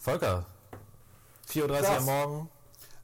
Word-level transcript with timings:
Volker, 0.00 0.44
4.30 1.48 1.68
Uhr 1.82 1.88
am 1.98 2.04
Morgen, 2.04 2.48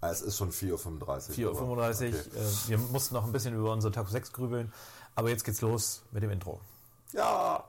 Ah, 0.01 0.11
Es 0.11 0.21
ist 0.23 0.37
schon 0.37 0.51
4.35 0.53 1.33
4.35 1.33 1.39
Uhr. 1.49 1.55
okay. 1.55 2.09
Äh, 2.11 2.69
wir 2.69 2.79
mussten 2.79 3.15
noch 3.15 3.25
ein 3.25 3.33
bisschen 3.33 3.55
über 3.55 3.73
unsere 3.73 3.93
Taco 3.93 4.11
6 4.11 4.33
grübeln, 4.33 4.73
aber 5.15 5.31
jetzt 5.31 5.45
geht's 5.45 5.61
los 5.63 6.03
mit 6.13 6.23
dem 6.23 6.31
Intro. 6.31 6.61
Ja, 7.13 7.65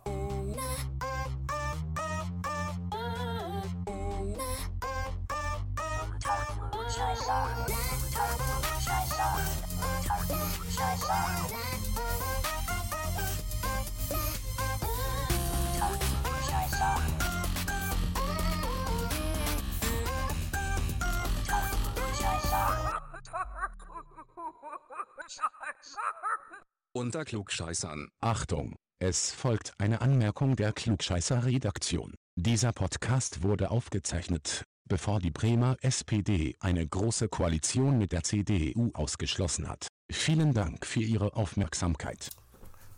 Unter 26.97 27.25
Klugscheißern. 27.25 28.09
Achtung! 28.21 28.75
Es 28.99 29.31
folgt 29.31 29.71
eine 29.77 30.01
Anmerkung 30.01 30.55
der 30.55 30.73
Klugscheißer-Redaktion. 30.73 32.15
Dieser 32.35 32.71
Podcast 32.73 33.43
wurde 33.43 33.69
aufgezeichnet, 33.69 34.63
bevor 34.89 35.19
die 35.19 35.29
Bremer 35.29 35.77
SPD 35.81 36.55
eine 36.59 36.88
große 36.88 37.29
Koalition 37.29 37.99
mit 37.99 38.13
der 38.13 38.23
CDU 38.23 38.89
ausgeschlossen 38.95 39.69
hat. 39.69 39.85
Vielen 40.11 40.55
Dank 40.55 40.88
für 40.88 41.02
Ihre 41.02 41.35
Aufmerksamkeit. 41.35 42.31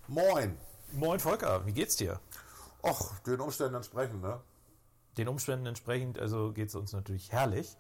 moin. 0.08 0.58
Moin 0.94 1.20
Volker, 1.20 1.66
wie 1.66 1.74
geht's 1.74 1.98
dir? 1.98 2.22
Och, 2.82 3.20
den 3.28 3.42
Umständen 3.42 3.76
entsprechend, 3.76 4.22
ne? 4.22 4.40
Den 5.18 5.28
Umständen 5.28 5.66
entsprechend, 5.66 6.18
also 6.18 6.54
geht's 6.54 6.74
uns 6.74 6.94
natürlich 6.94 7.34
herrlich. 7.34 7.76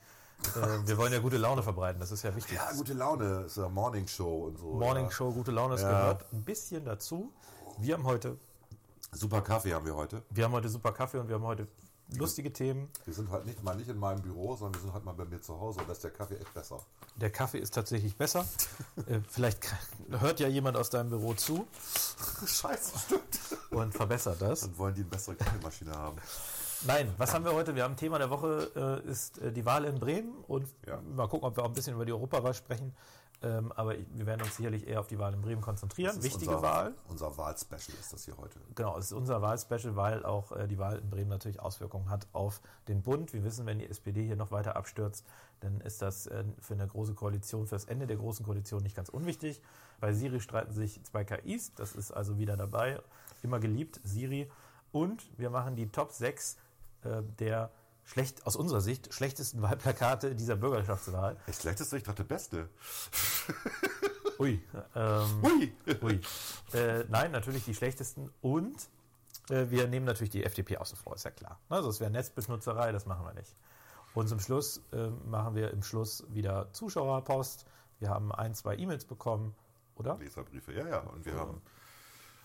Äh, 0.55 0.87
wir 0.87 0.97
wollen 0.97 1.13
ja 1.13 1.19
gute 1.19 1.37
Laune 1.37 1.63
verbreiten, 1.63 1.99
das 1.99 2.11
ist 2.11 2.23
ja 2.23 2.35
wichtig. 2.35 2.55
Ja, 2.55 2.71
gute 2.73 2.93
Laune, 2.93 3.41
ist 3.45 3.57
ja 3.57 3.67
Morning 3.69 4.07
Show 4.07 4.45
und 4.47 4.57
so. 4.57 4.73
Morning 4.73 5.05
ja. 5.05 5.11
Show, 5.11 5.31
gute 5.31 5.51
Laune, 5.51 5.75
das 5.75 5.81
Ja. 5.83 5.89
gehört 5.89 6.25
ein 6.33 6.43
bisschen 6.43 6.85
dazu. 6.85 7.31
Wir 7.77 7.95
haben 7.95 8.03
heute, 8.05 8.37
Super 9.11 9.41
Kaffee 9.41 9.73
haben 9.73 9.85
wir 9.85 9.95
heute. 9.95 10.21
wir 10.29 10.45
haben 10.45 10.51
heute 10.53 10.69
super 10.69 10.91
Kaffee 10.91 11.17
und 11.17 11.27
wir 11.27 11.35
haben 11.35 11.43
heute 11.45 11.67
lustige 12.15 12.51
Themen. 12.53 12.89
Wir 13.05 13.13
sind 13.13 13.29
halt 13.31 13.45
nicht 13.45 13.63
mal 13.63 13.75
nicht 13.75 13.89
in 13.89 13.97
meinem 13.99 14.21
Büro, 14.21 14.55
sondern 14.55 14.75
wir 14.75 14.81
sind 14.81 14.93
halt 14.93 15.05
mal 15.05 15.13
bei 15.13 15.25
mir 15.25 15.41
zu 15.41 15.59
Hause 15.59 15.79
und 15.79 15.87
da 15.87 15.93
ist 15.93 16.03
der 16.03 16.11
Kaffee 16.11 16.37
echt 16.37 16.53
besser. 16.53 16.79
Der 17.15 17.29
Kaffee 17.31 17.59
ist 17.59 17.73
tatsächlich 17.73 18.15
besser. 18.17 18.45
äh, 19.07 19.19
vielleicht 19.29 19.67
hört 20.09 20.39
ja 20.39 20.47
jemand 20.47 20.77
aus 20.77 20.89
deinem 20.89 21.09
Büro 21.09 21.33
zu 21.33 21.67
Scheiße, 22.45 22.99
stimmt. 22.99 23.39
und 23.71 23.93
verbessert 23.93 24.41
das. 24.41 24.61
Dann 24.61 24.77
wollen 24.77 24.93
die 24.95 25.01
eine 25.01 25.09
bessere 25.09 25.35
Kaffeemaschine 25.35 25.91
haben. 25.91 26.17
Nein, 26.87 27.13
was 27.17 27.33
haben 27.33 27.43
wir 27.43 27.53
heute? 27.53 27.75
Wir 27.75 27.83
haben 27.83 27.95
Thema 27.97 28.19
der 28.19 28.29
Woche, 28.29 29.01
äh, 29.05 29.09
ist 29.09 29.37
äh, 29.39 29.51
die 29.51 29.65
Wahl 29.65 29.83
in 29.85 29.99
Bremen 29.99 30.33
und 30.47 30.67
Ja. 30.87 31.01
mal 31.01 31.27
gucken, 31.27 31.47
ob 31.47 31.57
wir 31.57 31.63
auch 31.63 31.67
ein 31.67 31.73
bisschen 31.73 31.93
über 31.95 32.05
die 32.05 32.13
Europawahl 32.13 32.53
sprechen. 32.53 32.93
Ähm, 33.41 33.71
aber 33.73 33.95
ich, 33.95 34.05
wir 34.13 34.25
werden 34.25 34.41
uns 34.41 34.57
sicherlich 34.57 34.85
eher 34.87 34.99
auf 34.99 35.07
die 35.07 35.17
Wahl 35.17 35.33
in 35.33 35.41
Bremen 35.41 35.61
konzentrieren. 35.61 36.21
Wichtige 36.21 36.51
unser, 36.51 36.61
Wahl. 36.61 36.93
Unser 37.07 37.37
Wahlspecial 37.37 37.97
ist 37.97 38.11
das 38.11 38.25
hier 38.25 38.37
heute. 38.37 38.59
Genau, 38.75 38.97
es 38.97 39.05
ist 39.05 39.11
unser 39.13 39.41
Wahlspecial, 39.41 39.95
weil 39.95 40.25
auch 40.25 40.51
äh, 40.51 40.67
die 40.67 40.77
Wahl 40.77 40.97
in 40.99 41.09
Bremen 41.09 41.29
natürlich 41.29 41.59
Auswirkungen 41.61 42.09
hat 42.09 42.27
auf 42.33 42.61
den 42.89 43.01
Bund. 43.01 43.31
Wir 43.31 43.43
wissen, 43.45 43.65
wenn 43.65 43.79
die 43.79 43.89
SPD 43.89 44.25
hier 44.25 44.35
noch 44.35 44.51
weiter 44.51 44.75
abstürzt, 44.75 45.25
dann 45.61 45.79
ist 45.81 46.01
das 46.01 46.27
äh, 46.27 46.43
für 46.59 46.73
eine 46.73 46.87
große 46.87 47.13
Koalition, 47.13 47.65
für 47.65 47.75
das 47.75 47.85
Ende 47.85 48.07
der 48.07 48.17
großen 48.17 48.45
Koalition 48.45 48.83
nicht 48.83 48.95
ganz 48.95 49.07
unwichtig. 49.07 49.61
Bei 50.01 50.11
Siri 50.13 50.41
streiten 50.41 50.73
sich 50.73 51.01
zwei 51.03 51.23
KIs, 51.23 51.73
das 51.75 51.93
ist 51.95 52.11
also 52.11 52.37
wieder 52.37 52.57
dabei. 52.57 53.01
Immer 53.41 53.59
geliebt, 53.59 54.01
Siri. 54.03 54.49
Und 54.91 55.29
wir 55.37 55.49
machen 55.49 55.75
die 55.75 55.89
Top 55.89 56.11
6 56.11 56.57
äh, 57.03 57.21
der 57.39 57.71
schlecht, 58.03 58.45
aus 58.45 58.55
unserer 58.55 58.81
Sicht 58.81 59.13
schlechtesten 59.13 59.61
Wahlplakate 59.63 60.35
dieser 60.35 60.55
Bürgerschaftswahl. 60.55 61.37
Echt 61.47 61.61
schlechteste, 61.61 61.97
ich 61.97 62.03
dachte 62.03 62.23
beste. 62.23 62.69
Ui. 64.39 64.61
Ähm, 64.95 65.41
Hui! 65.43 65.73
Ui. 66.01 66.21
Äh, 66.73 67.03
nein, 67.09 67.31
natürlich 67.31 67.65
die 67.65 67.75
schlechtesten. 67.75 68.31
Und 68.41 68.89
äh, 69.49 69.69
wir 69.69 69.87
nehmen 69.87 70.05
natürlich 70.05 70.29
die 70.31 70.43
FDP 70.43 70.77
außen 70.77 70.97
vor, 70.97 71.15
ist 71.15 71.25
ja 71.25 71.31
klar. 71.31 71.59
Also 71.69 71.89
es 71.89 71.99
wäre 71.99 72.09
Netzbenutzerei, 72.09 72.91
das 72.91 73.05
machen 73.05 73.25
wir 73.25 73.33
nicht. 73.33 73.55
Und 74.13 74.27
zum 74.27 74.39
Schluss 74.39 74.81
äh, 74.91 75.09
machen 75.27 75.55
wir 75.55 75.71
im 75.71 75.83
Schluss 75.83 76.25
wieder 76.29 76.71
Zuschauerpost. 76.73 77.65
Wir 77.99 78.09
haben 78.09 78.31
ein, 78.31 78.55
zwei 78.55 78.75
E-Mails 78.77 79.05
bekommen, 79.05 79.55
oder? 79.95 80.17
Leserbriefe, 80.17 80.73
ja, 80.73 80.87
ja. 80.87 80.99
Und 80.99 81.25
wir 81.25 81.35
haben 81.35 81.61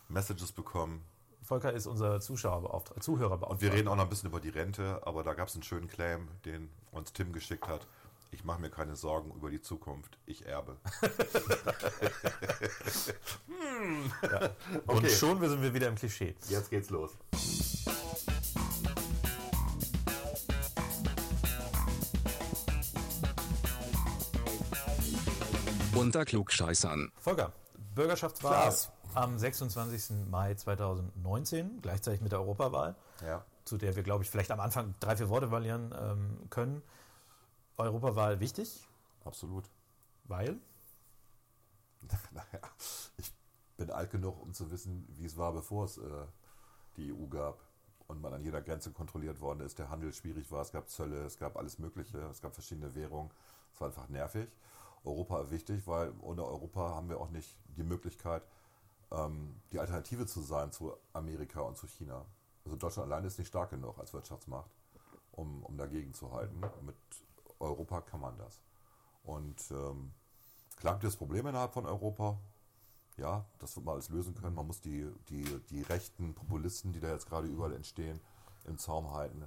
Messages 0.09 0.53
bekommen. 0.53 1.05
Volker 1.45 1.73
ist 1.75 1.87
unser 1.87 2.21
Zuschauerbeauftragter, 2.21 2.97
Und 2.97 3.03
Zuhörerbeauftragter. 3.03 3.61
wir 3.63 3.73
reden 3.75 3.89
auch 3.89 3.97
noch 3.97 4.05
ein 4.05 4.09
bisschen 4.09 4.31
über 4.31 4.41
die 4.41 4.49
Rente, 4.49 5.01
aber 5.05 5.23
da 5.23 5.35
gab 5.35 5.49
es 5.49 5.55
einen 5.55 5.63
schönen 5.63 5.89
Claim, 5.89 6.29
den 6.47 6.71
uns 6.91 7.13
Tim 7.13 7.33
geschickt 7.35 7.69
hat. 7.69 7.87
Ich 8.31 8.45
mache 8.45 8.61
mir 8.61 8.71
keine 8.71 8.97
Sorgen 8.97 9.31
über 9.33 9.51
die 9.51 9.61
Zukunft, 9.61 10.19
ich 10.27 10.47
erbe. 10.47 10.77
Und 14.87 14.97
Okay. 14.99 15.11
schon 15.11 15.39
sind 15.49 15.61
wir 15.63 15.73
wieder 15.75 15.89
im 15.89 15.95
Klischee. 15.97 16.35
Jetzt 16.49 16.71
geht's 16.71 16.89
los. 16.91 17.13
Unter 25.95 26.25
Klugscheißern. 26.25 27.13
Volker, 27.19 27.53
Bürgerschaftswahl 27.95 28.53
Klaas. 28.63 28.91
Am 29.15 29.39
26. 29.39 30.29
Mai 30.31 30.55
2019, 30.55 31.81
gleichzeitig 31.83 32.21
mit 32.21 32.33
der 32.33 32.41
Europawahl. 32.41 32.97
Ja. 33.25 33.45
zu 33.65 33.79
der 33.79 33.97
wir, 33.97 34.03
glaube 34.03 34.25
ich, 34.25 34.31
vielleicht 34.31 34.51
am 34.51 34.61
Anfang 34.61 34.95
drei, 35.01 35.17
vier 35.17 35.29
Worte 35.29 35.49
verlieren 35.49 35.95
ähm, 35.99 36.51
können. 36.51 36.83
Europawahl 37.77 38.41
wichtig, 38.41 38.87
Absolut. 39.25 39.65
weil 40.25 40.61
Naja, 42.33 42.61
ich 43.17 43.33
bin 43.77 43.91
alt 43.91 44.11
genug, 44.11 44.41
um 44.41 44.53
zu 44.53 44.71
wissen, 44.71 45.07
wie 45.17 45.25
es 45.25 45.37
war, 45.37 45.53
bevor 45.53 45.85
es 45.85 45.99
äh, 45.99 46.27
die 46.97 47.13
EU 47.13 47.27
gab 47.27 47.61
und 48.07 48.21
man 48.21 48.35
an 48.35 48.43
jeder 48.43 48.61
Grenze 48.61 48.93
kontrolliert 48.93 49.41
worden 49.41 49.61
ist, 49.61 49.79
der 49.79 49.91
Handel 49.91 50.13
schwierig 50.13 50.51
war, 50.51 50.63
es 50.63 50.73
gab 50.73 50.89
Zölle, 50.89 51.25
es 51.25 51.39
gab 51.39 51.57
alles 51.57 51.79
Mögliche, 51.79 52.19
es 52.31 52.41
gab 52.41 52.55
verschiedene 52.55 52.95
Währungen, 52.95 53.31
es 53.73 53.81
war 53.81 53.89
einfach 53.89 54.09
nervig. 54.09 54.49
Europa 55.05 55.51
wichtig, 55.51 55.87
weil 55.87 56.13
ohne 56.21 56.45
Europa 56.45 56.91
haben 56.91 57.09
wir 57.09 57.21
auch 57.21 57.31
nicht 57.31 57.57
die 57.77 57.83
Möglichkeit, 57.83 58.43
ähm, 59.17 59.61
die 59.73 59.79
Alternative 59.79 60.27
zu 60.27 60.41
sein 60.41 60.73
zu 60.73 60.97
Amerika 61.13 61.61
und 61.61 61.77
zu 61.77 61.87
China. 61.87 62.25
Also 62.65 62.77
Deutschland 62.77 63.11
alleine 63.11 63.27
ist 63.27 63.39
nicht 63.39 63.49
stark 63.49 63.71
genug 63.71 63.99
als 63.99 64.13
Wirtschaftsmacht, 64.13 64.71
um, 65.33 65.63
um 65.65 65.77
dagegen 65.77 66.15
zu 66.15 66.33
halten. 66.33 66.61
Mit 66.83 66.97
Europa 67.61 68.01
kann 68.01 68.21
man 68.21 68.37
das. 68.39 68.61
Und 69.23 69.71
ähm, 69.71 70.13
klar 70.77 70.95
gibt 70.95 71.05
es 71.05 71.17
Probleme 71.17 71.51
innerhalb 71.51 71.73
von 71.73 71.87
Europa. 71.87 72.39
Ja, 73.17 73.45
das 73.59 73.77
wird 73.77 73.87
man 73.87 73.95
alles 73.95 74.09
lösen 74.09 74.35
können. 74.35 74.55
Man 74.55 74.67
muss 74.67 74.81
die, 74.81 75.07
die, 75.29 75.45
die 75.71 75.83
rechten 75.83 76.35
Populisten, 76.35 76.93
die 76.93 77.01
da 77.01 77.09
jetzt 77.09 77.29
gerade 77.29 77.47
überall 77.47 77.73
entstehen, 77.73 78.21
im 78.67 78.79
Zaum 78.79 79.13
halten. 79.13 79.45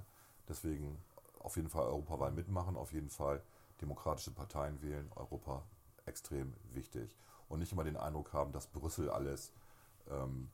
Deswegen 0.48 0.96
auf 1.40 1.56
jeden 1.56 1.68
Fall 1.68 1.84
Europawahl 1.84 2.32
mitmachen, 2.32 2.76
auf 2.76 2.92
jeden 2.92 3.10
Fall 3.10 3.42
demokratische 3.80 4.30
Parteien 4.30 4.80
wählen. 4.80 5.10
Europa 5.16 5.62
extrem 6.06 6.54
wichtig. 6.72 7.14
Und 7.48 7.60
nicht 7.60 7.72
immer 7.72 7.84
den 7.84 7.96
Eindruck 7.96 8.32
haben, 8.32 8.52
dass 8.52 8.66
Brüssel 8.66 9.10
alles 9.10 9.52
ähm, 10.10 10.50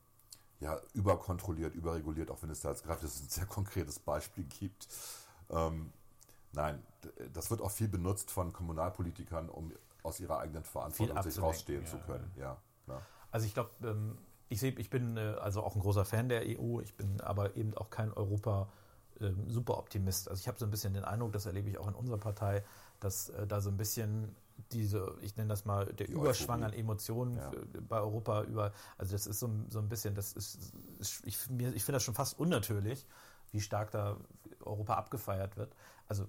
ja, 0.60 0.80
überkontrolliert, 0.94 1.74
überreguliert, 1.74 2.30
auch 2.30 2.42
wenn 2.42 2.50
es 2.50 2.60
da 2.60 2.70
jetzt 2.70 2.84
gerade 2.84 3.00
ein 3.02 3.08
sehr 3.08 3.46
konkretes 3.46 3.98
Beispiel 3.98 4.44
gibt. 4.44 4.88
Ähm, 5.50 5.92
nein, 6.52 6.82
das 7.32 7.50
wird 7.50 7.60
auch 7.60 7.70
viel 7.70 7.88
benutzt 7.88 8.30
von 8.30 8.52
Kommunalpolitikern, 8.52 9.48
um 9.48 9.72
aus 10.02 10.20
ihrer 10.20 10.38
eigenen 10.38 10.64
Verantwortung 10.64 11.22
sich 11.22 11.40
rausstehen 11.40 11.84
ja, 11.84 11.90
zu 11.90 11.98
können. 11.98 12.30
Ja, 12.36 12.56
ja. 12.86 13.00
Also 13.30 13.46
ich 13.46 13.54
glaube, 13.54 13.70
ähm, 13.82 14.18
ich 14.48 14.60
sehe, 14.60 14.72
ich 14.72 14.90
bin 14.90 15.16
äh, 15.16 15.36
also 15.40 15.62
auch 15.62 15.74
ein 15.74 15.80
großer 15.80 16.04
Fan 16.04 16.28
der 16.28 16.42
EU, 16.44 16.80
ich 16.80 16.96
bin 16.96 17.20
aber 17.20 17.56
eben 17.56 17.74
auch 17.74 17.90
kein 17.90 18.12
Europa 18.12 18.68
ähm, 19.20 19.48
Superoptimist. 19.48 20.28
Also 20.28 20.40
ich 20.40 20.48
habe 20.48 20.58
so 20.58 20.66
ein 20.66 20.70
bisschen 20.70 20.94
den 20.94 21.04
Eindruck, 21.04 21.32
das 21.32 21.46
erlebe 21.46 21.68
ich 21.70 21.78
auch 21.78 21.88
in 21.88 21.94
unserer 21.94 22.18
Partei, 22.18 22.64
dass 23.00 23.30
äh, 23.30 23.46
da 23.46 23.60
so 23.60 23.70
ein 23.70 23.76
bisschen 23.76 24.34
diese, 24.72 25.16
ich 25.20 25.36
nenne 25.36 25.48
das 25.48 25.64
mal, 25.64 25.86
der 25.86 26.06
Die 26.06 26.12
Überschwang 26.12 26.60
Euphorie. 26.62 26.72
an 26.74 26.78
Emotionen 26.78 27.36
Ja. 27.36 27.50
für, 27.50 27.66
bei 27.82 27.98
Europa 28.00 28.42
über, 28.44 28.72
also 28.98 29.12
das 29.12 29.26
ist 29.26 29.40
so, 29.40 29.46
ein- 29.48 29.66
so 29.70 29.78
ein 29.78 29.88
bisschen, 29.88 30.14
das 30.14 30.32
ist, 30.32 30.72
ist 30.98 31.22
ich, 31.24 31.50
mir- 31.50 31.74
ich 31.74 31.84
finde 31.84 31.96
das 31.96 32.02
schon 32.04 32.14
fast 32.14 32.38
unnatürlich, 32.38 33.06
wie 33.52 33.60
stark 33.60 33.90
da 33.90 34.16
Europa 34.60 34.94
abgefeiert 34.94 35.56
wird. 35.56 35.74
Also 36.08 36.26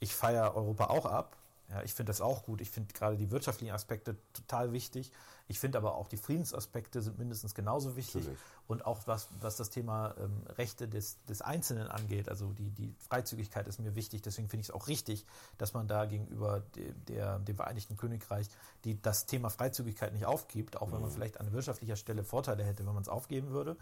ich 0.00 0.14
feiere 0.14 0.54
Europa 0.56 0.86
auch 0.86 1.06
ab. 1.06 1.36
Ja, 1.70 1.82
ich 1.82 1.94
finde 1.94 2.10
das 2.10 2.20
auch 2.20 2.44
gut. 2.44 2.60
Ich 2.60 2.70
finde 2.70 2.94
gerade 2.94 3.16
die 3.16 3.30
wirtschaftlichen 3.30 3.72
Aspekte 3.72 4.16
total 4.32 4.72
wichtig. 4.72 5.10
Ich 5.48 5.58
finde 5.58 5.78
aber 5.78 5.96
auch 5.96 6.08
die 6.08 6.16
Friedensaspekte 6.16 7.02
sind 7.02 7.18
mindestens 7.18 7.54
genauso 7.54 7.96
wichtig. 7.96 8.22
Natürlich. 8.22 8.38
Und 8.68 8.86
auch 8.86 9.06
was, 9.06 9.28
was 9.40 9.56
das 9.56 9.70
Thema 9.70 10.14
ähm, 10.18 10.42
Rechte 10.58 10.88
des, 10.88 11.22
des 11.24 11.42
Einzelnen 11.42 11.88
angeht, 11.88 12.28
also 12.28 12.52
die, 12.52 12.70
die 12.70 12.94
Freizügigkeit 12.98 13.66
ist 13.68 13.80
mir 13.80 13.94
wichtig. 13.94 14.22
Deswegen 14.22 14.48
finde 14.48 14.62
ich 14.62 14.68
es 14.68 14.74
auch 14.74 14.88
richtig, 14.88 15.24
dass 15.58 15.74
man 15.74 15.88
da 15.88 16.04
gegenüber 16.04 16.62
dem, 16.74 17.04
der, 17.06 17.38
dem 17.40 17.56
Vereinigten 17.56 17.96
Königreich 17.96 18.48
die, 18.84 19.00
das 19.00 19.26
Thema 19.26 19.50
Freizügigkeit 19.50 20.12
nicht 20.12 20.26
aufgibt, 20.26 20.76
auch 20.76 20.92
wenn 20.92 21.00
man 21.00 21.10
vielleicht 21.10 21.40
an 21.40 21.52
wirtschaftlicher 21.52 21.96
Stelle 21.96 22.24
Vorteile 22.24 22.64
hätte, 22.64 22.86
wenn 22.86 22.94
man 22.94 23.02
es 23.02 23.08
aufgeben 23.08 23.50
würde. 23.50 23.76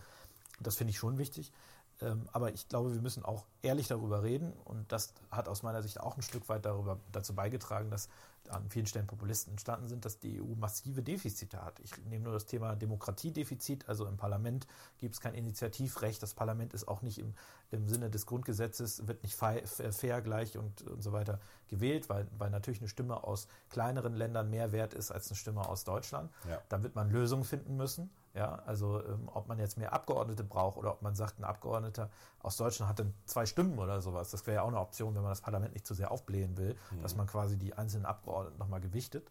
Das 0.61 0.77
finde 0.77 0.93
ich 0.93 0.99
schon 0.99 1.19
wichtig. 1.19 1.53
Ähm, 2.01 2.29
aber 2.33 2.53
ich 2.53 2.69
glaube, 2.69 2.93
wir 2.93 3.01
müssen 3.01 3.25
auch 3.25 3.45
ehrlich 3.63 3.89
darüber 3.89 4.23
reden 4.23 4.53
und 4.65 4.91
das 4.91 5.15
hat 5.31 5.49
aus 5.49 5.63
meiner 5.63 5.83
Sicht 5.83 6.01
auch 6.01 6.17
ein 6.17 6.23
Stück 6.23 6.49
weit 6.49 6.65
darüber, 6.65 6.99
dazu 7.13 7.35
beigetragen, 7.35 7.91
dass 7.91 8.09
an 8.49 8.69
vielen 8.69 8.87
Stellen 8.87 9.07
Populisten 9.07 9.53
entstanden 9.53 9.89
sind, 9.89 10.05
dass 10.05 10.19
die 10.19 10.41
EU 10.41 10.55
massive 10.57 11.03
Defizite 11.03 11.65
hat. 11.65 11.81
Ich 11.81 11.97
nehme 12.05 12.25
nur 12.25 12.35
das 12.35 12.47
Thema 12.47 12.77
Demokratiedefizit, 12.77 13.89
also 13.89 14.07
im 14.07 14.17
Parlament 14.17 14.67
gibt 14.99 15.15
es 15.15 15.21
kein 15.21 15.35
Initiativrecht, 15.35 16.23
das 16.23 16.35
Parlament 16.35 16.75
ist 16.75 16.87
auch 16.87 17.03
nicht 17.03 17.19
im, 17.19 17.35
im 17.71 17.89
Sinne 17.89 18.11
des 18.11 18.27
Grundgesetzes, 18.27 19.07
wird 19.07 19.23
nicht 19.23 19.35
fair, 19.35 20.21
gleich 20.23 20.59
und, 20.59 20.83
und 20.83 21.03
so 21.03 21.13
weiter 21.13 21.41
gewählt, 21.69 22.09
weil, 22.09 22.27
weil 22.37 22.51
natürlich 22.51 22.81
eine 22.81 22.89
Stimme 22.89 23.25
aus 23.25 23.49
kleineren 23.71 24.15
Ländern 24.15 24.51
mehr 24.51 24.73
wert 24.73 24.95
ist 24.95 25.11
als 25.11 25.29
eine 25.29 25.37
Stimme 25.37 25.67
aus 25.67 25.85
Deutschland. 25.85 26.31
Ja. 26.49 26.61
Da 26.69 26.83
wird 26.83 26.95
man 26.95 27.11
Lösungen 27.11 27.45
finden 27.45 27.77
müssen. 27.77 28.11
Ja, 28.35 28.63
also 28.67 29.01
ähm, 29.05 29.31
ob 29.33 29.47
man 29.47 29.61
jetzt 29.61 29.79
mehr 29.79 29.93
Abgeordnete 29.93 30.43
braucht 30.43 30.77
oder 30.77 30.91
ob 30.91 31.03
man 31.03 31.15
sagt, 31.15 31.39
ein 31.39 31.45
Abgeordneter 31.45 32.11
aus 32.41 32.57
Deutschland 32.57 32.89
hat 32.89 32.99
dann 32.99 33.15
zwei 33.27 33.47
Stimmen 33.47 33.79
oder 33.79 34.01
sowas. 34.01 34.31
Das 34.31 34.45
wäre 34.47 34.57
ja 34.57 34.63
auch 34.63 34.69
eine 34.69 34.81
Option, 34.81 35.15
wenn 35.15 35.23
man 35.23 35.31
das 35.31 35.41
Parlament 35.41 35.73
nicht 35.73 35.87
zu 35.87 35.95
sehr 35.95 36.11
aufblähen 36.11 36.57
will, 36.57 36.77
mhm. 36.91 37.03
dass 37.03 37.15
man 37.15 37.29
quasi 37.29 37.57
die 37.57 37.75
einzelnen 37.75 38.07
Abgeordneten 38.07 38.59
nochmal 38.59 38.81
gewichtet. 38.81 39.31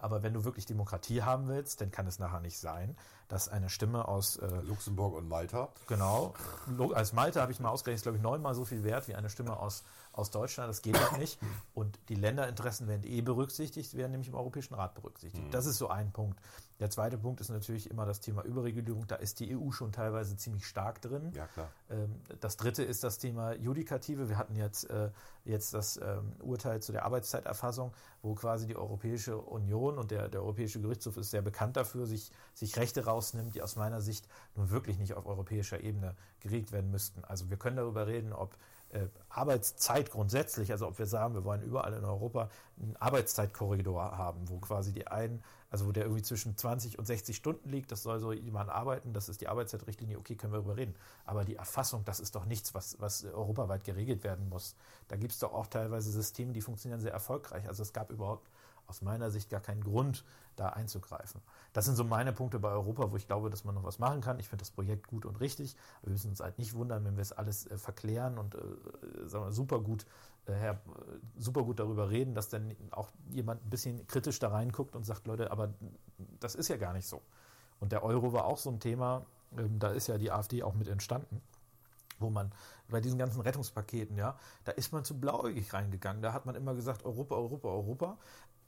Aber 0.00 0.22
wenn 0.22 0.32
du 0.32 0.44
wirklich 0.44 0.64
Demokratie 0.64 1.22
haben 1.22 1.48
willst, 1.48 1.80
dann 1.80 1.90
kann 1.90 2.06
es 2.06 2.18
nachher 2.18 2.40
nicht 2.40 2.58
sein, 2.58 2.96
dass 3.28 3.48
eine 3.48 3.68
Stimme 3.68 4.06
aus 4.06 4.36
äh, 4.36 4.46
Luxemburg 4.62 5.14
und 5.14 5.28
Malta. 5.28 5.68
Genau. 5.88 6.34
Als 6.94 7.12
Malta 7.12 7.40
habe 7.40 7.52
ich 7.52 7.60
mal 7.60 7.70
ausgerechnet, 7.70 8.04
glaube 8.04 8.16
ich, 8.18 8.22
neunmal 8.22 8.54
so 8.54 8.64
viel 8.64 8.84
wert 8.84 9.08
wie 9.08 9.14
eine 9.14 9.28
Stimme 9.28 9.58
aus, 9.58 9.84
aus 10.12 10.30
Deutschland. 10.30 10.68
Das 10.68 10.82
geht 10.82 10.98
halt 10.98 11.18
nicht. 11.18 11.38
Und 11.74 11.98
die 12.08 12.14
Länderinteressen 12.14 12.86
werden 12.88 13.04
eh 13.04 13.20
berücksichtigt, 13.20 13.96
werden 13.96 14.12
nämlich 14.12 14.28
im 14.28 14.34
Europäischen 14.34 14.74
Rat 14.74 14.94
berücksichtigt. 14.94 15.46
Mhm. 15.46 15.50
Das 15.50 15.66
ist 15.66 15.78
so 15.78 15.88
ein 15.88 16.12
Punkt. 16.12 16.38
Der 16.80 16.90
zweite 16.90 17.16
Punkt 17.16 17.40
ist 17.40 17.48
natürlich 17.48 17.90
immer 17.90 18.06
das 18.06 18.20
Thema 18.20 18.42
Überregulierung. 18.42 19.06
Da 19.06 19.14
ist 19.14 19.38
die 19.40 19.56
EU 19.56 19.70
schon 19.70 19.92
teilweise 19.92 20.36
ziemlich 20.36 20.66
stark 20.66 21.00
drin. 21.00 21.32
Ja, 21.32 21.46
klar. 21.46 21.70
Ähm, 21.90 22.20
das 22.40 22.56
dritte 22.56 22.82
ist 22.82 23.04
das 23.04 23.18
Thema 23.18 23.54
Judikative. 23.54 24.28
Wir 24.28 24.36
hatten 24.36 24.56
jetzt, 24.56 24.90
äh, 24.90 25.10
jetzt 25.44 25.74
das 25.74 25.96
ähm, 25.96 26.32
Urteil 26.40 26.82
zu 26.82 26.90
der 26.90 27.04
Arbeitszeiterfassung, 27.04 27.92
wo 28.20 28.34
quasi 28.34 28.66
die 28.66 28.76
Europäische 28.76 29.38
Union 29.38 29.96
und 29.96 30.10
der, 30.10 30.28
der 30.28 30.42
Europäische 30.42 30.80
Gerichtshof 30.80 31.16
ist 31.16 31.30
sehr 31.30 31.42
bekannt 31.42 31.76
dafür, 31.76 32.06
sich, 32.06 32.32
sich 32.52 32.76
Rechte 32.76 33.04
rausnimmt, 33.04 33.54
die 33.54 33.62
aus 33.62 33.76
meiner 33.76 34.00
Sicht 34.00 34.26
nun 34.56 34.70
wirklich 34.70 34.98
nicht 34.98 35.14
auf 35.14 35.26
europäischer 35.26 35.80
Ebene 35.80 36.16
geregelt 36.40 36.72
werden 36.72 36.90
müssten. 36.90 37.24
Also 37.24 37.48
wir 37.48 37.58
können 37.58 37.76
darüber 37.76 38.06
reden, 38.08 38.32
ob 38.32 38.56
Arbeitszeit 39.28 40.10
grundsätzlich, 40.10 40.70
also 40.70 40.86
ob 40.86 40.98
wir 40.98 41.06
sagen, 41.06 41.34
wir 41.34 41.44
wollen 41.44 41.62
überall 41.62 41.92
in 41.94 42.04
Europa 42.04 42.50
einen 42.80 42.96
Arbeitszeitkorridor 42.96 44.16
haben, 44.16 44.48
wo 44.48 44.58
quasi 44.58 44.92
die 44.92 45.06
einen 45.06 45.42
also 45.72 45.86
wo 45.86 45.92
der 45.92 46.04
irgendwie 46.04 46.22
zwischen 46.22 46.54
20 46.54 46.98
und 46.98 47.06
60 47.06 47.34
Stunden 47.34 47.70
liegt, 47.70 47.90
das 47.90 48.02
soll 48.02 48.20
so 48.20 48.30
jemand 48.30 48.68
arbeiten, 48.68 49.14
das 49.14 49.30
ist 49.30 49.40
die 49.40 49.48
Arbeitszeitrichtlinie, 49.48 50.18
okay, 50.18 50.36
können 50.36 50.52
wir 50.52 50.58
darüber 50.58 50.76
reden. 50.76 50.94
Aber 51.24 51.46
die 51.46 51.56
Erfassung, 51.56 52.04
das 52.04 52.20
ist 52.20 52.34
doch 52.34 52.44
nichts, 52.44 52.74
was, 52.74 53.00
was 53.00 53.24
europaweit 53.24 53.82
geregelt 53.82 54.22
werden 54.22 54.50
muss. 54.50 54.76
Da 55.08 55.16
gibt 55.16 55.32
es 55.32 55.38
doch 55.38 55.54
auch 55.54 55.66
teilweise 55.66 56.10
Systeme, 56.10 56.52
die 56.52 56.60
funktionieren 56.60 57.00
sehr 57.00 57.12
erfolgreich. 57.12 57.66
Also 57.68 57.82
es 57.82 57.94
gab 57.94 58.10
überhaupt 58.10 58.50
aus 58.92 59.00
meiner 59.00 59.30
Sicht 59.30 59.48
gar 59.48 59.60
keinen 59.60 59.82
Grund, 59.82 60.22
da 60.56 60.68
einzugreifen. 60.68 61.40
Das 61.72 61.86
sind 61.86 61.96
so 61.96 62.04
meine 62.04 62.34
Punkte 62.34 62.58
bei 62.58 62.68
Europa, 62.68 63.10
wo 63.10 63.16
ich 63.16 63.26
glaube, 63.26 63.48
dass 63.48 63.64
man 63.64 63.74
noch 63.74 63.84
was 63.84 63.98
machen 63.98 64.20
kann. 64.20 64.38
Ich 64.38 64.48
finde 64.48 64.62
das 64.62 64.70
Projekt 64.70 65.06
gut 65.06 65.24
und 65.24 65.40
richtig. 65.40 65.76
Wir 66.02 66.12
müssen 66.12 66.28
uns 66.28 66.40
halt 66.40 66.58
nicht 66.58 66.74
wundern, 66.74 67.06
wenn 67.06 67.16
wir 67.16 67.22
es 67.22 67.32
alles 67.32 67.66
äh, 67.66 67.78
verklären 67.78 68.36
und 68.36 68.54
äh, 68.54 68.58
sagen 69.26 69.46
wir, 69.46 69.52
super 69.52 69.80
gut 69.80 70.04
äh, 70.46 70.74
super 71.38 71.62
gut 71.62 71.78
darüber 71.78 72.10
reden, 72.10 72.34
dass 72.34 72.48
dann 72.48 72.74
auch 72.90 73.08
jemand 73.30 73.64
ein 73.64 73.70
bisschen 73.70 74.06
kritisch 74.08 74.38
da 74.40 74.48
reinguckt 74.48 74.96
und 74.96 75.04
sagt, 75.04 75.26
Leute, 75.26 75.50
aber 75.50 75.72
das 76.40 76.54
ist 76.54 76.68
ja 76.68 76.76
gar 76.76 76.92
nicht 76.92 77.06
so. 77.06 77.22
Und 77.80 77.92
der 77.92 78.02
Euro 78.02 78.32
war 78.32 78.44
auch 78.44 78.58
so 78.58 78.70
ein 78.70 78.80
Thema, 78.80 79.24
ähm, 79.56 79.78
da 79.78 79.90
ist 79.90 80.08
ja 80.08 80.18
die 80.18 80.30
AfD 80.30 80.62
auch 80.62 80.74
mit 80.74 80.88
entstanden, 80.88 81.40
wo 82.18 82.28
man 82.28 82.52
bei 82.88 83.00
diesen 83.00 83.18
ganzen 83.18 83.40
Rettungspaketen, 83.40 84.16
ja, 84.16 84.36
da 84.64 84.72
ist 84.72 84.92
man 84.92 85.04
zu 85.04 85.18
blauäugig 85.18 85.72
reingegangen. 85.72 86.22
Da 86.22 86.32
hat 86.32 86.46
man 86.46 86.54
immer 86.54 86.74
gesagt, 86.74 87.04
Europa, 87.04 87.34
Europa, 87.34 87.68
Europa. 87.68 88.18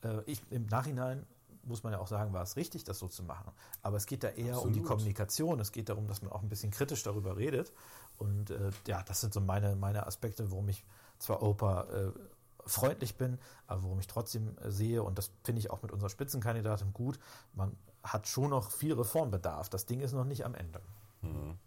Äh, 0.05 0.23
ich 0.27 0.43
im 0.51 0.67
Nachhinein 0.67 1.27
muss 1.67 1.83
man 1.83 1.93
ja 1.93 1.99
auch 1.99 2.07
sagen, 2.07 2.33
war 2.33 2.43
es 2.43 2.57
richtig, 2.57 2.85
das 2.85 2.99
so 2.99 3.09
zu 3.09 3.23
machen. 3.23 3.53
Aber 3.83 3.97
es 3.97 4.07
geht 4.07 4.23
da 4.23 4.29
eher 4.29 4.55
Absolut. 4.55 4.67
um 4.67 4.73
die 4.73 4.83
Kommunikation. 4.83 5.61
Es 5.61 5.73
geht 5.73 5.89
darum, 5.89 6.07
dass 6.07 6.23
man 6.23 6.31
auch 6.33 6.43
ein 6.43 6.49
bisschen 6.49 6.71
kritisch 6.71 7.03
darüber 7.03 7.37
redet. 7.37 7.73
Und 8.19 8.51
äh, 8.51 8.71
ja, 8.87 9.03
das 9.03 9.21
sind 9.21 9.33
so 9.35 9.41
meine, 9.41 9.77
meine 9.77 10.07
Aspekte, 10.07 10.51
warum 10.51 10.69
ich 10.69 10.85
zwar 11.19 11.43
Opa 11.43 11.85
äh, 11.85 12.13
freundlich 12.67 13.17
bin, 13.17 13.39
aber 13.67 13.83
worum 13.85 13.99
ich 13.99 14.07
trotzdem 14.07 14.57
äh, 14.59 14.71
sehe, 14.71 15.03
und 15.03 15.19
das 15.19 15.31
finde 15.43 15.61
ich 15.61 15.71
auch 15.71 15.83
mit 15.83 15.93
unserer 15.93 16.11
Spitzenkandidatin 16.11 16.93
gut, 16.93 17.19
man 17.55 17.77
hat 18.03 18.29
schon 18.29 18.51
noch 18.51 18.71
viel 18.71 18.93
Reformbedarf. 18.95 19.69
Das 19.69 19.87
Ding 19.87 20.01
ist 20.01 20.13
noch 20.13 20.25
nicht 20.25 20.45
am 20.45 20.55
Ende. 20.55 20.81
Mhm. 21.23 21.59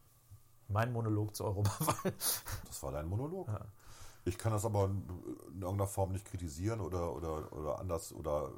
Mein 0.69 0.91
Monolog 0.91 1.35
zur 1.35 1.47
Europawahl. 1.47 2.13
Das 2.67 2.83
war 2.83 2.91
dein 2.91 3.07
Monolog? 3.07 3.47
Ja. 3.47 3.65
Ich 4.27 4.37
kann 4.37 4.51
das 4.51 4.65
aber 4.65 4.85
in 4.85 5.61
irgendeiner 5.61 5.87
Form 5.87 6.11
nicht 6.11 6.25
kritisieren 6.25 6.81
oder, 6.81 7.15
oder, 7.15 7.53
oder 7.53 7.79
anders 7.79 8.11
oder 8.11 8.51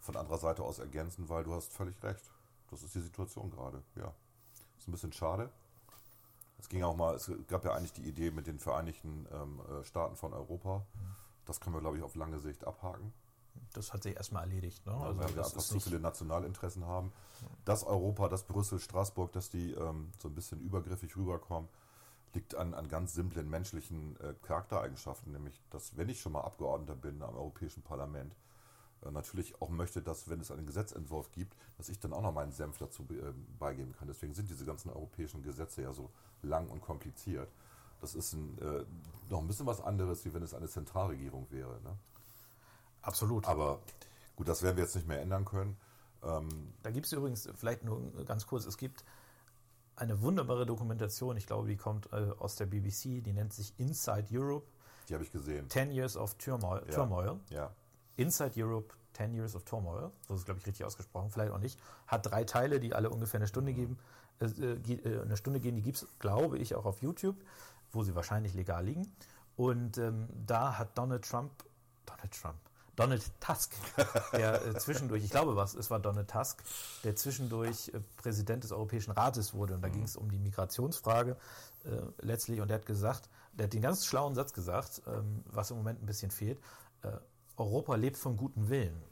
von 0.00 0.16
anderer 0.16 0.38
Seite 0.38 0.62
aus 0.62 0.78
ergänzen, 0.78 1.28
weil 1.28 1.44
du 1.44 1.52
hast 1.52 1.74
völlig 1.74 2.02
recht. 2.02 2.30
Das 2.70 2.82
ist 2.82 2.94
die 2.94 3.00
Situation 3.00 3.50
gerade. 3.50 3.82
Ja. 3.96 4.14
Ist 4.78 4.88
ein 4.88 4.92
bisschen 4.92 5.12
schade. 5.12 5.50
Es 6.58 6.70
ging 6.70 6.82
auch 6.84 6.96
mal, 6.96 7.14
es 7.16 7.30
gab 7.48 7.66
ja 7.66 7.74
eigentlich 7.74 7.92
die 7.92 8.08
Idee 8.08 8.30
mit 8.30 8.46
den 8.46 8.58
Vereinigten 8.58 9.26
ähm, 9.30 9.60
äh, 9.60 9.84
Staaten 9.84 10.16
von 10.16 10.32
Europa. 10.32 10.86
Das 11.44 11.60
können 11.60 11.76
wir, 11.76 11.80
glaube 11.80 11.98
ich, 11.98 12.02
auf 12.02 12.14
lange 12.14 12.38
Sicht 12.38 12.64
abhaken. 12.64 13.12
Das 13.74 13.92
hat 13.92 14.04
sich 14.04 14.16
erstmal 14.16 14.44
erledigt. 14.44 14.86
Ne? 14.86 14.94
Also, 14.94 15.18
weil 15.18 15.34
wir 15.34 15.44
einfach 15.44 15.60
zu 15.60 15.80
viele 15.80 16.00
Nationalinteressen 16.00 16.86
haben. 16.86 17.12
Dass 17.66 17.84
Europa, 17.84 18.28
dass 18.28 18.44
Brüssel, 18.44 18.78
Straßburg, 18.78 19.32
dass 19.32 19.50
die 19.50 19.72
ähm, 19.72 20.12
so 20.18 20.28
ein 20.28 20.34
bisschen 20.34 20.60
übergriffig 20.60 21.14
rüberkommen, 21.14 21.68
liegt 22.34 22.54
an, 22.54 22.74
an 22.74 22.88
ganz 22.88 23.14
simplen 23.14 23.48
menschlichen 23.48 24.16
äh, 24.20 24.34
Charaktereigenschaften. 24.42 25.32
Nämlich, 25.32 25.60
dass 25.70 25.96
wenn 25.96 26.08
ich 26.08 26.20
schon 26.20 26.32
mal 26.32 26.42
Abgeordneter 26.42 26.94
bin 26.94 27.22
am 27.22 27.36
Europäischen 27.36 27.82
Parlament, 27.82 28.34
äh, 29.04 29.10
natürlich 29.10 29.60
auch 29.60 29.68
möchte, 29.68 30.02
dass, 30.02 30.28
wenn 30.28 30.40
es 30.40 30.50
einen 30.50 30.66
Gesetzentwurf 30.66 31.30
gibt, 31.32 31.56
dass 31.76 31.88
ich 31.88 31.98
dann 31.98 32.12
auch 32.12 32.22
noch 32.22 32.32
meinen 32.32 32.52
Senf 32.52 32.78
dazu 32.78 33.02
äh, 33.10 33.32
beigeben 33.58 33.94
kann. 33.98 34.08
Deswegen 34.08 34.34
sind 34.34 34.50
diese 34.50 34.64
ganzen 34.64 34.90
europäischen 34.90 35.42
Gesetze 35.42 35.82
ja 35.82 35.92
so 35.92 36.10
lang 36.42 36.68
und 36.68 36.80
kompliziert. 36.80 37.48
Das 38.00 38.14
ist 38.14 38.32
ein, 38.32 38.58
äh, 38.58 38.84
noch 39.30 39.40
ein 39.40 39.46
bisschen 39.46 39.66
was 39.66 39.80
anderes, 39.80 40.24
wie 40.24 40.34
wenn 40.34 40.42
es 40.42 40.54
eine 40.54 40.68
Zentralregierung 40.68 41.46
wäre. 41.50 41.80
Ne? 41.82 41.96
Absolut. 43.02 43.46
Aber 43.46 43.80
gut, 44.36 44.48
das 44.48 44.62
werden 44.62 44.76
wir 44.76 44.84
jetzt 44.84 44.96
nicht 44.96 45.06
mehr 45.06 45.20
ändern 45.20 45.44
können. 45.44 45.76
Ähm, 46.22 46.48
da 46.82 46.90
gibt 46.90 47.06
es 47.06 47.12
übrigens, 47.12 47.48
vielleicht 47.54 47.84
nur 47.84 48.00
ganz 48.24 48.46
kurz, 48.46 48.64
es 48.66 48.76
gibt 48.76 49.04
eine 49.96 50.20
wunderbare 50.22 50.66
Dokumentation, 50.66 51.36
ich 51.36 51.46
glaube, 51.46 51.68
die 51.68 51.76
kommt 51.76 52.12
äh, 52.12 52.30
aus 52.38 52.56
der 52.56 52.66
BBC, 52.66 53.22
die 53.22 53.32
nennt 53.32 53.52
sich 53.52 53.74
Inside 53.78 54.26
Europe. 54.32 54.66
Die 55.08 55.14
habe 55.14 55.24
ich 55.24 55.32
gesehen. 55.32 55.68
Ten 55.68 55.90
Years 55.90 56.16
of 56.16 56.34
Turmoil. 56.34 56.82
Ja. 56.86 56.94
Turmoil. 56.94 57.40
ja. 57.50 57.70
Inside 58.16 58.52
Europe, 58.56 58.94
Ten 59.12 59.34
Years 59.34 59.54
of 59.54 59.64
Turmoil. 59.64 60.10
So 60.26 60.34
ist 60.34 60.40
es, 60.40 60.44
glaube 60.44 60.60
ich, 60.60 60.66
richtig 60.66 60.84
ausgesprochen, 60.84 61.30
vielleicht 61.30 61.52
auch 61.52 61.58
nicht. 61.58 61.78
Hat 62.06 62.26
drei 62.26 62.44
Teile, 62.44 62.80
die 62.80 62.94
alle 62.94 63.10
ungefähr 63.10 63.38
eine 63.38 63.46
Stunde 63.46 63.72
geben. 63.72 63.98
Äh, 64.40 64.46
äh, 64.46 65.22
eine 65.22 65.36
Stunde 65.36 65.60
gehen, 65.60 65.76
die 65.76 65.82
gibt 65.82 65.98
es, 65.98 66.06
glaube 66.18 66.58
ich, 66.58 66.74
auch 66.74 66.84
auf 66.84 67.02
YouTube, 67.02 67.36
wo 67.92 68.02
sie 68.02 68.14
wahrscheinlich 68.14 68.54
legal 68.54 68.84
liegen. 68.84 69.12
Und 69.56 69.98
ähm, 69.98 70.28
da 70.46 70.78
hat 70.78 70.96
Donald 70.96 71.28
Trump, 71.28 71.52
Donald 72.06 72.32
Trump, 72.32 72.58
Donald 72.96 73.22
Tusk, 73.40 73.72
der 74.32 74.64
äh, 74.66 74.78
zwischendurch, 74.78 75.24
ich 75.24 75.30
glaube 75.30 75.56
was, 75.56 75.74
es 75.74 75.90
war 75.90 75.98
Donald 75.98 76.30
Tusk, 76.30 76.62
der 77.04 77.16
zwischendurch 77.16 77.88
äh, 77.88 78.00
Präsident 78.18 78.64
des 78.64 78.72
Europäischen 78.72 79.12
Rates 79.12 79.54
wurde. 79.54 79.74
Und 79.74 79.82
da 79.82 79.88
mhm. 79.88 79.92
ging 79.92 80.02
es 80.02 80.16
um 80.16 80.30
die 80.30 80.38
Migrationsfrage 80.38 81.36
äh, 81.84 81.88
letztlich. 82.20 82.60
Und 82.60 82.70
er 82.70 82.76
hat 82.76 82.86
gesagt, 82.86 83.28
der 83.54 83.64
hat 83.64 83.72
den 83.72 83.82
ganz 83.82 84.04
schlauen 84.06 84.34
Satz 84.34 84.52
gesagt, 84.52 85.02
ähm, 85.06 85.42
was 85.46 85.70
im 85.70 85.78
Moment 85.78 86.02
ein 86.02 86.06
bisschen 86.06 86.30
fehlt. 86.30 86.58
Äh, 87.02 87.12
Europa 87.56 87.94
lebt 87.96 88.16
vom 88.16 88.36
guten 88.36 88.68
Willen. 88.68 89.02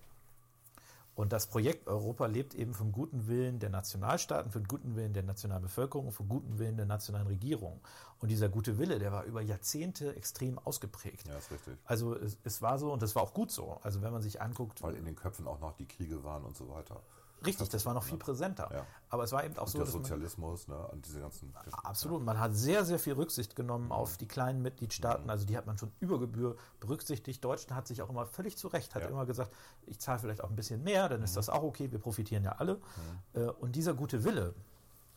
Und 1.21 1.35
das 1.35 1.49
Projekt 1.49 1.87
Europa 1.87 2.25
lebt 2.25 2.55
eben 2.55 2.73
vom 2.73 2.93
guten 2.93 3.29
Willen 3.29 3.59
der 3.59 3.69
Nationalstaaten, 3.69 4.51
vom 4.51 4.65
guten 4.65 4.97
Willen 4.97 5.13
der 5.13 5.23
nationalen 5.23 5.63
Bevölkerung 5.63 6.07
und 6.07 6.13
vom 6.13 6.29
guten 6.31 6.59
Willen 6.59 6.79
der 6.79 6.87
nationalen 6.87 7.27
Regierung. 7.27 7.79
Und 8.21 8.31
dieser 8.31 8.49
gute 8.49 8.79
Wille, 8.79 8.99
der 8.99 9.13
war 9.13 9.25
über 9.25 9.43
Jahrzehnte 9.43 10.17
extrem 10.17 10.59
ausgeprägt. 10.59 11.29
Ja, 11.29 11.37
ist 11.37 11.51
richtig. 11.51 11.77
Also 11.85 12.15
es, 12.15 12.39
es 12.45 12.63
war 12.63 12.79
so 12.79 12.91
und 12.91 13.03
es 13.03 13.15
war 13.17 13.23
auch 13.23 13.35
gut 13.35 13.51
so. 13.51 13.79
Also 13.83 14.01
wenn 14.01 14.15
man 14.15 14.23
sich 14.23 14.41
anguckt. 14.41 14.81
Weil 14.81 14.95
in 14.95 15.05
den 15.05 15.15
Köpfen 15.15 15.47
auch 15.47 15.61
noch 15.61 15.77
die 15.77 15.87
Kriege 15.87 16.25
waren 16.25 16.43
und 16.43 16.57
so 16.57 16.71
weiter. 16.71 17.03
Richtig, 17.45 17.69
das 17.69 17.87
war 17.87 17.95
noch 17.95 18.05
viel 18.05 18.19
präsenter. 18.19 18.71
Ja. 18.73 18.87
Aber 19.09 19.25
es 19.25 19.33
war 19.33 19.45
eben 19.45 19.57
auch 19.57 19.63
und 19.63 19.69
so. 19.71 19.79
Der 19.79 19.87
Sozialismus, 19.87 20.69
man, 20.69 20.79
ne, 20.79 20.87
und 20.89 21.07
diese 21.07 21.21
ganzen. 21.21 21.55
Absolut. 21.83 22.23
Man 22.25 22.39
hat 22.39 22.55
sehr, 22.55 22.85
sehr 22.85 22.99
viel 22.99 23.15
Rücksicht 23.15 23.57
genommen 23.57 23.87
mhm. 23.87 23.93
auf 23.93 24.17
die 24.17 24.27
kleinen 24.27 24.63
Mitgliedstaaten. 24.63 25.25
Mhm. 25.25 25.31
Also 25.31 25.47
die 25.47 25.57
hat 25.57 25.67
man 25.67 25.79
schon 25.79 25.91
über 26.01 26.19
Gebühr 26.19 26.57
berücksichtigt. 26.81 27.43
Deutschland 27.45 27.77
hat 27.77 27.87
sich 27.89 28.03
auch 28.03 28.11
immer 28.11 28.27
völlig 28.27 28.57
zu 28.57 28.69
Recht, 28.69 28.95
hat 28.95 29.03
ja. 29.03 29.09
immer 29.09 29.27
gesagt, 29.27 29.53
ich 29.87 29.99
zahle 29.99 30.19
vielleicht 30.19 30.43
auch 30.43 30.51
ein 30.51 30.57
bisschen 30.57 30.83
mehr, 30.83 31.09
dann 31.09 31.23
ist 31.23 31.33
mhm. 31.33 31.37
das 31.37 31.49
auch 31.49 31.63
okay, 31.63 31.91
wir 31.91 31.99
profitieren 31.99 32.45
ja 32.45 32.53
alle. 32.53 32.75
Mhm. 32.75 33.41
Äh, 33.43 33.45
und 33.47 33.77
dieser 33.77 33.95
gute 33.95 34.25
Wille, 34.25 34.55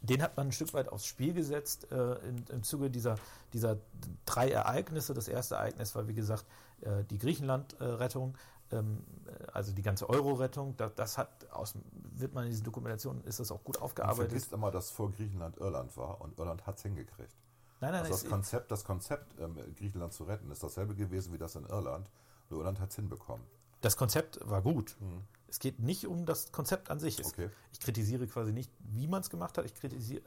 den 0.02 0.22
hat 0.22 0.36
man 0.36 0.48
ein 0.48 0.52
Stück 0.52 0.74
weit 0.74 0.90
aufs 0.90 1.06
Spiel 1.06 1.34
gesetzt 1.34 1.92
äh, 1.92 2.14
im, 2.28 2.44
im 2.50 2.64
Zuge 2.64 2.90
dieser, 2.90 3.16
dieser 3.54 3.78
drei 4.26 4.50
Ereignisse. 4.50 5.14
Das 5.14 5.30
erste 5.30 5.56
Ereignis 5.56 5.96
war, 5.96 6.08
wie 6.08 6.14
gesagt, 6.14 6.46
äh, 6.82 7.04
die 7.06 7.18
Griechenland-Rettung. 7.18 8.30
Ähm, 8.30 8.40
also 9.52 9.72
die 9.72 9.82
ganze 9.82 10.10
Euro-Rettung, 10.10 10.76
das, 10.78 10.96
das, 10.96 11.18
hat 11.18 11.50
aus, 11.52 11.76
wird 12.16 12.34
man 12.34 12.46
in 12.46 12.52
diesen 12.52 12.64
Dokumentationen, 12.64 13.24
ist 13.26 13.40
das 13.40 13.52
auch 13.52 13.64
gut 13.64 13.80
aufgearbeitet. 13.82 14.20
Man 14.20 14.30
vergisst 14.30 14.54
immer, 14.54 14.72
dass 14.72 14.90
vor 14.90 15.12
Griechenland 15.12 15.58
Irland 15.58 15.96
war 15.98 16.22
und 16.22 16.38
Irland 16.40 16.66
hat 16.66 16.78
es 16.78 16.84
hingekriegt. 16.84 17.36
Nein, 17.82 17.92
nein, 17.92 18.02
also 18.02 18.14
das 18.14 18.26
Konzept, 18.26 18.72
das 18.72 18.84
Konzept 18.84 19.40
ähm, 19.40 19.58
Griechenland 19.76 20.14
zu 20.14 20.24
retten, 20.24 20.50
ist 20.52 20.64
dasselbe 20.64 20.96
gewesen 20.96 21.34
wie 21.34 21.38
das 21.38 21.56
in 21.56 21.66
Irland. 21.66 22.10
Nur 22.50 22.62
Irland 22.62 22.80
hat 22.80 22.92
es 22.92 22.96
hinbekommen. 22.96 23.46
Das 23.82 23.98
Konzept 23.98 24.40
war 24.50 24.62
gut. 24.62 24.96
Es 25.50 25.60
geht 25.60 25.80
nicht 25.80 26.08
um 26.08 26.26
das 26.26 26.54
Konzept 26.54 26.90
an 26.90 27.00
sich. 27.00 27.24
Okay. 27.24 27.50
Ich 27.74 27.82
kritisiere 27.82 28.26
quasi 28.28 28.54
nicht, 28.54 28.72
wie 28.80 29.08
man 29.08 29.22
es 29.22 29.30
gemacht 29.30 29.58
hat. 29.58 29.66
Ich 29.66 29.76
kritisiere, 29.76 30.24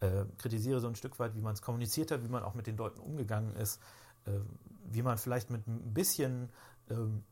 äh, 0.00 0.26
kritisiere 0.36 0.80
so 0.80 0.88
ein 0.88 0.94
Stück 0.94 1.18
weit, 1.18 1.34
wie 1.34 1.40
man 1.40 1.54
es 1.54 1.62
kommuniziert 1.62 2.10
hat, 2.10 2.22
wie 2.22 2.28
man 2.28 2.42
auch 2.42 2.52
mit 2.52 2.66
den 2.66 2.76
Leuten 2.76 3.00
umgegangen 3.00 3.56
ist, 3.56 3.80
äh, 4.26 4.32
wie 4.84 5.02
man 5.02 5.16
vielleicht 5.16 5.48
mit 5.48 5.66
ein 5.66 5.94
bisschen 5.94 6.50
ähm, 6.90 7.24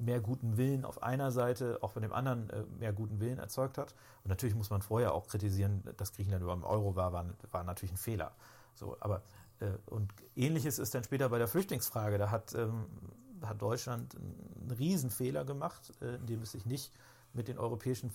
mehr 0.00 0.20
guten 0.20 0.56
Willen 0.56 0.84
auf 0.84 1.02
einer 1.02 1.30
Seite, 1.30 1.78
auch 1.82 1.92
bei 1.92 2.00
dem 2.00 2.12
anderen 2.12 2.50
äh, 2.50 2.64
mehr 2.78 2.92
guten 2.92 3.20
Willen 3.20 3.38
erzeugt 3.38 3.78
hat. 3.78 3.94
Und 4.24 4.30
natürlich 4.30 4.54
muss 4.54 4.70
man 4.70 4.82
vorher 4.82 5.14
auch 5.14 5.26
kritisieren, 5.28 5.82
dass 5.96 6.12
Griechenland 6.12 6.42
über 6.42 6.54
dem 6.54 6.64
Euro 6.64 6.96
war, 6.96 7.12
war, 7.12 7.26
war 7.50 7.64
natürlich 7.64 7.92
ein 7.92 7.98
Fehler. 7.98 8.32
So, 8.74 8.96
aber 9.00 9.22
äh, 9.60 9.70
und 9.86 10.12
ähnliches 10.36 10.78
ist 10.78 10.94
dann 10.94 11.04
später 11.04 11.28
bei 11.28 11.38
der 11.38 11.48
Flüchtlingsfrage. 11.48 12.18
Da 12.18 12.30
hat, 12.30 12.54
ähm, 12.54 12.86
hat 13.42 13.60
Deutschland 13.60 14.16
einen 14.16 14.70
Riesenfehler 14.70 15.44
gemacht, 15.44 15.92
äh, 16.00 16.16
indem 16.16 16.42
es 16.42 16.52
sich 16.52 16.64
nicht 16.66 16.92
mit 17.32 17.46
den 17.46 17.58
europäischen, 17.58 18.10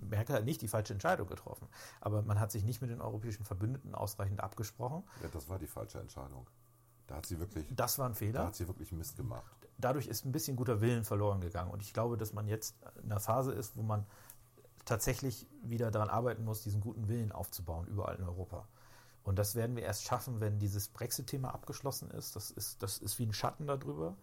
Merkel 0.00 0.36
hat 0.36 0.44
nicht 0.44 0.60
die 0.60 0.68
falsche 0.68 0.92
Entscheidung 0.92 1.26
getroffen, 1.26 1.66
aber 2.02 2.20
man 2.20 2.38
hat 2.38 2.52
sich 2.52 2.64
nicht 2.64 2.82
mit 2.82 2.90
den 2.90 3.00
europäischen 3.00 3.44
Verbündeten 3.44 3.94
ausreichend 3.94 4.40
abgesprochen. 4.40 5.04
Ja, 5.22 5.28
das 5.32 5.48
war 5.48 5.58
die 5.58 5.66
falsche 5.66 5.98
Entscheidung. 6.00 6.46
Da 7.06 7.16
hat 7.16 7.24
sie 7.26 7.38
wirklich, 7.38 7.64
Das 7.74 7.98
war 7.98 8.06
ein 8.06 8.12
da 8.12 8.18
Fehler. 8.18 8.46
hat 8.46 8.56
sie 8.56 8.68
wirklich 8.68 8.92
Mist 8.92 9.16
gemacht. 9.16 9.56
Dadurch 9.78 10.06
ist 10.06 10.24
ein 10.24 10.32
bisschen 10.32 10.56
guter 10.56 10.80
Willen 10.80 11.04
verloren 11.04 11.40
gegangen. 11.40 11.70
Und 11.70 11.82
ich 11.82 11.92
glaube, 11.92 12.16
dass 12.16 12.32
man 12.32 12.46
jetzt 12.48 12.76
in 13.02 13.10
einer 13.10 13.20
Phase 13.20 13.52
ist, 13.52 13.76
wo 13.76 13.82
man 13.82 14.04
tatsächlich 14.84 15.46
wieder 15.62 15.90
daran 15.90 16.08
arbeiten 16.08 16.44
muss, 16.44 16.62
diesen 16.62 16.80
guten 16.80 17.08
Willen 17.08 17.32
aufzubauen, 17.32 17.86
überall 17.86 18.16
in 18.16 18.24
Europa. 18.24 18.66
Und 19.22 19.38
das 19.38 19.54
werden 19.54 19.76
wir 19.76 19.82
erst 19.82 20.04
schaffen, 20.04 20.40
wenn 20.40 20.58
dieses 20.58 20.88
Brexit-Thema 20.88 21.52
abgeschlossen 21.52 22.10
ist. 22.10 22.34
Das 22.34 22.50
ist, 22.50 22.82
das 22.82 22.98
ist 22.98 23.18
wie 23.18 23.26
ein 23.26 23.34
Schatten 23.34 23.66
darüber. 23.66 24.16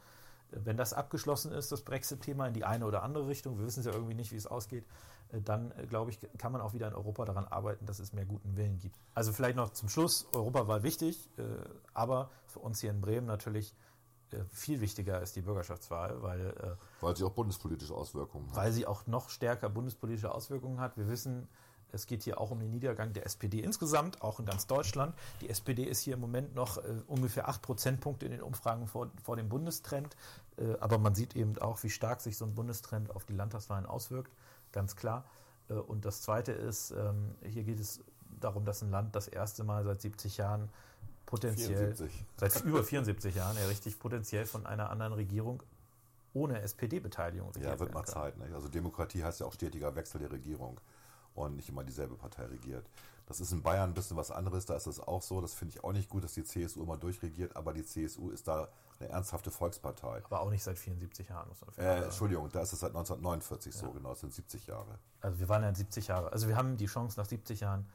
Wenn 0.49 0.77
das 0.77 0.93
abgeschlossen 0.93 1.51
ist, 1.51 1.71
das 1.71 1.83
Brexit-Thema 1.83 2.47
in 2.47 2.53
die 2.53 2.65
eine 2.65 2.85
oder 2.85 3.03
andere 3.03 3.27
Richtung, 3.27 3.59
wir 3.59 3.65
wissen 3.65 3.81
es 3.81 3.85
ja 3.85 3.93
irgendwie 3.93 4.15
nicht, 4.15 4.31
wie 4.31 4.37
es 4.37 4.47
ausgeht, 4.47 4.85
äh, 5.31 5.41
dann 5.41 5.71
äh, 5.77 5.85
glaube 5.85 6.11
ich, 6.11 6.19
kann 6.37 6.51
man 6.51 6.61
auch 6.61 6.73
wieder 6.73 6.87
in 6.87 6.95
Europa 6.95 7.25
daran 7.25 7.45
arbeiten, 7.45 7.85
dass 7.85 7.99
es 7.99 8.13
mehr 8.13 8.25
guten 8.25 8.55
Willen 8.57 8.79
gibt. 8.79 8.97
Also 9.13 9.31
vielleicht 9.31 9.55
noch 9.55 9.69
zum 9.71 9.89
Schluss, 9.89 10.27
Europa 10.33 10.67
war 10.67 10.83
wichtig, 10.83 11.29
äh, 11.37 11.43
aber 11.93 12.31
für 12.47 12.59
uns 12.59 12.81
hier 12.81 12.89
in 12.89 13.01
Bremen 13.01 13.27
natürlich 13.27 13.75
viel 14.49 14.81
wichtiger 14.81 15.21
ist 15.21 15.35
die 15.35 15.41
Bürgerschaftswahl, 15.41 16.21
weil, 16.21 16.47
äh, 16.47 16.75
Weil 17.01 17.15
sie 17.15 17.23
auch 17.23 17.31
bundespolitische 17.31 17.93
Auswirkungen 17.93 18.49
hat. 18.49 18.55
weil 18.55 18.71
sie 18.71 18.87
auch 18.87 19.07
noch 19.07 19.29
stärker 19.29 19.69
bundespolitische 19.69 20.33
Auswirkungen 20.33 20.79
hat. 20.79 20.97
Wir 20.97 21.07
wissen, 21.07 21.47
es 21.91 22.07
geht 22.07 22.23
hier 22.23 22.39
auch 22.41 22.51
um 22.51 22.59
den 22.59 22.71
Niedergang 22.71 23.13
der 23.13 23.25
SPD 23.25 23.61
insgesamt, 23.61 24.21
auch 24.21 24.39
in 24.39 24.45
ganz 24.45 24.67
Deutschland. 24.67 25.15
Die 25.41 25.49
SPD 25.49 25.83
ist 25.83 26.01
hier 26.01 26.15
im 26.15 26.19
Moment 26.19 26.53
noch 26.53 26.77
äh, 26.77 26.81
ungefähr 27.07 27.47
8 27.47 27.61
Prozentpunkte 27.61 28.25
in 28.25 28.31
den 28.31 28.41
Umfragen 28.41 28.87
vor, 28.87 29.11
vor 29.23 29.37
dem 29.37 29.47
Bundestrend. 29.47 30.15
Äh, 30.57 30.75
aber 30.79 30.97
man 30.97 31.15
sieht 31.15 31.35
eben 31.35 31.57
auch, 31.59 31.81
wie 31.83 31.89
stark 31.89 32.21
sich 32.21 32.37
so 32.37 32.45
ein 32.45 32.53
Bundestrend 32.53 33.15
auf 33.15 33.25
die 33.25 33.33
Landtagswahlen 33.33 33.85
auswirkt, 33.85 34.33
ganz 34.71 34.95
klar. 34.95 35.25
Äh, 35.69 35.73
und 35.75 36.03
das 36.03 36.21
Zweite 36.21 36.51
ist, 36.51 36.91
ähm, 36.91 37.35
hier 37.43 37.63
geht 37.63 37.79
es 37.79 38.01
darum, 38.41 38.65
dass 38.65 38.81
ein 38.81 38.91
Land 38.91 39.15
das 39.15 39.27
erste 39.27 39.63
Mal 39.63 39.83
seit 39.85 40.01
70 40.01 40.37
Jahren 40.37 40.69
potenziell 41.25 41.93
74. 41.95 42.25
seit 42.37 42.63
über 42.63 42.83
74 42.83 43.35
Jahren 43.35 43.57
ja 43.57 43.65
richtig 43.67 43.99
potenziell 43.99 44.45
von 44.45 44.65
einer 44.65 44.89
anderen 44.89 45.13
Regierung 45.13 45.63
ohne 46.33 46.61
SPD-Beteiligung 46.61 47.51
Ja, 47.61 47.79
wird 47.79 47.93
mal. 47.93 48.03
Zeit. 48.05 48.37
Nicht? 48.37 48.53
Also 48.53 48.67
Demokratie 48.67 49.23
heißt 49.23 49.39
ja 49.39 49.45
auch 49.45 49.53
stetiger 49.53 49.95
Wechsel 49.95 50.19
der 50.19 50.31
Regierung 50.31 50.79
und 51.33 51.55
nicht 51.55 51.69
immer 51.69 51.83
dieselbe 51.83 52.15
Partei 52.15 52.45
regiert. 52.45 52.85
Das 53.27 53.39
ist 53.39 53.51
in 53.51 53.63
Bayern 53.63 53.89
ein 53.89 53.93
bisschen 53.93 54.17
was 54.17 54.29
anderes, 54.29 54.65
da 54.65 54.75
ist 54.75 54.85
es 54.85 54.99
auch 54.99 55.21
so. 55.21 55.41
Das 55.41 55.53
finde 55.53 55.73
ich 55.75 55.83
auch 55.83 55.93
nicht 55.93 56.09
gut, 56.09 56.23
dass 56.23 56.33
die 56.33 56.43
CSU 56.43 56.83
immer 56.83 56.97
durchregiert, 56.97 57.55
aber 57.55 57.73
die 57.73 57.83
CSU 57.83 58.29
ist 58.29 58.47
da 58.47 58.67
eine 58.99 59.09
ernsthafte 59.09 59.49
Volkspartei. 59.49 60.21
Aber 60.25 60.41
auch 60.41 60.49
nicht 60.51 60.63
seit 60.63 60.77
74 60.77 61.29
Jahren, 61.29 61.47
muss 61.49 61.59
man 61.61 61.71
Äh. 61.83 62.03
Entschuldigung, 62.03 62.49
da 62.51 62.61
ist 62.61 62.73
es 62.73 62.79
seit 62.81 62.91
1949 62.91 63.73
so, 63.75 63.91
genau, 63.91 64.09
das 64.09 64.19
sind 64.19 64.33
70 64.33 64.67
Jahre. 64.67 64.99
Also 65.21 65.39
wir 65.39 65.49
waren 65.49 65.63
ja 65.63 65.73
70 65.73 66.07
Jahre. 66.07 66.31
Also 66.31 66.47
wir 66.47 66.55
haben 66.55 66.77
die 66.77 66.85
Chance, 66.85 67.19
nach 67.19 67.25
70 67.25 67.61
Jahren 67.61 67.87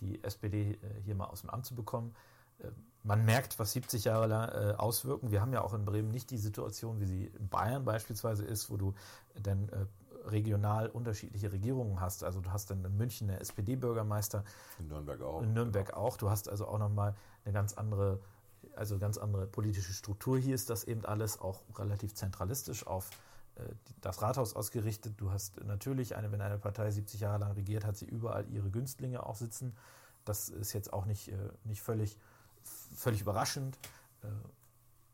die 0.00 0.22
SPD 0.22 0.72
äh, 0.72 0.78
hier 1.04 1.14
mal 1.16 1.26
aus 1.26 1.40
dem 1.40 1.50
Amt 1.50 1.66
zu 1.66 1.74
bekommen. 1.74 2.14
Äh, 2.58 2.68
Man 3.02 3.24
merkt, 3.24 3.58
was 3.58 3.72
70 3.72 4.04
Jahre 4.04 4.26
lang 4.26 4.48
äh, 4.48 4.74
auswirken. 4.76 5.30
Wir 5.30 5.40
haben 5.40 5.52
ja 5.52 5.62
auch 5.62 5.74
in 5.74 5.84
Bremen 5.84 6.10
nicht 6.10 6.30
die 6.30 6.38
Situation, 6.38 7.00
wie 7.00 7.06
sie 7.06 7.26
in 7.26 7.48
Bayern 7.48 7.84
beispielsweise 7.84 8.44
ist, 8.44 8.70
wo 8.70 8.76
du 8.76 8.94
dann 9.40 9.68
äh, 9.68 9.86
regional 10.28 10.88
unterschiedliche 10.88 11.52
Regierungen 11.52 12.00
hast. 12.00 12.24
Also 12.24 12.40
du 12.40 12.50
hast 12.50 12.70
dann 12.70 12.84
in 12.84 12.96
München 12.96 13.30
einen 13.30 13.40
SPD-Bürgermeister, 13.40 14.42
In 14.78 14.88
Nürnberg 14.88 15.20
auch. 15.22 15.42
in 15.42 15.52
Nürnberg 15.52 15.94
auch. 15.94 16.16
Du 16.16 16.30
hast 16.30 16.48
also 16.48 16.66
auch 16.66 16.78
nochmal 16.78 17.14
eine 17.44 17.52
ganz 17.52 17.74
andere, 17.74 18.20
also 18.74 18.98
ganz 18.98 19.18
andere 19.18 19.46
politische 19.46 19.92
Struktur. 19.92 20.38
Hier 20.38 20.54
ist 20.56 20.68
das 20.68 20.82
eben 20.84 21.04
alles 21.04 21.40
auch 21.40 21.60
relativ 21.78 22.14
zentralistisch 22.14 22.86
auf 22.88 23.10
äh, 23.54 23.62
das 24.00 24.20
Rathaus 24.20 24.56
ausgerichtet. 24.56 25.14
Du 25.18 25.30
hast 25.30 25.62
natürlich, 25.64 26.16
eine, 26.16 26.32
wenn 26.32 26.40
eine 26.40 26.58
Partei 26.58 26.90
70 26.90 27.20
Jahre 27.20 27.38
lang 27.38 27.52
regiert, 27.52 27.84
hat 27.84 27.96
sie 27.96 28.06
überall 28.06 28.48
ihre 28.48 28.70
Günstlinge 28.70 29.24
auch 29.24 29.36
sitzen. 29.36 29.76
Das 30.24 30.48
ist 30.48 30.72
jetzt 30.72 30.92
auch 30.92 31.04
nicht, 31.06 31.28
äh, 31.28 31.36
nicht 31.62 31.82
völlig, 31.82 32.18
völlig 32.96 33.20
überraschend. 33.20 33.78
Äh, 34.22 34.28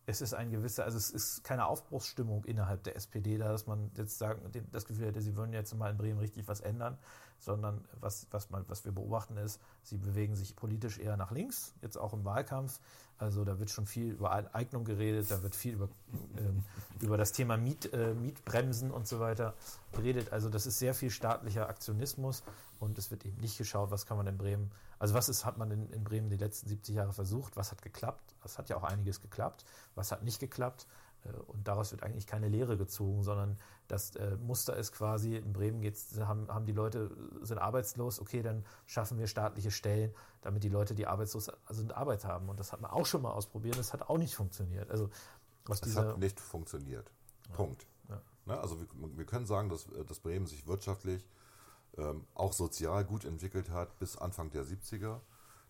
Es 0.04 0.21
ist 0.21 0.35
ein 0.35 0.50
gewisser, 0.50 0.85
also 0.85 0.99
es 0.99 1.11
ist 1.11 1.44
keine 1.44 1.66
Aufbruchsstimmung 1.66 2.44
innerhalb 2.44 2.82
der 2.82 2.97
SPD 2.97 3.38
da, 3.38 3.52
dass 3.52 3.68
man 3.68 3.92
jetzt 3.97 4.18
sagen, 4.18 4.40
das 4.73 4.85
Gefühl 4.85 5.06
hätte, 5.06 5.21
sie 5.21 5.37
würden 5.37 5.52
jetzt 5.52 5.73
mal 5.76 5.90
in 5.90 5.97
Bremen 5.97 6.18
richtig 6.18 6.49
was 6.49 6.61
ändern, 6.61 6.99
sondern 7.38 7.85
was, 8.00 8.26
was, 8.32 8.50
man, 8.50 8.64
was 8.68 8.85
wir 8.85 8.90
beobachten 8.90 9.37
ist, 9.37 9.61
sie 9.85 9.99
bewegen 9.99 10.35
sich 10.35 10.56
politisch 10.56 10.99
eher 10.99 11.16
nach 11.16 11.30
links, 11.30 11.73
jetzt 11.82 11.97
auch 11.97 12.12
im 12.14 12.25
Wahlkampf. 12.25 12.80
Also 13.18 13.44
da 13.44 13.61
wird 13.61 13.71
schon 13.71 13.87
viel 13.87 14.11
über 14.11 14.32
Eignung 14.52 14.85
geredet, 14.85 15.30
da 15.30 15.40
wird 15.44 15.54
viel 15.54 15.75
über, 15.75 15.88
ähm, 16.37 16.64
über 17.00 17.16
das 17.16 17.30
Thema 17.30 17.56
Miet, 17.56 17.92
äh, 17.92 18.14
Mietbremsen 18.14 18.90
und 18.90 19.06
so 19.06 19.21
weiter 19.21 19.54
geredet. 19.92 20.32
Also 20.32 20.49
das 20.49 20.66
ist 20.66 20.80
sehr 20.80 20.94
viel 20.94 21.11
staatlicher 21.11 21.68
Aktionismus 21.68 22.42
und 22.80 22.99
es 22.99 23.12
wird 23.12 23.25
eben 23.25 23.40
nicht 23.40 23.56
geschaut, 23.56 23.92
was 23.92 24.04
kann 24.04 24.16
man 24.16 24.26
in 24.26 24.37
Bremen, 24.37 24.73
also 25.02 25.14
was 25.14 25.28
ist, 25.28 25.44
hat 25.44 25.59
man 25.59 25.68
in, 25.73 25.90
in 25.90 26.04
Bremen 26.04 26.30
die 26.30 26.37
letzten 26.37 26.68
70 26.68 26.94
Jahre 26.94 27.12
versucht, 27.12 27.56
was 27.56 27.73
hat 27.73 27.82
geklappt, 27.82 28.37
es 28.44 28.56
hat 28.56 28.68
ja 28.68 28.76
auch 28.76 28.85
einiges 28.85 29.21
geklappt, 29.21 29.64
was 29.97 30.12
hat 30.12 30.23
nicht 30.23 30.38
geklappt 30.38 30.87
äh, 31.25 31.32
und 31.49 31.66
daraus 31.66 31.90
wird 31.90 32.04
eigentlich 32.04 32.28
keine 32.28 32.47
Lehre 32.47 32.76
gezogen, 32.76 33.25
sondern 33.25 33.59
das 33.88 34.14
äh, 34.14 34.37
Muster 34.37 34.76
ist 34.76 34.92
quasi, 34.92 35.35
in 35.35 35.52
Bremen 35.52 35.80
geht's, 35.80 36.16
haben, 36.21 36.47
haben 36.47 36.66
die 36.66 36.73
Leute, 36.73 37.11
sind 37.40 37.59
arbeitslos, 37.59 38.21
okay, 38.21 38.42
dann 38.42 38.64
schaffen 38.87 39.18
wir 39.18 39.26
staatliche 39.26 39.73
Stellen, 39.73 40.14
damit 40.40 40.62
die 40.62 40.68
Leute, 40.68 40.94
die 40.94 41.09
arbeitslos 41.09 41.50
sind, 41.71 41.97
Arbeit 41.97 42.25
haben. 42.25 42.49
Und 42.49 42.61
das 42.61 42.73
hat 42.73 42.80
man 42.80 42.92
auch 42.92 43.04
schon 43.04 43.23
mal 43.23 43.32
ausprobiert, 43.32 43.76
das 43.76 43.92
hat 43.92 44.09
auch 44.09 44.18
nicht 44.18 44.37
funktioniert. 44.37 44.88
Also 44.88 45.11
aus 45.66 45.80
dieser, 45.80 46.11
hat 46.11 46.18
nicht 46.18 46.38
funktioniert. 46.38 47.11
Punkt. 47.54 47.88
Ja. 48.09 48.23
Ne, 48.47 48.61
also 48.61 48.78
wir, 48.78 48.87
wir 49.16 49.26
können 49.26 49.47
sagen, 49.47 49.68
dass, 49.68 49.88
äh, 49.88 50.04
dass 50.04 50.21
Bremen 50.21 50.47
sich 50.47 50.64
wirtschaftlich, 50.68 51.26
ähm, 51.99 52.25
auch 52.35 52.53
sozial 52.53 53.05
gut 53.05 53.25
entwickelt 53.25 53.71
hat 53.71 53.99
bis 53.99 54.17
Anfang 54.17 54.51
der 54.51 54.65
70er. 54.65 55.21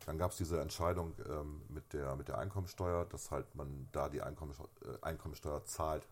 Dann 0.07 0.19
gab 0.19 0.33
es 0.33 0.37
diese 0.37 0.61
Entscheidung 0.61 1.15
ähm, 1.29 1.63
mit, 1.69 1.93
der, 1.93 2.17
mit 2.17 2.29
der 2.29 2.39
Einkommensteuer, 2.39 3.05
dass 3.05 3.31
halt 3.31 3.55
man 3.55 3.89
da 3.93 4.09
die 4.09 4.23
Einkommensteuer, 4.23 4.69
äh, 4.85 5.05
Einkommensteuer 5.05 5.65
zahlt, 5.65 6.07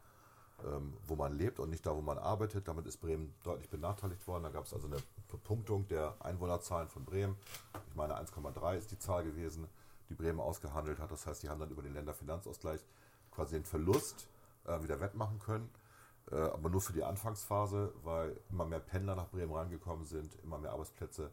ähm, 0.64 0.94
wo 1.06 1.16
man 1.16 1.32
lebt 1.36 1.58
und 1.58 1.70
nicht 1.70 1.84
da, 1.86 1.94
wo 1.96 2.00
man 2.00 2.18
arbeitet. 2.18 2.68
Damit 2.68 2.86
ist 2.86 2.98
Bremen 2.98 3.34
deutlich 3.42 3.68
benachteiligt 3.68 4.26
worden. 4.26 4.44
Da 4.44 4.50
gab 4.50 4.64
es 4.64 4.74
also 4.74 4.86
eine 4.86 4.98
Bepunktung 5.28 5.88
der 5.88 6.14
Einwohnerzahlen 6.20 6.88
von 6.88 7.04
Bremen. 7.04 7.36
Ich 7.88 7.96
meine, 7.96 8.14
1,3 8.20 8.76
ist 8.76 8.90
die 8.90 8.98
Zahl 8.98 9.24
gewesen, 9.24 9.66
die 10.08 10.14
Bremen 10.14 10.40
ausgehandelt 10.40 10.98
hat. 11.00 11.10
Das 11.10 11.26
heißt, 11.26 11.42
die 11.42 11.48
haben 11.48 11.60
dann 11.60 11.70
über 11.70 11.82
den 11.82 11.94
Länderfinanzausgleich 11.94 12.80
quasi 13.32 13.56
den 13.56 13.64
Verlust 13.64 14.28
äh, 14.66 14.82
wieder 14.82 15.00
wettmachen 15.00 15.38
können. 15.40 15.68
Äh, 16.30 16.36
aber 16.36 16.70
nur 16.70 16.80
für 16.80 16.92
die 16.92 17.02
Anfangsphase, 17.02 17.92
weil 18.02 18.36
immer 18.50 18.64
mehr 18.64 18.80
Pendler 18.80 19.16
nach 19.16 19.28
Bremen 19.28 19.52
reingekommen 19.52 20.04
sind, 20.04 20.36
immer 20.42 20.58
mehr 20.58 20.72
Arbeitsplätze 20.72 21.30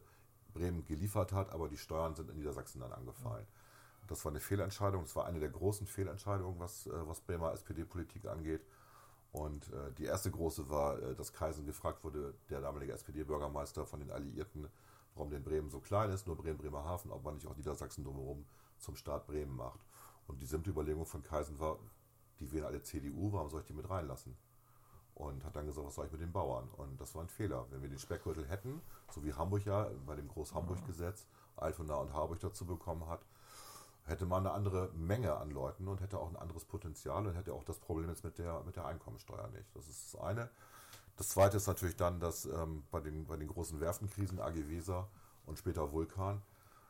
Bremen 0.54 0.84
geliefert 0.86 1.32
hat, 1.32 1.50
aber 1.50 1.68
die 1.68 1.76
Steuern 1.76 2.14
sind 2.14 2.30
in 2.30 2.36
Niedersachsen 2.36 2.80
dann 2.80 2.92
angefallen. 2.92 3.46
Das 4.08 4.24
war 4.24 4.32
eine 4.32 4.40
Fehlentscheidung, 4.40 5.02
das 5.02 5.14
war 5.14 5.26
eine 5.26 5.38
der 5.38 5.50
großen 5.50 5.86
Fehlentscheidungen, 5.86 6.58
was, 6.58 6.86
äh, 6.86 6.90
was 7.06 7.20
Bremer 7.20 7.52
SPD-Politik 7.52 8.26
angeht. 8.26 8.62
Und 9.30 9.70
äh, 9.72 9.92
die 9.98 10.04
erste 10.04 10.30
große 10.30 10.70
war, 10.70 10.98
äh, 11.00 11.14
dass 11.14 11.32
Kaisen 11.32 11.66
gefragt 11.66 12.02
wurde, 12.02 12.34
der 12.48 12.60
damalige 12.60 12.92
SPD-Bürgermeister 12.94 13.86
von 13.86 14.00
den 14.00 14.10
Alliierten, 14.10 14.68
warum 15.14 15.30
denn 15.30 15.44
Bremen 15.44 15.68
so 15.68 15.80
klein 15.80 16.10
ist, 16.10 16.26
nur 16.26 16.36
Bremen, 16.36 16.58
Bremerhaven, 16.58 17.12
ob 17.12 17.22
man 17.22 17.34
nicht 17.34 17.46
auch 17.46 17.56
Niedersachsen 17.56 18.04
drumherum 18.04 18.46
zum 18.78 18.96
Staat 18.96 19.26
Bremen 19.26 19.54
macht. 19.54 19.80
Und 20.26 20.40
die 20.40 20.46
simple 20.46 20.72
Überlegung 20.72 21.06
von 21.06 21.22
Kaisen 21.22 21.58
war, 21.60 21.78
die 22.40 22.50
wählen 22.52 22.64
alle 22.64 22.82
CDU, 22.82 23.32
warum 23.32 23.50
soll 23.50 23.60
ich 23.60 23.66
die 23.66 23.74
mit 23.74 23.88
reinlassen? 23.88 24.36
Und 25.18 25.44
hat 25.44 25.56
dann 25.56 25.66
gesagt, 25.66 25.84
was 25.84 25.96
soll 25.96 26.06
ich 26.06 26.12
mit 26.12 26.20
den 26.20 26.30
Bauern? 26.30 26.68
Und 26.76 27.00
das 27.00 27.14
war 27.16 27.22
ein 27.22 27.28
Fehler. 27.28 27.66
Wenn 27.70 27.82
wir 27.82 27.88
den 27.88 27.98
Speckgürtel 27.98 28.46
hätten, 28.46 28.80
so 29.10 29.24
wie 29.24 29.34
Hamburg 29.34 29.64
ja 29.66 29.90
bei 30.06 30.14
dem 30.14 30.28
Groß-Hamburg-Gesetz 30.28 31.26
Altona 31.56 31.96
und 31.96 32.12
Harburg 32.12 32.38
dazu 32.38 32.64
bekommen 32.64 33.08
hat, 33.08 33.20
hätte 34.04 34.26
man 34.26 34.46
eine 34.46 34.54
andere 34.54 34.90
Menge 34.94 35.36
an 35.36 35.50
Leuten 35.50 35.88
und 35.88 36.00
hätte 36.00 36.18
auch 36.18 36.28
ein 36.28 36.36
anderes 36.36 36.64
Potenzial 36.64 37.26
und 37.26 37.34
hätte 37.34 37.52
auch 37.52 37.64
das 37.64 37.78
Problem 37.78 38.08
jetzt 38.08 38.22
mit 38.22 38.38
der, 38.38 38.62
mit 38.64 38.76
der 38.76 38.86
Einkommensteuer 38.86 39.48
nicht. 39.48 39.74
Das 39.74 39.88
ist 39.88 40.14
das 40.14 40.20
eine. 40.20 40.48
Das 41.16 41.30
zweite 41.30 41.56
ist 41.56 41.66
natürlich 41.66 41.96
dann, 41.96 42.20
dass 42.20 42.44
ähm, 42.44 42.84
bei, 42.92 43.00
den, 43.00 43.26
bei 43.26 43.36
den 43.36 43.48
großen 43.48 43.80
Werftenkrisen, 43.80 44.40
AG 44.40 44.68
Weser 44.68 45.08
und 45.46 45.58
später 45.58 45.90
Vulkan, 45.92 46.40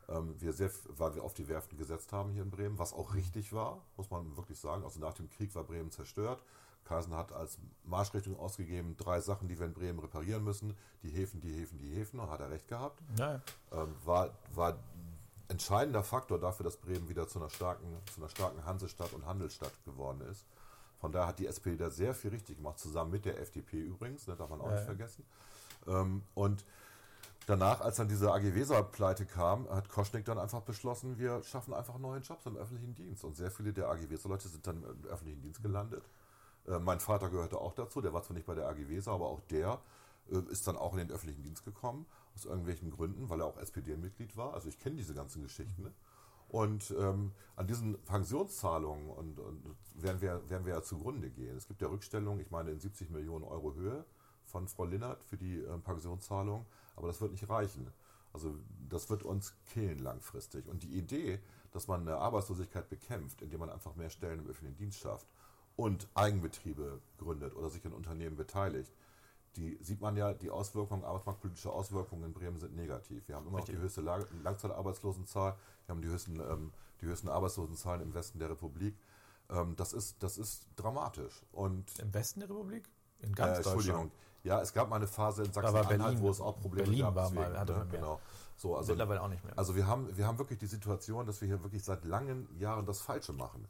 ähm, 0.09 0.35
wir 0.39 0.53
sehr, 0.53 0.71
weil 0.89 1.15
wir 1.15 1.25
auf 1.25 1.33
die 1.33 1.49
Werften 1.49 1.79
gesetzt 1.79 2.13
haben 2.13 2.31
hier 2.33 2.43
in 2.43 2.51
Bremen, 2.51 2.79
was 2.79 2.93
auch 2.93 3.15
richtig 3.15 3.53
war, 3.53 3.83
muss 3.97 4.11
man 4.11 4.37
wirklich 4.37 4.59
sagen. 4.59 4.85
Also 4.85 5.01
nach 5.01 5.15
dem 5.15 5.31
Krieg 5.31 5.55
war 5.55 5.65
Bremen 5.65 5.91
zerstört. 5.91 6.43
Kaisen 6.89 7.15
hat 7.15 7.33
als 7.33 7.59
Marschrichtung 7.85 8.39
ausgegeben, 8.39 8.97
drei 8.97 9.21
Sachen, 9.21 9.49
die 9.49 9.59
wir 9.59 9.67
in 9.67 9.75
Bremen 9.75 9.99
reparieren 9.99 10.43
müssen. 10.43 10.77
Die 11.03 11.11
Häfen, 11.11 11.41
die 11.41 11.53
Häfen, 11.53 11.79
die 11.79 11.91
Häfen. 11.91 12.19
Und 12.21 12.31
hat 12.31 12.41
er 12.41 12.51
recht 12.51 12.69
gehabt. 12.69 13.01
Ja. 13.19 13.41
Ähm, 13.73 13.95
war, 14.05 14.31
war 14.55 14.79
entscheidender 15.49 16.03
Faktor 16.03 16.39
dafür, 16.39 16.65
dass 16.65 16.77
Bremen 16.77 17.09
wieder 17.09 17.29
zu 17.29 17.39
einer 17.39 17.51
starken, 17.51 17.87
zu 18.13 18.21
einer 18.21 18.29
starken 18.31 18.65
Hansestadt 18.65 19.13
und 19.13 19.27
Handelsstadt 19.27 19.73
geworden 19.85 20.21
ist. 20.31 20.47
Von 21.01 21.13
daher 21.13 21.29
hat 21.29 21.39
die 21.39 21.47
SPD 21.47 21.77
da 21.77 21.91
sehr 21.91 22.15
viel 22.15 22.31
richtig 22.31 22.57
gemacht, 22.57 22.79
zusammen 22.79 23.13
mit 23.13 23.25
der 23.25 23.41
FDP 23.41 23.81
übrigens, 23.81 24.27
ne, 24.27 24.35
darf 24.37 24.51
man 24.51 24.61
auch 24.61 24.67
Ja, 24.67 24.75
nicht 24.75 24.85
vergessen. 24.85 25.25
Ähm, 25.87 26.23
und 26.35 26.65
danach, 27.47 27.81
als 27.81 27.97
dann 27.97 28.09
diese 28.09 28.33
AG 28.33 28.55
Weser-Pleite 28.55 29.25
kam, 29.27 29.69
hat 29.71 29.89
Koschnik 29.89 30.25
dann 30.25 30.39
einfach 30.39 30.63
beschlossen, 30.63 31.19
wir 31.19 31.43
schaffen 31.45 31.73
einfach 31.73 31.99
neue 31.99 32.21
Jobs 32.21 32.47
im 32.47 32.57
öffentlichen 32.57 32.95
Dienst. 32.95 33.25
Und 33.25 33.37
sehr 33.37 33.51
viele 33.51 33.73
der 33.73 33.89
AG 33.89 34.11
Weser-Leute 34.11 34.49
sind 34.49 34.67
dann 34.67 34.83
im 34.83 35.05
öffentlichen 35.09 35.41
Dienst 35.41 35.63
gelandet. 35.63 36.05
Äh, 36.69 36.79
mein 36.79 37.01
Vater 37.01 37.31
gehörte 37.31 37.59
auch 37.59 37.75
dazu, 37.75 38.01
der 38.01 38.13
war 38.13 38.23
zwar 38.23 38.35
nicht 38.35 38.47
bei 38.47 38.55
der 38.55 38.69
AG 38.69 38.89
Weser, 38.89 39.13
aber 39.13 39.27
auch 39.27 39.41
der 39.51 39.81
äh, 40.31 40.39
ist 40.51 40.67
dann 40.67 40.77
auch 40.77 40.93
in 40.93 40.99
den 40.99 41.11
öffentlichen 41.11 41.43
Dienst 41.43 41.65
gekommen, 41.65 42.07
aus 42.35 42.45
irgendwelchen 42.45 42.91
Gründen, 42.91 43.29
weil 43.29 43.41
er 43.41 43.47
auch 43.47 43.59
SPD-Mitglied 43.59 44.37
war. 44.37 44.55
Also 44.55 44.69
ich 44.69 44.79
kenne 44.79 44.97
diese 44.97 45.15
ganzen 45.15 45.43
Geschichten. 45.43 45.83
Ne? 45.83 45.93
Und 46.49 46.95
ähm, 46.99 47.33
an 47.57 47.67
diesen 47.67 48.03
Pensionszahlungen 48.05 49.11
und, 49.11 49.39
und 49.39 49.77
werden, 49.95 50.21
wir, 50.21 50.49
werden 50.49 50.65
wir 50.65 50.75
ja 50.75 50.83
zugrunde 50.83 51.31
gehen. 51.31 51.57
Es 51.57 51.69
gibt 51.69 51.83
ja 51.83 51.89
Rückstellungen, 51.89 52.41
ich 52.41 52.51
meine 52.51 52.71
in 52.71 52.81
70 52.81 53.11
Millionen 53.11 53.45
Euro 53.45 53.75
Höhe 53.75 54.05
von 54.45 54.67
Frau 54.67 54.85
Linnert 54.85 55.23
für 55.25 55.37
die 55.37 55.59
äh, 55.59 55.79
Pensionszahlung, 55.79 56.65
aber 56.97 57.09
das 57.09 57.21
wird 57.21 57.33
nicht 57.33 57.49
reichen. 57.49 57.93
Also 58.33 58.55
das 58.89 59.11
wird 59.11 59.25
uns 59.25 59.55
killen 59.67 59.99
langfristig. 59.99 60.67
Und 60.69 60.83
die 60.83 60.97
Idee, 60.97 61.41
dass 61.73 61.87
man 61.87 62.03
eine 62.03 62.17
Arbeitslosigkeit 62.17 62.89
bekämpft, 62.89 63.43
indem 63.43 63.61
man 63.61 63.71
einfach 63.71 63.95
mehr 63.97 64.11
Stellen 64.11 64.41
im 64.41 64.47
öffentlichen 64.47 64.77
Dienst 64.77 65.01
schafft 65.01 65.27
und 65.79 66.09
Eigenbetriebe 66.15 66.99
gründet 67.19 67.55
oder 67.55 67.71
sich 67.71 67.85
in 67.85 67.93
Unternehmen 67.93 68.37
beteiligt, 68.37 68.93
die 69.55 69.79
sieht 69.81 70.01
man 70.01 70.17
ja, 70.17 70.35
die 70.35 70.51
Auswirkungen, 70.51 71.05
arbeitsmarktpolitische 71.05 71.71
Auswirkungen 71.71 72.25
in 72.25 72.33
Bremen 72.33 72.59
sind 72.59 72.75
negativ. 72.75 73.29
Wir 73.29 73.37
haben 73.37 73.47
immer 73.47 73.59
noch 73.59 73.65
die 73.65 73.79
höchste 73.79 74.01
Langzeitarbeitslosenzahl, 74.01 75.55
wir 75.87 75.95
haben 75.95 76.03
die 76.03 76.09
höchsten, 76.09 76.41
ähm, 76.41 76.73
die 77.01 77.07
höchsten 77.07 77.29
Arbeitslosenzahlen 77.29 78.03
im 78.03 78.13
Westen 78.13 78.41
der 78.41 78.51
Republik. 78.51 78.97
Ähm, 79.51 79.77
das, 79.77 79.93
ist, 79.93 80.21
das 80.21 80.37
ist 80.37 80.67
dramatisch. 80.75 81.45
Und 81.53 81.97
Im 82.01 82.13
Westen 82.13 82.41
der 82.41 82.51
Republik? 82.51 82.89
In 83.21 83.31
äh, 83.31 83.35
ganz 83.35 83.59
Entschuldigung. 83.59 84.11
Deutschland. 84.11 84.13
Ja, 84.43 84.61
es 84.61 84.73
gab 84.73 84.89
mal 84.89 84.97
eine 84.97 85.07
Phase 85.07 85.45
in 85.45 85.53
Sachsen-Anhalt, 85.53 85.97
Berlin. 85.97 86.21
wo 86.21 86.31
es 86.31 86.41
auch 86.41 86.59
Probleme 86.59 86.87
Berlin 86.87 87.03
gab. 87.03 87.15
war 87.15 87.31
mal- 87.31 87.57
hatte 87.57 87.73
ne? 87.73 87.79
man 87.79 87.89
mehr. 87.89 88.01
genau. 88.01 88.21
So, 88.57 88.77
also, 88.77 88.93
Mittlerweile 88.93 89.23
auch 89.23 89.29
nicht 89.29 89.45
mehr. 89.45 89.57
also 89.57 89.77
wir 89.77 89.87
haben, 89.87 90.17
wir 90.17 90.27
haben 90.27 90.39
wirklich 90.39 90.59
die 90.59 90.67
Situation, 90.67 91.25
dass 91.25 91.41
wir 91.41 91.47
hier 91.47 91.63
wirklich 91.63 91.85
seit 91.85 92.05
langen 92.05 92.49
Jahren 92.59 92.85
das 92.85 93.01
Falsche 93.01 93.33
machen. 93.33 93.69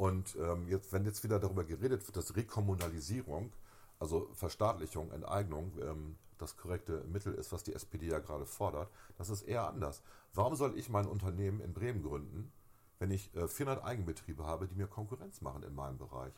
Und 0.00 0.34
ähm, 0.36 0.66
jetzt, 0.66 0.94
wenn 0.94 1.04
jetzt 1.04 1.22
wieder 1.24 1.38
darüber 1.38 1.62
geredet 1.62 2.06
wird, 2.06 2.16
dass 2.16 2.34
Rekommunalisierung, 2.34 3.52
also 3.98 4.30
Verstaatlichung, 4.32 5.10
Enteignung, 5.10 5.74
ähm, 5.78 6.16
das 6.38 6.56
korrekte 6.56 7.04
Mittel 7.04 7.34
ist, 7.34 7.52
was 7.52 7.64
die 7.64 7.74
SPD 7.74 8.06
ja 8.06 8.18
gerade 8.18 8.46
fordert, 8.46 8.90
das 9.18 9.28
ist 9.28 9.42
eher 9.42 9.68
anders. 9.68 10.02
Warum 10.32 10.56
soll 10.56 10.78
ich 10.78 10.88
mein 10.88 11.04
Unternehmen 11.04 11.60
in 11.60 11.74
Bremen 11.74 12.02
gründen, 12.02 12.50
wenn 12.98 13.10
ich 13.10 13.34
äh, 13.34 13.46
400 13.46 13.84
Eigenbetriebe 13.84 14.42
habe, 14.42 14.66
die 14.68 14.74
mir 14.74 14.86
Konkurrenz 14.86 15.42
machen 15.42 15.64
in 15.64 15.74
meinem 15.74 15.98
Bereich? 15.98 16.32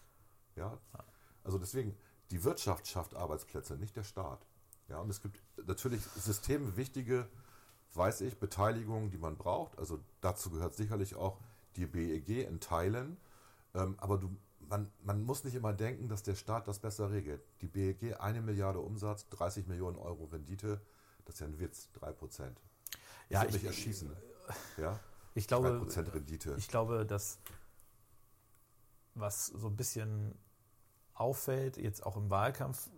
Ja, 0.57 0.77
also 1.45 1.57
deswegen, 1.57 1.97
die 2.33 2.43
Wirtschaft 2.43 2.89
schafft 2.89 3.15
Arbeitsplätze, 3.15 3.77
nicht 3.77 3.95
der 3.95 4.03
Staat. 4.03 4.45
Ja, 4.89 4.99
und 4.99 5.09
es 5.09 5.23
gibt 5.23 5.41
natürlich 5.69 6.03
systemwichtige, 6.03 7.29
weiß 7.95 8.23
ich, 8.23 8.41
Beteiligungen, 8.41 9.11
die 9.11 9.19
man 9.19 9.37
braucht. 9.37 9.79
Also 9.79 10.01
dazu 10.21 10.51
gehört 10.51 10.75
sicherlich 10.75 11.15
auch 11.15 11.39
die 11.77 11.87
BEG 11.87 12.49
in 12.49 12.59
Teilen. 12.59 13.19
Ähm, 13.75 13.95
aber 13.99 14.19
du, 14.19 14.35
man, 14.69 14.91
man 15.03 15.23
muss 15.23 15.45
nicht 15.45 15.55
immer 15.55 15.73
denken, 15.73 16.09
dass 16.09 16.23
der 16.23 16.35
Staat 16.35 16.69
das 16.69 16.79
besser 16.79 17.11
regelt. 17.11 17.43
Die 17.61 17.67
BEG, 17.69 18.21
eine 18.21 18.41
Milliarde 18.43 18.81
Umsatz, 18.81 19.29
30 19.31 19.67
Millionen 19.67 19.97
Euro 19.99 20.25
Rendite, 20.25 20.81
das 21.25 21.37
ist 21.37 21.41
ja 21.41 21.47
ein 21.47 21.59
Witz, 21.59 21.91
3 21.93 22.13
Prozent. 22.13 22.61
Ja, 23.29 23.45
ich 23.45 23.57
ich- 23.57 23.65
erschießen. 23.65 24.11
Ja, 24.77 24.99
Ich 25.35 25.47
3 25.47 25.49
glaube, 25.61 25.79
Prozent 25.79 26.13
Rendite. 26.15 26.55
ich 26.59 26.69
glaube, 26.69 27.07
dass 27.07 27.39
was 29.15 29.47
so 29.47 29.69
ein 29.69 29.77
bisschen 29.77 30.35
auffällt, 31.15 31.77
jetzt 31.77 32.05
auch 32.05 32.17
im 32.17 32.31
Wahlkampf, 32.31 32.91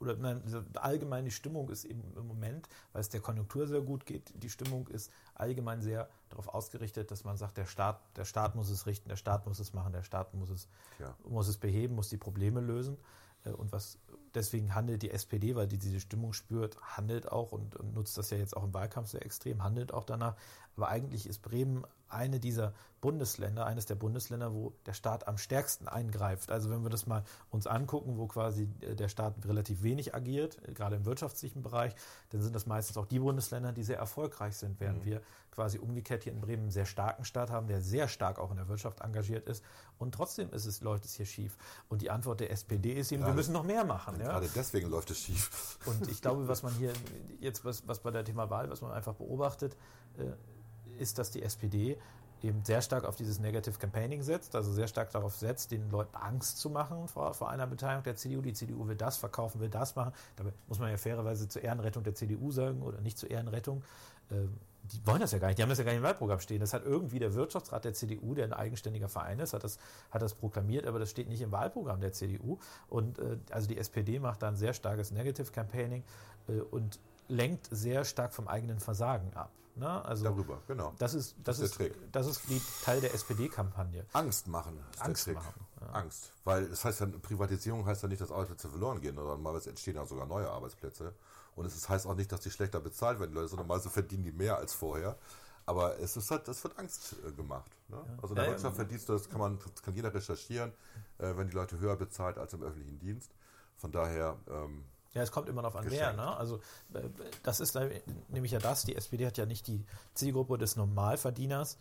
oder 0.00 0.16
nein, 0.16 0.42
diese- 0.44 0.64
allgemein 0.74 1.24
die 1.24 1.30
Stimmung 1.30 1.70
ist 1.70 1.84
eben 1.84 2.02
im 2.16 2.26
Moment, 2.26 2.68
weil 2.92 3.00
es 3.00 3.08
der 3.08 3.20
Konjunktur 3.20 3.66
sehr 3.66 3.80
gut 3.80 4.04
geht, 4.06 4.32
die 4.42 4.50
Stimmung 4.50 4.88
ist 4.88 5.10
allgemein 5.34 5.80
sehr 5.82 6.08
darauf 6.30 6.48
ausgerichtet, 6.48 7.10
dass 7.10 7.24
man 7.24 7.36
sagt, 7.36 7.56
der 7.56 7.66
Staat, 7.66 8.00
der 8.16 8.24
Staat 8.24 8.54
muss 8.54 8.68
es 8.70 8.86
richten, 8.86 9.08
der 9.08 9.16
Staat 9.16 9.46
muss 9.46 9.58
es 9.58 9.72
machen, 9.72 9.92
der 9.92 10.02
Staat 10.02 10.34
muss 10.34 10.50
es, 10.50 10.68
Tja. 10.98 11.14
muss 11.28 11.48
es 11.48 11.56
beheben, 11.56 11.94
muss 11.94 12.08
die 12.08 12.18
Probleme 12.18 12.60
lösen. 12.60 12.96
Äh, 13.44 13.50
Und 13.50 13.72
was 13.72 13.98
deswegen 14.36 14.74
handelt 14.74 15.02
die 15.02 15.10
SPD, 15.10 15.56
weil 15.56 15.66
die 15.66 15.78
diese 15.78 15.98
Stimmung 16.00 16.32
spürt, 16.32 16.76
handelt 16.82 17.30
auch 17.32 17.52
und, 17.52 17.74
und 17.76 17.94
nutzt 17.94 18.16
das 18.18 18.30
ja 18.30 18.36
jetzt 18.36 18.56
auch 18.56 18.64
im 18.64 18.74
Wahlkampf 18.74 19.08
sehr 19.08 19.24
extrem, 19.24 19.64
handelt 19.64 19.92
auch 19.92 20.04
danach. 20.04 20.36
Aber 20.76 20.88
eigentlich 20.88 21.26
ist 21.26 21.40
Bremen 21.40 21.86
eine 22.08 22.38
dieser 22.38 22.72
Bundesländer, 23.00 23.66
eines 23.66 23.86
der 23.86 23.94
Bundesländer, 23.94 24.52
wo 24.52 24.72
der 24.84 24.92
Staat 24.92 25.26
am 25.26 25.38
stärksten 25.38 25.88
eingreift. 25.88 26.50
Also 26.50 26.70
wenn 26.70 26.82
wir 26.82 26.90
das 26.90 27.06
mal 27.06 27.24
uns 27.50 27.66
angucken, 27.66 28.16
wo 28.16 28.26
quasi 28.26 28.68
äh, 28.80 28.94
der 28.94 29.08
Staat 29.08 29.34
relativ 29.46 29.82
wenig 29.82 30.14
agiert, 30.14 30.58
äh, 30.68 30.72
gerade 30.72 30.96
im 30.96 31.04
wirtschaftlichen 31.04 31.62
Bereich, 31.62 31.94
dann 32.30 32.42
sind 32.42 32.54
das 32.54 32.66
meistens 32.66 32.96
auch 32.96 33.06
die 33.06 33.18
Bundesländer, 33.18 33.72
die 33.72 33.82
sehr 33.82 33.98
erfolgreich 33.98 34.56
sind, 34.56 34.78
während 34.80 35.04
wir 35.04 35.22
quasi 35.50 35.78
umgekehrt 35.78 36.24
hier 36.24 36.32
in 36.32 36.40
Bremen 36.40 36.64
einen 36.64 36.70
sehr 36.70 36.84
starken 36.84 37.24
Staat 37.24 37.50
haben, 37.50 37.66
der 37.66 37.80
sehr 37.80 38.08
stark 38.08 38.38
auch 38.38 38.50
in 38.50 38.58
der 38.58 38.68
Wirtschaft 38.68 39.00
engagiert 39.00 39.46
ist. 39.48 39.64
Und 39.98 40.14
trotzdem 40.14 40.50
ist 40.52 40.66
es, 40.66 40.82
läuft 40.82 41.06
es 41.06 41.14
hier 41.14 41.24
schief. 41.26 41.56
Und 41.88 42.02
die 42.02 42.10
Antwort 42.10 42.40
der 42.40 42.50
SPD 42.50 42.92
ist 42.92 43.10
eben, 43.10 43.22
wir 43.22 43.26
Gerade- 43.26 43.36
müssen 43.36 43.52
noch 43.52 43.64
mehr 43.64 43.84
machen. 43.84 44.18
Ja? 44.26 44.32
Gerade 44.32 44.48
deswegen 44.54 44.90
läuft 44.90 45.10
es 45.10 45.20
schief. 45.20 45.78
Und 45.86 46.08
ich 46.08 46.20
glaube, 46.20 46.48
was 46.48 46.62
man 46.62 46.72
hier 46.74 46.92
jetzt, 47.40 47.64
was, 47.64 47.86
was 47.86 48.00
bei 48.00 48.10
der 48.10 48.24
Thema 48.24 48.50
Wahl, 48.50 48.70
was 48.70 48.80
man 48.80 48.92
einfach 48.92 49.14
beobachtet, 49.14 49.76
äh, 50.18 51.02
ist, 51.02 51.18
dass 51.18 51.30
die 51.30 51.42
SPD 51.42 51.98
eben 52.42 52.64
sehr 52.64 52.82
stark 52.82 53.04
auf 53.04 53.16
dieses 53.16 53.38
Negative 53.38 53.78
Campaigning 53.78 54.22
setzt, 54.22 54.54
also 54.54 54.72
sehr 54.72 54.88
stark 54.88 55.10
darauf 55.10 55.34
setzt, 55.34 55.70
den 55.70 55.90
Leuten 55.90 56.14
Angst 56.16 56.58
zu 56.58 56.70
machen 56.70 57.08
vor, 57.08 57.34
vor 57.34 57.50
einer 57.50 57.66
Beteiligung 57.66 58.04
der 58.04 58.16
CDU. 58.16 58.42
Die 58.42 58.52
CDU 58.52 58.86
will 58.86 58.96
das 58.96 59.16
verkaufen, 59.16 59.60
will 59.60 59.70
das 59.70 59.96
machen. 59.96 60.12
Dabei 60.36 60.52
muss 60.68 60.78
man 60.78 60.90
ja 60.90 60.96
fairerweise 60.96 61.48
zur 61.48 61.62
Ehrenrettung 61.62 62.02
der 62.04 62.14
CDU 62.14 62.50
sagen 62.50 62.82
oder 62.82 63.00
nicht 63.00 63.18
zur 63.18 63.30
Ehrenrettung. 63.30 63.82
Ähm, 64.30 64.58
die 64.92 65.06
wollen 65.06 65.20
das 65.20 65.32
ja 65.32 65.38
gar 65.38 65.48
nicht, 65.48 65.58
die 65.58 65.62
haben 65.62 65.68
das 65.68 65.78
ja 65.78 65.84
gar 65.84 65.92
nicht 65.92 65.98
im 65.98 66.04
Wahlprogramm 66.04 66.40
stehen. 66.40 66.60
Das 66.60 66.72
hat 66.72 66.84
irgendwie 66.84 67.18
der 67.18 67.34
Wirtschaftsrat 67.34 67.84
der 67.84 67.94
CDU, 67.94 68.34
der 68.34 68.44
ein 68.44 68.52
eigenständiger 68.52 69.08
Verein 69.08 69.38
ist, 69.40 69.52
hat 69.52 69.64
das, 69.64 69.78
hat 70.10 70.22
das 70.22 70.34
proklamiert, 70.34 70.86
aber 70.86 70.98
das 70.98 71.10
steht 71.10 71.28
nicht 71.28 71.40
im 71.40 71.52
Wahlprogramm 71.52 72.00
der 72.00 72.12
CDU. 72.12 72.58
Und 72.88 73.18
äh, 73.18 73.38
also 73.50 73.68
die 73.68 73.78
SPD 73.78 74.18
macht 74.18 74.42
da 74.42 74.48
ein 74.48 74.56
sehr 74.56 74.72
starkes 74.72 75.10
Negative 75.10 75.50
Campaigning 75.50 76.04
äh, 76.48 76.60
und 76.60 76.98
lenkt 77.28 77.68
sehr 77.70 78.04
stark 78.04 78.32
vom 78.32 78.48
eigenen 78.48 78.80
Versagen 78.80 79.32
ab. 79.34 79.50
Ne? 79.76 80.04
Also 80.06 80.24
Darüber, 80.24 80.58
genau. 80.66 80.94
das 80.98 81.12
ist, 81.12 81.36
das, 81.44 81.58
Das 81.58 81.58
ist 81.58 81.72
ist, 81.72 81.80
der 81.80 81.88
Trick. 81.92 82.12
das 82.12 82.26
ist 82.26 82.48
die 82.48 82.62
Teil 82.82 83.00
der 83.02 83.12
SPD-Kampagne. 83.12 84.06
Angst 84.14 84.46
machen. 84.46 84.78
Ist 84.92 85.02
Angst 85.02 85.26
der 85.26 85.34
Trick. 85.34 85.44
machen, 85.44 85.66
ja. 85.82 85.86
Angst. 85.88 86.32
Weil 86.44 86.68
das 86.68 86.82
heißt 86.84 87.00
ja, 87.00 87.06
Privatisierung 87.20 87.84
heißt 87.84 88.02
ja 88.02 88.08
nicht, 88.08 88.22
dass 88.22 88.30
Arbeitsplätze 88.30 88.70
verloren 88.70 89.00
gehen, 89.02 89.16
sondern 89.16 89.42
mal 89.42 89.54
entstehen 89.54 89.96
ja 89.96 90.06
sogar 90.06 90.26
neue 90.26 90.48
Arbeitsplätze. 90.48 91.12
Und 91.56 91.64
es 91.66 91.74
ist- 91.74 91.88
heißt 91.88 92.06
auch 92.06 92.14
nicht, 92.14 92.30
dass 92.30 92.40
die 92.40 92.50
schlechter 92.50 92.80
bezahlt 92.80 93.18
werden, 93.18 93.30
die 93.30 93.36
Leute, 93.36 93.48
sondern 93.48 93.66
mal 93.66 93.80
so 93.80 93.88
verdienen 93.90 94.22
die 94.22 94.32
mehr 94.32 94.56
als 94.58 94.72
vorher. 94.74 95.16
Aber 95.64 95.98
es 95.98 96.16
ist 96.16 96.30
halt, 96.30 96.46
das 96.46 96.62
wird 96.62 96.78
Angst 96.78 97.16
äh, 97.26 97.32
gemacht. 97.32 97.70
Ne? 97.88 97.96
Also 98.22 98.28
in 98.28 98.34
der 98.36 98.44
Ja, 98.44 98.50
ja. 98.50 98.56
Wirtschaft 98.56 98.76
verdienst 98.76 99.08
du, 99.08 99.14
das 99.14 99.28
kann 99.28 99.40
man, 99.40 99.58
das 99.74 99.82
kann 99.82 99.94
jeder 99.94 100.14
recherchieren, 100.14 100.72
äh, 101.18 101.36
wenn 101.36 101.48
die 101.48 101.54
Leute 101.54 101.78
höher 101.80 101.96
bezahlt 101.96 102.38
als 102.38 102.52
im 102.52 102.62
öffentlichen 102.62 102.98
Dienst. 103.00 103.32
Von 103.78 103.90
daher, 103.90 104.36
ähm, 104.48 104.84
Ja, 105.12 105.22
es 105.22 105.32
kommt 105.32 105.48
immer 105.48 105.62
noch 105.62 105.74
an 105.74 105.84
wer. 105.84 105.90
Geschenkt. 105.90 106.16
Ne? 106.18 106.36
Also 106.36 106.58
äh, 106.94 107.08
das 107.42 107.58
ist 107.60 107.74
da- 107.74 107.88
nämlich 108.28 108.52
ja 108.52 108.58
das, 108.60 108.84
die 108.84 108.94
SPD 108.94 109.26
hat 109.26 109.38
ja 109.38 109.46
nicht 109.46 109.66
die 109.66 109.84
Zielgruppe 110.14 110.56
des 110.58 110.76
Normalverdieners, 110.76 111.78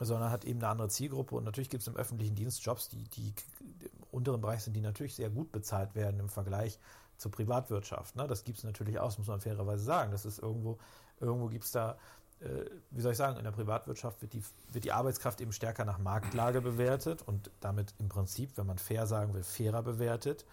sondern 0.00 0.30
hat 0.30 0.44
eben 0.44 0.60
eine 0.60 0.68
andere 0.68 0.88
Zielgruppe. 0.88 1.34
Und 1.34 1.44
natürlich 1.44 1.68
gibt 1.70 1.82
es 1.82 1.88
im 1.88 1.96
öffentlichen 1.96 2.34
Dienst 2.36 2.64
Jobs, 2.64 2.88
die, 2.88 3.02
die 3.08 3.34
im 3.60 3.90
unteren 4.12 4.40
Bereich 4.40 4.62
sind, 4.62 4.74
die 4.74 4.80
natürlich 4.80 5.16
sehr 5.16 5.28
gut 5.28 5.50
bezahlt 5.52 5.94
werden 5.94 6.18
im 6.20 6.28
Vergleich 6.28 6.78
zur 7.18 7.30
Privatwirtschaft. 7.30 8.16
Ne? 8.16 8.26
Das 8.26 8.44
gibt 8.44 8.58
es 8.58 8.64
natürlich 8.64 8.98
auch, 8.98 9.16
muss 9.18 9.26
man 9.26 9.40
fairerweise 9.40 9.84
sagen. 9.84 10.12
Das 10.12 10.24
ist 10.24 10.38
irgendwo, 10.38 10.78
irgendwo 11.20 11.48
gibt 11.48 11.64
es 11.64 11.72
da, 11.72 11.98
äh, 12.40 12.64
wie 12.90 13.00
soll 13.00 13.12
ich 13.12 13.18
sagen, 13.18 13.36
in 13.36 13.44
der 13.44 13.50
Privatwirtschaft 13.50 14.22
wird 14.22 14.32
die, 14.32 14.42
wird 14.72 14.84
die 14.84 14.92
Arbeitskraft 14.92 15.40
eben 15.40 15.52
stärker 15.52 15.84
nach 15.84 15.98
Marktlage 15.98 16.60
bewertet 16.60 17.22
und 17.22 17.50
damit 17.60 17.94
im 17.98 18.08
Prinzip, 18.08 18.56
wenn 18.56 18.66
man 18.66 18.78
fair 18.78 19.06
sagen 19.06 19.34
will, 19.34 19.42
fairer 19.42 19.82
bewertet 19.82 20.44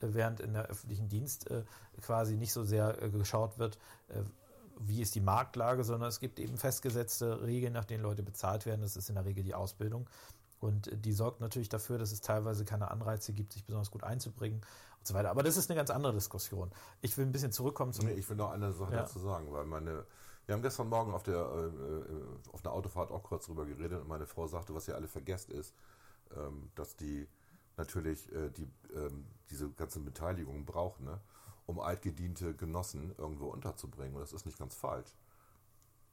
äh, 0.00 0.08
während 0.10 0.40
in 0.40 0.54
der 0.54 0.66
öffentlichen 0.66 1.08
Dienst 1.08 1.50
äh, 1.50 1.62
quasi 2.00 2.36
nicht 2.36 2.52
so 2.52 2.64
sehr 2.64 3.00
äh, 3.02 3.10
geschaut 3.10 3.58
wird, 3.58 3.78
äh, 4.08 4.22
wie 4.80 5.00
ist 5.00 5.14
die 5.14 5.20
Marktlage, 5.20 5.84
sondern 5.84 6.08
es 6.08 6.20
gibt 6.20 6.40
eben 6.40 6.56
festgesetzte 6.56 7.42
Regeln, 7.42 7.72
nach 7.72 7.84
denen 7.84 8.02
Leute 8.02 8.22
bezahlt 8.22 8.66
werden. 8.66 8.80
Das 8.80 8.96
ist 8.96 9.08
in 9.08 9.14
der 9.14 9.24
Regel 9.24 9.44
die 9.44 9.54
Ausbildung. 9.54 10.08
Und 10.64 10.88
die 11.04 11.12
sorgt 11.12 11.42
natürlich 11.42 11.68
dafür, 11.68 11.98
dass 11.98 12.10
es 12.10 12.22
teilweise 12.22 12.64
keine 12.64 12.90
Anreize 12.90 13.34
gibt, 13.34 13.52
sich 13.52 13.66
besonders 13.66 13.90
gut 13.90 14.02
einzubringen 14.02 14.62
und 14.98 15.06
so 15.06 15.12
weiter. 15.12 15.30
Aber 15.30 15.42
das 15.42 15.58
ist 15.58 15.70
eine 15.70 15.76
ganz 15.76 15.90
andere 15.90 16.14
Diskussion. 16.14 16.70
Ich 17.02 17.18
will 17.18 17.26
ein 17.26 17.32
bisschen 17.32 17.52
zurückkommen 17.52 17.92
zum. 17.92 18.06
Nee, 18.06 18.12
ich 18.14 18.26
will 18.30 18.36
noch 18.36 18.50
eine 18.50 18.72
Sache 18.72 18.94
Ja. 18.94 19.02
dazu 19.02 19.18
sagen, 19.18 19.52
weil 19.52 19.66
meine 19.66 20.06
Wir 20.46 20.54
haben 20.54 20.62
gestern 20.62 20.88
Morgen 20.88 21.12
auf 21.12 21.22
der 21.22 21.36
äh, 21.36 21.66
äh, 21.66 22.26
auf 22.52 22.64
einer 22.64 22.74
Autofahrt 22.74 23.10
auch 23.10 23.22
kurz 23.22 23.46
drüber 23.46 23.66
geredet 23.66 24.00
und 24.00 24.08
meine 24.08 24.26
Frau 24.26 24.46
sagte, 24.46 24.74
was 24.74 24.88
ihr 24.88 24.94
alle 24.94 25.08
vergesst 25.08 25.50
ist, 25.50 25.74
ähm, 26.36 26.70
dass 26.74 26.96
die 26.96 27.28
natürlich 27.76 28.30
äh, 28.32 28.50
die, 28.50 28.66
ähm, 28.94 29.26
diese 29.50 29.70
ganzen 29.70 30.04
Beteiligungen 30.04 30.64
brauchen, 30.64 31.04
ne? 31.04 31.20
um 31.66 31.80
altgediente 31.80 32.54
Genossen 32.54 33.14
irgendwo 33.18 33.46
unterzubringen. 33.48 34.14
Und 34.14 34.20
das 34.22 34.32
ist 34.32 34.46
nicht 34.46 34.58
ganz 34.58 34.74
falsch. 34.74 35.14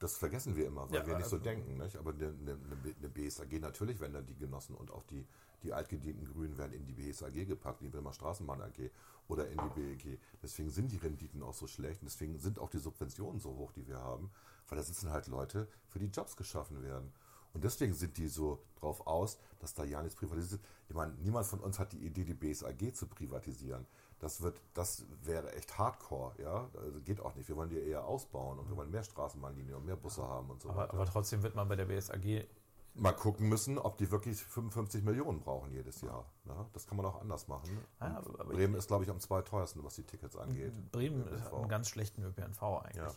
Das 0.02 0.18
vergessen 0.18 0.56
wir 0.56 0.66
immer, 0.66 0.90
weil 0.90 0.96
Ja, 1.02 1.06
wir 1.06 1.16
nicht 1.16 1.28
so 1.30 1.36
also- 1.36 1.44
denken. 1.46 1.78
Nicht? 1.78 1.96
Aber 1.96 2.12
eine, 2.12 2.30
eine, 2.30 2.58
eine 2.98 3.10
BSAG 3.10 3.60
natürlich, 3.60 4.00
wenn 4.00 4.14
dann 4.14 4.26
die 4.26 4.36
Genossen 4.36 4.74
und 4.76 4.90
auch 4.92 5.04
die, 5.04 5.28
die 5.62 5.74
altgedienten 5.74 6.26
Grünen 6.26 6.58
werden 6.58 6.74
in 6.74 6.84
die 6.88 6.94
BSAG 6.94 7.46
gepackt, 7.46 7.82
in 7.82 7.86
die 7.88 7.92
Bremer 7.96 8.12
Straßenbahn 8.12 8.62
AG 8.64 8.90
oder 9.28 9.48
in 9.48 9.60
die 9.60 9.70
BEG. 9.80 10.20
Deswegen 10.42 10.72
sind 10.72 10.92
die 10.92 10.98
Renditen 10.98 11.44
auch 11.44 11.54
so 11.54 11.68
schlecht 11.68 12.02
und 12.02 12.10
deswegen 12.10 12.40
sind 12.40 12.58
auch 12.58 12.72
die 12.72 12.80
Subventionen 12.80 13.40
so 13.40 13.56
hoch, 13.56 13.72
die 13.74 13.88
wir 13.88 14.00
haben, 14.00 14.32
weil 14.70 14.78
da 14.80 14.84
sitzen 14.84 15.12
halt 15.12 15.28
Leute, 15.28 15.68
für 15.90 16.00
die 16.00 16.08
Jobs 16.08 16.36
geschaffen 16.36 16.82
werden. 16.82 17.14
Und 17.54 17.64
deswegen 17.64 17.94
sind 17.94 18.18
die 18.18 18.28
so 18.28 18.64
drauf 18.80 19.06
aus, 19.06 19.38
dass 19.60 19.76
da 19.76 19.84
ja 19.84 20.02
nichts 20.02 20.16
privatisiert 20.18 20.64
wird. 20.64 20.72
Ich 20.90 20.96
meine, 20.96 21.14
niemand 21.16 21.46
von 21.46 21.60
uns 21.60 21.78
hat 21.78 21.92
die 21.94 22.04
Idee, 22.04 22.24
die 22.24 22.34
BSAG 22.34 22.96
zu 22.96 23.06
privatisieren. 23.06 23.86
Das 24.22 24.42
wird, 24.42 24.62
das 24.76 25.04
wäre 25.24 25.52
echt 25.54 25.78
Hardcore, 25.80 26.34
ja. 26.42 26.70
Also 26.80 27.02
geht 27.02 27.20
auch 27.20 27.34
nicht. 27.36 27.50
Wir 27.50 27.56
wollen 27.58 27.70
die 27.70 27.80
eher 27.80 28.06
ausbauen 28.06 28.60
und 28.60 28.70
wir 28.70 28.78
wollen 28.78 28.92
mehr 28.92 29.04
Straßenbahnlinien 29.04 29.76
und 29.76 29.86
mehr 29.86 29.96
Busse 29.96 30.22
haben 30.24 30.50
und 30.52 30.62
so 30.62 30.70
Aber, 30.70 30.84
weiter. 30.84 30.94
aber 30.94 31.06
trotzdem 31.08 31.42
wird 31.42 31.56
man 31.56 31.68
bei 31.68 31.76
der 31.76 31.86
BSAG 31.86 32.48
Mal 32.94 33.14
gucken 33.14 33.48
müssen, 33.48 33.78
ob 33.80 33.98
die 33.98 34.12
wirklich 34.12 34.44
55 34.44 35.04
Millionen 35.04 35.40
brauchen 35.40 35.72
jedes 35.72 36.02
Jahr. 36.02 36.26
Ne? 36.44 36.54
Das 36.74 36.86
kann 36.86 36.98
man 36.98 37.06
auch 37.06 37.22
anders 37.22 37.48
machen. 37.48 37.80
Ja, 38.02 38.22
Bremen 38.50 38.76
ist, 38.76 38.88
glaube 38.88 39.06
ich, 39.06 39.10
am 39.10 39.20
zweiteuersten, 39.20 39.82
was 39.84 39.96
die 39.96 40.04
Tickets 40.04 40.36
angeht. 40.36 40.74
Bremen 40.92 41.22
ÖPNV. 41.26 41.46
hat 41.46 41.54
einen 41.54 41.70
ganz 41.70 41.88
schlechten 41.88 42.22
ÖPNV 42.22 42.62
eigentlich. 42.62 42.98
Ja. 42.98 43.08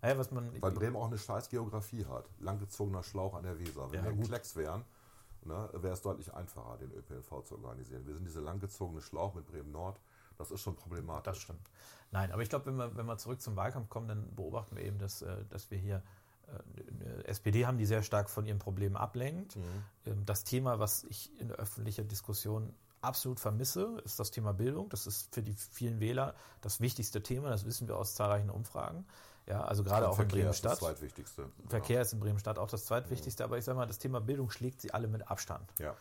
Naja, 0.00 0.18
was 0.18 0.30
man, 0.30 0.62
Weil 0.62 0.70
Bremen 0.70 0.94
auch 0.94 1.06
eine 1.08 1.18
scheiß 1.18 1.48
Geografie 1.48 2.06
hat. 2.06 2.30
Langgezogener 2.38 3.02
Schlauch 3.02 3.34
an 3.34 3.42
der 3.42 3.58
Weser. 3.58 3.90
Wenn 3.90 4.04
Ja, 4.04 4.16
wir. 4.16 4.24
Klecks 4.24 4.54
wären, 4.54 4.84
ne, 5.42 5.70
wäre 5.72 5.94
es 5.94 6.02
deutlich 6.02 6.32
einfacher, 6.32 6.76
den 6.78 6.92
ÖPNV 6.92 7.42
zu 7.44 7.56
organisieren. 7.56 8.06
Wir 8.06 8.14
sind 8.14 8.26
diese 8.26 8.40
langgezogene 8.40 9.00
Schlauch 9.02 9.34
mit 9.34 9.44
Bremen 9.46 9.72
Nord. 9.72 9.98
Das 10.38 10.50
ist 10.50 10.60
schon 10.60 10.76
problematisch. 10.76 11.24
Das 11.32 11.38
stimmt. 11.38 11.70
Nein, 12.10 12.30
aber 12.32 12.42
ich 12.42 12.48
glaube, 12.48 12.66
wenn 12.66 12.76
wir, 12.76 12.96
wenn 12.96 13.06
wir 13.06 13.18
zurück 13.18 13.40
zum 13.40 13.56
Wahlkampf 13.56 13.88
kommen, 13.88 14.08
dann 14.08 14.34
beobachten 14.34 14.76
wir 14.76 14.84
eben, 14.84 14.98
dass, 14.98 15.22
äh, 15.22 15.44
dass 15.48 15.70
wir 15.70 15.78
hier 15.78 16.02
äh, 16.46 17.04
eine 17.04 17.24
SPD 17.26 17.66
haben, 17.66 17.78
die 17.78 17.86
sehr 17.86 18.02
stark 18.02 18.30
von 18.30 18.46
ihren 18.46 18.58
Problemen 18.58 18.96
ablenkt. 18.96 19.56
Ähm, 20.04 20.24
Das 20.26 20.44
Thema, 20.44 20.78
was 20.78 21.04
ich 21.04 21.30
in 21.40 21.48
der 21.48 21.56
öffentlichen 21.56 22.06
Diskussion 22.08 22.74
absolut 23.02 23.40
vermisse, 23.40 24.00
ist 24.04 24.18
das 24.18 24.30
Thema 24.30 24.52
Bildung. 24.52 24.88
Das 24.88 25.06
ist 25.06 25.32
für 25.34 25.42
die 25.42 25.52
vielen 25.52 26.00
Wähler 26.00 26.34
das 26.60 26.80
wichtigste 26.80 27.22
Thema. 27.22 27.50
Das 27.50 27.64
wissen 27.64 27.88
wir 27.88 27.96
aus 27.96 28.14
zahlreichen 28.14 28.50
Umfragen. 28.50 29.06
Ja, 29.46 29.62
also 29.62 29.84
gerade 29.84 30.06
Und 30.06 30.12
auch 30.12 30.18
in 30.18 30.28
Verkehr 30.28 30.50
ist 30.50 30.64
das 30.64 30.80
Bremen-Stadt. 30.80 30.96
zweitwichtigste. 30.98 31.48
Verkehr 31.68 32.00
ist 32.02 32.12
in 32.12 32.18
Bremen-Stadt 32.20 32.58
auch 32.58 32.68
das 32.68 32.84
zweitwichtigste, 32.84 33.44
aber 33.44 33.58
ich 33.58 33.64
sage 33.64 33.78
mal, 33.78 33.86
das 33.86 33.98
Thema 33.98 34.20
Bildung 34.20 34.50
schlägt 34.50 34.80
sie 34.80 34.92
alle 34.92 35.06
mit 35.06 35.30
Abstand. 35.30 35.72
Ja. 35.78 35.94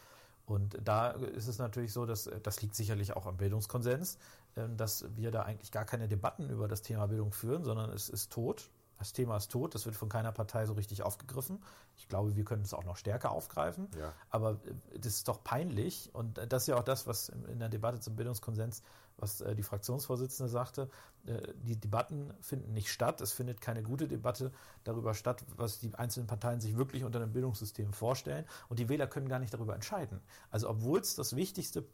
Und 0.46 0.78
da 0.84 1.12
ist 1.12 1.48
es 1.48 1.58
natürlich 1.58 1.92
so, 1.92 2.06
dass 2.06 2.28
äh, 2.28 2.40
das 2.42 2.62
liegt 2.62 2.76
sicherlich 2.76 3.16
auch 3.16 3.26
am 3.26 3.38
Bildungskonsens, 3.38 4.18
ähm, 4.56 4.78
dass 4.78 5.06
wir 5.16 5.32
da 5.32 5.44
eigentlich 5.44 5.72
gar 5.72 5.86
keine 5.86 6.08
Debatten 6.08 6.50
über 6.50 6.68
das 6.68 6.82
Thema 6.82 7.08
Bildung 7.08 7.32
führen, 7.32 7.64
sondern 7.64 7.90
es 7.92 8.10
ist 8.10 8.32
tot. 8.32 8.70
Das 8.98 9.12
Thema 9.12 9.36
ist 9.36 9.52
tot, 9.52 9.76
das 9.76 9.86
wird 9.86 9.96
von 9.98 10.08
keiner 10.08 10.32
Partei 10.32 10.66
so 10.66 10.74
richtig 10.74 11.04
aufgegriffen. 11.04 11.62
Ich 11.98 12.08
glaube, 12.08 12.38
wir 12.38 12.46
können 12.46 12.64
es 12.64 12.74
auch 12.74 12.86
noch 12.86 12.96
stärker 12.96 13.32
aufgreifen. 13.32 13.90
Ja. 14.00 14.14
Aber 14.30 14.52
äh, 14.94 15.00
das 15.00 15.16
ist 15.16 15.28
doch 15.28 15.44
peinlich 15.44 16.10
und 16.14 16.38
äh, 16.38 16.48
das 16.48 16.64
ist 16.64 16.68
ja 16.68 16.78
auch 16.78 16.84
das, 16.84 17.08
was 17.08 17.30
in 17.30 17.46
in 17.46 17.60
der 17.60 17.70
Debatte 17.70 18.00
zum 18.00 18.16
Bildungskonsens, 18.16 18.84
was 19.18 19.42
äh, 19.42 19.56
die 19.56 19.64
Fraktionsvorsitzende 19.64 20.50
sagte, 20.50 20.90
äh, 21.26 21.54
die 21.64 21.76
Debatten 21.76 22.34
finden 22.42 22.74
nicht 22.74 22.92
statt. 22.92 23.22
Es 23.22 23.32
findet 23.32 23.62
keine 23.62 23.84
gute 23.84 24.08
Debatte 24.08 24.52
darüber 24.84 25.14
statt, 25.14 25.44
was 25.56 25.80
die 25.80 25.94
einzelnen 25.96 26.28
Parteien 26.28 26.60
sich 26.60 26.78
wirklich 26.78 27.04
unter 27.04 27.22
einem 27.22 27.32
Bildungssystem 27.32 27.94
vorstellen. 27.94 28.46
Und 28.70 28.80
die 28.80 28.90
Wähler 28.90 29.08
können 29.08 29.30
gar 29.30 29.40
nicht 29.40 29.54
darüber 29.54 29.76
entscheiden. 29.76 30.20
Also 30.52 30.70
obwohl 30.70 31.00
es 31.00 31.16
das 31.16 31.36
wichtigste, 31.36 31.86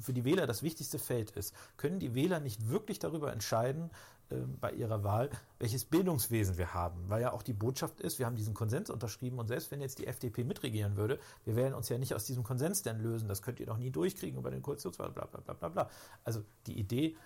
für 0.00 0.12
die 0.12 0.24
Wähler 0.24 0.46
das 0.46 0.62
wichtigste 0.62 0.98
Feld 0.98 1.30
ist, 1.30 1.54
können 1.76 1.98
die 1.98 2.14
Wähler 2.14 2.40
nicht 2.40 2.68
wirklich 2.68 2.98
darüber 2.98 3.32
entscheiden, 3.32 3.90
äh, 4.30 4.36
bei 4.60 4.72
ihrer 4.72 5.04
Wahl, 5.04 5.30
welches 5.58 5.84
Bildungswesen 5.84 6.56
wir 6.56 6.74
haben. 6.74 7.08
Weil 7.08 7.22
ja 7.22 7.32
auch 7.32 7.42
die 7.42 7.52
Botschaft 7.52 8.00
ist, 8.00 8.18
wir 8.18 8.26
haben 8.26 8.36
diesen 8.36 8.54
Konsens 8.54 8.90
unterschrieben 8.90 9.38
und 9.38 9.48
selbst 9.48 9.70
wenn 9.70 9.80
jetzt 9.80 9.98
die 9.98 10.06
FDP 10.06 10.44
mitregieren 10.44 10.96
würde, 10.96 11.18
wir 11.44 11.56
werden 11.56 11.74
uns 11.74 11.88
ja 11.88 11.98
nicht 11.98 12.14
aus 12.14 12.24
diesem 12.24 12.42
Konsens 12.42 12.82
denn 12.82 13.00
lösen. 13.00 13.28
Das 13.28 13.42
könnt 13.42 13.60
ihr 13.60 13.66
doch 13.66 13.78
nie 13.78 13.90
durchkriegen 13.90 14.38
über 14.38 14.50
den 14.50 14.62
Koalitionswahl, 14.62 15.10
bla 15.10 15.26
bla 15.26 15.40
bla 15.40 15.54
bla 15.54 15.68
bla. 15.68 15.90
Also 16.24 16.42
die 16.66 16.78
Idee, 16.78 17.16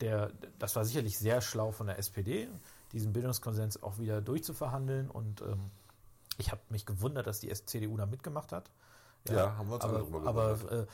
der, 0.00 0.32
das 0.58 0.76
war 0.76 0.84
sicherlich 0.84 1.18
sehr 1.18 1.40
schlau 1.40 1.70
von 1.70 1.86
der 1.86 1.98
SPD, 1.98 2.48
diesen 2.92 3.12
Bildungskonsens 3.12 3.82
auch 3.82 3.98
wieder 3.98 4.20
durchzuverhandeln 4.20 5.10
und 5.10 5.40
ähm, 5.42 5.70
ich 6.38 6.52
habe 6.52 6.60
mich 6.70 6.86
gewundert, 6.86 7.26
dass 7.26 7.40
die 7.40 7.52
CDU 7.52 7.96
da 7.96 8.06
mitgemacht 8.06 8.52
hat. 8.52 8.70
Ja, 9.28 9.56
haben 9.56 9.68
wir 9.68 9.74
uns 9.74 9.84
aber, 9.84 9.98
gewundert. 9.98 10.28
aber 10.28 10.72
äh, 10.72 10.86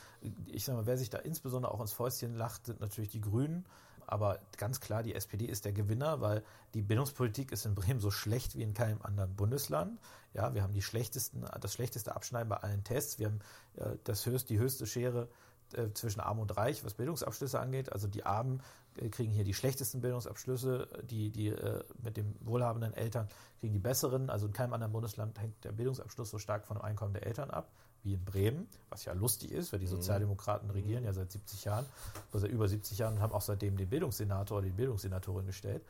ich 0.46 0.64
sage 0.64 0.79
mal, 0.79 0.87
wer 0.87 0.96
sich 0.96 1.11
da 1.11 1.18
insbesondere 1.18 1.72
auch 1.72 1.81
ins 1.81 1.92
Fäustchen 1.92 2.35
lacht, 2.35 2.66
sind 2.66 2.81
natürlich 2.81 3.11
die 3.11 3.20
Grünen. 3.20 3.64
Aber 4.06 4.38
ganz 4.56 4.80
klar, 4.80 5.02
die 5.02 5.14
SPD 5.14 5.46
ist 5.46 5.64
der 5.64 5.72
Gewinner, 5.72 6.20
weil 6.20 6.42
die 6.74 6.82
Bildungspolitik 6.82 7.52
ist 7.52 7.66
in 7.66 7.74
Bremen 7.74 8.00
so 8.00 8.10
schlecht 8.10 8.56
wie 8.56 8.62
in 8.62 8.74
keinem 8.74 9.00
anderen 9.02 9.34
Bundesland. 9.34 10.00
Ja, 10.32 10.54
wir 10.54 10.62
haben 10.62 10.72
die 10.72 10.82
schlechtesten, 10.82 11.44
das 11.60 11.74
schlechteste 11.74 12.14
Abschneiden 12.14 12.48
bei 12.48 12.56
allen 12.56 12.84
Tests. 12.84 13.18
Wir 13.18 13.26
haben 13.26 13.40
äh, 13.76 13.96
das 14.04 14.26
höchst, 14.26 14.50
die 14.50 14.58
höchste 14.58 14.86
Schere 14.86 15.28
äh, 15.72 15.92
zwischen 15.94 16.20
Arm 16.20 16.38
und 16.38 16.56
Reich, 16.56 16.84
was 16.84 16.94
Bildungsabschlüsse 16.94 17.58
angeht. 17.58 17.92
Also 17.92 18.08
die 18.08 18.24
Armen 18.24 18.62
äh, 18.96 19.08
kriegen 19.08 19.32
hier 19.32 19.44
die 19.44 19.54
schlechtesten 19.54 20.00
Bildungsabschlüsse, 20.00 20.88
die, 21.02 21.30
die 21.30 21.48
äh, 21.48 21.82
mit 22.02 22.16
den 22.16 22.36
wohlhabenden 22.40 22.94
Eltern 22.94 23.28
kriegen 23.60 23.72
die 23.72 23.78
besseren. 23.78 24.30
Also 24.30 24.46
in 24.46 24.52
keinem 24.52 24.72
anderen 24.72 24.92
Bundesland 24.92 25.38
hängt 25.40 25.64
der 25.64 25.72
Bildungsabschluss 25.72 26.30
so 26.30 26.38
stark 26.38 26.66
von 26.66 26.76
dem 26.76 26.84
Einkommen 26.84 27.14
der 27.14 27.26
Eltern 27.26 27.50
ab 27.50 27.70
wie 28.04 28.14
in 28.14 28.24
Bremen, 28.24 28.68
was 28.90 29.04
ja 29.04 29.12
lustig 29.14 29.50
ist, 29.50 29.72
weil 29.72 29.80
die 29.80 29.86
Sozialdemokraten 29.86 30.70
regieren 30.70 31.04
ja 31.04 31.12
seit 31.12 31.32
70 31.32 31.64
Jahren, 31.64 31.86
oder 32.30 32.40
seit 32.40 32.50
über 32.50 32.68
70 32.68 32.98
Jahren 32.98 33.14
und 33.14 33.20
haben 33.20 33.32
auch 33.32 33.40
seitdem 33.40 33.76
den 33.76 33.88
Bildungssenator 33.88 34.58
oder 34.58 34.66
die 34.66 34.72
Bildungssenatorin 34.72 35.46
gestellt. 35.46 35.82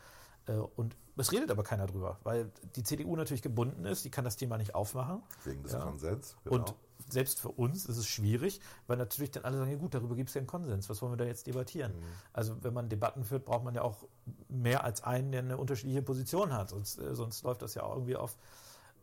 Äh, 0.47 0.53
Und 0.53 0.97
es 1.17 1.33
redet 1.33 1.51
aber 1.51 1.63
keiner 1.63 1.87
drüber, 1.87 2.19
weil 2.23 2.51
die 2.77 2.83
CDU 2.83 3.17
natürlich 3.17 3.43
gebunden 3.43 3.85
ist, 3.85 4.05
die 4.05 4.11
kann 4.11 4.25
das 4.25 4.37
Thema 4.37 4.59
nicht 4.59 4.75
aufmachen. 4.75 5.23
Wegen 5.45 5.63
des 5.63 5.73
Ja. 5.73 5.81
Konsens. 5.81 6.37
Und 6.45 6.75
selbst 7.09 7.41
für 7.41 7.51
uns 7.51 7.87
ist 7.87 7.97
es 7.99 8.07
schwierig, 8.07 8.61
weil 8.87 8.97
natürlich 8.97 9.31
dann 9.31 9.45
alle 9.45 9.59
sagen, 9.59 9.71
ja 9.71 9.77
gut, 9.77 9.95
darüber 9.95 10.15
gibt 10.15 10.29
es 10.31 10.35
ja 10.35 10.39
einen 10.41 10.47
Konsens, 10.47 10.89
was 10.89 11.03
wollen 11.03 11.13
wir 11.13 11.17
da 11.17 11.25
jetzt 11.25 11.47
debattieren? 11.47 11.93
Also 12.33 12.57
wenn 12.63 12.73
man 12.73 12.89
Debatten 12.89 13.25
führt, 13.25 13.45
braucht 13.45 13.65
man 13.65 13.75
ja 13.75 13.83
auch 13.83 14.07
mehr 14.49 14.85
als 14.85 15.03
einen, 15.03 15.33
der 15.33 15.41
eine 15.41 15.57
unterschiedliche 15.59 16.03
Position 16.03 16.53
hat, 16.53 16.71
sonst, 16.71 16.99
äh, 16.99 17.15
sonst 17.15 17.43
läuft 17.43 17.63
das 17.63 17.75
ja 17.75 17.83
auch 17.83 17.95
irgendwie 17.95 18.17
auf, 18.17 18.37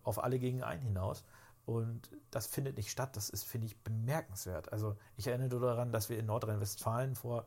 auf 0.04 0.24
alle 0.24 0.40
gegen 0.40 0.64
einen 0.64 0.82
hinaus. 0.82 1.24
Und 1.72 2.10
das 2.32 2.48
findet 2.48 2.78
nicht 2.78 2.92
statt, 2.92 3.16
das 3.16 3.30
ist, 3.30 3.44
finde 3.44 3.68
ich, 3.68 3.78
bemerkenswert. 3.84 4.72
Also 4.72 4.96
ich 5.18 5.28
erinnere 5.28 5.60
daran, 5.60 5.92
dass 5.92 6.10
wir 6.10 6.18
in 6.20 6.26
Nordrhein-Westfalen 6.26 7.16
vor 7.16 7.46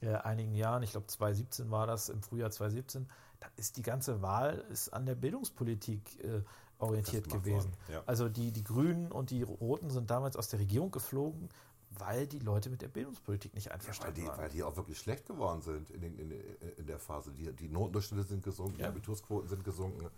äh, 0.00 0.14
einigen 0.14 0.54
Jahren, 0.54 0.82
ich 0.82 0.92
glaube 0.92 1.06
2017 1.06 1.70
war 1.70 1.86
das, 1.86 2.08
im 2.08 2.22
Frühjahr 2.22 2.50
2017, 2.50 3.08
da 3.40 3.48
ist 3.56 3.76
die 3.76 3.82
ganze 3.82 4.22
Wahl 4.22 4.64
ist 4.70 4.88
an 4.90 5.06
der 5.06 5.14
Bildungspolitik 5.14 6.22
äh, 6.24 6.42
orientiert 6.78 7.28
gewesen. 7.28 7.72
ja. 7.88 8.02
Also 8.06 8.28
die, 8.28 8.52
die 8.52 8.62
Grünen 8.64 9.10
und 9.10 9.30
die 9.30 9.42
Roten 9.42 9.90
sind 9.90 10.10
damals 10.10 10.36
aus 10.36 10.48
der 10.48 10.60
Regierung 10.60 10.90
geflogen, 10.90 11.48
weil 11.90 12.26
die 12.26 12.38
Leute 12.38 12.70
mit 12.70 12.82
der 12.82 12.88
Bildungspolitik 12.88 13.54
nicht 13.54 13.66
Ja, 13.66 13.70
weil, 13.72 13.78
einverstanden 13.80 14.14
die, 14.20 14.26
waren. 14.26 14.38
weil 14.38 14.50
die 14.50 14.62
auch 14.62 14.76
wirklich 14.76 14.98
schlecht 14.98 15.26
geworden 15.26 15.62
sind 15.62 15.90
in, 15.90 16.02
in, 16.02 16.30
in 16.76 16.86
der 16.86 16.98
Phase. 16.98 17.32
Die, 17.32 17.50
die 17.52 17.68
Notendurchschnitte 17.68 18.28
sind 18.28 18.42
gesunken, 18.44 18.78
Ja. 18.78 18.86
die 18.86 18.90
Abitursquoten 18.92 19.48
sind 19.48 19.64
gesunken. 19.64 20.08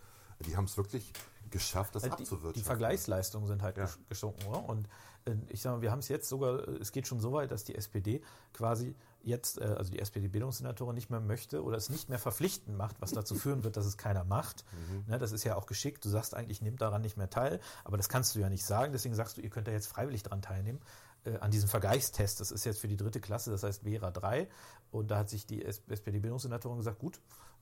Die 0.46 0.56
haben 0.56 0.64
es 0.64 0.76
wirklich 0.76 1.12
geschafft, 1.50 1.94
das 1.96 2.04
die, 2.04 2.10
abzuwirtschaften. 2.10 2.52
die 2.54 2.62
Vergleichsleistungen 2.62 3.46
sind 3.48 3.62
halt 3.62 3.76
Ja. 3.76 3.88
gesunken. 4.08 4.46
Oder? 4.46 4.68
Und 4.68 4.88
äh, 5.24 5.34
ich 5.48 5.60
sage 5.60 5.76
mal, 5.76 5.82
wir 5.82 5.90
haben 5.90 5.98
es 5.98 6.08
jetzt 6.08 6.28
sogar, 6.28 6.66
äh, 6.68 6.78
es 6.80 6.92
geht 6.92 7.06
schon 7.08 7.18
so 7.20 7.32
weit, 7.32 7.50
dass 7.50 7.64
die 7.64 7.74
SPD 7.74 8.22
quasi 8.52 8.94
jetzt, 9.22 9.58
äh, 9.58 9.64
also 9.64 9.90
die 9.90 9.98
SPD-Bildungssenatorin 9.98 10.94
nicht 10.94 11.10
mehr 11.10 11.20
möchte 11.20 11.62
oder 11.64 11.76
es 11.76 11.90
nicht 11.90 12.08
mehr 12.08 12.18
verpflichtend 12.20 12.76
macht, 12.78 13.00
was 13.00 13.10
dazu 13.12 13.34
führen 13.36 13.64
wird, 13.64 13.76
dass 13.76 13.84
es 13.86 13.96
keiner 13.98 14.22
macht. 14.24 14.64
Mhm. 14.90 15.04
Ne, 15.08 15.18
das 15.18 15.32
ist 15.32 15.42
ja 15.44 15.56
auch 15.56 15.66
geschickt. 15.66 16.04
Du 16.04 16.08
sagst 16.08 16.34
eigentlich, 16.34 16.62
nimm 16.62 16.76
daran 16.76 17.02
nicht 17.02 17.16
mehr 17.16 17.30
teil, 17.30 17.58
aber 17.84 17.96
das 17.96 18.08
kannst 18.08 18.34
du 18.36 18.38
ja 18.40 18.48
nicht 18.48 18.64
sagen. 18.64 18.92
Deswegen 18.92 19.14
sagst 19.16 19.36
du, 19.36 19.40
ihr 19.40 19.50
könnt 19.50 19.66
da 19.66 19.72
jetzt 19.72 19.88
freiwillig 19.88 20.22
dran 20.22 20.42
teilnehmen. 20.42 20.80
Äh, 21.24 21.36
an 21.38 21.50
diesem 21.50 21.68
Vergleichstest, 21.68 22.38
das 22.40 22.52
ist 22.52 22.64
jetzt 22.64 22.78
für 22.80 22.88
die 22.88 22.96
dritte 22.96 23.20
Klasse, 23.20 23.50
das 23.50 23.64
heißt 23.64 23.82
Vera 23.82 24.10
3. 24.12 24.48
Und 24.92 25.10
da 25.10 25.18
hat 25.18 25.28
sich 25.28 25.46
die 25.46 25.64
SPD-Bildungssenatorin 25.64 26.78
gesagt, 26.78 26.98
gut, 27.00 27.20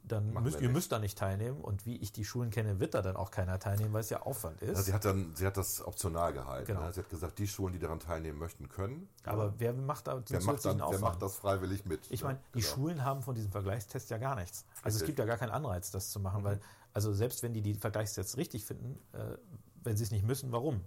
dann 0.08 0.32
Machen 0.32 0.44
müsst, 0.44 0.56
ihr 0.56 0.62
nicht. 0.68 0.72
müsst 0.72 0.92
da 0.92 0.98
nicht 0.98 1.16
teilnehmen. 1.18 1.60
Und 1.60 1.86
wie 1.86 1.96
ich 1.96 2.12
die 2.12 2.24
Schulen 2.24 2.50
kenne, 2.50 2.80
wird 2.80 2.94
da 2.94 3.02
dann 3.02 3.16
auch 3.16 3.30
keiner 3.30 3.58
teilnehmen, 3.58 3.92
weil 3.92 4.00
es 4.00 4.10
ja 4.10 4.22
Aufwand 4.22 4.60
ist. 4.62 4.70
Also 4.70 4.82
sie 4.82 4.92
hat 4.92 5.04
dann, 5.04 5.34
sie 5.36 5.46
hat 5.46 5.56
das 5.56 5.84
optional 5.86 6.32
gehalten. 6.32 6.66
Genau. 6.66 6.82
Ne? 6.86 6.92
Sie 6.92 7.00
hat 7.00 7.08
gesagt, 7.10 7.38
die 7.38 7.46
Schulen, 7.46 7.72
die 7.72 7.78
daran 7.78 8.00
teilnehmen 8.00 8.38
möchten, 8.38 8.68
können. 8.68 9.08
Aber 9.24 9.44
Ja. 9.46 9.54
wer 9.58 9.72
macht 9.74 10.06
da 10.08 10.22
wer 10.28 10.42
macht, 10.42 10.64
dann, 10.64 10.78
wer 10.78 10.98
macht 10.98 11.22
das 11.22 11.36
freiwillig 11.36 11.84
mit? 11.86 12.00
Ich 12.10 12.22
ne? 12.22 12.28
meine, 12.28 12.38
die 12.54 12.60
Genau. 12.60 12.72
Schulen 12.74 13.04
haben 13.04 13.22
von 13.22 13.34
diesem 13.34 13.50
Vergleichstest 13.52 14.10
ja 14.10 14.18
gar 14.18 14.34
nichts. 14.34 14.64
Also 14.82 14.96
es 14.96 15.02
Richtig. 15.02 15.06
gibt 15.06 15.18
ja 15.20 15.24
gar 15.26 15.36
keinen 15.36 15.50
Anreiz, 15.52 15.90
das 15.90 16.10
zu 16.10 16.20
machen, 16.20 16.44
weil, 16.44 16.60
also 16.94 17.12
selbst 17.12 17.42
wenn 17.42 17.52
die 17.54 17.62
die 17.62 17.74
Vergleichstests 17.74 18.36
richtig 18.36 18.64
finden, 18.64 18.98
äh, 19.12 19.36
wenn 19.84 19.96
sie 19.96 20.04
es 20.04 20.10
nicht 20.10 20.24
müssen, 20.26 20.50
warum? 20.52 20.82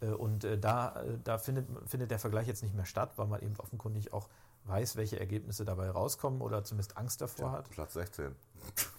Äh, 0.00 0.06
und 0.06 0.44
äh, 0.44 0.58
da, 0.58 1.02
äh, 1.02 1.18
da 1.24 1.38
findet, 1.38 1.66
findet 1.88 2.10
der 2.10 2.18
Vergleich 2.18 2.46
jetzt 2.46 2.62
nicht 2.62 2.74
mehr 2.74 2.86
statt, 2.86 3.12
weil 3.16 3.26
man 3.26 3.40
eben 3.40 3.54
offenkundig 3.58 4.12
auch 4.12 4.28
weiß, 4.64 4.96
welche 4.96 5.18
Ergebnisse 5.18 5.64
dabei 5.64 5.90
rauskommen 5.90 6.40
oder 6.40 6.64
zumindest 6.64 6.96
Angst 6.96 7.20
davor 7.20 7.52
hat. 7.52 7.70
Platz 7.70 7.94
16. 7.94 8.34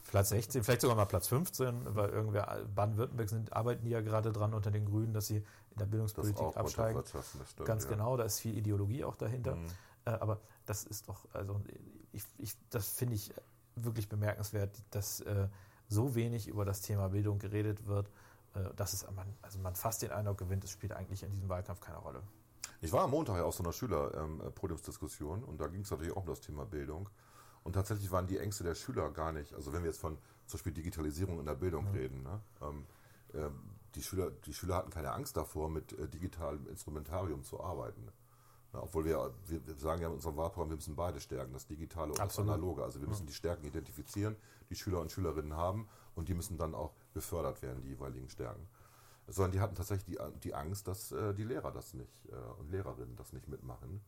Platz 0.08 0.30
16, 0.30 0.64
vielleicht 0.64 0.82
sogar 0.82 0.98
mal 0.98 1.06
Platz 1.06 1.28
15, 1.28 1.96
weil 1.96 2.10
irgendwer, 2.10 2.66
Baden-Württemberg 2.76 3.30
sind, 3.30 3.54
arbeiten 3.54 3.86
die 3.86 3.92
ja 3.92 4.02
gerade 4.02 4.34
dran 4.34 4.54
unter 4.54 4.70
den 4.72 4.86
Grünen, 4.86 5.14
dass 5.14 5.28
sie 5.28 5.38
in 5.38 5.78
der 5.78 5.86
Bildungspolitik 5.86 6.58
absteigen. 6.58 7.02
Stimmt, 7.50 7.66
Ganz 7.66 7.86
ja. 7.86 7.92
genau, 7.92 8.18
da 8.18 8.26
ist 8.26 8.40
viel 8.40 8.58
Ideologie 8.58 9.06
auch 9.06 9.16
dahinter. 9.16 9.56
Mhm. 9.56 9.68
Äh, 10.06 10.10
aber 10.12 10.42
das 10.66 10.84
ist 10.84 11.08
doch, 11.08 11.26
also 11.34 11.62
ich, 12.12 12.24
ich, 12.38 12.58
das 12.70 12.90
finde 12.90 13.16
ich 13.16 13.34
wirklich 13.76 14.10
bemerkenswert, 14.10 14.76
dass 14.92 15.22
äh, 15.22 15.48
so 15.88 16.16
wenig 16.16 16.48
über 16.48 16.66
das 16.66 16.82
Thema 16.82 17.10
Bildung 17.10 17.40
geredet 17.40 17.88
wird, 17.88 18.10
äh, 18.54 18.74
dass 18.76 18.94
es 18.94 19.10
man, 19.12 19.34
also 19.42 19.60
man 19.60 19.76
fast 19.76 20.02
den 20.02 20.12
Eindruck 20.12 20.40
gewinnt, 20.40 20.64
es 20.64 20.72
spielt 20.72 20.94
eigentlich 20.94 21.24
in 21.24 21.32
diesem 21.32 21.50
Wahlkampf 21.50 21.80
keine 21.80 21.98
Rolle. 22.00 22.22
Ich 22.82 22.92
war 22.92 23.04
am 23.04 23.12
Montag 23.12 23.38
ja 23.38 23.44
auf 23.44 23.54
so 23.54 23.64
einer 23.64 23.74
Schüler-Podiumsdiskussion 23.74 25.44
ähm, 25.44 25.46
und 25.46 25.62
da 25.62 25.68
ging 25.68 25.82
es 25.82 25.92
natürlich 25.92 26.14
auch 26.14 26.22
um 26.22 26.28
das 26.28 26.42
Thema 26.42 26.66
Bildung. 26.66 27.10
Und 27.64 27.74
tatsächlich 27.74 28.12
waren 28.12 28.26
die 28.26 28.40
Ängste 28.40 28.64
der 28.64 28.74
Schüler 28.74 29.12
gar 29.12 29.32
nicht, 29.32 29.54
also 29.54 29.72
wenn 29.72 29.84
wir 29.84 29.92
jetzt 29.92 30.02
von 30.02 30.18
zum 30.48 30.58
Beispiel 30.58 30.74
Digitalisierung 30.74 31.40
in 31.40 31.46
der 31.46 31.54
Bildung 31.54 31.86
mhm. 31.86 31.92
reden, 31.92 32.24
ne? 32.24 32.42
ähm, 32.62 32.86
äh, 33.34 33.50
die, 33.94 34.02
Schüler, 34.02 34.32
die 34.32 34.54
Schüler 34.54 34.78
hatten 34.78 34.90
keine 34.90 35.12
Angst 35.12 35.38
davor, 35.38 35.70
mit 35.70 35.94
äh, 35.94 36.08
digitalem 36.08 36.68
Instrumentarium 36.68 37.44
zu 37.44 37.62
arbeiten. 37.62 38.08
Ja, 38.74 38.82
obwohl 38.82 39.06
wir, 39.06 39.32
wir, 39.46 39.60
sagen 39.78 40.02
ja 40.02 40.08
in 40.08 40.16
unserem 40.16 40.38
Wahlprogramm, 40.38 40.70
wir 40.70 40.78
müssen 40.78 40.96
beide 40.96 41.20
stärken, 41.20 41.54
das 41.54 41.68
Digitale 41.68 42.14
und 42.14 42.20
Absolut. 42.20 42.50
das 42.50 42.56
Analoge. 42.56 42.84
Also 42.84 43.00
wir 43.00 43.08
müssen 43.08 43.28
die 43.28 43.34
Stärken 43.34 43.66
identifizieren, 43.66 44.36
die 44.70 44.76
Schüler 44.76 45.02
und 45.02 45.12
Schülerinnen 45.12 45.56
haben 45.56 45.88
und 46.16 46.30
die 46.30 46.34
müssen 46.34 46.58
dann 46.58 46.74
auch 46.74 46.94
befördert 47.14 47.62
werden, 47.62 47.82
die 47.82 47.90
jeweiligen 47.90 48.30
Stärken. 48.30 48.68
Sondern 49.32 49.52
die 49.52 49.60
hatten 49.60 49.76
tatsächlich 49.76 50.18
die, 50.18 50.40
die 50.44 50.54
Angst, 50.54 50.88
dass 50.88 51.12
äh, 51.12 51.34
die 51.34 51.44
Lehrer 51.44 51.72
das 51.72 51.94
nicht 51.94 52.26
äh, 52.30 52.60
und 52.60 52.70
Lehrerinnen 52.72 53.16
das 53.16 53.34
nicht 53.34 53.48
mitmachen. 53.48 54.02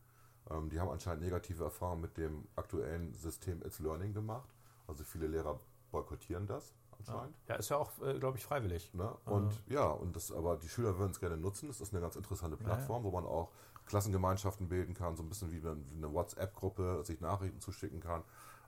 Ähm, 0.50 0.68
die 0.68 0.80
haben 0.80 0.90
anscheinend 0.90 1.22
negative 1.22 1.64
Erfahrungen 1.64 2.02
mit 2.02 2.16
dem 2.16 2.46
aktuellen 2.56 3.14
System 3.14 3.62
It's 3.62 3.78
Learning 3.78 4.12
gemacht. 4.12 4.48
Also 4.86 5.04
viele 5.04 5.26
Lehrer 5.26 5.58
boykottieren 5.90 6.46
das 6.46 6.74
anscheinend. 6.98 7.36
Ja, 7.48 7.54
ist 7.56 7.68
ja 7.70 7.76
auch, 7.76 7.90
äh, 8.02 8.18
glaube 8.18 8.38
ich, 8.38 8.44
freiwillig. 8.44 8.92
Ne? 8.94 9.10
Und 9.24 9.46
also. 9.46 9.58
ja, 9.68 9.86
und 9.86 10.14
das, 10.14 10.30
aber 10.32 10.56
die 10.56 10.68
Schüler 10.68 10.98
würden 10.98 11.12
es 11.12 11.20
gerne 11.20 11.36
nutzen. 11.36 11.68
Das 11.68 11.80
ist 11.80 11.92
eine 11.92 12.00
ganz 12.00 12.16
interessante 12.16 12.56
Plattform, 12.56 13.02
ja, 13.02 13.08
ja. 13.08 13.12
wo 13.12 13.16
man 13.20 13.26
auch 13.26 13.50
Klassengemeinschaften 13.86 14.68
bilden 14.68 14.94
kann, 14.94 15.16
so 15.16 15.22
ein 15.22 15.28
bisschen 15.28 15.52
wie 15.52 15.66
eine 15.66 16.12
WhatsApp-Gruppe, 16.12 17.04
sich 17.04 17.20
Nachrichten 17.20 17.60
zuschicken 17.60 18.00
kann, 18.00 18.22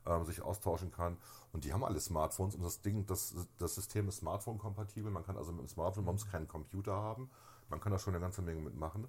ähm, 0.06 0.24
sich 0.24 0.42
austauschen 0.42 0.90
kann. 0.90 1.16
Und 1.52 1.64
die 1.64 1.72
haben 1.72 1.84
alle 1.84 2.00
Smartphones 2.00 2.54
und 2.54 2.62
das 2.62 2.80
Ding, 2.80 3.06
das, 3.06 3.34
das 3.58 3.74
System 3.74 4.08
ist 4.08 4.18
Smartphone-kompatibel. 4.18 5.10
Man 5.10 5.24
kann 5.24 5.36
also 5.36 5.52
mit 5.52 5.62
dem 5.62 5.68
Smartphone, 5.68 6.04
man 6.04 6.14
muss 6.14 6.30
keinen 6.30 6.48
Computer 6.48 6.94
haben. 6.94 7.30
Man 7.68 7.80
kann 7.80 7.92
da 7.92 7.98
schon 7.98 8.14
eine 8.14 8.20
ganze 8.20 8.42
Menge 8.42 8.60
mitmachen. 8.60 9.08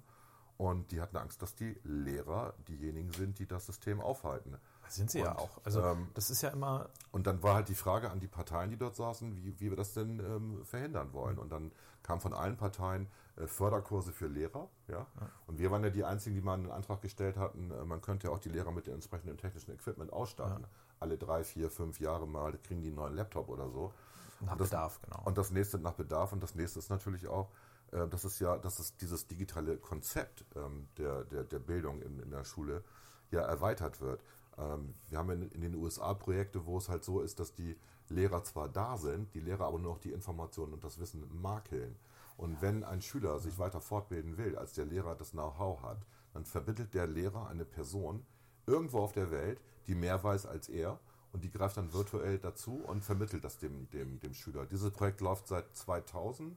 Und 0.58 0.90
die 0.90 1.00
hatten 1.00 1.16
Angst, 1.16 1.40
dass 1.40 1.54
die 1.54 1.78
Lehrer 1.84 2.52
diejenigen 2.66 3.12
sind, 3.12 3.38
die 3.38 3.46
das 3.46 3.66
System 3.66 4.00
aufhalten. 4.00 4.56
Sind 4.88 5.08
sie 5.08 5.20
und, 5.20 5.26
ja 5.26 5.38
auch. 5.38 5.60
Also 5.62 5.80
ähm, 5.82 6.08
das 6.14 6.30
ist 6.30 6.42
ja 6.42 6.48
immer. 6.48 6.88
Und 7.12 7.28
dann 7.28 7.44
war 7.44 7.54
halt 7.54 7.68
die 7.68 7.76
Frage 7.76 8.10
an 8.10 8.18
die 8.18 8.26
Parteien, 8.26 8.70
die 8.70 8.76
dort 8.76 8.96
saßen, 8.96 9.36
wie, 9.36 9.60
wie 9.60 9.70
wir 9.70 9.76
das 9.76 9.94
denn 9.94 10.18
ähm, 10.18 10.64
verhindern 10.64 11.12
wollen. 11.12 11.38
Und 11.38 11.52
dann 11.52 11.70
kam 12.02 12.20
von 12.20 12.34
allen 12.34 12.56
Parteien 12.56 13.06
äh, 13.36 13.46
Förderkurse 13.46 14.12
für 14.12 14.26
Lehrer. 14.26 14.68
Ja? 14.88 15.06
ja? 15.20 15.30
Und 15.46 15.60
wir 15.60 15.70
waren 15.70 15.84
ja 15.84 15.90
die 15.90 16.04
einzigen, 16.04 16.34
die 16.34 16.42
mal 16.42 16.54
einen 16.54 16.72
Antrag 16.72 17.02
gestellt 17.02 17.36
hatten, 17.36 17.70
äh, 17.70 17.84
man 17.84 18.00
könnte 18.00 18.26
ja 18.26 18.32
auch 18.32 18.40
die 18.40 18.48
Lehrer 18.48 18.72
mit 18.72 18.88
dem 18.88 18.94
entsprechenden 18.94 19.36
technischen 19.36 19.72
Equipment 19.72 20.12
ausstatten. 20.12 20.62
Ja. 20.62 20.68
Alle 21.00 21.18
drei, 21.18 21.44
vier, 21.44 21.70
fünf 21.70 22.00
Jahre 22.00 22.26
mal 22.26 22.56
kriegen 22.58 22.82
die 22.82 22.88
einen 22.88 22.96
neuen 22.96 23.14
Laptop 23.14 23.48
oder 23.48 23.70
so. 23.70 23.92
Nach 24.40 24.56
das, 24.56 24.70
Bedarf, 24.70 25.00
genau. 25.02 25.22
Und 25.24 25.38
das 25.38 25.50
nächste 25.50 25.78
nach 25.78 25.94
Bedarf 25.94 26.32
und 26.32 26.42
das 26.42 26.54
nächste 26.54 26.78
ist 26.78 26.90
natürlich 26.90 27.26
auch, 27.26 27.50
äh, 27.92 28.06
das 28.08 28.24
ist 28.24 28.38
ja, 28.38 28.56
dass 28.56 28.78
es 28.78 28.96
dieses 28.96 29.26
digitale 29.26 29.76
Konzept 29.78 30.44
ähm, 30.54 30.88
der, 30.96 31.24
der, 31.24 31.44
der 31.44 31.58
Bildung 31.58 32.02
in, 32.02 32.20
in 32.20 32.30
der 32.30 32.44
Schule 32.44 32.84
ja 33.30 33.40
erweitert 33.40 34.00
wird. 34.00 34.22
Ähm, 34.56 34.94
wir 35.08 35.18
haben 35.18 35.30
in, 35.30 35.50
in 35.50 35.60
den 35.60 35.74
USA 35.74 36.14
Projekte, 36.14 36.66
wo 36.66 36.78
es 36.78 36.88
halt 36.88 37.04
so 37.04 37.20
ist, 37.20 37.40
dass 37.40 37.54
die 37.54 37.76
Lehrer 38.08 38.42
zwar 38.44 38.68
da 38.68 38.96
sind, 38.96 39.34
die 39.34 39.40
Lehrer 39.40 39.66
aber 39.66 39.78
nur 39.78 39.94
noch 39.94 40.00
die 40.00 40.12
Informationen 40.12 40.72
und 40.72 40.84
das 40.84 40.98
Wissen 40.98 41.28
makeln. 41.40 41.96
Und 42.36 42.62
wenn 42.62 42.84
ein 42.84 43.02
Schüler 43.02 43.40
sich 43.40 43.58
weiter 43.58 43.80
fortbilden 43.80 44.38
will, 44.38 44.56
als 44.56 44.72
der 44.72 44.86
Lehrer 44.86 45.14
das 45.14 45.32
Know-how 45.32 45.82
hat, 45.82 45.98
dann 46.32 46.44
vermittelt 46.44 46.94
der 46.94 47.06
Lehrer 47.06 47.48
eine 47.48 47.64
Person 47.64 48.24
irgendwo 48.66 49.00
auf 49.00 49.12
der 49.12 49.30
Welt, 49.30 49.60
die 49.88 49.94
mehr 49.94 50.22
weiß 50.22 50.46
als 50.46 50.68
er 50.68 51.00
und 51.32 51.44
die 51.44 51.50
greift 51.50 51.76
dann 51.76 51.92
virtuell 51.92 52.38
dazu 52.38 52.76
und 52.76 53.04
vermittelt 53.04 53.44
das 53.44 53.58
dem, 53.58 53.90
dem, 53.90 54.20
dem 54.20 54.34
Schüler. 54.34 54.66
Dieses 54.66 54.90
Projekt 54.90 55.20
läuft 55.20 55.48
seit 55.48 55.74
2000, 55.76 56.56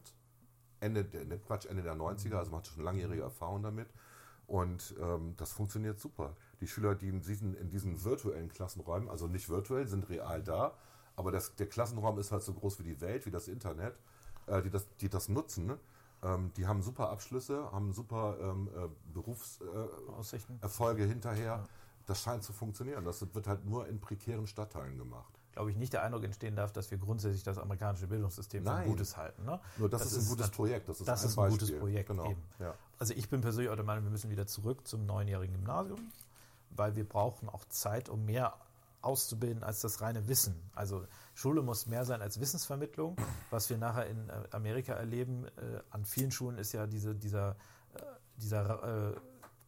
Ende 0.80 1.04
der, 1.04 1.26
ne, 1.26 1.40
Quatsch, 1.40 1.66
Ende 1.66 1.84
der 1.84 1.96
90er, 1.96 2.36
also 2.36 2.52
man 2.52 2.60
hat 2.60 2.68
schon 2.68 2.84
langjährige 2.84 3.22
Erfahrung 3.22 3.64
damit. 3.64 3.88
Und 4.48 4.96
ähm, 5.00 5.36
das 5.38 5.54
funktioniert 5.54 6.00
super. 6.00 6.36
Die 6.60 6.68
Schüler, 6.68 6.96
die 6.96 7.08
in 7.08 7.22
diesen, 7.22 7.56
in 7.56 7.70
diesen 7.70 8.04
virtuellen 8.04 8.50
Klassenräumen, 8.50 9.08
also 9.08 9.28
nicht 9.28 9.48
virtuell, 9.50 9.88
sind 9.88 10.10
real 10.10 10.44
da, 10.44 10.74
aber 11.16 11.32
das, 11.32 11.56
der 11.56 11.68
Klassenraum 11.68 12.18
ist 12.20 12.32
halt 12.32 12.44
so 12.44 12.54
groß 12.54 12.80
wie 12.80 12.84
die 12.84 13.00
Welt, 13.00 13.26
wie 13.26 13.32
das 13.32 13.48
Internet, 13.48 13.96
äh, 14.48 14.62
die, 14.62 14.70
das, 14.70 14.88
die 14.98 15.10
das 15.10 15.30
nutzen. 15.30 15.74
Ähm, 16.24 16.52
die 16.58 16.68
haben 16.68 16.82
super 16.82 17.10
Abschlüsse, 17.10 17.72
haben 17.72 17.94
super 17.94 18.38
ähm, 18.42 18.70
äh, 18.76 18.90
Berufserfolge 19.14 21.04
äh, 21.04 21.08
hinterher. 21.08 21.64
Ja. 21.64 21.64
Das 22.06 22.22
scheint 22.22 22.44
zu 22.44 22.54
funktionieren. 22.54 23.06
Das 23.06 23.22
wird 23.34 23.48
halt 23.48 23.66
nur 23.66 23.88
in 23.88 24.00
prekären 24.00 24.48
Stadtteilen 24.48 24.98
gemacht 24.98 25.42
glaube 25.54 25.72
ich, 25.72 25.78
nicht 25.78 25.94
der 25.94 26.04
Eindruck 26.04 26.24
entstehen 26.24 26.56
darf, 26.56 26.72
dass 26.72 26.92
wir 26.92 26.98
grundsätzlich 26.98 27.44
das 27.44 27.58
amerikanische 27.58 28.08
Bildungssystem 28.08 28.64
Nein. 28.64 28.84
für 28.84 28.90
Gutes 28.90 29.18
halten. 29.18 29.44
Ne? 29.44 29.60
Nur 29.78 29.90
das, 29.90 30.04
das 30.04 30.14
ist 30.14 30.24
ein 30.24 30.30
gutes 30.30 30.48
das, 30.48 30.56
Projekt. 30.56 30.90
Das 30.90 31.00
ist, 31.00 31.08
das 31.08 31.24
ein, 31.24 31.30
ist 31.30 31.38
ein 31.38 31.50
gutes 31.50 31.78
Projekt. 31.78 32.08
Genau. 32.08 32.36
Ja. 32.60 32.74
Also 32.98 33.14
ich 33.14 33.30
bin 33.30 33.42
persönlich 33.42 33.70
auch 33.70 33.76
der 33.76 33.86
Meinung, 33.86 34.04
wir 34.04 34.12
müssen 34.12 34.30
wieder 34.30 34.48
zurück 34.48 34.88
zum 34.88 35.06
neunjährigen 35.06 35.56
Gymnasium, 35.56 36.12
weil 36.70 36.96
wir 36.96 37.08
brauchen 37.08 37.50
auch 37.50 37.66
Zeit, 37.66 38.10
um 38.10 38.26
mehr 38.26 38.54
auszubilden 39.02 39.64
als 39.64 39.82
das 39.82 40.02
reine 40.02 40.28
Wissen. 40.28 40.56
Also 40.74 41.06
Schule 41.34 41.64
muss 41.64 41.88
mehr 41.88 42.06
sein 42.06 42.22
als 42.22 42.40
Wissensvermittlung. 42.40 43.18
Was 43.50 43.70
wir 43.70 43.78
nachher 43.78 44.06
in 44.06 44.30
äh, 44.30 44.34
Amerika 44.52 44.94
erleben, 44.94 45.46
äh, 45.46 45.82
an 45.90 46.06
vielen 46.06 46.32
Schulen 46.32 46.58
ist 46.60 46.72
ja 46.72 46.86
diese, 46.86 47.16
dieser, 47.16 47.56
äh, 47.96 48.02
dieser 48.38 49.12
äh, 49.12 49.16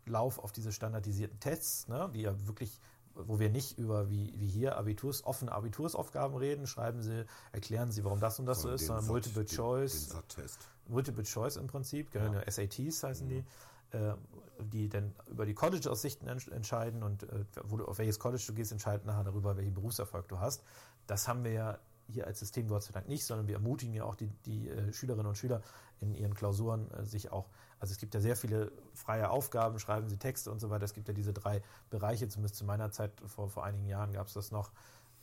Lauf 0.06 0.40
auf 0.40 0.52
diese 0.52 0.72
standardisierten 0.72 1.40
Tests, 1.40 1.88
ne, 1.88 2.10
die 2.14 2.22
ja 2.22 2.48
wirklich 2.48 2.80
wo 3.16 3.40
wir 3.40 3.50
nicht 3.50 3.78
über 3.78 4.10
wie, 4.10 4.34
wie 4.38 4.48
hier 4.48 4.78
Abiturs, 4.78 5.24
offene 5.24 5.52
Abitursaufgaben 5.52 6.36
reden, 6.36 6.68
schreiben 6.68 7.02
Sie, 7.02 7.26
erklären 7.52 7.92
Sie, 7.92 8.04
warum 8.04 8.20
das 8.20 8.40
und 8.40 8.46
das 8.46 8.62
so 8.62 8.72
ist, 8.72 8.88
sondern 8.88 9.06
Multiple 9.06 9.46
den, 9.46 9.56
Choice. 9.56 10.10
Den 10.10 10.94
Multiple 10.94 11.24
Choice 11.24 11.58
im 11.58 11.68
Prinzip, 11.68 12.14
ja. 12.14 12.44
SATs 12.50 13.04
heißen 13.04 13.28
mhm. 13.28 13.46
die, 13.92 13.98
äh, 13.98 14.16
die 14.60 14.90
dann 14.90 15.14
über 15.28 15.46
die 15.46 15.54
College-Aussichten 15.54 16.28
entscheiden 16.28 17.04
und 17.04 17.24
äh, 17.24 17.46
wo 17.64 17.78
du, 17.78 17.86
auf 17.86 18.00
welches 18.00 18.20
College 18.20 18.44
du 18.48 18.54
gehst, 18.54 18.72
entscheiden 18.72 19.06
nachher 19.06 19.24
darüber, 19.24 19.56
welchen 19.58 19.74
Berufserfolg 19.74 20.28
du 20.28 20.40
hast. 20.40 20.64
Das 21.08 21.28
haben 21.28 21.44
wir 21.44 21.52
ja 21.52 21.80
hier 22.08 22.28
als 22.28 22.40
System 22.40 22.68
Gott 22.68 22.84
sei 22.84 22.92
Dank 22.92 23.08
nicht, 23.08 23.26
sondern 23.26 23.48
wir 23.48 23.56
ermutigen 23.56 23.94
ja 23.94 24.04
auch 24.04 24.16
die, 24.16 24.28
die 24.46 24.70
äh, 24.70 24.92
Schülerinnen 24.92 25.28
und 25.28 25.38
Schüler 25.38 25.62
in 26.00 26.16
ihren 26.16 26.34
Klausuren 26.34 26.92
äh, 26.92 27.06
sich 27.06 27.32
auch 27.32 27.50
also 27.84 27.92
es 27.92 27.98
gibt 27.98 28.14
ja 28.14 28.22
sehr 28.22 28.38
viele 28.38 28.72
freie 28.94 29.30
Aufgaben, 29.30 29.78
schreiben 29.78 30.08
Sie 30.08 30.16
Texte 30.16 30.50
und 30.50 30.62
so 30.62 30.70
weiter. 30.70 30.86
Es 30.86 30.94
gibt 30.94 31.10
ja 31.10 31.14
diese 31.14 31.34
drei 31.34 31.62
Bereiche, 31.90 32.30
zumindest 32.30 32.56
zu 32.56 32.64
meiner 32.64 32.92
Zeit, 32.92 33.12
vor, 33.28 33.50
vor 33.50 33.66
einigen 33.66 33.88
Jahren 33.88 34.14
gab 34.14 34.28
es 34.28 34.34
das 34.36 34.52
noch, 34.52 34.72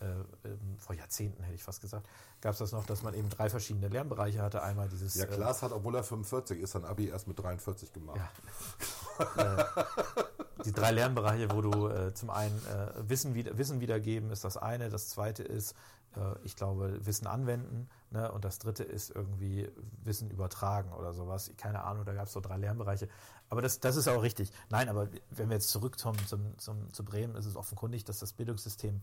äh, 0.01 0.05
ähm, 0.45 0.77
vor 0.77 0.95
Jahrzehnten 0.95 1.43
hätte 1.43 1.55
ich 1.55 1.63
fast 1.63 1.81
gesagt, 1.81 2.07
gab 2.43 2.53
es 2.53 2.59
das 2.59 2.73
noch, 2.73 2.85
dass 2.85 3.03
man 3.03 3.15
eben 3.15 3.31
drei 3.31 3.49
verschiedene 3.49 3.89
Lernbereiche 3.89 4.43
hatte. 4.43 4.63
Einmal 4.63 4.91
dieses. 4.91 5.15
Ja, 5.15 5.25
Klaas 5.25 5.61
äh, 5.61 5.63
hat, 5.63 5.73
obwohl 5.73 5.95
er 5.95 6.05
45 6.05 6.61
ist, 6.61 6.73
sein 6.73 6.85
Abi 6.85 7.09
erst 7.09 7.27
mit 7.27 7.39
43 7.39 7.95
gemacht. 7.95 8.21
Ja. 9.39 9.57
äh, 9.57 9.65
die 10.67 10.73
drei 10.73 10.91
Lernbereiche, 10.91 11.51
wo 11.53 11.63
du 11.63 11.89
äh, 11.89 12.13
zum 12.13 12.29
einen 12.29 12.61
äh, 12.67 13.09
Wissen, 13.09 13.35
wieder, 13.35 13.57
Wissen 13.57 13.81
wiedergeben 13.81 14.31
ist 14.31 14.45
das 14.45 14.59
eine, 14.59 14.91
das 14.91 15.09
zweite 15.09 15.43
ist, 15.43 15.75
ich 16.43 16.57
glaube, 16.57 17.07
Wissen 17.07 17.29
anwenden. 17.29 17.89
Ne? 18.11 18.31
Und 18.33 18.45
das 18.45 18.59
dritte 18.59 18.83
ist 18.83 19.11
irgendwie 19.11 19.71
Wissen 20.03 20.31
übertragen 20.31 20.93
oder 20.93 21.13
sowas. 21.13 21.53
Keine 21.57 21.85
Ahnung, 21.85 22.05
da 22.05 22.13
gab 22.13 22.27
es 22.27 22.33
so 22.33 22.41
drei 22.41 22.57
Lernbereiche. 22.57 23.09
Aber 23.49 23.63
das, 23.63 23.81
das 23.81 23.97
ist 23.97 24.09
auch 24.09 24.23
richtig. 24.23 24.51
Nein, 24.69 24.89
aber 24.89 25.09
wenn 25.31 25.49
wir 25.49 25.55
jetzt 25.55 25.71
zurückkommen 25.71 26.19
zum, 26.27 26.59
zum, 26.59 26.93
zu 26.93 27.05
Bremen, 27.05 27.37
ist 27.37 27.47
es 27.47 27.57
offenkundig, 27.57 28.05
dass 28.05 28.19
das 28.19 28.33
Bildungssystem 28.33 29.03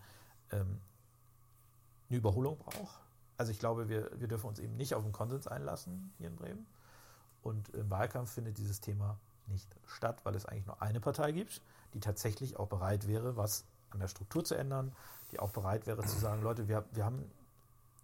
ähm, 0.51 0.81
eine 2.09 2.17
Überholung 2.17 2.57
braucht. 2.57 2.99
Also 3.37 3.51
ich 3.51 3.59
glaube, 3.59 3.87
wir, 3.87 4.09
wir 4.19 4.27
dürfen 4.27 4.47
uns 4.47 4.59
eben 4.59 4.75
nicht 4.75 4.93
auf 4.93 5.03
den 5.03 5.11
Konsens 5.11 5.47
einlassen 5.47 6.13
hier 6.17 6.27
in 6.27 6.35
Bremen. 6.35 6.67
Und 7.41 7.69
im 7.69 7.89
Wahlkampf 7.89 8.31
findet 8.31 8.57
dieses 8.57 8.81
Thema 8.81 9.19
nicht 9.45 9.73
statt, 9.85 10.19
weil 10.25 10.35
es 10.35 10.45
eigentlich 10.45 10.65
nur 10.65 10.81
eine 10.81 10.99
Partei 10.99 11.31
gibt, 11.31 11.61
die 11.93 12.01
tatsächlich 12.01 12.57
auch 12.57 12.67
bereit 12.67 13.07
wäre, 13.07 13.37
was 13.37 13.65
an 13.91 13.99
der 13.99 14.09
Struktur 14.09 14.43
zu 14.43 14.55
ändern, 14.55 14.93
die 15.31 15.39
auch 15.39 15.51
bereit 15.51 15.87
wäre 15.87 16.03
zu 16.03 16.17
sagen, 16.19 16.41
Leute, 16.41 16.67
wir, 16.67 16.83
wir 16.91 17.05
haben 17.05 17.31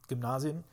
Gymnasien, 0.08 0.64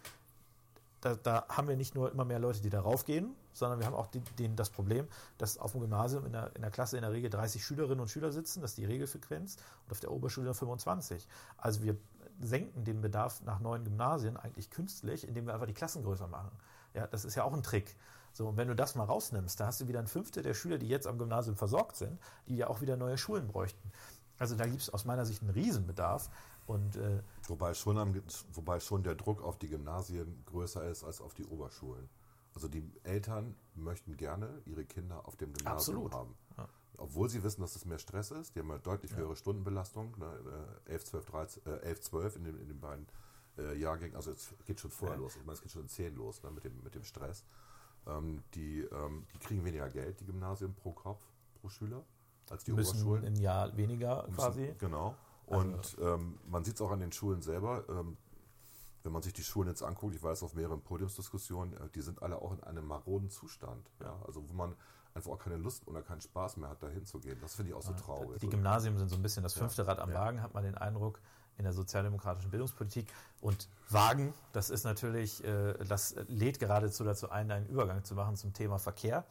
da, 1.00 1.14
da, 1.14 1.46
haben 1.48 1.68
wir 1.68 1.76
nicht 1.76 1.94
nur 1.94 2.10
immer 2.12 2.24
mehr 2.24 2.38
Leute, 2.38 2.60
die 2.60 2.70
darauf 2.70 3.04
gehen, 3.04 3.34
sondern 3.52 3.78
wir 3.78 3.86
haben 3.86 3.94
auch 3.94 4.06
die, 4.06 4.20
denen 4.38 4.56
das 4.56 4.70
Problem, 4.70 5.06
dass 5.38 5.58
auf 5.58 5.72
dem 5.72 5.80
Gymnasium 5.80 6.26
in 6.26 6.32
der, 6.32 6.54
in 6.54 6.62
der 6.62 6.70
Klasse 6.70 6.96
in 6.96 7.02
der 7.02 7.12
Regel 7.12 7.30
30 7.30 7.64
Schülerinnen 7.64 8.00
und 8.00 8.08
Schüler 8.08 8.32
sitzen, 8.32 8.60
das 8.60 8.72
ist 8.72 8.78
die 8.78 8.84
Regelfrequenz, 8.84 9.56
und 9.84 9.92
auf 9.92 10.00
der 10.00 10.12
Oberschule 10.12 10.54
25. 10.54 11.26
Also 11.56 11.82
wir 11.82 11.96
senken 12.40 12.84
den 12.84 13.00
Bedarf 13.00 13.42
nach 13.42 13.60
neuen 13.60 13.84
Gymnasien 13.84 14.36
eigentlich 14.36 14.70
künstlich, 14.70 15.26
indem 15.26 15.46
wir 15.46 15.54
einfach 15.54 15.66
die 15.66 15.74
Klassen 15.74 16.02
größer 16.02 16.26
machen. 16.26 16.50
Ja, 16.94 17.06
das 17.06 17.24
ist 17.24 17.34
ja 17.34 17.44
auch 17.44 17.52
ein 17.52 17.62
Trick. 17.62 17.96
So, 18.32 18.48
und 18.48 18.56
wenn 18.56 18.68
du 18.68 18.76
das 18.76 18.94
mal 18.94 19.04
rausnimmst, 19.04 19.58
da 19.58 19.66
hast 19.66 19.80
du 19.80 19.88
wieder 19.88 19.98
ein 19.98 20.06
Fünftel 20.06 20.42
der 20.42 20.54
Schüler, 20.54 20.78
die 20.78 20.88
jetzt 20.88 21.06
am 21.06 21.18
Gymnasium 21.18 21.56
versorgt 21.56 21.96
sind, 21.96 22.18
die 22.46 22.56
ja 22.56 22.68
auch 22.68 22.80
wieder 22.80 22.96
neue 22.96 23.18
Schulen 23.18 23.48
bräuchten. 23.48 23.90
Also 24.38 24.56
da 24.56 24.66
gibt 24.66 24.80
es 24.80 24.90
aus 24.90 25.04
meiner 25.04 25.26
Sicht 25.26 25.42
einen 25.42 25.50
Riesenbedarf. 25.50 26.30
Und 26.66 26.96
äh, 26.96 27.20
Wobei 27.50 27.74
schon, 27.74 27.98
am, 27.98 28.14
wobei 28.52 28.78
schon 28.78 29.02
der 29.02 29.16
Druck 29.16 29.42
auf 29.42 29.58
die 29.58 29.66
Gymnasien 29.68 30.44
größer 30.46 30.88
ist 30.88 31.02
als 31.02 31.20
auf 31.20 31.34
die 31.34 31.44
Oberschulen. 31.44 32.08
Also 32.54 32.68
die 32.68 32.88
Eltern 33.02 33.56
möchten 33.74 34.16
gerne 34.16 34.62
ihre 34.66 34.84
Kinder 34.84 35.26
auf 35.26 35.36
dem 35.36 35.52
Gymnasium 35.52 36.06
Absolut. 36.06 36.14
haben. 36.14 36.34
Ja. 36.56 36.68
Obwohl 36.96 37.28
sie 37.28 37.42
wissen, 37.42 37.60
dass 37.60 37.74
es 37.74 37.84
mehr 37.84 37.98
Stress 37.98 38.30
ist. 38.30 38.54
Die 38.54 38.60
haben 38.60 38.68
ja 38.68 38.78
deutlich 38.78 39.16
höhere 39.16 39.34
Stundenbelastung. 39.34 40.16
Ne? 40.18 40.76
äh, 40.86 40.90
11, 40.92 41.04
12, 41.06 41.24
13, 41.26 41.66
äh, 41.66 41.76
11, 41.80 42.00
12 42.02 42.36
in 42.36 42.44
den, 42.44 42.60
in 42.60 42.68
den 42.68 42.78
beiden 42.80 43.06
äh, 43.58 43.76
Jahrgängen. 43.76 44.14
Also 44.14 44.30
es 44.30 44.54
geht 44.64 44.78
schon 44.78 44.90
vorher 44.92 45.16
Ja. 45.16 45.22
los. 45.22 45.34
Ich 45.34 45.42
meine, 45.44 45.54
es 45.54 45.62
geht 45.62 45.72
schon 45.72 45.82
in 45.82 45.88
10 45.88 46.14
los 46.14 46.42
ne? 46.44 46.52
mit, 46.52 46.62
dem, 46.64 46.80
mit 46.84 46.94
dem 46.94 47.02
Stress. 47.02 47.44
Ähm, 48.06 48.44
die, 48.54 48.80
ähm, 48.82 49.26
die 49.34 49.38
kriegen 49.38 49.64
weniger 49.64 49.88
Geld, 49.90 50.20
die 50.20 50.24
Gymnasien 50.26 50.72
pro 50.74 50.92
Kopf, 50.92 51.20
pro 51.60 51.68
Schüler, 51.68 52.04
als 52.48 52.62
die 52.64 52.72
müssen 52.72 52.92
Oberschulen. 53.02 53.24
ein 53.24 53.36
Jahr 53.40 53.76
weniger 53.76 54.22
Müssen- 54.22 54.34
quasi. 54.36 54.74
Genau. 54.78 55.16
Also- 55.50 55.66
Und 55.66 55.96
ähm, 56.00 56.38
man 56.48 56.64
sieht 56.64 56.76
es 56.76 56.80
auch 56.80 56.90
an 56.90 57.00
den 57.00 57.12
Schulen 57.12 57.42
selber. 57.42 57.84
Ähm, 57.88 58.16
wenn 59.02 59.12
man 59.12 59.22
sich 59.22 59.32
die 59.32 59.42
Schulen 59.42 59.68
jetzt 59.68 59.82
anguckt, 59.82 60.14
ich 60.14 60.22
weiß 60.22 60.42
auf 60.42 60.54
mehreren 60.54 60.82
Podiumsdiskussionen, 60.82 61.74
äh, 61.74 61.88
die 61.94 62.02
sind 62.02 62.22
alle 62.22 62.36
auch 62.40 62.52
in 62.52 62.62
einem 62.64 62.86
maroden 62.86 63.30
Zustand. 63.30 63.90
Ja? 64.00 64.14
Also 64.26 64.46
wo 64.48 64.52
man 64.52 64.74
einfach 65.14 65.30
auch 65.32 65.38
keine 65.38 65.56
Lust 65.56 65.88
oder 65.88 66.02
keinen 66.02 66.20
Spaß 66.20 66.56
mehr 66.58 66.68
hat, 66.68 66.82
da 66.82 66.88
hinzugehen. 66.88 67.38
Das 67.40 67.54
finde 67.54 67.70
ich 67.70 67.76
auch 67.76 67.82
so 67.82 67.92
traurig. 67.94 68.38
Die 68.40 68.48
Gymnasien 68.48 68.96
sind 68.98 69.08
so 69.08 69.16
ein 69.16 69.22
bisschen 69.22 69.42
das 69.42 69.54
Ja. 69.54 69.60
fünfte 69.60 69.86
Rad 69.86 69.98
am 69.98 70.10
Ja. 70.10 70.16
Wagen, 70.20 70.42
hat 70.42 70.54
man 70.54 70.62
den 70.62 70.76
Eindruck, 70.76 71.20
in 71.56 71.64
der 71.64 71.72
sozialdemokratischen 71.74 72.50
Bildungspolitik. 72.50 73.12
Und 73.40 73.68
Wagen, 73.90 74.32
das 74.52 74.70
ist 74.70 74.84
natürlich, 74.84 75.42
äh, 75.44 75.74
das 75.84 76.14
lädt 76.28 76.58
geradezu 76.58 77.04
dazu 77.04 77.28
ein, 77.30 77.50
einen 77.50 77.66
Übergang 77.66 78.02
zu 78.04 78.14
machen 78.14 78.36
zum 78.36 78.52
Thema 78.54 78.78
Verkehr. 78.78 79.26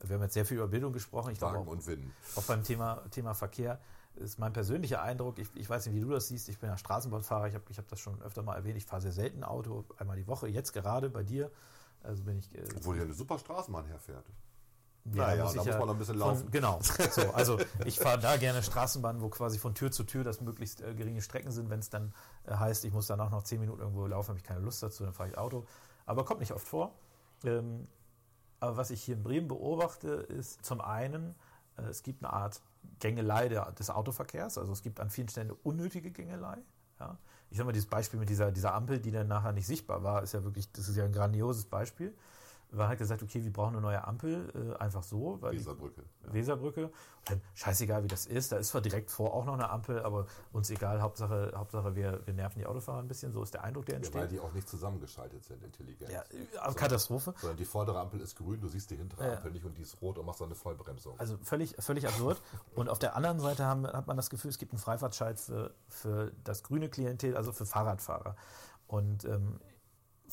Wir 0.00 0.16
haben 0.16 0.22
jetzt 0.22 0.34
sehr 0.34 0.46
viel 0.46 0.58
über 0.58 0.68
Bildung 0.68 0.92
gesprochen. 0.92 1.32
Ich 1.32 1.38
glaube 1.38 1.56
Wagen 1.56 1.66
auch, 1.68 1.72
und 1.72 1.86
Winnen. 1.86 2.12
auch 2.36 2.42
beim 2.44 2.62
Thema, 2.62 3.02
Thema 3.10 3.34
Verkehr 3.34 3.80
ist 4.16 4.38
mein 4.38 4.52
persönlicher 4.52 5.02
Eindruck, 5.02 5.38
ich, 5.38 5.48
ich 5.54 5.68
weiß 5.68 5.86
nicht, 5.86 5.94
wie 5.94 6.00
du 6.00 6.10
das 6.10 6.28
siehst, 6.28 6.48
ich 6.48 6.58
bin 6.58 6.68
ja 6.70 6.76
Straßenbahnfahrer, 6.76 7.48
ich 7.48 7.54
habe 7.54 7.64
ich 7.70 7.78
hab 7.78 7.88
das 7.88 8.00
schon 8.00 8.20
öfter 8.22 8.42
mal 8.42 8.54
erwähnt, 8.54 8.76
ich 8.76 8.86
fahre 8.86 9.02
sehr 9.02 9.12
selten 9.12 9.42
Auto, 9.44 9.84
einmal 9.98 10.16
die 10.16 10.26
Woche, 10.26 10.48
jetzt 10.48 10.72
gerade 10.72 11.10
bei 11.10 11.22
dir. 11.22 11.50
Also 12.02 12.22
bin 12.24 12.38
ich. 12.38 12.54
Äh, 12.54 12.62
Obwohl 12.76 12.96
hier 12.96 13.04
eine 13.04 13.14
super 13.14 13.38
Straßenbahn 13.38 13.86
herfährt. 13.86 14.26
Ja, 15.12 15.26
Naja, 15.26 15.44
muss 15.44 15.52
da 15.54 15.58
muss 15.64 15.68
man 15.68 15.78
noch 15.80 15.88
ein 15.90 15.98
bisschen 15.98 16.18
von- 16.18 16.28
laufen. 16.28 16.50
Genau. 16.50 16.80
So, 17.10 17.30
also 17.32 17.58
ich 17.84 17.98
fahre 17.98 18.18
da 18.18 18.36
gerne 18.36 18.62
Straßenbahn, 18.62 19.20
wo 19.20 19.28
quasi 19.28 19.58
von 19.58 19.74
Tür 19.74 19.90
zu 19.90 20.04
Tür 20.04 20.24
das 20.24 20.40
möglichst 20.40 20.80
äh, 20.80 20.94
geringe 20.94 21.20
Strecken 21.22 21.50
sind. 21.50 21.68
Wenn 21.70 21.80
es 21.80 21.90
dann 21.90 22.14
äh, 22.46 22.54
heißt, 22.54 22.84
ich 22.84 22.92
muss 22.92 23.06
danach 23.06 23.30
noch 23.30 23.42
zehn 23.42 23.60
Minuten 23.60 23.80
irgendwo 23.80 24.06
laufen, 24.06 24.28
habe 24.28 24.38
ich 24.38 24.44
keine 24.44 24.60
Lust 24.60 24.82
dazu, 24.82 25.04
dann 25.04 25.12
fahre 25.12 25.30
ich 25.30 25.38
Auto. 25.38 25.66
Aber 26.06 26.24
kommt 26.24 26.40
nicht 26.40 26.52
oft 26.52 26.66
vor. 26.66 26.94
Ähm, 27.44 27.86
aber 28.60 28.76
was 28.78 28.90
ich 28.90 29.02
hier 29.02 29.16
in 29.16 29.22
Bremen 29.22 29.48
beobachte, 29.48 30.08
ist 30.08 30.64
zum 30.64 30.80
einen, 30.80 31.34
äh, 31.76 31.82
es 31.82 32.02
gibt 32.02 32.24
eine 32.24 32.32
Art 32.32 32.62
Gängelei 32.98 33.48
des 33.48 33.90
Autoverkehrs. 33.90 34.58
Also 34.58 34.72
es 34.72 34.82
gibt 34.82 35.00
an 35.00 35.10
vielen 35.10 35.28
Stellen 35.28 35.50
unnötige 35.50 36.10
Gängelei. 36.10 36.58
Ja. 37.00 37.18
Ich 37.50 37.58
sag 37.58 37.66
mal, 37.66 37.72
dieses 37.72 37.88
Beispiel 37.88 38.18
mit 38.18 38.28
dieser, 38.28 38.50
dieser 38.50 38.74
Ampel, 38.74 38.98
die 38.98 39.10
dann 39.10 39.28
nachher 39.28 39.52
nicht 39.52 39.66
sichtbar 39.66 40.02
war, 40.02 40.22
ist 40.22 40.34
ja 40.34 40.42
wirklich, 40.42 40.72
das 40.72 40.88
ist 40.88 40.96
ja 40.96 41.04
ein 41.04 41.12
grandioses 41.12 41.66
Beispiel. 41.66 42.14
Man 42.74 42.88
hat 42.88 42.98
gesagt, 42.98 43.22
okay, 43.22 43.42
wir 43.44 43.52
brauchen 43.52 43.74
eine 43.74 43.80
neue 43.80 44.04
Ampel, 44.04 44.74
äh, 44.76 44.82
einfach 44.82 45.02
so, 45.02 45.38
weil 45.40 45.52
die, 45.52 45.58
Weserbrücke. 45.58 46.02
Weserbrücke. 46.24 46.84
Und 46.86 46.92
dann, 47.30 47.40
scheißegal, 47.54 48.02
wie 48.04 48.08
das 48.08 48.26
ist. 48.26 48.52
Da 48.52 48.56
ist 48.56 48.68
zwar 48.68 48.80
direkt 48.80 49.10
vor 49.10 49.32
auch 49.32 49.44
noch 49.44 49.54
eine 49.54 49.70
Ampel, 49.70 50.02
aber 50.02 50.26
uns 50.52 50.68
egal. 50.70 51.00
Hauptsache, 51.00 51.52
Hauptsache 51.54 51.94
wir, 51.94 52.20
wir 52.26 52.34
nerven 52.34 52.58
die 52.58 52.66
Autofahrer 52.66 52.98
ein 52.98 53.08
bisschen. 53.08 53.32
So 53.32 53.42
ist 53.42 53.54
der 53.54 53.64
Eindruck, 53.64 53.86
der 53.86 53.94
Ja, 53.94 54.00
weil 54.00 54.22
entsteht. 54.22 54.32
die 54.32 54.40
auch 54.40 54.52
nicht 54.52 54.68
zusammengeschaltet 54.68 55.44
sind, 55.44 55.62
intelligent. 55.62 56.10
Ja, 56.10 56.22
äh, 56.22 56.74
Katastrophe. 56.74 57.34
Sondern 57.38 57.56
die 57.56 57.64
vordere 57.64 58.00
Ampel 58.00 58.20
ist 58.20 58.36
grün, 58.36 58.60
du 58.60 58.68
siehst 58.68 58.90
die 58.90 58.96
hintere 58.96 59.24
Ja. 59.26 59.36
Ampel 59.36 59.52
nicht 59.52 59.64
und 59.64 59.78
die 59.78 59.82
ist 59.82 60.00
rot 60.02 60.18
und 60.18 60.26
machst 60.26 60.40
dann 60.40 60.48
eine 60.48 60.54
Vollbremsung. 60.54 61.18
Also 61.18 61.38
völlig, 61.42 61.74
völlig 61.78 62.06
absurd. 62.06 62.40
Und 62.74 62.88
auf 62.88 62.98
der 62.98 63.14
anderen 63.16 63.38
Seite 63.40 63.64
haben, 63.64 63.86
hat 63.86 64.06
man 64.06 64.16
das 64.16 64.30
Gefühl, 64.30 64.50
es 64.50 64.58
gibt 64.58 64.72
einen 64.72 64.80
Freifahrtscheid 64.80 65.38
für, 65.38 65.72
für 65.88 66.32
das 66.42 66.62
grüne 66.62 66.88
Klientel, 66.88 67.36
also 67.36 67.52
für 67.52 67.66
Fahrradfahrer. 67.66 68.36
Und 68.86 69.24
ähm, 69.24 69.60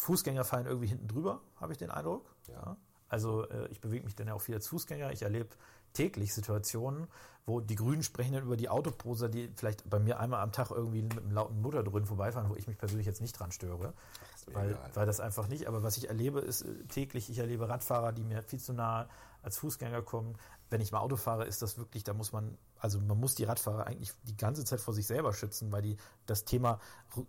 Fußgänger 0.01 0.43
fallen 0.43 0.65
irgendwie 0.65 0.87
hinten 0.87 1.07
drüber, 1.07 1.41
habe 1.57 1.73
ich 1.73 1.77
den 1.77 1.91
Eindruck. 1.91 2.25
Ja. 2.47 2.75
Also 3.07 3.47
äh, 3.49 3.67
ich 3.67 3.81
bewege 3.81 4.03
mich 4.03 4.15
dann 4.15 4.27
ja 4.27 4.33
auch 4.33 4.41
viel 4.41 4.55
als 4.55 4.67
Fußgänger. 4.67 5.11
Ich 5.11 5.21
erlebe 5.21 5.49
täglich 5.93 6.33
Situationen, 6.33 7.07
wo 7.45 7.59
die 7.59 7.75
Grünen 7.75 8.01
sprechen 8.01 8.33
dann 8.33 8.43
über 8.43 8.57
die 8.57 8.67
Autoproser, 8.67 9.29
die 9.29 9.51
vielleicht 9.55 9.87
bei 9.87 9.99
mir 9.99 10.19
einmal 10.19 10.39
am 10.41 10.51
Tag 10.51 10.71
irgendwie 10.71 11.03
mit 11.03 11.19
einem 11.19 11.31
lauten 11.31 11.61
Motor 11.61 11.83
vorbeifahren, 12.05 12.49
wo 12.49 12.55
ich 12.55 12.65
mich 12.67 12.79
persönlich 12.79 13.05
jetzt 13.05 13.21
nicht 13.21 13.39
dran 13.39 13.51
störe. 13.51 13.93
Weil, 14.47 14.71
egal. 14.71 14.89
weil 14.95 15.05
das 15.05 15.19
einfach 15.19 15.47
nicht, 15.47 15.67
aber 15.67 15.83
was 15.83 15.97
ich 15.97 16.09
erlebe, 16.09 16.39
ist 16.39 16.63
äh, 16.63 16.83
täglich, 16.85 17.29
ich 17.29 17.37
erlebe 17.37 17.69
Radfahrer, 17.69 18.11
die 18.11 18.23
mir 18.23 18.41
viel 18.41 18.59
zu 18.59 18.73
nahe 18.73 19.07
als 19.43 19.59
Fußgänger 19.59 20.01
kommen. 20.01 20.35
Wenn 20.71 20.81
ich 20.81 20.91
mal 20.91 20.99
Auto 20.99 21.17
fahre, 21.17 21.45
ist 21.45 21.62
das 21.62 21.77
wirklich, 21.77 22.03
da 22.03 22.13
muss 22.13 22.31
man, 22.31 22.57
also 22.79 22.99
man 22.99 23.19
muss 23.19 23.36
die 23.36 23.43
Radfahrer 23.43 23.86
eigentlich 23.86 24.13
die 24.23 24.38
ganze 24.38 24.65
Zeit 24.65 24.79
vor 24.79 24.93
sich 24.93 25.05
selber 25.05 25.34
schützen, 25.34 25.71
weil 25.71 25.81
die 25.84 25.97
das 26.25 26.45
Thema 26.45 26.79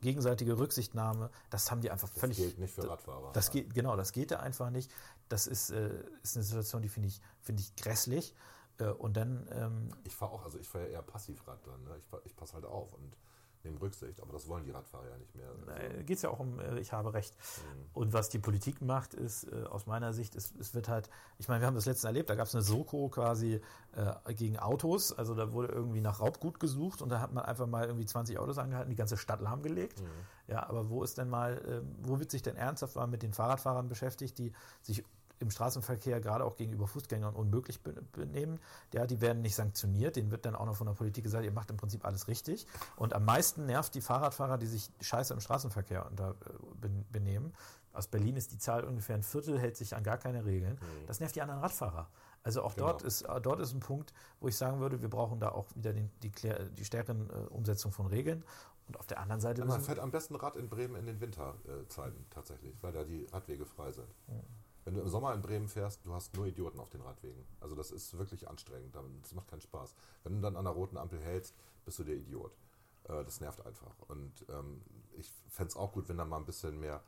gegenseitige 0.01 0.57
Rücksichtnahme, 0.57 1.29
das 1.51 1.71
haben 1.71 1.81
die 1.81 1.91
einfach 1.91 2.09
das 2.09 2.19
völlig. 2.19 2.37
gilt 2.39 2.59
nicht 2.59 2.73
für 2.73 2.89
Radfahrer. 2.89 3.33
Das 3.33 3.51
geht, 3.51 3.75
genau, 3.75 3.97
das 3.97 4.13
geht 4.13 4.31
da 4.31 4.39
einfach 4.39 4.71
nicht. 4.71 4.91
Das 5.29 5.47
ist, 5.47 5.71
äh, 5.71 5.91
ist 6.23 6.37
eine 6.37 6.45
Situation, 6.45 6.83
die 6.83 6.89
finde 6.89 7.09
ich, 7.09 7.21
finde 7.41 7.63
ich 7.63 7.77
grässlich. 7.77 8.33
Äh, 8.79 8.87
und 8.87 9.17
dann, 9.17 9.47
ähm, 9.51 9.89
Ich 10.05 10.15
fahre 10.15 10.33
auch, 10.33 10.45
also 10.45 10.59
ich 10.59 10.69
fahre 10.69 10.85
ja 10.85 10.91
eher 10.93 11.03
Passivrad 11.03 11.67
dann. 11.67 11.83
Ne? 11.85 11.99
Ich, 11.99 12.07
ich 12.25 12.37
passe 12.37 12.55
halt 12.55 12.65
auf 12.65 12.95
und 12.95 13.17
nehme 13.65 13.81
Rücksicht, 13.81 14.21
aber 14.21 14.33
das 14.33 14.49
wollen 14.49 14.65
die 14.65 14.71
Radfahrer 14.71 15.09
ja 15.09 15.17
nicht 15.19 15.35
mehr. 15.35 15.49
Also, 15.49 16.05
geht 16.05 16.17
es 16.17 16.23
ja 16.23 16.31
auch 16.31 16.41
um, 16.41 16.59
äh, 16.59 16.79
ich 16.79 16.93
habe 16.93 17.15
recht. 17.15 17.35
Mhm. 17.37 17.85
Und 17.93 18.13
was 18.13 18.29
die 18.29 18.39
Politik 18.39 18.81
macht, 18.81 19.15
ist 19.15 19.45
äh, 19.45 19.65
aus 19.65 19.87
meiner 19.87 20.13
Sicht, 20.13 20.35
es, 20.35 20.53
es 20.59 20.75
wird 20.75 20.89
halt, 20.89 21.09
ich 21.39 21.49
meine, 21.49 21.61
wir 21.61 21.67
haben 21.67 21.75
das 21.75 21.87
letztens 21.87 22.05
erlebt, 22.05 22.31
da 22.31 22.35
gab 22.35 22.47
es 22.47 22.55
eine 22.55 22.63
Soko 22.63 23.09
quasi 23.09 23.61
äh, 23.93 24.35
gegen 24.35 24.59
Autos, 24.59 25.13
also 25.13 25.35
da 25.35 25.53
wurde 25.53 25.69
irgendwie 25.73 26.01
nach 26.01 26.21
Raubgut 26.21 26.61
gesucht 26.61 27.03
und 27.03 27.09
da 27.09 27.21
hat 27.21 27.33
man 27.33 27.45
einfach 27.45 27.67
mal 27.67 27.87
irgendwie 27.87 28.07
20 28.07 28.39
Autos 28.39 28.59
angehalten, 28.59 28.91
die 28.91 28.97
ganze 28.97 29.17
Stadt 29.17 29.41
lahmgelegt. 29.41 30.01
Mhm. 30.01 30.07
Ja, 30.49 30.69
aber 30.69 30.91
wo 30.91 31.03
ist 31.03 31.19
denn 31.19 31.29
mal, 31.29 31.59
äh, 31.59 32.07
wo 32.07 32.19
wird 32.19 32.31
sich 32.31 32.43
denn 32.43 32.57
ernsthaft 32.57 32.97
mal 32.97 33.07
mit 33.07 33.23
den 33.23 33.33
Fahrradfahrern 33.33 33.89
beschäftigt, 33.89 34.39
die 34.39 34.53
sich 34.83 35.05
im 35.43 35.51
Straßenverkehr 35.51 36.21
gerade 36.21 36.45
auch 36.45 36.57
gegenüber 36.57 36.87
Fußgängern 36.87 37.35
unmöglich 37.35 37.83
be- 37.83 38.01
benehmen. 38.13 38.59
Ja, 38.95 39.07
die 39.07 39.21
werden 39.21 39.43
nicht 39.43 39.55
sanktioniert, 39.55 40.17
denen 40.17 40.31
wird 40.31 40.47
dann 40.47 40.55
auch 40.57 40.67
noch 40.67 40.77
von 40.77 40.87
der 40.87 40.95
Politik 40.95 41.25
gesagt, 41.25 41.45
ihr 41.45 41.53
macht 41.53 41.71
im 41.71 41.77
Prinzip 41.77 42.05
alles 42.07 42.29
richtig. 42.29 42.67
Und 42.97 43.13
am 43.13 43.25
meisten 43.25 43.67
nervt 43.67 43.95
die 43.95 44.01
Fahrradfahrer, 44.01 44.57
die 44.59 44.67
sich 44.67 44.91
scheiße 45.01 45.35
im 45.35 45.41
Straßenverkehr 45.41 46.07
unter, 46.11 46.31
äh, 46.31 46.35
ben- 46.81 47.05
benehmen. 47.13 47.53
Aus 47.93 48.07
Berlin 48.07 48.37
ist 48.37 48.53
die 48.53 48.59
Zahl 48.59 48.85
ungefähr 48.85 49.17
ein 49.17 49.23
Viertel, 49.23 49.59
hält 49.61 49.77
sich 49.77 49.95
an 49.95 50.03
gar 50.03 50.17
keine 50.17 50.47
Regeln. 50.47 50.79
Das 51.07 51.21
nervt 51.21 51.35
die 51.37 51.43
anderen 51.43 51.61
Radfahrer. 51.61 52.09
Also 52.43 52.63
auch 52.63 52.75
Genau. 52.75 52.87
dort, 52.89 53.03
ist, 53.03 53.23
äh, 53.23 53.41
dort 53.43 53.61
ist 53.61 53.75
ein 53.75 53.81
Punkt, 53.81 54.15
wo 54.41 54.49
ich 54.49 54.57
sagen 54.57 54.81
würde, 54.81 55.03
wir 55.03 55.11
brauchen 55.11 55.39
da 55.41 55.51
auch 55.51 55.67
wieder 55.75 55.93
den, 55.93 56.11
die, 56.23 56.31
die 56.31 56.85
stärkeren 56.87 57.29
äh, 57.29 57.35
Umsetzung 57.51 57.93
von 57.93 58.07
Regeln. 58.07 58.45
Und 58.89 58.99
auf 58.99 59.07
der 59.07 59.21
anderen 59.21 59.41
Seite 59.41 59.61
Ja, 59.61 59.67
man 59.67 59.81
fährt 59.83 59.99
am 60.01 60.11
besten 60.11 60.35
Rad 60.37 60.57
in 60.57 60.69
Bremen 60.69 60.97
in 60.97 61.07
den 61.07 61.21
Winterzeiten 61.21 62.27
tatsächlich, 62.31 62.75
weil 62.83 62.93
da 62.93 63.05
die 63.05 63.27
Radwege 63.31 63.65
frei 63.65 63.93
sind. 63.93 64.09
Wenn 64.85 64.95
du 64.95 65.01
im 65.01 65.09
Sommer 65.09 65.33
in 65.35 65.43
Bremen 65.43 65.69
fährst, 65.69 66.05
du 66.05 66.13
hast 66.13 66.35
nur 66.37 66.47
Idioten 66.47 66.81
auf 66.81 66.91
den 66.91 67.03
Radwegen. 67.03 67.45
Also 67.61 67.77
das 67.77 67.91
ist 67.93 68.17
wirklich 68.19 68.49
anstrengend, 68.49 68.97
das 69.23 69.33
macht 69.35 69.49
keinen 69.49 69.61
Spaß. 69.61 69.95
Wenn 70.25 70.35
du 70.35 70.41
dann 70.41 70.57
an 70.57 70.65
der 70.65 70.73
roten 70.75 70.97
Ampel 70.97 71.21
hältst, 71.21 71.55
bist 71.85 71.99
du 71.99 72.05
der 72.05 72.17
Idiot. 72.17 72.53
Äh, 73.05 73.25
Das 73.25 73.41
nervt 73.41 73.65
einfach. 73.65 73.95
Und 74.09 74.45
ähm, 74.49 74.83
ich 75.13 75.31
fände 75.49 75.69
es 75.71 75.77
auch 75.77 75.93
gut, 75.93 76.09
wenn 76.09 76.19
da 76.19 76.25
mal 76.25 76.39
ein 76.39 76.47
bisschen 76.47 76.79
mehr 76.81 77.03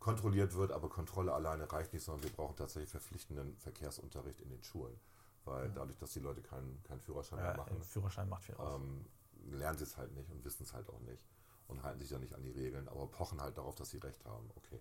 kontrolliert 0.00 0.54
wird, 0.54 0.72
aber 0.72 0.88
Kontrolle 0.88 1.32
alleine 1.32 1.70
reicht 1.72 1.92
nicht, 1.92 2.02
sondern 2.04 2.24
wir 2.24 2.30
brauchen 2.32 2.56
tatsächlich 2.56 2.90
verpflichtenden 2.90 3.56
Verkehrsunterricht 3.58 4.40
in 4.40 4.50
den 4.50 4.62
Schulen. 4.62 4.98
Weil 5.44 5.70
dadurch, 5.70 5.96
dass 5.98 6.12
die 6.12 6.20
Leute 6.20 6.40
keinen, 6.42 6.82
keinen 6.84 7.00
Führerschein 7.00 7.38
mehr 7.38 7.52
ja, 7.52 7.56
machen, 7.56 7.74
der 7.74 7.84
Führerschein 7.84 8.28
macht 8.28 8.42
viel 8.44 8.54
aus. 8.56 8.80
ähm, 8.80 9.04
lernen 9.50 9.78
sie 9.78 9.84
es 9.84 9.96
halt 9.96 10.12
nicht 10.12 10.30
und 10.30 10.44
wissen 10.44 10.64
es 10.64 10.72
halt 10.72 10.88
auch 10.88 11.00
nicht 11.00 11.22
und 11.68 11.82
halten 11.82 12.00
sich 12.00 12.10
dann 12.10 12.20
nicht 12.20 12.34
an 12.34 12.42
die 12.42 12.50
Regeln, 12.50 12.88
aber 12.88 13.06
pochen 13.06 13.40
halt 13.40 13.56
darauf, 13.58 13.74
dass 13.74 13.90
sie 13.90 13.98
recht 13.98 14.24
haben. 14.24 14.48
Okay, 14.56 14.80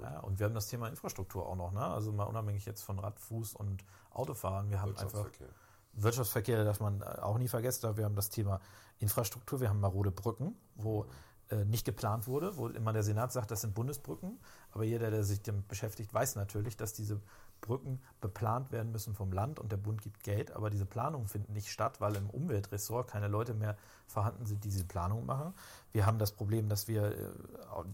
gut. 0.00 0.10
Ja, 0.10 0.20
und 0.20 0.38
wir 0.38 0.46
haben 0.46 0.54
das 0.54 0.68
Thema 0.68 0.88
Infrastruktur 0.88 1.46
auch 1.46 1.56
noch, 1.56 1.72
ne? 1.72 1.82
Also 1.82 2.12
mal 2.12 2.24
unabhängig 2.24 2.64
jetzt 2.64 2.82
von 2.82 2.98
Rad, 2.98 3.18
Fuß 3.20 3.54
und 3.54 3.84
Autofahren. 4.10 4.70
Wir 4.70 4.80
haben 4.80 4.90
einfach 4.90 5.24
Wirtschaftsverkehr. 5.24 5.48
Wirtschaftsverkehr, 5.92 6.64
darf 6.64 6.80
man 6.80 7.00
äh, 7.00 7.04
auch 7.04 7.38
nie 7.38 7.48
vergessen. 7.48 7.96
Wir 7.96 8.04
haben 8.04 8.16
das 8.16 8.30
Thema 8.30 8.60
Infrastruktur. 8.98 9.60
Wir 9.60 9.68
haben 9.68 9.80
marode 9.80 10.10
Brücken, 10.10 10.56
wo 10.74 11.06
äh, 11.50 11.64
nicht 11.64 11.84
geplant 11.84 12.26
wurde, 12.26 12.56
wo 12.56 12.68
immer 12.68 12.92
der 12.92 13.02
Senat 13.02 13.32
sagt, 13.32 13.50
das 13.50 13.62
sind 13.62 13.74
Bundesbrücken. 13.74 14.38
Aber 14.72 14.84
jeder, 14.84 15.10
der 15.10 15.24
sich 15.24 15.42
damit 15.42 15.66
beschäftigt, 15.68 16.14
weiß 16.14 16.36
natürlich, 16.36 16.76
dass 16.76 16.92
diese 16.92 17.20
Brücken 17.60 18.00
beplant 18.20 18.72
werden 18.72 18.92
müssen 18.92 19.14
vom 19.14 19.32
Land 19.32 19.58
und 19.58 19.72
der 19.72 19.76
Bund 19.76 20.00
gibt 20.00 20.22
Geld. 20.22 20.52
Aber 20.52 20.70
diese 20.70 20.86
Planungen 20.86 21.26
finden 21.26 21.52
nicht 21.52 21.70
statt, 21.70 22.00
weil 22.00 22.14
im 22.16 22.30
Umweltressort 22.30 23.10
keine 23.10 23.28
Leute 23.28 23.54
mehr 23.54 23.76
vorhanden 24.06 24.46
sind, 24.46 24.64
die 24.64 24.68
diese 24.68 24.84
Planung 24.84 25.26
machen. 25.26 25.54
Wir 25.92 26.06
haben 26.06 26.18
das 26.18 26.32
Problem, 26.32 26.68
dass 26.68 26.88
wir 26.88 27.04
äh, 27.04 27.32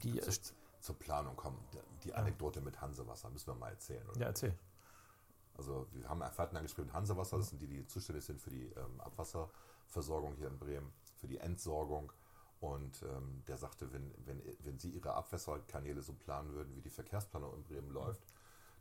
die. 0.03 0.21
Zur, 0.21 0.35
zur 0.87 0.99
Planung 0.99 1.37
kommen. 1.37 1.59
Die 2.05 2.15
Anekdote 2.15 2.61
mit 2.61 2.81
Hansewasser 2.81 3.29
müssen 3.31 3.49
wir 3.49 3.55
mal 3.55 3.71
erzählen. 3.71 4.09
Oder? 4.09 4.21
Ja, 4.21 4.27
erzähl. 4.29 4.57
Also 5.59 5.87
wir 5.93 6.09
haben 6.09 6.23
Fahrten 6.33 6.57
angespielt 6.57 6.87
mit 6.87 6.95
Hansewasser, 6.95 7.39
das 7.39 7.51
sind 7.51 7.61
die, 7.61 7.67
die 7.67 7.87
zuständig 7.87 8.25
sind 8.25 8.41
für 8.41 8.51
die 8.51 8.67
ähm, 8.67 9.01
Abwasserversorgung 9.01 10.35
hier 10.37 10.49
in 10.49 10.59
Bremen, 10.59 10.93
für 11.17 11.27
die 11.27 11.39
Entsorgung. 11.39 12.13
Und 12.61 13.03
ähm, 13.03 13.43
der 13.47 13.59
sagte, 13.59 13.93
wenn, 13.93 14.13
wenn, 14.25 14.43
wenn 14.61 14.79
Sie 14.79 14.91
Ihre 14.91 15.15
Abwasserkanäle 15.15 16.03
so 16.03 16.15
planen 16.15 16.53
würden, 16.55 16.75
wie 16.75 16.81
die 16.81 16.91
Verkehrsplanung 16.91 17.55
in 17.55 17.63
Bremen 17.65 17.91
läuft, 17.91 18.23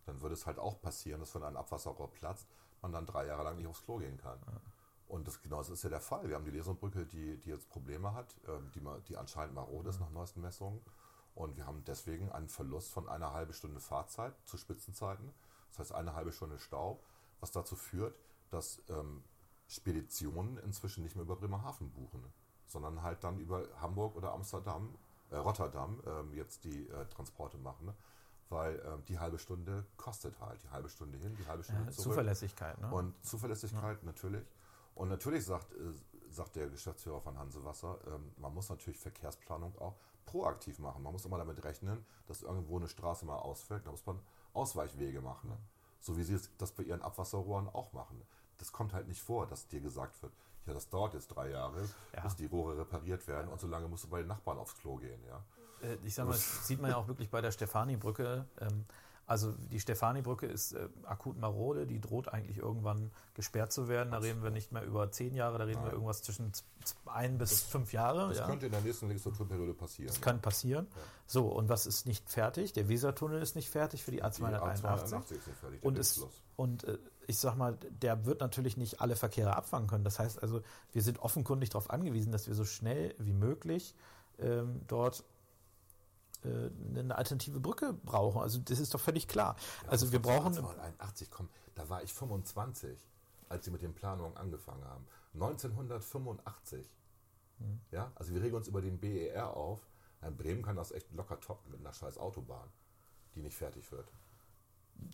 dann 0.06 0.22
würde 0.22 0.34
es 0.34 0.45
halt 0.45 0.60
auch 0.60 0.80
passieren, 0.82 1.20
dass 1.20 1.34
wenn 1.36 1.43
ein 1.43 1.58
Abwasserrohr 1.58 2.12
platzt, 2.12 2.47
man 2.82 2.91
dann 2.91 3.06
drei 3.06 3.26
Jahre 3.26 3.43
lang 3.43 3.58
nicht 3.58 3.68
aufs 3.68 3.84
Klo 3.84 3.97
gehen 3.97 4.18
kann. 4.18 4.39
Und 5.08 5.28
das, 5.28 5.41
genau 5.41 5.58
das 5.58 5.70
ist 5.70 5.84
ja 5.84 5.89
der 5.89 6.01
Fall. 6.01 6.28
Wir 6.28 6.36
haben 6.36 6.45
die 6.45 6.51
Lesonbrücke, 6.51 7.06
die, 7.06 7.38
die 7.38 7.49
jetzt 7.49 7.70
Probleme 7.70 8.14
hat, 8.14 8.36
ähm, 8.47 8.72
die, 8.74 8.82
die 9.08 9.18
anscheinend 9.18 9.56
marode 9.56 9.89
ist 9.89 9.99
nach 9.99 10.10
neuesten 10.10 10.41
Messungen. 10.41 10.82
Und 11.36 11.58
wir 11.58 11.68
haben 11.68 11.84
deswegen 11.86 12.32
einen 12.32 12.48
Verlust 12.48 12.92
von 12.92 13.10
einer 13.10 13.34
halben 13.34 13.54
Stunde 13.54 13.82
Fahrzeit 13.82 14.34
zu 14.46 14.58
Spitzenzeiten. 14.58 15.34
Das 15.70 15.80
heißt 15.80 15.92
eine 15.92 16.16
halbe 16.16 16.32
Stunde 16.32 16.58
Stau, 16.58 17.02
was 17.42 17.52
dazu 17.52 17.76
führt, 17.76 18.18
dass 18.50 18.82
ähm, 18.90 19.22
Speditionen 19.68 20.58
inzwischen 20.60 21.04
nicht 21.04 21.16
mehr 21.16 21.24
über 21.24 21.36
Bremerhaven 21.36 21.92
buchen, 21.92 22.24
sondern 22.66 23.02
halt 23.02 23.24
dann 23.24 23.40
über 23.40 23.68
Hamburg 23.82 24.16
oder 24.16 24.32
Amsterdam, 24.32 24.96
äh, 25.30 25.36
Rotterdam 25.36 26.02
ähm, 26.06 26.34
jetzt 26.34 26.64
die 26.64 26.88
äh, 26.88 27.06
Transporte 27.08 27.58
machen. 27.58 27.88
Ne? 27.88 27.96
Weil 28.48 28.82
ähm, 28.86 29.04
die 29.06 29.20
halbe 29.20 29.38
Stunde 29.38 29.86
kostet 29.98 30.40
halt. 30.40 30.64
Die 30.64 30.70
halbe 30.70 30.88
Stunde 30.88 31.18
hin, 31.18 31.36
die 31.36 31.46
halbe 31.48 31.64
Stunde 31.64 31.86
Ja, 31.86 31.92
zurück. 31.92 32.14
Zuverlässigkeit, 32.14 32.80
ne? 32.80 32.92
Und 32.92 33.26
Zuverlässigkeit 33.26 34.04
natürlich. 34.04 34.46
Und 34.94 35.10
natürlich 35.10 35.44
sagt, 35.44 35.74
äh, 35.74 35.78
sagt 36.30 36.56
der 36.56 36.70
Geschäftsführer 36.70 37.20
von 37.20 37.38
Hansewasser, 37.38 38.00
ähm, 38.08 38.32
man 38.38 38.54
muss 38.54 38.70
natürlich 38.70 39.00
Verkehrsplanung 39.00 39.78
auch 39.80 39.98
proaktiv 40.26 40.80
machen. 40.80 41.03
Man 41.03 41.13
muss 41.13 41.26
immer 41.26 41.38
damit 41.38 41.63
rechnen, 41.63 42.05
dass 42.28 42.41
irgendwo 42.41 42.78
eine 42.78 42.88
Straße 42.88 43.26
mal 43.26 43.38
ausfällt. 43.38 43.86
Da 43.86 43.91
muss 43.91 44.05
man 44.05 44.19
Ausweichwege 44.53 45.21
machen. 45.21 45.49
Ne? 45.49 45.57
So 45.99 46.17
wie 46.17 46.23
sie 46.23 46.39
das 46.57 46.71
bei 46.71 46.84
ihren 46.84 47.01
Abwasserrohren 47.01 47.67
auch 47.69 47.93
machen. 47.93 48.21
Das 48.57 48.71
kommt 48.71 48.93
halt 48.93 49.07
nicht 49.07 49.21
vor, 49.21 49.47
dass 49.47 49.67
dir 49.67 49.82
gesagt 49.82 50.21
wird, 50.21 50.34
ja, 50.65 50.73
das 50.73 50.89
dauert 50.89 51.13
jetzt 51.13 51.28
drei 51.28 51.49
Jahre, 51.49 51.88
Ja. 52.15 52.21
bis 52.21 52.36
die 52.36 52.45
Rohre 52.45 52.78
repariert 52.78 53.28
werden 53.28 53.49
und 53.51 53.59
so 53.59 53.67
lange 53.67 53.88
musst 53.88 54.05
du 54.05 54.09
bei 54.09 54.19
den 54.19 54.28
Nachbarn 54.28 54.57
aufs 54.57 54.76
Klo 54.78 54.95
gehen. 54.95 55.21
Ja? 55.28 55.43
Äh, 55.88 55.97
ich 56.03 56.15
sag 56.15 56.26
mal, 56.26 56.32
das 56.32 56.65
sieht 56.67 56.82
man 56.82 56.89
ja 56.91 56.97
auch 56.97 57.07
wirklich 57.07 57.30
bei 57.30 57.41
der 57.41 57.51
Stefani-Brücke. 57.51 58.45
Ähm, 58.61 58.86
also 59.28 59.53
die 59.71 59.80
Stefani-Brücke 59.80 60.45
ist 60.45 60.73
äh, 60.73 60.88
akut 61.03 61.39
marode, 61.39 61.88
die 61.88 61.99
droht 61.99 62.28
eigentlich 62.28 62.57
irgendwann 62.57 63.11
gesperrt 63.34 63.71
zu 63.71 63.88
werden. 63.88 64.11
Da 64.11 64.19
reden 64.19 64.43
wir 64.43 64.51
nicht 64.51 64.71
mehr 64.71 64.84
über 64.84 65.11
zehn 65.11 65.34
Jahre, 65.34 65.57
da 65.57 65.63
reden 65.63 65.80
wir 65.80 65.86
Nein. 65.86 65.93
irgendwas 65.93 66.21
zwischen 66.21 66.51
ein 67.07 67.39
bis 67.39 67.63
fünf 67.63 67.91
Jahre. 67.91 68.30
Das 68.30 68.38
ja. 68.38 68.45
könnte 68.45 68.67
in 68.67 68.71
der 68.71 68.82
nächsten 68.82 69.07
Legislaturperiode 69.07 69.73
passieren. 69.73 70.07
Das 70.07 70.21
kann 70.21 70.41
passieren. 70.41 70.88
So, 71.26 71.47
und 71.47 71.69
was 71.69 71.88
ist 71.88 72.05
nicht 72.05 72.30
fertig? 72.30 72.73
Der 72.73 72.88
Wesertunnel 72.88 73.41
ist 73.41 73.55
nicht 73.55 73.69
fertig 73.69 74.03
für 74.03 74.11
die 74.11 74.17
Die 74.17 74.23
A281. 74.23 74.84
A281 74.84 75.21
ist 75.21 75.47
nicht 75.47 75.59
fertig, 75.59 75.84
Und, 75.84 75.95
Windschluss. 75.95 76.41
und 76.55 76.84
äh, 76.84 76.99
ich 77.26 77.39
sag 77.39 77.55
mal, 77.55 77.78
der 77.89 78.26
wird 78.26 78.41
natürlich 78.41 78.78
nicht 78.78 79.01
alle 79.01 79.15
Verkehre 79.15 79.55
abfangen 79.55 79.88
können. 79.88 80.03
Das 80.03 80.19
heißt 80.19 80.43
also, 80.43 80.61
wir 80.91 81.01
sind 81.01 81.19
offenkundig 81.19 81.71
darauf 81.71 81.89
angewiesen, 81.89 82.32
dass 82.32 82.47
wir 82.47 82.53
so 82.53 82.65
schnell 82.65 83.15
wie 83.17 83.34
möglich 83.34 83.95
ähm, 84.38 84.82
dort 84.88 85.23
äh, 86.46 87.00
eine 87.00 87.16
alternative 87.16 87.60
Brücke 87.60 87.93
brauchen. 87.93 88.41
Also 88.41 88.60
das 88.60 88.80
ist 88.80 88.93
doch 88.93 89.00
völlig 89.00 89.28
klar. 89.28 89.56
also 89.88 90.12
wir 90.12 90.22
brauchen 90.22 90.56
1981, 90.56 91.32
komm, 91.32 91.50
da 91.76 91.89
war 91.89 92.04
ich 92.04 92.14
25, 92.14 92.98
als 93.50 93.66
sie 93.66 93.72
mit 93.72 93.82
den 93.82 93.93
Planungen 93.93 94.38
angefangen 94.38 94.86
haben. 94.86 95.06
1985. 95.34 96.86
Hm. 97.60 97.80
Ja, 97.91 98.12
also 98.16 98.34
wir 98.34 98.41
regen 98.41 98.56
uns 98.56 98.68
über 98.68 98.82
den 98.82 99.00
BER 99.00 99.56
auf. 99.56 99.88
In 100.22 100.36
Bremen 100.36 100.64
kann 100.64 100.76
das 100.76 100.91
echt 100.91 101.12
locker 101.14 101.39
toppen 101.39 101.72
mit 101.72 101.80
einer 101.80 101.93
scheiß 101.93 102.18
Autobahn, 102.18 102.70
die 103.36 103.41
nicht 103.41 103.56
fertig 103.56 103.91
wird. 103.91 104.12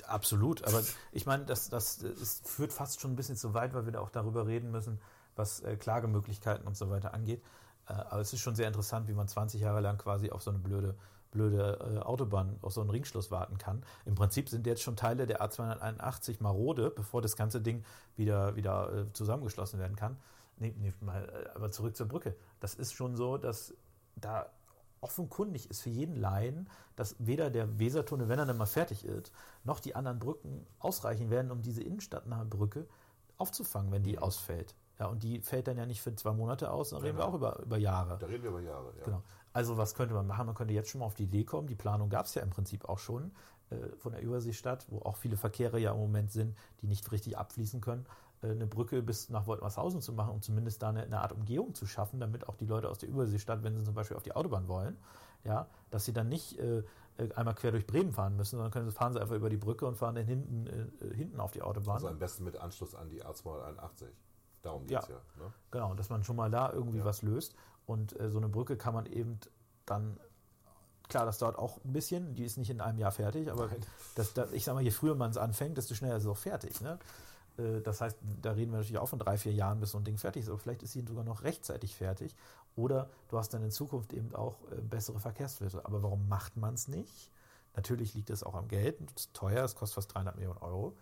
Absolut, 0.05 0.63
aber 0.63 0.83
ich 1.11 1.25
meine, 1.25 1.45
das, 1.45 1.69
das, 1.69 2.01
es 2.01 2.41
führt 2.45 2.71
fast 2.71 3.01
schon 3.01 3.11
ein 3.11 3.15
bisschen 3.15 3.35
zu 3.35 3.53
weit, 3.53 3.73
weil 3.73 3.85
wir 3.85 3.91
da 3.91 3.99
auch 3.99 4.11
darüber 4.11 4.47
reden 4.47 4.71
müssen, 4.71 5.01
was 5.35 5.61
äh, 5.61 5.75
Klagemöglichkeiten 5.75 6.67
und 6.67 6.77
so 6.77 6.89
weiter 6.89 7.13
angeht. 7.13 7.43
Äh, 7.87 7.93
aber 7.93 8.21
es 8.21 8.31
ist 8.31 8.41
schon 8.41 8.55
sehr 8.55 8.67
interessant, 8.67 9.07
wie 9.07 9.13
man 9.13 9.27
20 9.27 9.59
Jahre 9.61 9.81
lang 9.81 9.97
quasi 9.97 10.29
auf 10.29 10.43
so 10.43 10.51
eine 10.51 10.59
blöde, 10.59 10.95
blöde 11.31 11.79
äh, 11.79 11.99
Autobahn, 11.99 12.57
auf 12.61 12.73
so 12.73 12.81
einen 12.81 12.89
Ringschluss 12.89 13.31
warten 13.31 13.57
kann. 13.57 13.83
Im 14.05 14.15
Prinzip 14.15 14.49
sind 14.49 14.67
jetzt 14.67 14.81
schon 14.83 14.95
Teile 14.95 15.25
der 15.27 15.41
A281 15.41 16.37
marode, 16.41 16.89
bevor 16.91 17.21
das 17.21 17.35
ganze 17.35 17.61
Ding 17.61 17.83
wieder, 18.17 18.55
wieder 18.55 18.93
äh, 18.93 19.13
zusammengeschlossen 19.13 19.79
werden 19.79 19.95
kann. 19.95 20.17
Nee, 20.57 20.73
nee, 20.77 20.93
mal, 21.01 21.23
äh, 21.23 21.49
aber 21.55 21.71
zurück 21.71 21.95
zur 21.95 22.07
Brücke. 22.07 22.35
Das 22.59 22.75
ist 22.75 22.93
schon 22.93 23.15
so, 23.15 23.37
dass 23.37 23.73
da 24.15 24.47
offenkundig 24.99 25.69
ist 25.71 25.81
für 25.81 25.89
jeden 25.89 26.15
Laien, 26.15 26.69
dass 26.95 27.15
weder 27.17 27.49
der 27.49 27.79
Wesertunnel, 27.79 28.29
wenn 28.29 28.37
er 28.37 28.45
dann 28.45 28.57
mal 28.57 28.67
fertig 28.67 29.03
ist, 29.03 29.31
noch 29.63 29.79
die 29.79 29.95
anderen 29.95 30.19
Brücken 30.19 30.67
ausreichen 30.79 31.31
werden, 31.31 31.49
um 31.51 31.61
diese 31.63 31.81
innenstadtnahe 31.81 32.45
Brücke 32.45 32.85
aufzufangen, 33.37 33.91
wenn 33.91 34.03
die 34.03 34.19
ausfällt. 34.19 34.75
Ja, 34.99 35.07
und 35.07 35.23
die 35.23 35.39
fällt 35.41 35.67
dann 35.67 35.77
ja 35.77 35.87
nicht 35.87 35.99
für 36.01 36.13
zwei 36.15 36.31
Monate 36.31 36.69
aus, 36.69 36.89
sondern 36.91 37.05
reden 37.07 37.17
wir 37.17 37.23
Genau. 37.25 37.31
auch 37.31 37.37
über, 37.37 37.59
über 37.65 37.77
Jahre. 37.77 38.19
Da 38.19 38.27
reden 38.27 38.43
wir 38.43 38.51
über 38.51 38.61
Jahre. 38.61 38.93
Ja. 38.99 39.05
Genau. 39.05 39.23
Also 39.53 39.77
was 39.77 39.95
könnte 39.95 40.13
man 40.13 40.27
machen? 40.27 40.45
Man 40.45 40.55
könnte 40.55 40.73
jetzt 40.73 40.89
schon 40.89 40.99
mal 40.99 41.05
auf 41.05 41.15
die 41.15 41.23
Idee 41.23 41.43
kommen. 41.43 41.67
Die 41.67 41.75
Planung 41.75 42.09
gab 42.09 42.25
es 42.25 42.35
ja 42.35 42.41
im 42.41 42.49
Prinzip 42.49 42.85
auch 42.85 42.99
schon 42.99 43.31
äh, 43.69 43.75
von 43.97 44.13
der 44.13 44.21
Überseestadt, 44.21 44.85
wo 44.89 44.99
auch 44.99 45.17
viele 45.17 45.37
Verkehre 45.37 45.79
ja 45.79 45.91
im 45.91 45.99
Moment 45.99 46.31
sind, 46.31 46.55
die 46.81 46.87
nicht 46.87 47.11
richtig 47.11 47.37
abfließen 47.37 47.81
können, 47.81 48.05
äh, 48.41 48.49
eine 48.51 48.67
Brücke 48.67 49.01
bis 49.01 49.29
nach 49.29 49.47
Woltmarshausen 49.47 50.01
zu 50.01 50.13
machen, 50.13 50.31
um 50.33 50.41
zumindest 50.41 50.81
da 50.81 50.89
eine, 50.89 51.03
eine 51.03 51.19
Art 51.21 51.33
Umgehung 51.33 51.75
zu 51.75 51.85
schaffen, 51.85 52.19
damit 52.19 52.47
auch 52.47 52.55
die 52.55 52.65
Leute 52.65 52.89
aus 52.89 52.99
der 52.99 53.09
Überseestadt, 53.09 53.63
wenn 53.63 53.75
sie 53.77 53.83
zum 53.83 53.93
Beispiel 53.93 54.17
auf 54.17 54.23
die 54.23 54.33
Autobahn 54.33 54.67
wollen, 54.67 54.97
ja, 55.43 55.67
dass 55.89 56.05
sie 56.05 56.13
dann 56.13 56.29
nicht 56.29 56.57
äh, 56.59 56.83
äh, 57.17 57.33
einmal 57.35 57.55
quer 57.55 57.71
durch 57.71 57.85
Bremen 57.87 58.13
fahren 58.13 58.35
müssen, 58.37 58.51
sondern 58.57 58.71
können 58.71 58.89
fahren 58.91 59.13
sie 59.13 59.19
einfach 59.19 59.35
über 59.35 59.49
die 59.49 59.57
Brücke 59.57 59.85
und 59.85 59.95
fahren 59.97 60.15
dann 60.15 60.25
hinten, 60.25 60.67
äh, 60.67 61.13
hinten 61.15 61.39
auf 61.39 61.51
die 61.51 61.61
Autobahn. 61.61 61.95
Also 61.95 62.07
am 62.07 62.19
besten 62.19 62.43
mit 62.45 62.55
Anschluss 62.57 62.95
an 62.95 63.09
die 63.09 63.23
A281. 63.23 64.05
Darum 64.61 64.83
geht 64.83 64.91
Ja. 64.91 64.99
es 64.99 65.07
ja. 65.09 65.15
ne? 65.39 65.53
Genau, 65.71 65.93
dass 65.95 66.09
man 66.09 66.23
schon 66.23 66.35
mal 66.35 66.49
da 66.51 66.71
irgendwie 66.71 66.99
Ja. 66.99 67.05
was 67.05 67.21
löst. 67.23 67.55
Und 67.85 68.17
äh, 68.19 68.29
so 68.29 68.37
eine 68.37 68.47
Brücke 68.47 68.77
kann 68.77 68.93
man 68.93 69.05
eben 69.05 69.39
dann, 69.85 70.19
klar, 71.09 71.25
das 71.25 71.39
dauert 71.39 71.57
auch 71.57 71.83
ein 71.83 71.93
bisschen, 71.93 72.35
die 72.35 72.43
ist 72.45 72.57
nicht 72.57 72.69
in 72.69 72.81
einem 72.81 72.99
Jahr 72.99 73.11
fertig, 73.11 73.51
aber 73.51 73.69
das, 74.15 74.33
das, 74.33 74.51
ich 74.51 74.63
sag 74.63 74.75
mal, 74.75 74.83
je 74.83 74.91
früher 74.91 75.15
man 75.15 75.31
es 75.31 75.37
anfängt, 75.37 75.77
desto 75.77 75.93
schneller 75.95 76.17
ist 76.17 76.23
es 76.23 76.29
auch 76.29 76.37
fertig. 76.37 76.79
Ne? 76.81 76.99
Äh, 77.57 77.81
Das 77.81 78.01
heißt, 78.01 78.17
da 78.41 78.51
reden 78.51 78.71
wir 78.71 78.77
natürlich 78.77 78.99
auch 78.99 79.09
von 79.09 79.19
drei, 79.19 79.37
vier 79.37 79.53
Jahren, 79.53 79.79
bis 79.79 79.91
so 79.91 79.97
ein 79.97 80.03
Ding 80.03 80.17
fertig 80.17 80.43
ist, 80.43 80.49
aber 80.49 80.59
vielleicht 80.59 80.83
ist 80.83 80.93
sie 80.93 81.01
sogar 81.01 81.23
noch 81.23 81.43
rechtzeitig 81.43 81.95
fertig. 81.95 82.35
Oder 82.75 83.09
du 83.27 83.37
hast 83.37 83.53
dann 83.53 83.63
in 83.63 83.71
Zukunft 83.71 84.13
eben 84.13 84.33
auch 84.35 84.55
äh, 84.71 84.81
bessere 84.81 85.19
Verkehrsflüsse. 85.19 85.83
Aber 85.85 86.01
warum 86.03 86.29
macht 86.29 86.55
man 86.55 86.75
es 86.75 86.87
nicht? 86.87 87.31
Natürlich 87.75 88.13
liegt 88.13 88.29
es 88.29 88.43
auch 88.43 88.55
am 88.55 88.67
Geld, 88.67 88.99
es 89.15 89.23
ist 89.23 89.33
teuer, 89.33 89.63
es 89.63 89.75
kostet 89.75 89.95
fast 89.95 90.13
300 90.13 90.35
Millionen 90.35 90.57
Euro. 90.59 90.95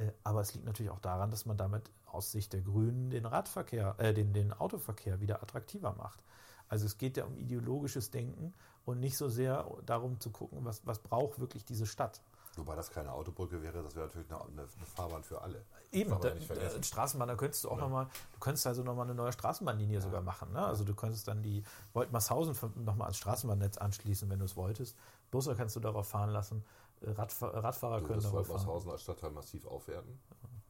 Ja. 0.00 0.06
Äh, 0.06 0.12
Aber 0.24 0.40
es 0.40 0.54
liegt 0.54 0.66
natürlich 0.66 0.90
auch 0.90 1.00
daran, 1.00 1.30
dass 1.30 1.46
man 1.46 1.56
damit 1.56 1.90
aus 2.06 2.32
Sicht 2.32 2.52
der 2.52 2.62
Grünen 2.62 3.10
den 3.10 3.26
Radverkehr, 3.26 3.94
äh, 3.98 4.12
den, 4.12 4.32
den 4.32 4.52
Autoverkehr 4.52 5.20
wieder 5.20 5.42
attraktiver 5.42 5.94
macht. 5.94 6.22
Also 6.68 6.86
es 6.86 6.98
geht 6.98 7.16
ja 7.16 7.24
um 7.24 7.36
ideologisches 7.36 8.10
Denken 8.10 8.54
und 8.84 9.00
nicht 9.00 9.16
so 9.16 9.28
sehr 9.28 9.66
darum 9.86 10.20
zu 10.20 10.30
gucken, 10.30 10.64
was, 10.64 10.86
was 10.86 10.98
braucht 11.00 11.40
wirklich 11.40 11.64
diese 11.64 11.86
Stadt. 11.86 12.20
Wobei 12.56 12.74
das 12.74 12.90
keine 12.90 13.12
Autobrücke 13.12 13.62
wäre, 13.62 13.82
das 13.82 13.94
wäre 13.94 14.06
natürlich 14.06 14.30
eine, 14.30 14.42
eine, 14.42 14.66
Fahrbahn 14.94 15.22
für 15.22 15.40
alle. 15.40 15.64
Eben, 15.92 16.10
da, 16.20 16.30
da. 16.30 16.82
Straßenbahn, 16.82 17.28
da 17.28 17.36
könntest 17.36 17.64
du 17.64 17.70
auch 17.70 17.76
Ja. 17.76 17.84
nochmal, 17.84 18.06
du 18.32 18.38
könntest 18.40 18.66
also 18.66 18.82
nochmal 18.82 19.06
eine 19.06 19.14
neue 19.14 19.32
Straßenbahnlinie 19.32 20.00
sogar 20.00 20.20
machen. 20.20 20.52
Ne? 20.52 20.64
Also 20.64 20.84
du 20.84 20.94
könntest 20.94 21.26
dann 21.28 21.42
die 21.42 21.64
Woltmarshausen 21.92 22.56
nochmal 22.84 23.06
ans 23.06 23.18
Straßenbahnnetz 23.18 23.78
anschließen, 23.78 24.28
wenn 24.30 24.40
du 24.40 24.44
es 24.44 24.56
wolltest. 24.56 24.96
Busse 25.30 25.54
kannst 25.54 25.76
du 25.76 25.80
darauf 25.80 26.08
fahren 26.08 26.30
lassen, 26.30 26.64
Radfahr 27.02 27.54
Radfahrer 27.54 28.00
Du 28.00 28.06
können 28.06 28.22
würdest 28.22 28.48
darauf 28.48 28.82
fahren. 28.82 28.90
Als 28.90 29.02
Stadtteil 29.02 29.30
massiv 29.30 29.66
aufwerten. 29.66 30.20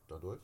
Dadurch. 0.08 0.40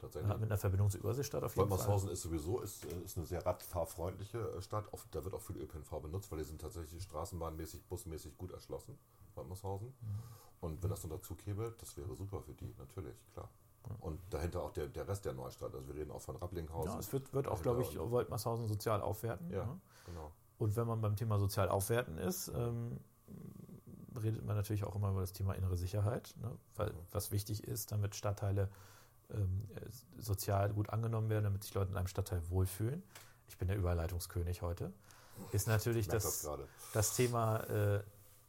Tatsächlich. 0.00 0.30
Ja, 0.30 0.38
mit 0.38 0.50
einer 0.50 0.58
Verbindung 0.58 0.88
zur 0.88 1.00
Überseestadt 1.00 1.44
auf 1.44 1.54
jeden 1.54 1.68
Fall. 1.68 1.78
Woltmarshausen 1.78 2.10
ist 2.10 2.22
sowieso 2.22 2.60
ist, 2.60 2.84
äh, 2.86 3.04
ist 3.04 3.18
eine 3.18 3.26
sehr 3.26 3.44
radfahrfreundliche 3.44 4.38
äh, 4.38 4.62
Stadt. 4.62 4.90
Oft, 4.92 5.14
da 5.14 5.22
wird 5.22 5.34
auch 5.34 5.42
viel 5.42 5.58
ÖPNV 5.58 5.90
benutzt, 6.00 6.30
weil 6.30 6.38
die 6.38 6.44
sind 6.44 6.60
tatsächlich 6.60 7.02
straßenbahnmäßig, 7.02 7.84
busmäßig 7.84 8.38
gut 8.38 8.52
erschlossen. 8.52 8.98
Woltmarshausen. 9.34 9.88
Mhm. 9.88 10.18
Und 10.60 10.82
wenn 10.82 10.90
das 10.90 11.02
noch 11.04 11.10
dazu 11.10 11.34
käme, 11.34 11.74
das 11.78 11.96
wäre 11.96 12.14
super 12.16 12.40
für 12.40 12.54
die, 12.54 12.74
natürlich, 12.78 13.14
klar. 13.32 13.48
Und 14.00 14.20
dahinter 14.30 14.62
auch 14.62 14.72
der, 14.72 14.88
der 14.88 15.08
Rest 15.08 15.24
der 15.24 15.32
Neustadt. 15.32 15.74
Also 15.74 15.88
wir 15.88 15.94
reden 15.94 16.10
auch 16.10 16.20
von 16.20 16.36
Rapplinghausen. 16.36 16.92
Ja, 16.92 16.98
es 16.98 17.12
wird, 17.12 17.32
wird 17.32 17.48
auch, 17.48 17.62
glaube 17.62 17.82
ich, 17.82 17.98
Woltmarshausen 17.98 18.68
sozial 18.68 19.00
aufwerten. 19.00 19.50
Ja, 19.50 19.64
ne? 19.64 19.80
genau. 20.04 20.30
Und 20.58 20.76
wenn 20.76 20.86
man 20.86 21.00
beim 21.00 21.16
Thema 21.16 21.38
sozial 21.38 21.70
aufwerten 21.70 22.18
ist, 22.18 22.48
ähm, 22.48 23.00
redet 24.22 24.44
man 24.44 24.56
natürlich 24.56 24.84
auch 24.84 24.94
immer 24.94 25.10
über 25.10 25.20
das 25.20 25.32
Thema 25.32 25.54
innere 25.54 25.76
Sicherheit, 25.76 26.34
ne? 26.40 26.50
weil 26.76 26.92
was 27.12 27.32
wichtig 27.32 27.64
ist, 27.64 27.92
damit 27.92 28.14
Stadtteile 28.14 28.68
ähm, 29.32 29.68
äh, 29.74 30.20
sozial 30.20 30.72
gut 30.72 30.90
angenommen 30.90 31.28
werden, 31.30 31.44
damit 31.44 31.64
sich 31.64 31.74
Leute 31.74 31.90
in 31.90 31.96
einem 31.96 32.06
Stadtteil 32.06 32.42
wohlfühlen. 32.48 33.02
Ich 33.48 33.58
bin 33.58 33.68
der 33.68 33.76
Überleitungskönig 33.76 34.62
heute. 34.62 34.92
Ist 35.52 35.68
natürlich 35.68 36.06
das, 36.06 36.48
das 36.92 37.16
Thema 37.16 37.60
äh, 37.64 38.02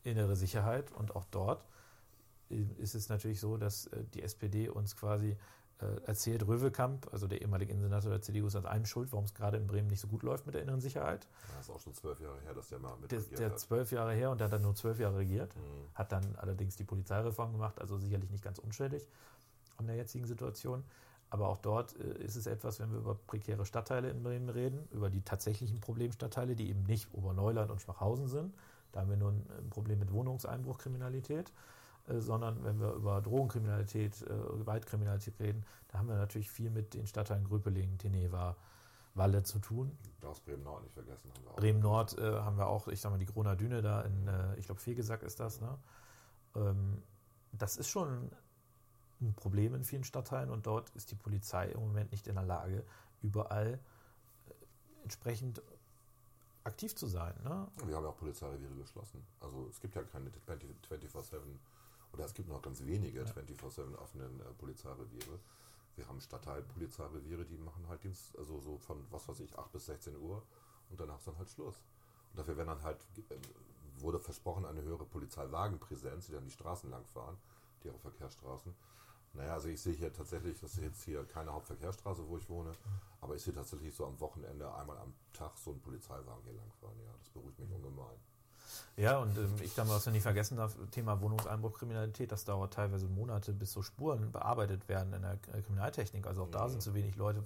innere 0.03 0.35
Sicherheit 0.35 0.91
und 0.91 1.15
auch 1.15 1.25
dort 1.31 1.65
äh, 2.49 2.63
ist 2.77 2.95
es 2.95 3.09
natürlich 3.09 3.39
so, 3.39 3.57
dass 3.57 3.87
äh, 3.87 4.03
die 4.13 4.23
SPD 4.23 4.69
uns 4.69 4.95
quasi 4.95 5.37
erzählt, 6.05 6.47
Röwekamp, 6.47 7.07
also 7.11 7.27
der 7.27 7.41
ehemalige 7.41 7.71
Innensenator 7.71 8.11
der 8.11 8.21
CDU, 8.21 8.47
ist 8.47 8.55
an 8.55 8.65
einem 8.65 8.85
schuld, 8.85 9.11
warum 9.11 9.25
es 9.25 9.33
gerade 9.33 9.57
in 9.57 9.67
Bremen 9.67 9.87
nicht 9.87 9.99
so 9.99 10.07
gut 10.07 10.23
läuft 10.23 10.45
mit 10.45 10.55
der 10.55 10.61
inneren 10.61 10.81
Sicherheit. 10.81 11.27
Das 11.55 11.67
ist 11.67 11.69
auch 11.71 11.79
schon 11.79 11.93
zwölf 11.93 12.19
Jahre 12.19 12.39
her, 12.41 12.53
dass 12.53 12.69
der 12.69 12.79
mal 12.79 12.95
mit 13.01 13.11
Der, 13.11 13.19
der 13.21 13.49
hat. 13.51 13.59
zwölf 13.59 13.91
Jahre 13.91 14.13
her 14.13 14.31
und 14.31 14.39
der 14.39 14.45
hat 14.45 14.53
dann 14.53 14.61
nur 14.61 14.75
zwölf 14.75 14.99
Jahre 14.99 15.17
regiert, 15.17 15.55
Mhm. 15.55 15.59
hat 15.95 16.11
dann 16.11 16.35
allerdings 16.37 16.75
die 16.75 16.83
Polizeireform 16.83 17.51
gemacht, 17.51 17.79
also 17.79 17.97
sicherlich 17.97 18.29
nicht 18.29 18.43
ganz 18.43 18.59
unschuldig 18.59 19.07
an 19.77 19.87
der 19.87 19.95
jetzigen 19.95 20.25
Situation. 20.25 20.83
Aber 21.29 21.47
auch 21.47 21.57
dort 21.57 21.95
äh, 21.97 22.23
ist 22.23 22.35
es 22.35 22.45
etwas, 22.45 22.79
wenn 22.79 22.91
wir 22.91 22.99
über 22.99 23.15
prekäre 23.15 23.65
Stadtteile 23.65 24.09
in 24.09 24.21
Bremen 24.21 24.49
reden, 24.49 24.87
über 24.91 25.09
die 25.09 25.21
tatsächlichen 25.21 25.79
Problemstadtteile, 25.79 26.55
die 26.55 26.69
eben 26.69 26.83
nicht 26.83 27.07
Oberneuland 27.13 27.71
und 27.71 27.81
Schwachhausen 27.81 28.27
sind. 28.27 28.53
Da 28.91 28.99
haben 28.99 29.09
wir 29.09 29.15
nur 29.17 29.31
ein, 29.31 29.69
Problem 29.69 29.99
mit 29.99 30.11
Wohnungseinbruch, 30.11 30.77
Kriminalität. 30.79 31.51
Äh, 32.11 32.21
sondern 32.21 32.63
wenn 32.63 32.79
wir 32.79 32.93
über 32.93 33.21
Drogenkriminalität, 33.21 34.21
äh, 34.21 34.57
Gewaltkriminalität 34.57 35.39
reden, 35.39 35.65
da 35.89 35.99
haben 35.99 36.07
wir 36.07 36.15
natürlich 36.15 36.49
viel 36.49 36.69
mit 36.69 36.93
den 36.93 37.07
Stadtteilen 37.07 37.43
Gröpeling, 37.45 37.97
Teneva, 37.97 38.55
Walle 39.13 39.43
zu 39.43 39.59
tun. 39.59 39.97
Das 40.21 40.39
Bremen-Nord 40.39 40.83
nicht 40.83 40.93
vergessen. 40.93 41.31
Bremen-Nord 41.55 42.17
äh, 42.17 42.21
haben 42.21 42.57
wir 42.57 42.67
auch, 42.67 42.87
ich 42.87 43.01
sag 43.01 43.11
mal, 43.11 43.17
die 43.17 43.25
Grona 43.25 43.55
Düne 43.55 43.81
da 43.81 44.01
in, 44.01 44.27
äh, 44.27 44.55
ich 44.55 44.65
glaube, 44.65 44.79
Fegesack 44.79 45.23
ist 45.23 45.39
das. 45.39 45.59
Ne? 45.59 45.77
Ähm, 46.55 47.03
das 47.51 47.77
ist 47.77 47.89
schon 47.89 48.31
ein 49.21 49.33
Problem 49.33 49.75
in 49.75 49.83
vielen 49.83 50.03
Stadtteilen 50.03 50.49
und 50.49 50.65
dort 50.65 50.89
ist 50.91 51.11
die 51.11 51.15
Polizei 51.15 51.69
im 51.69 51.81
Moment 51.81 52.11
nicht 52.11 52.27
in 52.27 52.35
der 52.35 52.45
Lage, 52.45 52.83
überall 53.21 53.73
äh, 54.47 54.53
entsprechend 55.03 55.61
aktiv 56.63 56.95
zu 56.95 57.07
sein. 57.07 57.33
Ne? 57.43 57.67
Wir 57.85 57.95
haben 57.95 58.03
ja 58.03 58.09
auch 58.09 58.17
Polizeireviere 58.17 58.75
geschlossen. 58.75 59.25
Also 59.39 59.67
es 59.69 59.79
gibt 59.79 59.95
ja 59.95 60.03
keine 60.03 60.29
24-7 60.29 61.39
oder 62.13 62.25
es 62.25 62.33
gibt 62.33 62.49
noch 62.49 62.61
ganz 62.61 62.83
wenige 62.85 63.19
ja. 63.19 63.25
24-7 63.25 63.95
offenen 63.95 64.39
äh, 64.39 64.43
Polizeireviere. 64.57 65.39
Wir 65.95 66.07
haben 66.07 66.19
Stadtteilpolizeireviere, 66.21 67.45
die 67.45 67.57
machen 67.57 67.85
halt 67.87 68.03
Dienst, 68.03 68.37
also 68.37 68.59
so 68.59 68.77
von, 68.77 69.05
was 69.11 69.27
weiß 69.27 69.39
ich, 69.41 69.57
8 69.57 69.71
bis 69.71 69.85
16 69.87 70.17
Uhr 70.17 70.41
und 70.89 70.99
danach 70.99 71.17
ist 71.17 71.27
dann 71.27 71.37
halt 71.37 71.49
Schluss. 71.49 71.75
Und 72.31 72.39
dafür 72.39 72.57
werden 72.57 72.69
dann 72.69 72.83
halt, 72.83 72.97
äh, 73.29 73.35
wurde 74.01 74.19
versprochen, 74.19 74.65
eine 74.65 74.81
höhere 74.81 75.05
Polizeiwagenpräsenz, 75.05 76.27
die 76.27 76.33
dann 76.33 76.45
die 76.45 76.51
Straßen 76.51 76.89
lang 76.89 77.05
fahren, 77.05 77.37
die 77.83 77.87
ihre 77.87 77.99
Verkehrsstraßen. 77.99 78.73
Naja, 79.33 79.53
also 79.53 79.69
ich 79.69 79.79
sehe 79.79 79.93
hier 79.93 80.11
tatsächlich, 80.11 80.59
das 80.59 80.73
ist 80.73 80.83
jetzt 80.83 81.03
hier 81.03 81.23
keine 81.25 81.53
Hauptverkehrsstraße, 81.53 82.27
wo 82.27 82.37
ich 82.37 82.49
wohne, 82.49 82.73
aber 83.21 83.35
ich 83.35 83.41
sehe 83.41 83.53
tatsächlich 83.53 83.93
so 83.93 84.05
am 84.05 84.19
Wochenende 84.19 84.73
einmal 84.73 84.97
am 84.97 85.13
Tag 85.31 85.57
so 85.57 85.71
einen 85.71 85.81
Polizeiwagen 85.81 86.43
hier 86.43 86.53
langfahren. 86.53 86.99
Ja, 86.99 87.13
das 87.17 87.29
beruhigt 87.29 87.57
mich 87.59 87.71
ungemein. 87.71 88.17
Ja, 88.97 89.17
und 89.19 89.37
ähm, 89.37 89.53
ich 89.61 89.73
glaube, 89.73 89.89
was 89.89 90.05
man 90.05 90.13
nicht 90.13 90.23
vergessen 90.23 90.57
darf, 90.57 90.75
Thema 90.91 91.21
Wohnungseinbruchkriminalität, 91.21 92.31
das 92.31 92.45
dauert 92.45 92.73
teilweise 92.73 93.07
Monate, 93.07 93.53
bis 93.53 93.71
so 93.71 93.81
Spuren 93.81 94.31
bearbeitet 94.31 94.87
werden 94.89 95.13
in 95.13 95.21
der 95.21 95.37
Kriminaltechnik. 95.37 96.27
Also 96.27 96.43
auch 96.43 96.47
mhm. 96.47 96.51
da 96.51 96.69
sind 96.69 96.81
zu 96.81 96.93
wenig 96.93 97.15
Leute, 97.15 97.41
mhm. 97.41 97.45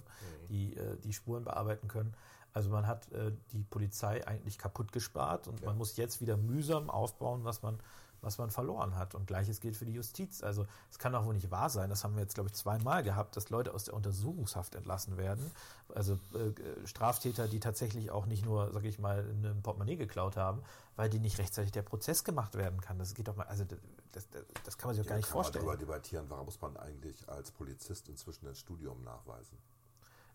die 0.50 0.76
äh, 0.76 0.98
die 0.98 1.14
Spuren 1.14 1.44
bearbeiten 1.44 1.88
können. 1.88 2.14
Also 2.54 2.70
man 2.70 2.88
hat 2.88 3.12
äh, 3.12 3.34
die 3.52 3.64
Polizei 3.64 4.26
eigentlich 4.26 4.58
kaputt 4.58 4.94
gespart 4.94 5.48
und 5.48 5.60
ja. 5.60 5.68
man 5.68 5.78
muss 5.78 5.98
jetzt 5.98 6.22
wieder 6.22 6.38
mühsam 6.38 6.90
aufbauen, 6.90 7.44
was 7.44 7.62
man 7.62 7.80
was 8.26 8.38
man 8.38 8.50
verloren 8.50 8.98
hat. 8.98 9.16
Und 9.16 9.28
gleiches 9.28 9.62
gilt 9.62 9.78
für 9.78 9.86
die 9.86 9.94
Justiz. 9.94 10.44
Also 10.44 10.66
es 10.92 11.00
kann 11.00 11.14
doch 11.14 11.26
wohl 11.26 11.36
nicht 11.36 11.52
wahr 11.52 11.70
sein, 11.70 11.90
das 11.90 12.04
haben 12.04 12.16
wir 12.16 12.22
jetzt, 12.22 12.34
glaube 12.34 12.50
ich, 12.50 12.56
zweimal 12.56 13.04
gehabt, 13.04 13.38
dass 13.38 13.50
Leute 13.50 13.74
aus 13.74 13.86
der 13.86 13.94
Untersuchungshaft 13.94 14.76
entlassen 14.76 15.18
werden. 15.18 15.52
Also 15.94 16.20
äh, 16.34 16.88
Straftäter, 16.88 17.48
die 17.48 17.60
tatsächlich 17.60 18.12
auch 18.12 18.26
nicht 18.26 18.44
nur, 18.44 18.74
sage 18.74 18.88
ich 18.88 19.00
mal, 19.00 19.20
ein 19.20 19.62
Portemonnaie 19.62 19.96
geklaut 19.96 20.36
haben, 20.36 20.64
weil 20.96 21.10
die 21.10 21.20
nicht 21.20 21.38
rechtzeitig 21.38 21.72
der 21.72 21.84
Prozess 21.84 22.24
gemacht 22.24 22.56
werden 22.56 22.82
kann. 22.82 22.98
Das 22.98 23.14
geht 23.14 23.28
doch 23.28 23.36
mal, 23.36 23.46
also 23.48 23.64
das, 23.64 24.30
das, 24.32 24.44
das 24.64 24.78
kann 24.78 24.90
man 24.90 24.96
sich 24.96 25.04
doch 25.04 25.10
gar 25.10 25.18
nicht 25.18 25.28
vorstellen. 25.28 25.66
Man 25.66 25.78
darüber 25.78 25.94
debattieren, 25.94 26.26
warum 26.30 26.46
muss 26.46 26.60
man 26.60 26.76
eigentlich 26.78 27.30
als 27.30 27.52
Polizist 27.52 28.10
inzwischen 28.10 28.48
ein 28.48 28.56
Studium 28.56 29.04
nachweisen? 29.04 29.58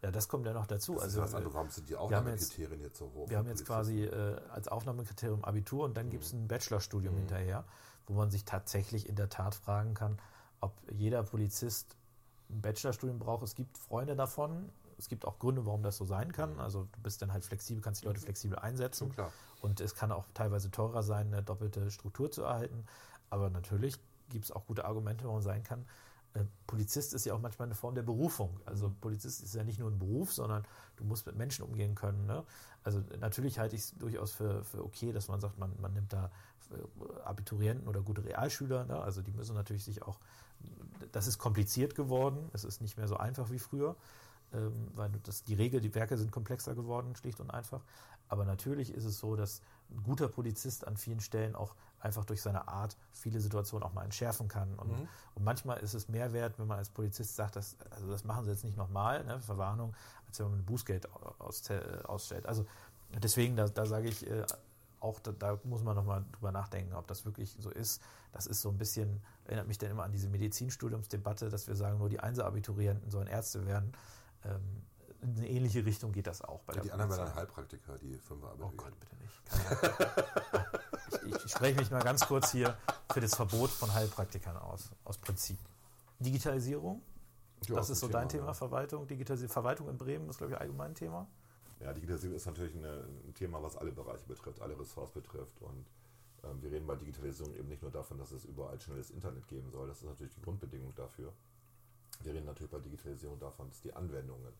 Ja, 0.03 0.11
das 0.11 0.29
kommt 0.29 0.47
ja 0.47 0.53
noch 0.53 0.67
dazu. 0.67 0.95
Das 0.95 1.17
also, 1.17 1.23
andere, 1.23 1.53
warum 1.53 1.69
sind 1.69 1.89
die 1.89 1.97
Aufnahmekriterien 1.97 2.81
jetzt, 2.81 2.99
so 2.99 3.13
hoch? 3.15 3.29
Wir 3.29 3.37
haben 3.37 3.49
jetzt 3.49 3.67
quasi 3.67 4.05
äh, 4.05 4.41
als 4.51 4.69
Aufnahmekriterium 4.69 5.45
Abitur 5.45 5.85
und 5.85 5.97
dann 5.97 6.07
mhm. 6.07 6.11
gibt 6.11 6.25
es 6.25 6.33
ein 6.33 6.49
Bachelorstudium 6.49 7.15
mhm. 7.15 7.19
hinterher, 7.19 7.65
wo 8.07 8.15
man 8.15 8.31
sich 8.31 8.45
tatsächlich 8.45 9.09
in 9.09 9.17
der 9.17 9.29
Tat 9.29 9.55
fragen 9.55 9.95
kann, 9.95 10.19
ob 10.61 10.73
jeder 10.91 11.23
Polizist 11.23 11.97
ein 12.49 12.63
Bachelorstudium 12.63 13.19
braucht. 13.19 13.43
Es 13.43 13.55
gibt 13.55 13.77
Freunde 13.77 14.17
davon. 14.17 14.71
Es 14.97 15.09
gibt 15.09 15.25
auch 15.25 15.39
Gründe, 15.39 15.65
warum 15.65 15.83
das 15.83 15.97
so 15.97 16.05
sein 16.05 16.33
kann. 16.33 16.55
Mhm. 16.55 16.61
Also 16.61 16.89
du 16.93 17.01
bist 17.03 17.21
dann 17.21 17.33
halt 17.33 17.45
flexibel, 17.45 17.83
kannst 17.83 18.03
die 18.03 18.07
Leute 18.07 18.21
flexibel 18.21 18.59
einsetzen. 18.59 19.15
Und 19.61 19.81
es 19.81 19.95
kann 19.95 20.13
auch 20.13 20.25
teilweise 20.33 20.71
teurer 20.71 21.03
sein, 21.03 21.27
eine 21.27 21.43
doppelte 21.43 21.91
Struktur 21.91 22.31
zu 22.31 22.43
erhalten. 22.43 22.87
Aber 23.29 23.51
natürlich 23.51 23.99
gibt 24.31 24.47
es 24.47 24.53
auch 24.53 24.67
gute 24.67 24.87
Argumente, 24.87 25.25
warum 25.25 25.37
man 25.37 25.43
sein 25.43 25.63
kann, 25.63 25.85
Polizist 26.67 27.15
ist 27.15 27.25
ja 27.25 27.35
auch 27.35 27.41
manchmal 27.41 27.67
eine 27.67 27.75
Form 27.75 27.95
der 27.95 28.03
Berufung. 28.03 28.61
Also. 28.65 28.93
Polizist 29.01 29.43
ist 29.43 29.55
ja 29.55 29.65
nicht 29.65 29.79
nur 29.79 29.91
ein 29.91 29.99
Beruf, 29.99 30.33
sondern 30.33 30.65
du 30.97 31.05
musst 31.05 31.27
mit 31.27 31.37
Menschen 31.37 31.65
umgehen 31.65 31.95
können. 31.95 32.27
Ne? 32.27 32.45
Also 32.85 33.03
natürlich 33.19 33.59
halte 33.59 33.77
ich 33.77 33.83
es 33.83 33.99
durchaus 33.99 34.33
für, 34.33 34.65
für 34.65 34.85
okay, 34.85 35.13
dass 35.13 35.29
man 35.29 35.41
sagt, 35.41 35.59
man, 35.59 35.73
man 35.81 35.93
nimmt 35.93 36.13
da 36.13 36.31
äh, 36.71 37.21
Abiturienten 37.25 37.89
oder 37.89 38.01
gute 38.03 38.25
Realschüler. 38.25 38.85
Ne? 38.85 39.01
Also 39.01 39.23
die 39.23 39.33
müssen 39.33 39.55
natürlich 39.55 39.85
sich 39.85 40.03
auch, 40.03 40.21
das 41.13 41.27
ist 41.27 41.39
kompliziert 41.39 41.95
geworden. 41.95 42.49
Es 42.53 42.65
ist 42.65 42.81
nicht 42.81 42.97
mehr 42.97 43.09
so 43.09 43.17
einfach 43.17 43.51
wie 43.51 43.59
früher, 43.59 43.97
ähm, 44.53 44.89
weil 44.95 45.11
das, 45.25 45.43
die 45.43 45.55
Regel, 45.55 45.81
die 45.81 45.95
Werke 45.95 46.17
sind 46.17 46.31
komplexer 46.31 46.75
geworden, 46.75 47.17
schlicht 47.17 47.41
und 47.41 47.51
einfach. 47.51 47.83
Aber 48.29 48.45
natürlich 48.45 48.95
ist 48.95 49.05
es 49.05 49.19
so, 49.19 49.35
dass 49.35 49.61
ein 49.91 50.03
guter 50.03 50.29
Polizist 50.29 50.87
an 50.87 50.97
vielen 50.97 51.21
Stellen 51.21 51.55
auch 51.55 51.75
einfach 52.01 52.25
durch 52.25 52.43
seine 52.43 52.69
Art 52.69 52.97
viele 53.13 53.41
Situationen 53.41 53.87
auch 53.87 53.93
mal 53.93 54.05
entschärfen 54.05 54.49
kann. 54.49 54.75
Und, 54.79 54.89
mhm. 54.89 55.09
und 55.35 55.45
manchmal 55.45 55.79
ist 55.79 55.95
es 55.95 56.09
mehr 56.09 56.33
wert, 56.33 56.59
wenn 56.59 56.67
man 56.67 56.79
als 56.79 56.89
Polizist 56.89 57.37
sagt, 57.37 57.57
dass, 57.57 57.77
also 57.91 58.11
das 58.11 58.25
machen 58.25 58.45
sie 58.45 58.51
jetzt 58.51 58.65
nicht 58.65 58.77
nochmal, 58.77 59.25
ne, 59.25 59.41
Verwarnung, 59.41 59.95
als 60.27 60.39
wenn 60.39 60.51
man 60.51 60.61
ein 60.61 60.65
Bußgeld 60.65 61.09
aus, 61.39 61.63
ausstellt. 62.05 62.47
Also 62.47 62.67
deswegen, 63.23 63.57
da, 63.57 63.69
da 63.69 63.87
sage 63.87 64.09
ich, 64.09 64.27
äh, 64.27 64.45
auch 65.01 65.19
da, 65.21 65.33
da, 65.33 65.59
muss 65.65 65.83
man 65.83 65.97
nochmal 65.97 66.25
drüber 66.33 66.53
nachdenken, 66.53 66.95
ob 66.95 67.07
das 67.07 67.25
wirklich 67.25 67.57
so 67.59 67.71
ist. 67.71 68.03
Das 68.33 68.47
ist 68.47 68.61
so 68.61 68.69
ein 68.69 68.77
bisschen, 68.77 69.23
erinnert 69.45 69.67
mich 69.67 69.79
dann 69.79 69.91
immer 69.91 70.05
an 70.05 70.13
diese 70.13 70.29
Medizinstudiumsdebatte, 70.29 71.49
dass 71.49 71.69
wir 71.69 71.75
sagen, 71.75 71.99
nur 71.99 72.09
die 72.09 72.21
Einser-Abiturienten 72.21 73.11
sollen 73.11 73.27
Ärzte 73.27 73.67
werden. 73.67 73.93
Ähm, 74.45 74.83
in 75.23 75.37
eine 75.37 75.49
ähnliche 75.49 75.85
Richtung 75.85 76.13
geht 76.13 76.27
das 76.27 76.43
auch. 76.43 76.63
Bei 76.63 76.75
ja, 76.75 76.83
die 76.83 76.93
anderen 76.93 77.11
werden 77.11 77.35
Heilpraktiker, 77.35 77.99
die 77.99 78.17
Fünfer 78.19 78.55
Oh 78.59 78.71
Gott, 78.77 78.93
bitte 78.99 79.17
nicht. 79.17 79.43
ich, 81.37 81.45
ich, 81.45 81.53
spreche 81.53 81.79
mich 81.79 81.91
mal 81.91 82.03
ganz 82.03 82.27
kurz 82.27 82.53
hier 82.53 82.77
für 83.13 83.21
das 83.21 83.35
Verbot 83.35 83.71
von 83.71 83.93
Heilpraktikern 83.93 84.57
aus, 84.57 84.91
aus 85.05 85.19
Prinzip. 85.19 85.59
Digitalisierung, 86.19 87.03
ja, 87.67 87.77
das 87.77 87.91
ist 87.91 88.01
so 88.01 88.07
Thema, 88.07 88.21
dein 88.21 88.29
Thema, 88.29 88.47
ja. 88.47 88.55
Verwaltung. 88.55 89.07
Digitalisierung, 89.07 89.53
Verwaltung 89.53 89.89
in 89.89 89.99
Bremen 89.99 90.29
ist, 90.29 90.39
glaube 90.39 90.53
ich, 90.55 90.59
allgemein 90.59 90.93
ein 90.93 90.95
Thema. 90.95 91.27
Ja, 91.81 91.93
Digitalisierung 91.93 92.37
ist 92.37 92.47
natürlich 92.47 92.77
eine, 92.77 93.05
ein 93.27 93.35
Thema, 93.35 93.63
was 93.63 93.77
alle 93.77 93.93
Bereiche 93.93 94.27
betrifft, 94.27 94.61
alle 94.61 94.79
Ressorts 94.79 95.13
betrifft. 95.13 95.61
Und 95.61 95.87
ähm, 96.45 96.63
wir 96.63 96.71
reden 96.71 96.87
bei 96.87 96.97
Digitalisierung 96.97 97.55
eben 97.55 97.69
nicht 97.69 97.83
nur 97.83 97.91
davon, 97.91 98.19
dass 98.19 98.33
es 98.33 98.45
überall 98.45 98.79
schnelles 98.81 99.11
Internet 99.11 99.47
geben 99.49 99.71
soll. 99.71 99.87
Das 99.89 99.99
ist 99.99 100.09
natürlich 100.09 100.35
die 100.35 100.43
Grundbedingung 100.43 100.95
dafür. 100.95 101.33
Wir 102.23 102.35
reden 102.35 102.47
natürlich 102.47 102.71
bei 102.71 102.81
Digitalisierung 102.81 103.39
davon, 103.39 103.69
dass 103.69 103.81
die 103.81 103.95
Anwendungen 103.95 104.53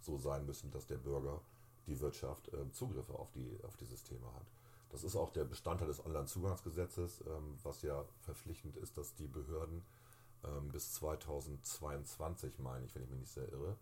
so 0.00 0.18
sein 0.18 0.46
müssen, 0.46 0.70
dass 0.70 0.86
der 0.86 0.98
Bürger, 0.98 1.40
die 1.86 1.98
Wirtschaft 2.00 2.48
äh, 2.52 2.70
Zugriffe 2.72 3.14
auf 3.14 3.30
die, 3.32 3.58
auf 3.64 3.76
die 3.76 3.86
Systeme 3.86 4.26
hat. 4.34 4.46
Das 4.90 5.04
ist 5.04 5.16
auch 5.16 5.30
der 5.30 5.44
Bestandteil 5.44 5.88
des 5.88 6.04
Onlinezugangsgesetzes, 6.04 7.22
ähm, 7.26 7.58
was 7.62 7.82
ja 7.82 8.04
verpflichtend 8.20 8.76
ist, 8.76 8.96
dass 8.96 9.14
die 9.14 9.26
Behörden 9.26 9.82
ähm, 10.44 10.68
bis 10.70 10.94
2022, 10.94 12.58
meine 12.58 12.86
ich, 12.86 12.94
wenn 12.94 13.02
ich 13.02 13.10
mich 13.10 13.20
nicht 13.20 13.32
sehr 13.32 13.50
irre, 13.52 13.76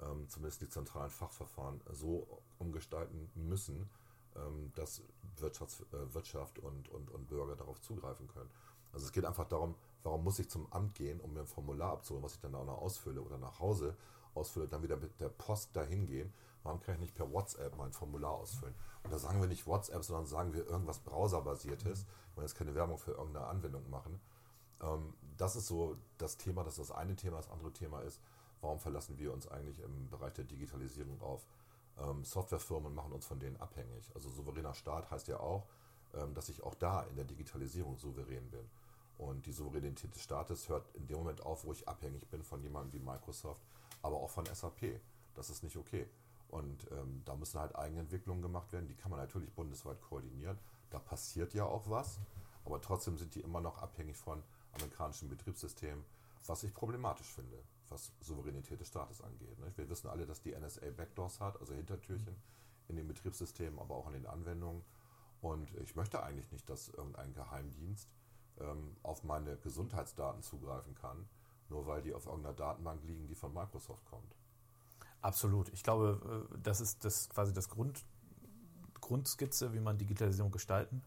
ähm, 0.00 0.28
zumindest 0.28 0.62
die 0.62 0.68
zentralen 0.68 1.10
Fachverfahren 1.10 1.80
so 1.92 2.26
umgestalten 2.58 3.30
müssen, 3.34 3.88
ähm, 4.36 4.72
dass 4.74 5.02
Wirtschafts-, 5.40 5.82
äh, 5.92 6.14
Wirtschaft 6.14 6.58
und, 6.58 6.88
und, 6.88 7.10
und 7.10 7.28
Bürger 7.28 7.56
darauf 7.56 7.80
zugreifen 7.80 8.28
können. 8.28 8.50
Also 8.92 9.06
es 9.06 9.12
geht 9.12 9.24
einfach 9.24 9.48
darum, 9.48 9.74
warum 10.04 10.22
muss 10.22 10.38
ich 10.38 10.48
zum 10.48 10.72
Amt 10.72 10.94
gehen, 10.94 11.20
um 11.20 11.32
mir 11.32 11.40
ein 11.40 11.46
Formular 11.46 11.92
abzuholen, 11.92 12.24
was 12.24 12.34
ich 12.34 12.40
dann 12.40 12.54
auch 12.54 12.64
noch 12.64 12.78
ausfülle 12.78 13.22
oder 13.22 13.38
nach 13.38 13.58
Hause 13.58 13.96
ausfülle, 14.36 14.68
dann 14.68 14.82
wieder 14.82 14.96
mit 14.96 15.20
der 15.20 15.28
Post 15.28 15.74
dahin 15.76 16.06
gehen. 16.06 16.32
Warum 16.62 16.80
kann 16.80 16.94
ich 16.94 17.00
nicht 17.00 17.14
per 17.14 17.30
WhatsApp 17.30 17.76
mein 17.76 17.92
Formular 17.92 18.32
ausfüllen? 18.32 18.74
Und 19.02 19.12
da 19.12 19.18
sagen 19.18 19.40
wir 19.40 19.48
nicht 19.48 19.66
WhatsApp, 19.66 20.02
sondern 20.02 20.26
sagen 20.26 20.54
wir 20.54 20.66
irgendwas 20.66 20.98
Browserbasiertes. 21.00 22.04
Wir 22.04 22.36
wollen 22.36 22.46
jetzt 22.46 22.56
keine 22.56 22.74
Werbung 22.74 22.98
für 22.98 23.12
irgendeine 23.12 23.46
Anwendung 23.46 23.88
machen. 23.90 24.20
Ähm, 24.80 25.14
das 25.36 25.56
ist 25.56 25.66
so 25.66 25.96
das 26.18 26.36
Thema, 26.36 26.64
das 26.64 26.78
ist 26.78 26.90
das 26.90 26.96
eine 26.96 27.16
Thema. 27.16 27.36
Das 27.36 27.50
andere 27.50 27.72
Thema 27.72 28.00
ist, 28.00 28.20
warum 28.60 28.78
verlassen 28.80 29.18
wir 29.18 29.32
uns 29.32 29.46
eigentlich 29.46 29.80
im 29.80 30.08
Bereich 30.08 30.32
der 30.32 30.44
Digitalisierung 30.44 31.20
auf 31.20 31.46
ähm, 31.98 32.24
Softwarefirmen 32.24 32.86
und 32.86 32.94
machen 32.94 33.12
uns 33.12 33.26
von 33.26 33.38
denen 33.38 33.58
abhängig? 33.58 34.10
Also 34.14 34.30
souveräner 34.30 34.74
Staat 34.74 35.10
heißt 35.10 35.28
ja 35.28 35.38
auch, 35.40 35.66
ähm, 36.14 36.34
dass 36.34 36.48
ich 36.48 36.62
auch 36.62 36.74
da 36.74 37.02
in 37.02 37.16
der 37.16 37.26
Digitalisierung 37.26 37.98
souverän 37.98 38.50
bin. 38.50 38.68
Und 39.18 39.46
die 39.46 39.52
Souveränität 39.52 40.14
des 40.14 40.22
Staates 40.22 40.68
hört 40.68 40.88
in 40.94 41.06
dem 41.06 41.18
Moment 41.18 41.44
auf, 41.44 41.64
wo 41.64 41.72
ich 41.72 41.86
abhängig 41.88 42.28
bin 42.28 42.42
von 42.42 42.60
jemandem 42.62 42.92
wie 43.00 43.04
Microsoft, 43.04 43.62
aber 44.04 44.20
auch 44.20 44.30
von 44.30 44.44
SAP. 44.46 45.00
Das 45.34 45.50
ist 45.50 45.62
nicht 45.62 45.76
okay. 45.76 46.06
Und 46.48 46.86
ähm, 46.92 47.22
da 47.24 47.34
müssen 47.34 47.58
halt 47.58 47.74
Eigenentwicklungen 47.74 48.42
gemacht 48.42 48.70
werden. 48.72 48.86
Die 48.86 48.94
kann 48.94 49.10
man 49.10 49.18
natürlich 49.18 49.52
bundesweit 49.52 50.00
koordinieren. 50.02 50.58
Da 50.90 50.98
passiert 50.98 51.54
ja 51.54 51.64
auch 51.64 51.88
was. 51.88 52.20
Aber 52.64 52.80
trotzdem 52.80 53.16
sind 53.16 53.34
die 53.34 53.40
immer 53.40 53.60
noch 53.60 53.78
abhängig 53.78 54.16
von 54.16 54.42
amerikanischen 54.74 55.28
Betriebssystemen, 55.28 56.04
was 56.46 56.62
ich 56.62 56.74
problematisch 56.74 57.26
finde, 57.26 57.58
was 57.88 58.12
Souveränität 58.20 58.80
des 58.80 58.88
Staates 58.88 59.22
angeht. 59.22 59.58
Ne? 59.58 59.72
Wir 59.76 59.88
wissen 59.88 60.08
alle, 60.08 60.26
dass 60.26 60.42
die 60.42 60.54
NSA 60.54 60.90
Backdoors 60.96 61.40
hat, 61.40 61.58
also 61.60 61.74
Hintertürchen 61.74 62.36
in 62.88 62.96
den 62.96 63.08
Betriebssystemen, 63.08 63.78
aber 63.78 63.96
auch 63.96 64.06
in 64.08 64.12
den 64.12 64.26
Anwendungen. 64.26 64.84
Und 65.40 65.74
ich 65.76 65.96
möchte 65.96 66.22
eigentlich 66.22 66.50
nicht, 66.52 66.68
dass 66.68 66.88
irgendein 66.88 67.32
Geheimdienst 67.32 68.08
ähm, 68.60 68.96
auf 69.02 69.24
meine 69.24 69.56
Gesundheitsdaten 69.56 70.42
zugreifen 70.42 70.94
kann, 70.94 71.26
nur 71.68 71.86
weil 71.86 72.02
die 72.02 72.14
auf 72.14 72.26
irgendeiner 72.26 72.54
Datenbank 72.54 73.02
liegen, 73.04 73.26
die 73.26 73.34
von 73.34 73.52
Microsoft 73.52 74.04
kommt. 74.06 74.34
Absolut. 75.20 75.70
Ich 75.72 75.82
glaube, 75.82 76.46
äh, 76.52 76.58
das 76.62 76.80
ist 76.80 77.04
das 77.04 77.28
quasi 77.30 77.52
das 77.52 77.68
Grund, 77.68 78.04
Grundskizze, 79.00 79.72
wie 79.72 79.80
man 79.80 79.98
Digitalisierung 79.98 80.52
gestalten 80.52 81.02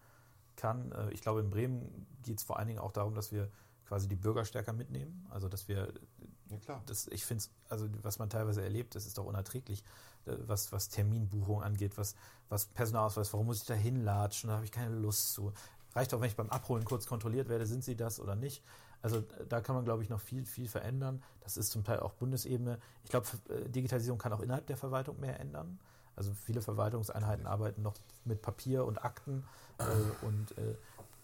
kann. 0.55 0.91
Äh, 0.91 1.11
ich 1.11 1.21
glaube, 1.21 1.39
in 1.41 1.49
Bremen 1.49 2.07
geht 2.23 2.39
es 2.39 2.43
vor 2.43 2.57
allen 2.57 2.67
Dingen 2.67 2.79
auch 2.79 2.91
darum, 2.91 3.13
dass 3.13 3.31
wir 3.31 3.49
quasi 3.85 4.07
die 4.07 4.15
Bürger 4.15 4.43
stärker 4.45 4.73
mitnehmen. 4.73 5.25
Also 5.29 5.47
dass 5.47 5.67
wir, 5.67 5.93
Ja, 6.49 6.57
klar. 6.57 6.83
das, 6.85 7.07
ich 7.07 7.25
finde 7.25 7.43
es, 7.43 7.51
also 7.69 7.87
was 8.03 8.19
man 8.19 8.29
teilweise 8.29 8.61
erlebt, 8.61 8.95
das 8.95 9.05
ist 9.05 9.17
doch 9.17 9.25
unerträglich, 9.25 9.83
äh, 10.25 10.35
was, 10.45 10.71
was 10.71 10.89
Terminbuchung 10.89 11.63
angeht, 11.63 11.97
was, 11.97 12.15
was 12.49 12.65
Personalausweis, 12.65 13.31
warum 13.33 13.45
muss 13.47 13.61
ich 13.61 13.67
da 13.67 13.75
hinlatschen, 13.75 14.49
da 14.49 14.55
habe 14.55 14.65
ich 14.65 14.71
keine 14.71 14.95
Lust 14.95 15.33
zu. 15.33 15.53
Reicht 15.93 16.13
auch, 16.13 16.21
wenn 16.21 16.29
ich 16.29 16.35
beim 16.35 16.49
Abholen 16.49 16.85
kurz 16.85 17.07
kontrolliert 17.07 17.49
werde, 17.49 17.65
sind 17.65 17.83
sie 17.83 17.95
das 17.95 18.19
oder 18.19 18.35
nicht. 18.35 18.63
Also 19.13 19.25
äh, 19.41 19.45
da 19.47 19.61
kann 19.61 19.75
man, 19.75 19.85
glaube 19.85 20.03
ich, 20.03 20.09
noch 20.09 20.21
viel, 20.21 20.45
viel 20.45 20.67
verändern. 20.67 21.23
Das 21.41 21.57
ist 21.57 21.71
zum 21.71 21.83
Teil 21.83 21.99
auch 21.99 22.13
Bundesebene. 22.13 22.79
Ich 23.03 23.09
glaube, 23.09 23.27
äh, 23.49 23.69
Digitalisierung 23.69 24.19
kann 24.19 24.33
auch 24.33 24.41
innerhalb 24.41 24.67
der 24.67 24.77
Verwaltung 24.77 25.19
mehr 25.19 25.39
ändern. 25.39 25.79
Also 26.15 26.33
viele 26.33 26.61
Verwaltungseinheiten 26.61 27.45
arbeiten 27.45 27.83
noch 27.83 27.93
mit 28.25 28.41
Papier 28.41 28.85
und 28.85 29.03
Akten 29.03 29.43
äh, 29.77 30.25
und 30.25 30.57
äh, 30.57 30.75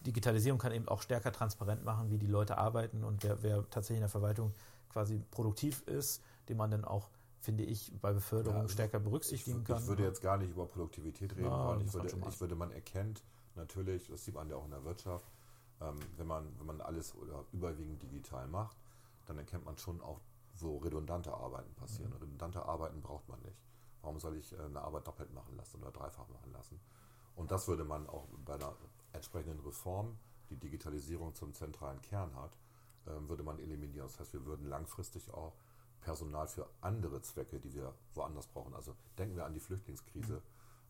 Digitalisierung 0.06 0.58
kann 0.58 0.72
eben 0.72 0.86
auch 0.88 1.02
stärker 1.02 1.32
transparent 1.32 1.84
machen, 1.84 2.10
wie 2.10 2.18
die 2.18 2.26
Leute 2.26 2.58
arbeiten 2.58 3.02
und 3.02 3.24
wer, 3.24 3.42
wer 3.42 3.68
tatsächlich 3.70 3.96
in 3.98 4.02
der 4.02 4.08
Verwaltung 4.08 4.52
quasi 4.92 5.20
produktiv 5.30 5.82
ist, 5.86 6.22
den 6.48 6.56
man 6.56 6.70
dann 6.70 6.84
auch, 6.84 7.08
finde 7.40 7.64
ich, 7.64 7.92
bei 8.00 8.12
Beförderung 8.12 8.56
Ja, 8.58 8.62
also 8.62 8.72
stärker 8.72 8.98
Ich, 8.98 9.04
berücksichtigen 9.04 9.64
kann. 9.64 9.78
ich 9.82 9.88
würde 9.88 10.04
jetzt 10.04 10.22
gar 10.22 10.36
nicht 10.36 10.50
über 10.50 10.66
Produktivität 10.66 11.32
reden 11.36 11.46
Ja, 11.46 11.66
wollen. 11.68 11.80
Ich 11.80 11.92
würde, 11.92 12.08
ich 12.28 12.40
würde, 12.40 12.54
man 12.54 12.70
erkennt 12.70 13.22
natürlich, 13.56 14.06
das 14.08 14.24
sieht 14.24 14.34
man 14.34 14.48
ja 14.48 14.56
auch 14.56 14.64
in 14.64 14.70
der 14.70 14.84
Wirtschaft, 14.84 15.26
ähm, 15.84 15.98
wenn, 16.16 16.26
man, 16.26 16.58
wenn 16.58 16.66
man 16.66 16.80
alles 16.80 17.14
oder 17.14 17.44
überwiegend 17.52 18.02
digital 18.02 18.46
macht, 18.48 18.76
dann 19.26 19.38
erkennt 19.38 19.64
man 19.64 19.76
schon 19.78 20.00
auch, 20.00 20.20
wo 20.56 20.78
redundante 20.78 21.32
Arbeiten 21.32 21.74
passieren. 21.74 22.10
Mhm. 22.10 22.18
Redundante 22.18 22.64
Arbeiten 22.64 23.00
braucht 23.00 23.28
man 23.28 23.40
nicht. 23.40 23.60
Warum 24.02 24.20
soll 24.20 24.36
ich 24.36 24.52
äh, 24.52 24.60
eine 24.60 24.82
Arbeit 24.82 25.06
doppelt 25.06 25.32
machen 25.32 25.56
lassen 25.56 25.82
oder 25.82 25.90
dreifach 25.90 26.28
machen 26.28 26.52
lassen? 26.52 26.80
Und 27.34 27.50
das 27.50 27.66
würde 27.66 27.84
man 27.84 28.08
auch 28.08 28.28
bei 28.44 28.54
einer 28.54 28.74
entsprechenden 29.12 29.60
Reform, 29.60 30.16
die 30.50 30.56
Digitalisierung 30.56 31.34
zum 31.34 31.54
zentralen 31.54 32.00
Kern 32.02 32.34
hat, 32.36 32.56
ähm, 33.06 33.28
würde 33.28 33.42
man 33.42 33.58
eliminieren. 33.58 34.06
Das 34.06 34.20
heißt, 34.20 34.32
wir 34.32 34.44
würden 34.44 34.66
langfristig 34.66 35.32
auch 35.32 35.54
Personal 36.00 36.46
für 36.46 36.68
andere 36.82 37.22
Zwecke, 37.22 37.58
die 37.58 37.74
wir 37.74 37.94
woanders 38.14 38.46
brauchen. 38.46 38.74
Also 38.74 38.94
denken 39.18 39.36
wir 39.36 39.46
an 39.46 39.54
die 39.54 39.60
Flüchtlingskrise, 39.60 40.42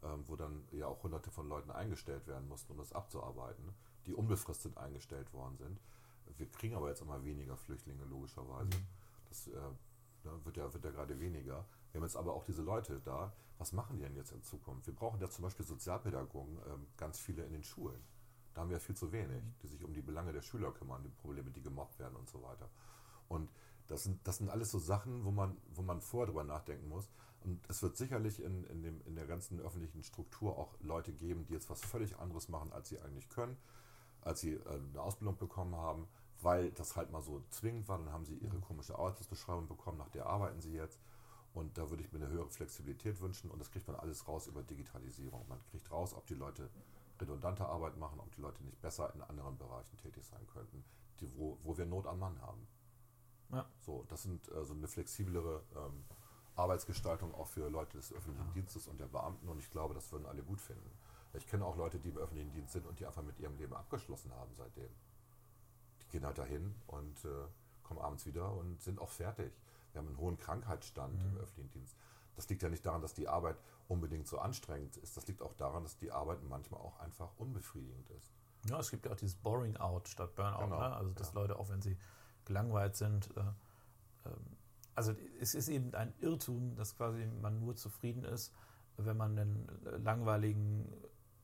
ähm, 0.03 0.25
wo 0.27 0.37
dann 0.37 0.65
ja 0.73 0.87
auch 0.89 1.03
hunderte 1.03 1.31
von 1.31 1.49
Leuten 1.49 1.71
eingestellt 1.71 2.27
werden 2.27 2.49
mussten, 2.49 2.73
um 2.73 2.79
das 2.79 2.93
abzuarbeiten, 2.93 3.75
die 4.07 4.15
unbefristet 4.15 4.77
eingestellt 4.77 5.33
worden 5.33 5.57
sind. 5.57 5.81
Wir 6.37 6.51
kriegen 6.51 6.75
aber 6.75 6.89
jetzt 6.89 7.03
immer 7.03 7.25
weniger 7.25 7.57
Flüchtlinge, 7.57 8.05
logischerweise. 8.05 8.71
Das 9.29 9.47
äh, 9.49 9.53
ne, 10.25 10.45
wird, 10.45 10.57
ja, 10.57 10.73
wird 10.73 10.85
ja 10.85 10.91
gerade 10.91 11.19
weniger. 11.21 11.65
Wir 11.93 12.01
haben 12.01 12.07
jetzt 12.07 12.17
aber 12.17 12.35
auch 12.35 12.45
diese 12.45 12.63
Leute 12.63 13.01
da. 13.05 13.33
Was 13.59 13.73
machen 13.73 13.97
die 13.97 14.03
denn 14.03 14.17
jetzt 14.17 14.33
in 14.33 14.43
Zukunft? 14.43 14.87
Wir 14.87 14.95
brauchen 14.95 15.21
ja 15.21 15.31
zum 15.31 15.45
Beispiel 15.45 15.65
Sozialpädagogen, 15.65 16.59
ähm, 16.67 16.87
ganz 16.97 17.21
viele 17.21 17.45
in 17.45 17.53
den 17.53 17.63
Schulen. 17.63 18.03
Da 18.53 18.63
haben 18.63 18.71
wir 18.71 18.81
viel 18.81 18.97
zu 18.97 19.13
wenig, 19.13 19.43
die 19.63 19.69
sich 19.69 19.85
um 19.85 19.93
die 19.93 20.03
Belange 20.03 20.33
der 20.33 20.43
Schüler 20.43 20.73
kümmern, 20.73 21.03
die 21.03 21.11
Probleme, 21.11 21.51
die 21.51 21.63
gemobbt 21.63 21.99
werden 21.99 22.17
und 22.17 22.29
so 22.29 22.43
weiter. 22.43 22.69
Und 23.29 23.51
das 23.87 24.05
sind, 24.05 24.27
das 24.27 24.39
sind 24.39 24.49
alles 24.49 24.71
so 24.71 24.79
Sachen, 24.79 25.25
wo 25.25 25.31
man, 25.31 25.57
wo 25.75 25.83
man 25.83 26.01
vorher 26.01 26.27
drüber 26.27 26.45
nachdenken 26.45 26.89
muss. 26.89 27.09
Und 27.45 27.61
es 27.69 27.83
wird 27.83 27.97
sicherlich 27.97 28.43
in, 28.43 28.65
in, 28.65 28.83
dem, 28.83 29.01
in 29.03 29.17
der 29.17 29.27
ganzen 29.27 29.61
öffentlichen 29.61 30.03
Struktur 30.03 30.57
auch 30.57 30.75
Leute 30.81 31.13
geben, 31.13 31.45
die 31.45 31.53
jetzt 31.53 31.69
was 31.69 31.81
völlig 31.83 32.17
anderes 32.19 32.49
machen, 32.49 32.73
als 32.73 32.89
sie 32.89 33.01
eigentlich 33.01 33.29
können, 33.29 33.57
als 34.25 34.41
sie 34.41 34.55
äh, 34.55 34.81
eine 34.91 35.01
Ausbildung 35.01 35.37
bekommen 35.37 35.77
haben, 35.77 36.07
weil 36.41 36.71
das 36.73 36.97
halt 36.97 37.11
mal 37.11 37.23
so 37.23 37.43
zwingend 37.51 37.89
war. 37.89 37.99
Dann 37.99 38.13
haben 38.13 38.25
sie 38.25 38.37
ihre 38.37 38.59
komische 38.59 38.99
Arbeitsbeschreibung 38.99 39.69
bekommen, 39.69 39.99
nach 39.99 40.11
der 40.11 40.27
arbeiten 40.27 40.61
sie 40.61 40.73
jetzt. 40.73 41.01
Und 41.55 41.79
da 41.79 41.89
würde 41.89 42.03
ich 42.03 42.13
mir 42.13 42.19
eine 42.19 42.29
höhere 42.29 42.51
Flexibilität 42.51 43.21
wünschen. 43.21 43.51
Und 43.51 43.61
das 43.61 43.71
kriegt 43.71 43.87
man 43.87 43.97
alles 43.97 44.27
raus 44.27 44.49
über 44.49 44.63
Digitalisierung. 44.63 45.47
Man 45.49 45.61
kriegt 45.71 45.91
raus, 45.91 46.13
ob 46.15 46.27
die 46.27 46.35
Leute 46.35 46.69
redundante 47.21 47.65
Arbeit 47.65 47.97
machen, 47.97 48.19
ob 48.19 48.35
die 48.35 48.41
Leute 48.41 48.65
nicht 48.65 48.81
besser 48.81 49.15
in 49.15 49.23
anderen 49.23 49.57
Bereichen 49.57 49.97
tätig 49.99 50.25
sein 50.25 50.45
könnten, 50.53 50.85
die, 51.21 51.33
wo, 51.37 51.59
wo 51.63 51.77
wir 51.79 51.87
Not 51.87 52.07
am 52.07 52.19
Mann 52.19 52.41
haben. 52.43 52.67
Ja. 53.53 53.65
So, 53.79 54.05
das 54.09 54.25
sind 54.25 54.51
äh, 54.51 54.65
so 54.65 54.75
eine 54.75 54.89
flexiblere 54.89 55.63
ähm, 55.77 56.05
Arbeitsgestaltung 56.57 57.35
auch 57.35 57.47
für 57.47 57.69
Leute 57.69 57.97
des 57.97 58.13
öffentlichen 58.13 58.53
Dienstes 58.53 58.89
und 58.89 58.99
der 58.99 59.07
Beamten 59.07 59.49
und 59.49 59.59
ich 59.59 59.71
glaube, 59.71 59.95
das 59.95 60.11
würden 60.13 60.27
alle 60.27 60.43
gut 60.43 60.61
finden. 60.61 60.91
Ich 61.35 61.47
kenne 61.47 61.65
auch 61.65 61.77
Leute, 61.77 61.99
die 61.99 62.09
im 62.09 62.17
öffentlichen 62.17 62.53
Dienst 62.53 62.73
sind 62.73 62.87
und 62.87 62.99
die 63.01 63.07
einfach 63.07 63.23
mit 63.23 63.39
ihrem 63.39 63.57
Leben 63.57 63.75
abgeschlossen 63.75 64.33
haben 64.33 64.55
seitdem. 64.55 64.91
Die 66.03 66.09
gehen 66.09 66.25
halt 66.25 66.39
dahin 66.39 66.75
und 66.87 67.25
äh, 67.25 67.29
kommen 67.83 68.01
abends 68.01 68.27
wieder 68.27 68.53
und 68.53 68.81
sind 68.81 69.01
auch 69.01 69.11
fertig. 69.11 69.53
Wir 69.93 70.01
haben 70.01 70.09
einen 70.09 70.19
hohen 70.19 70.39
Krankheitsstand 70.39 71.23
im 71.23 71.37
öffentlichen 71.39 71.71
Dienst. 71.71 71.97
Das 72.37 72.49
liegt 72.49 72.63
ja 72.63 72.69
nicht 72.69 72.85
daran, 72.85 73.01
dass 73.01 73.15
die 73.15 73.29
Arbeit 73.29 73.57
unbedingt 73.89 74.27
so 74.27 74.39
anstrengend 74.39 74.97
ist. 74.97 75.17
Das 75.17 75.27
liegt 75.29 75.43
auch 75.43 75.55
daran, 75.55 75.85
dass 75.85 75.97
die 75.97 76.11
Arbeit 76.11 76.43
manchmal 76.49 76.81
auch 76.81 76.99
einfach 76.99 77.31
unbefriedigend 77.37 78.11
ist. 78.11 78.33
Ja, 78.69 78.81
es 78.81 78.91
gibt 78.91 79.07
ja 79.07 79.13
auch 79.13 79.17
dieses 79.17 79.37
Boring 79.37 79.77
Out 79.77 80.09
statt 80.09 80.35
Burnout. 80.35 80.65
Genau, 80.65 80.79
Ne? 80.81 80.97
Also, 80.97 81.13
dass 81.13 81.29
ja. 81.29 81.41
Leute, 81.41 81.59
auch 81.59 81.69
wenn 81.69 81.83
sie 81.83 81.97
gelangweilt 82.45 82.97
sind, 82.97 83.29
äh, 83.37 83.41
ähm, 84.27 84.57
also 84.95 85.15
es 85.41 85.55
ist 85.55 85.69
eben 85.69 85.95
ein 85.95 86.15
Irrtum, 86.21 86.77
dass 86.77 86.97
quasi 86.97 87.27
man 87.27 87.61
nur 87.61 87.75
zufrieden 87.77 88.25
ist, 88.25 88.53
wenn 88.97 89.17
man 89.17 89.39
einen 89.39 89.69
äh, 89.87 89.97
langweiligen 89.99 90.93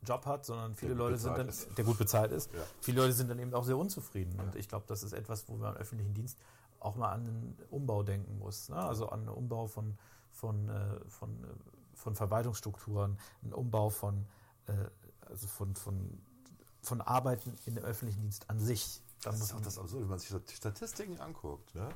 Job 0.06 0.26
hat, 0.26 0.44
sondern 0.46 0.74
viele 0.74 0.94
Leute 0.94 1.18
sind 1.18 1.36
dann, 1.36 1.48
ist. 1.48 1.68
der 1.76 1.84
gut 1.84 1.98
bezahlt 1.98 2.32
ist, 2.32 2.52
Ja. 2.52 2.60
viele 2.80 3.02
Leute 3.02 3.12
sind 3.12 3.28
dann 3.28 3.38
eben 3.38 3.52
auch 3.54 3.64
sehr 3.64 3.76
unzufrieden. 3.76 4.38
Und 4.40 4.54
Ja. 4.54 4.60
ich 4.60 4.68
glaube, 4.68 4.84
das 4.88 5.02
ist 5.02 5.12
etwas, 5.12 5.48
wo 5.48 5.56
man 5.56 5.74
im 5.74 5.80
öffentlichen 5.80 6.14
Dienst 6.14 6.38
auch 6.78 6.96
mal 6.96 7.12
an 7.12 7.20
einen 7.26 7.58
Umbau 7.70 8.02
denken 8.02 8.38
muss. 8.38 8.68
Ne? 8.70 8.76
Also 8.76 9.08
an 9.10 9.20
einen 9.20 9.28
Umbau 9.28 9.66
von, 9.66 9.98
von, 10.30 10.68
äh, 10.68 11.00
von, 11.08 11.44
äh, 11.44 11.46
von 11.94 12.14
Verwaltungsstrukturen, 12.14 13.18
einen 13.42 13.52
Umbau 13.52 13.90
von, 13.90 14.26
äh, 14.66 14.72
also 15.26 15.46
von, 15.46 15.74
von, 15.74 16.20
von 16.82 17.00
Arbeiten 17.02 17.54
in 17.66 17.74
dem 17.74 17.84
öffentlichen 17.84 18.22
Dienst 18.22 18.48
an 18.48 18.58
sich. 18.58 19.02
Da 19.22 19.30
Das 19.32 19.40
ist 19.42 19.54
auch 19.54 19.60
das 19.60 19.78
Absurde, 19.78 20.04
wenn 20.04 20.10
man 20.10 20.18
sich 20.18 20.34
die 20.48 20.54
Statistiken 20.54 21.20
anguckt, 21.20 21.74
ne? 21.74 21.90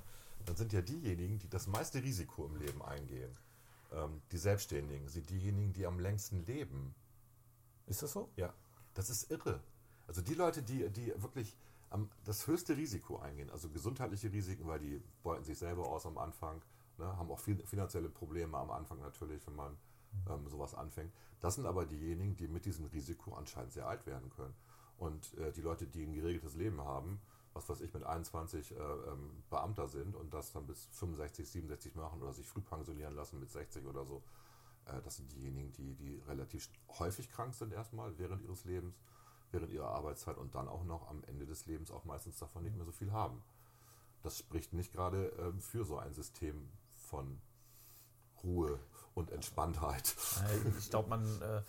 dann 0.45 0.57
sind 0.57 0.75
ja 0.75 0.83
diejenigen, 0.83 1.39
die 1.39 1.49
das 1.49 1.67
meiste 1.67 2.03
Risiko 2.03 2.45
im 2.45 2.57
Leben 2.57 2.83
eingehen, 2.83 3.33
ähm, 3.93 4.21
die 4.31 4.37
Selbstständigen, 4.37 5.09
sind 5.09 5.31
diejenigen, 5.31 5.73
die 5.73 5.87
am 5.87 5.99
längsten 5.99 6.45
leben. 6.45 6.95
Ist 7.87 8.03
das 8.03 8.13
so? 8.13 8.29
Ja, 8.37 8.53
das 8.95 9.11
ist 9.11 9.31
irre. 9.31 9.61
Also 10.07 10.23
die 10.23 10.35
Leute, 10.35 10.63
die, 10.63 10.89
die 10.91 11.13
wirklich 11.23 11.57
am, 11.91 12.11
das 12.25 12.47
höchste 12.47 12.77
Risiko 12.77 13.19
eingehen, 13.19 13.51
also 13.51 13.69
gesundheitliche 13.69 14.33
Risiken, 14.33 14.67
weil 14.67 14.81
die 14.81 15.03
beuten 15.23 15.45
sich 15.45 15.59
selber 15.59 15.89
aus 15.89 16.07
am 16.07 16.19
Anfang, 16.19 16.61
ne, 16.99 17.07
haben 17.17 17.31
auch 17.31 17.39
viel, 17.39 17.65
finanzielle 17.67 18.09
Probleme 18.09 18.57
am 18.59 18.71
Anfang 18.71 19.01
natürlich, 19.01 19.47
wenn 19.47 19.57
man 19.57 19.77
ähm, 20.29 20.49
sowas 20.49 20.75
anfängt. 20.75 21.13
Das 21.41 21.57
sind 21.57 21.67
aber 21.67 21.87
diejenigen, 21.87 22.37
die 22.37 22.49
mit 22.49 22.65
diesem 22.65 22.87
Risiko 22.87 23.35
anscheinend 23.35 23.73
sehr 23.73 23.87
alt 23.87 24.07
werden 24.07 24.31
können. 24.31 24.55
Und 24.99 25.35
äh, 25.39 25.53
die 25.53 25.61
Leute, 25.61 25.87
die 25.87 26.05
ein 26.05 26.15
geregeltes 26.15 26.55
Leben 26.55 26.81
haben, 26.81 27.21
was 27.53 27.69
weiß 27.69 27.81
ich, 27.81 27.93
mit 27.95 28.05
21 28.05 28.73
äh, 28.73 28.75
ähm, 28.77 29.31
Beamter 29.51 29.89
sind 29.89 30.17
und 30.17 30.35
das 30.35 30.53
dann 30.53 30.67
bis 30.67 30.89
65, 30.93 31.49
67 31.49 31.95
machen 31.95 32.21
oder 32.23 32.33
sich 32.33 32.47
früh 32.47 32.61
pensionieren 32.61 33.15
lassen 33.15 33.39
mit 33.39 33.51
60 33.51 33.87
oder 33.87 34.05
so, 34.05 34.23
das 35.05 35.17
sind 35.17 35.33
diejenigen, 35.33 35.73
die, 35.73 35.95
die 35.95 36.21
relativ 36.27 36.69
häufig 36.99 37.31
krank 37.31 37.55
sind 37.55 37.73
erstmal 37.73 38.19
während 38.19 38.43
ihres 38.43 38.65
Lebens, 38.65 38.95
während 39.51 39.73
ihrer 39.73 39.89
Arbeitszeit 39.89 40.37
und 40.37 40.55
dann 40.55 40.69
auch 40.69 40.85
noch 40.85 41.09
am 41.09 41.23
Ende 41.25 41.47
des 41.47 41.67
Lebens 41.67 41.91
auch 41.91 42.05
meistens 42.05 42.39
davon 42.39 42.63
nicht 42.65 42.77
mehr 42.77 42.85
so 42.85 42.93
viel 42.93 43.13
haben. 43.13 43.43
Das 44.23 44.39
spricht 44.39 44.73
nicht 44.73 44.93
gerade 44.93 45.27
ähm, 45.39 45.61
für 45.61 45.85
so 45.85 45.99
ein 45.99 46.13
System 46.15 46.69
von 46.95 47.41
Ruhe 48.43 48.79
und 49.15 49.31
Entspanntheit. 49.31 50.15
Äh, 50.49 50.69
Ich 50.79 50.91
glaube, 50.91 51.09
man. 51.09 51.43
Äh, 51.43 51.63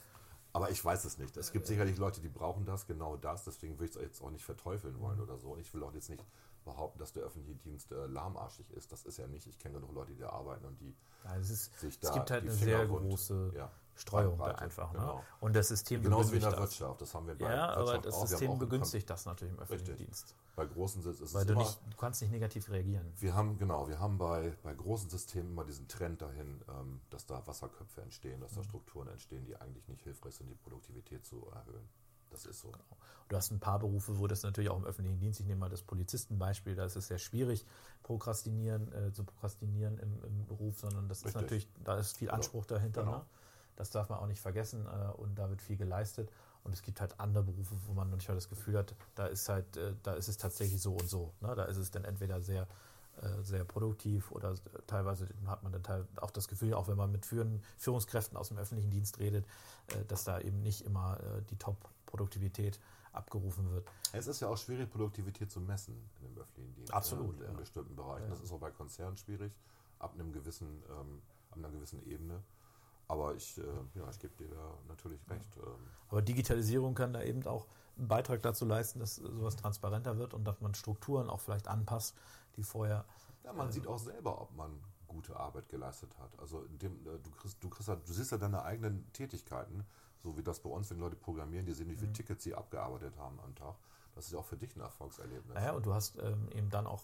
Aber 0.53 0.71
ich 0.71 0.83
weiß 0.83 1.03
es 1.05 1.17
nicht. 1.17 1.35
Es 1.37 1.51
gibt 1.51 1.67
sicherlich 1.67 1.97
Leute, 1.97 2.21
die 2.21 2.29
brauchen 2.29 2.65
das, 2.65 2.87
genau 2.87 3.17
das. 3.17 3.43
Deswegen 3.43 3.77
will 3.77 3.87
ich 3.89 3.95
es 3.95 4.01
jetzt 4.01 4.21
auch 4.21 4.31
nicht 4.31 4.45
verteufeln 4.45 4.99
wollen 4.99 5.19
oder 5.19 5.37
so. 5.37 5.51
Und 5.51 5.59
ich 5.59 5.73
will 5.73 5.83
auch 5.83 5.93
jetzt 5.93 6.09
nicht 6.09 6.23
behaupten, 6.65 6.99
dass 6.99 7.13
der 7.13 7.23
öffentliche 7.23 7.55
Dienst 7.59 7.91
äh, 7.91 8.05
lahmarschig 8.07 8.69
ist. 8.71 8.91
Das 8.91 9.03
ist 9.05 9.17
ja 9.17 9.27
nicht. 9.27 9.47
Ich 9.47 9.57
kenne 9.59 9.75
genug 9.75 9.93
Leute, 9.93 10.11
die 10.13 10.19
da 10.19 10.29
arbeiten 10.29 10.65
und 10.65 10.79
die 10.81 10.93
ja, 11.23 11.37
es, 11.37 11.49
ist, 11.49 11.79
sich 11.79 11.93
es 11.95 11.99
da 12.01 12.13
gibt 12.13 12.29
halt 12.31 12.43
eine 12.43 12.51
Finger 12.51 12.77
sehr 12.77 12.85
große 12.87 13.51
ja, 13.55 13.71
Streuung 13.95 14.37
da 14.37 14.45
einfach. 14.55 14.91
Ne? 14.91 14.99
genau. 14.99 15.23
Und 15.39 15.55
das 15.55 15.69
System 15.69 16.01
Genauso 16.03 16.31
wie 16.31 16.35
in 16.35 16.41
der 16.41 16.49
begünstigt 16.51 16.81
das. 16.81 16.87
Wirtschaft. 16.89 17.01
Das 17.01 17.15
haben 17.15 17.27
wir 17.27 17.35
bei 17.37 17.49
Ja, 17.49 17.69
aber 17.69 17.85
Wirtschaft 17.85 18.05
das 18.05 18.15
auch. 18.15 18.27
System 18.27 18.59
begünstigt 18.59 19.09
das 19.09 19.25
natürlich 19.25 19.53
im 19.53 19.59
öffentlichen 19.61 19.91
Richtig. 19.91 20.07
Dienst. 20.07 20.35
Bei 20.55 20.65
großen 20.65 21.01
Sys- 21.03 21.21
ist 21.21 21.33
Weil 21.33 21.41
es 21.41 21.47
du, 21.47 21.53
immer, 21.53 21.61
nicht, 21.63 21.79
du 21.89 21.97
kannst 21.97 22.21
nicht 22.21 22.31
negativ 22.31 22.69
reagieren. 22.69 23.11
wir 23.19 23.33
haben, 23.33 23.57
genau, 23.57 23.87
wir 23.87 23.99
haben 23.99 24.17
bei, 24.17 24.55
bei 24.63 24.73
großen 24.73 25.09
Systemen 25.09 25.51
immer 25.51 25.65
diesen 25.65 25.87
Trend 25.87 26.21
dahin, 26.21 26.61
ähm, 26.69 27.01
dass 27.09 27.25
da 27.25 27.45
Wasserköpfe 27.45 28.01
entstehen, 28.01 28.39
dass 28.41 28.53
da 28.53 28.61
Mhm. 28.61 28.65
Strukturen 28.65 29.07
entstehen, 29.09 29.45
die 29.45 29.55
eigentlich 29.57 29.87
nicht 29.87 30.01
hilfreich 30.03 30.35
sind, 30.35 30.49
die 30.49 30.55
Produktivität 30.55 31.25
zu 31.25 31.45
erhöhen. 31.51 31.87
Das 32.35 32.45
ist 32.45 32.59
so. 32.59 32.71
Du 33.29 33.35
hast 33.35 33.51
ein 33.51 33.59
paar 33.59 33.79
Berufe, 33.79 34.19
wo 34.19 34.27
das 34.27 34.43
natürlich 34.43 34.69
auch 34.69 34.77
im 34.77 34.85
öffentlichen 34.85 35.19
Dienst, 35.19 35.39
ich 35.39 35.45
nehme 35.45 35.61
mal 35.61 35.69
das 35.69 35.81
Polizistenbeispiel, 35.81 36.75
da 36.75 36.85
ist 36.85 36.95
es 36.95 37.07
sehr 37.07 37.17
schwierig, 37.17 37.65
prokrastinieren, 38.03 38.91
äh, 38.93 39.13
zu 39.13 39.23
prokrastinieren 39.23 39.97
im, 39.97 40.23
im 40.23 40.45
Beruf, 40.45 40.79
sondern 40.79 41.07
das 41.07 41.19
ist 41.19 41.27
Richtig. 41.27 41.41
natürlich, 41.41 41.69
da 41.83 41.97
ist 41.97 42.17
viel 42.17 42.27
Genau. 42.27 42.35
Anspruch 42.35 42.65
dahinter. 42.65 43.03
Genau. 43.03 43.17
Ne? 43.17 43.25
Das 43.77 43.89
darf 43.89 44.09
man 44.09 44.19
auch 44.19 44.27
nicht 44.27 44.41
vergessen 44.41 44.85
äh, 44.85 45.11
und 45.13 45.39
da 45.39 45.49
wird 45.49 45.61
viel 45.61 45.77
geleistet. 45.77 46.29
Und 46.63 46.73
es 46.73 46.81
gibt 46.81 46.99
halt 46.99 47.19
andere 47.19 47.43
Berufe, 47.43 47.75
wo 47.85 47.93
man 47.93 48.09
manchmal 48.09 48.35
das 48.35 48.49
Gefühl 48.49 48.77
hat, 48.77 48.93
da 49.15 49.27
ist 49.27 49.47
halt, 49.49 49.77
äh, 49.77 49.93
da 50.03 50.13
ist 50.13 50.27
es 50.27 50.37
tatsächlich 50.37 50.81
so 50.81 50.93
und 50.93 51.09
so. 51.09 51.33
Ne? 51.41 51.55
Da 51.55 51.65
ist 51.65 51.77
es 51.77 51.91
dann 51.91 52.03
entweder 52.03 52.41
sehr 52.41 52.67
äh, 53.21 53.43
sehr 53.43 53.63
produktiv 53.63 54.29
oder 54.31 54.51
äh, 54.51 54.55
teilweise 54.87 55.29
hat 55.45 55.63
man 55.63 55.71
dann 55.71 56.05
auch 56.17 56.31
das 56.31 56.49
Gefühl, 56.49 56.73
auch 56.73 56.89
wenn 56.89 56.97
man 56.97 57.13
mit 57.13 57.25
Führungskräften 57.25 58.37
aus 58.37 58.49
dem 58.49 58.57
öffentlichen 58.57 58.91
Dienst 58.91 59.19
redet, 59.19 59.45
äh, 59.87 60.03
dass 60.09 60.25
da 60.25 60.41
eben 60.41 60.61
nicht 60.61 60.81
immer 60.81 61.17
die 61.49 61.55
Top-Produktivität 62.05 62.79
abgerufen 63.11 63.71
wird. 63.71 63.87
Es 64.13 64.27
ist 64.27 64.41
ja 64.41 64.49
auch 64.49 64.57
schwierig, 64.57 64.89
Produktivität 64.89 65.51
zu 65.51 65.59
messen 65.59 65.95
in 66.19 66.27
dem 66.27 66.37
öffentlichen 66.37 66.73
Dienst. 66.75 66.93
Absolut. 66.93 67.39
Ja, 67.39 67.45
in, 67.45 67.53
ja. 67.53 67.57
bestimmten 67.57 67.95
Bereichen. 67.95 68.25
Ja. 68.25 68.29
Das 68.29 68.41
ist 68.41 68.51
auch 68.51 68.59
bei 68.59 68.71
Konzernen 68.71 69.17
schwierig, 69.17 69.53
ab, 69.99 70.13
einem 70.13 70.31
gewissen, 70.31 70.83
ähm, 70.89 71.21
ab 71.51 71.57
einer 71.57 71.69
gewissen 71.69 72.05
Ebene. 72.05 72.43
Aber 73.07 73.35
ich, 73.35 73.57
äh, 73.57 73.61
ja, 73.93 74.09
ich 74.09 74.19
gebe 74.19 74.35
dir 74.35 74.49
da 74.49 74.73
natürlich 74.87 75.19
recht. 75.29 75.49
Ähm. 75.57 75.87
Aber 76.09 76.21
Digitalisierung 76.21 76.95
kann 76.95 77.13
da 77.13 77.21
eben 77.21 77.45
auch 77.45 77.67
einen 77.97 78.07
Beitrag 78.07 78.41
dazu 78.41 78.65
leisten, 78.65 78.99
dass 78.99 79.15
sowas 79.15 79.55
transparenter 79.55 80.17
wird 80.17 80.33
und 80.33 80.43
dass 80.43 80.59
man 80.59 80.73
Strukturen 80.73 81.29
auch 81.29 81.39
vielleicht 81.39 81.67
anpasst, 81.67 82.15
die 82.57 82.63
vorher. 82.63 83.05
Ja, 83.43 83.53
man 83.53 83.69
äh, 83.69 83.71
sieht 83.71 83.87
auch 83.87 83.99
selber, 83.99 84.41
ob 84.41 84.55
man 84.55 84.71
gute 85.07 85.35
Arbeit 85.37 85.69
geleistet 85.69 86.09
hat. 86.19 86.37
Also 86.39 86.65
dem, 86.81 86.93
äh, 87.05 87.19
du, 87.23 87.31
kriegst, 87.31 87.63
du, 87.63 87.69
kriegst, 87.69 87.87
du 87.87 88.13
siehst 88.13 88.31
ja 88.31 88.37
deine 88.37 88.63
eigenen 88.63 89.11
Tätigkeiten, 89.13 89.85
so 90.25 90.35
wie 90.35 90.43
das 90.43 90.59
bei 90.59 90.69
uns, 90.69 90.89
wenn 90.89 90.99
Leute 90.99 91.15
programmieren, 91.15 91.65
die 91.65 91.73
sehen, 91.73 91.89
wie 91.89 91.95
viele 91.95 92.09
mhm. 92.09 92.15
Tickets 92.15 92.43
sie 92.43 92.55
abgearbeitet 92.55 93.13
haben 93.17 93.39
am 93.39 93.55
Tag. 93.55 93.75
Das 94.15 94.25
ist 94.25 94.31
ja 94.31 94.39
auch 94.39 94.45
für 94.45 94.57
dich 94.57 94.75
ein 94.75 94.81
Erfolgserlebnis. 94.81 95.53
Naja, 95.53 95.73
und 95.73 95.85
du 95.85 95.93
hast 95.93 96.17
ähm, 96.17 96.49
eben 96.51 96.69
dann 96.69 96.87
auch, 96.87 97.03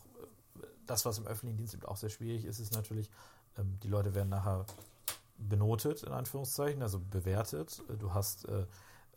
äh, 0.59 0.65
das, 0.87 1.05
was 1.05 1.19
im 1.19 1.27
öffentlichen 1.27 1.57
Dienst 1.57 1.75
eben 1.75 1.85
auch 1.85 1.97
sehr 1.97 2.09
schwierig 2.09 2.45
ist, 2.45 2.59
ist 2.59 2.73
natürlich, 2.73 3.09
ähm, 3.57 3.77
die 3.83 3.87
Leute 3.87 4.15
werden 4.15 4.29
nachher 4.29 4.65
benotet, 5.37 6.03
in 6.03 6.11
Anführungszeichen, 6.11 6.81
also 6.81 6.99
bewertet. 6.99 7.83
Du 7.99 8.13
hast, 8.13 8.47
äh, 8.47 8.65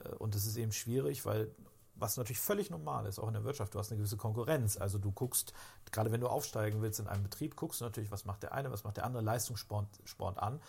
äh, 0.00 0.08
und 0.18 0.34
das 0.34 0.44
ist 0.44 0.56
eben 0.56 0.72
schwierig, 0.72 1.24
weil 1.24 1.50
was 1.96 2.16
natürlich 2.16 2.40
völlig 2.40 2.70
normal 2.70 3.06
ist, 3.06 3.18
auch 3.18 3.28
in 3.28 3.34
der 3.34 3.44
Wirtschaft, 3.44 3.74
du 3.74 3.78
hast 3.78 3.90
eine 3.90 3.98
gewisse 3.98 4.16
Konkurrenz. 4.16 4.76
Also 4.76 4.98
du 4.98 5.12
guckst, 5.12 5.54
gerade 5.92 6.10
wenn 6.10 6.20
du 6.20 6.26
aufsteigen 6.26 6.82
willst 6.82 6.98
in 7.00 7.06
einem 7.06 7.22
Betrieb, 7.22 7.56
guckst 7.56 7.80
du 7.80 7.84
natürlich, 7.84 8.10
was 8.10 8.24
macht 8.24 8.42
der 8.42 8.52
eine, 8.52 8.70
was 8.72 8.82
macht 8.82 8.96
der 8.96 9.04
andere, 9.04 9.22
Leistungssport 9.22 9.86
Sport 10.04 10.38
an. 10.38 10.60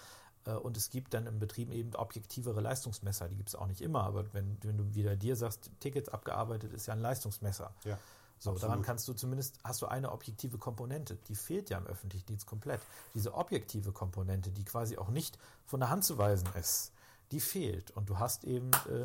Äh, 0.45 0.51
und 0.51 0.77
es 0.77 0.89
gibt 0.89 1.13
dann 1.13 1.27
im 1.27 1.39
Betrieb 1.39 1.71
eben 1.71 1.95
objektivere 1.95 2.61
Leistungsmesser, 2.61 3.27
die 3.27 3.35
gibt 3.35 3.49
es 3.49 3.55
auch 3.55 3.67
nicht 3.67 3.81
immer, 3.81 4.03
aber 4.03 4.33
wenn, 4.33 4.57
wenn 4.61 4.77
du 4.77 4.95
wieder 4.95 5.15
dir 5.15 5.35
sagst, 5.35 5.71
Tickets 5.79 6.09
abgearbeitet 6.09 6.73
ist 6.73 6.85
ja 6.87 6.93
ein 6.93 7.01
Leistungsmesser. 7.01 7.73
Ja. 7.83 7.97
So, 8.37 8.51
Absolut. 8.51 8.63
daran 8.63 8.83
kannst 8.83 9.07
du 9.07 9.13
zumindest, 9.13 9.59
hast 9.63 9.81
du 9.81 9.87
eine 9.87 10.11
objektive 10.11 10.57
Komponente. 10.57 11.17
Die 11.29 11.35
fehlt 11.35 11.69
ja 11.69 11.77
im 11.77 11.87
öffentlichen 11.87 12.25
Dienst 12.25 12.45
komplett. 12.45 12.81
Diese 13.13 13.33
objektive 13.33 13.93
Komponente, 13.93 14.51
die 14.51 14.65
quasi 14.65 14.97
auch 14.97 15.07
nicht 15.07 15.37
von 15.65 15.79
der 15.79 15.89
Hand 15.89 16.03
zu 16.03 16.17
weisen 16.17 16.49
ist, 16.59 16.91
die 17.31 17.39
fehlt. 17.39 17.91
Und 17.91 18.09
du 18.09 18.19
hast 18.19 18.43
eben 18.43 18.71
äh, 18.89 19.03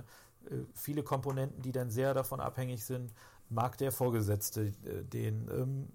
äh 0.52 0.64
viele 0.74 1.04
Komponenten, 1.04 1.62
die 1.62 1.70
dann 1.70 1.90
sehr 1.90 2.12
davon 2.12 2.40
abhängig 2.40 2.84
sind, 2.84 3.14
mag 3.48 3.78
der 3.78 3.92
Vorgesetzte, 3.92 4.72
äh, 4.84 5.04
den 5.04 5.48
ähm, 5.48 5.88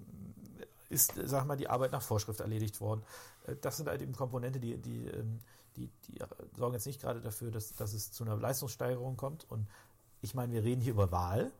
ist, 0.89 1.13
sag 1.25 1.45
mal, 1.45 1.57
die 1.57 1.67
Arbeit 1.67 1.91
nach 1.91 2.01
Vorschrift 2.01 2.39
erledigt 2.39 2.79
worden. 2.79 3.03
Das 3.61 3.77
sind 3.77 3.87
halt 3.87 4.01
eben 4.01 4.13
Komponente, 4.13 4.59
die, 4.59 4.77
die, 4.77 5.07
ähm, 5.07 5.39
die, 5.75 5.89
die 6.07 6.19
sorgen 6.55 6.73
jetzt 6.73 6.85
nicht 6.85 7.01
gerade 7.01 7.21
dafür, 7.21 7.51
dass, 7.51 7.73
dass 7.75 7.93
es 7.93 8.11
zu 8.11 8.23
einer 8.23 8.37
Leistungssteigerung 8.37 9.17
kommt. 9.17 9.49
Und 9.49 9.67
ich 10.21 10.33
meine, 10.33 10.53
wir 10.53 10.63
reden 10.63 10.81
hier 10.81 10.93
über 10.93 11.11
Wahl. 11.11 11.51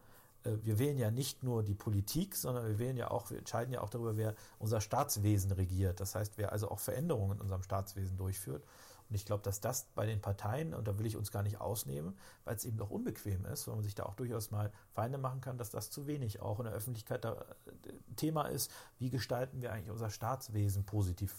Äh, 0.44 0.58
wir 0.64 0.80
wählen 0.80 0.98
ja 0.98 1.12
nicht 1.12 1.44
nur 1.44 1.64
die 1.64 1.76
Politik, 1.76 2.36
sondern 2.36 2.68
wir 2.68 2.80
wählen 2.80 2.98
ja 2.98 3.12
auch, 3.12 3.30
wir 3.30 3.38
entscheiden 3.38 3.74
ja 3.74 3.82
auch 3.82 3.90
darüber, 3.90 4.18
wer 4.18 4.36
unser 4.60 4.82
Staatswesen 4.82 5.52
regiert. 5.52 6.00
Das 6.00 6.16
heißt, 6.16 6.38
wer 6.38 6.52
also 6.52 6.70
auch 6.70 6.80
Veränderungen 6.80 7.38
in 7.38 7.42
unserem 7.42 7.64
Staatswesen 7.64 8.18
durchführt. 8.18 8.64
Und 9.08 9.16
ich 9.16 9.26
glaube, 9.26 9.44
dass 9.44 9.62
das 9.62 9.86
bei 9.94 10.08
den 10.08 10.20
Parteien, 10.20 10.74
und 10.74 10.88
da 10.88 10.98
will 10.98 11.06
ich 11.06 11.16
uns 11.16 11.32
gar 11.32 11.44
nicht 11.44 11.62
ausnehmen, 11.62 12.18
weil 12.44 12.56
es 12.56 12.66
eben 12.66 12.78
doch 12.78 12.90
unbequem 12.90 13.46
ist, 13.46 13.68
weil 13.68 13.76
man 13.76 13.84
sich 13.84 13.94
da 13.94 14.04
auch 14.04 14.16
durchaus 14.16 14.50
mal 14.50 14.72
Feinde 14.94 15.20
machen 15.20 15.42
kann, 15.42 15.60
dass 15.60 15.70
das 15.70 15.92
zu 15.92 16.08
wenig 16.08 16.42
auch 16.42 16.60
in 16.60 16.66
der 16.66 16.74
Öffentlichkeit 16.74 17.24
da 17.24 17.34
äh, 17.34 17.92
Thema 18.16 18.46
ist, 18.46 18.72
wie 18.98 19.12
gestalten 19.12 19.62
wir 19.62 19.72
eigentlich 19.72 19.92
unser 19.92 20.10
Staatswesen 20.10 20.86
positiv 20.86 21.36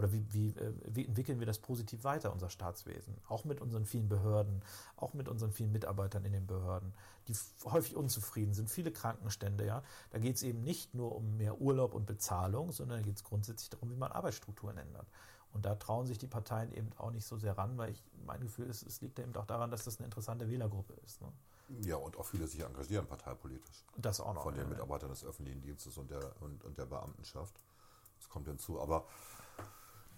oder 0.00 0.12
wie, 0.12 0.24
wie, 0.32 0.48
äh, 0.48 0.72
wie, 0.86 1.04
entwickeln 1.04 1.40
wir 1.40 1.46
das 1.46 1.58
positiv 1.58 2.04
weiter, 2.04 2.32
unser 2.32 2.48
Staatswesen? 2.48 3.14
Auch 3.28 3.44
mit 3.44 3.60
unseren 3.60 3.84
vielen 3.84 4.08
Behörden, 4.08 4.62
auch 4.96 5.12
mit 5.12 5.28
unseren 5.28 5.52
vielen 5.52 5.72
Mitarbeitern 5.72 6.24
in 6.24 6.32
den 6.32 6.46
Behörden, 6.46 6.94
die 7.28 7.34
häufig 7.64 7.96
unzufrieden 7.96 8.54
sind, 8.54 8.70
viele 8.70 8.92
Krankenstände, 8.92 9.66
ja. 9.66 9.82
Da 10.10 10.18
geht 10.18 10.36
es 10.36 10.42
eben 10.42 10.62
nicht 10.62 10.94
nur 10.94 11.14
um 11.14 11.36
mehr 11.36 11.60
Urlaub 11.60 11.92
und 11.92 12.06
Bezahlung, 12.06 12.72
sondern 12.72 13.00
da 13.00 13.04
geht 13.04 13.16
es 13.16 13.24
grundsätzlich 13.24 13.68
darum, 13.68 13.90
wie 13.90 13.96
man 13.96 14.10
Arbeitsstrukturen 14.10 14.78
ändert. 14.78 15.06
Und 15.52 15.66
da 15.66 15.74
trauen 15.74 16.06
sich 16.06 16.16
die 16.16 16.28
Parteien 16.28 16.72
eben 16.72 16.90
auch 16.96 17.10
nicht 17.10 17.26
so 17.26 17.36
sehr 17.36 17.58
ran, 17.58 17.76
weil 17.76 17.90
ich, 17.90 18.02
mein 18.24 18.40
Gefühl 18.40 18.70
ist, 18.70 18.82
es 18.82 19.02
liegt 19.02 19.18
eben 19.18 19.36
auch 19.36 19.44
daran, 19.44 19.70
dass 19.70 19.84
das 19.84 19.98
eine 19.98 20.06
interessante 20.06 20.48
Wählergruppe 20.48 20.94
ist. 21.04 21.20
Ne? 21.20 21.28
Ja, 21.82 21.96
und 21.96 22.16
auch 22.16 22.24
viele 22.24 22.46
sich 22.46 22.60
engagieren 22.60 23.06
parteipolitisch. 23.06 23.84
Das 23.96 24.20
auch 24.20 24.32
noch. 24.32 24.44
Von 24.44 24.54
den 24.54 24.64
ja, 24.64 24.70
Mitarbeitern 24.70 25.10
des 25.10 25.24
öffentlichen 25.24 25.60
Dienstes 25.60 25.98
und 25.98 26.10
der, 26.10 26.20
und, 26.40 26.64
und 26.64 26.78
der 26.78 26.86
Beamtenschaft. 26.86 27.60
Das 28.18 28.28
kommt 28.28 28.48
hinzu. 28.48 28.80
Aber 28.80 29.04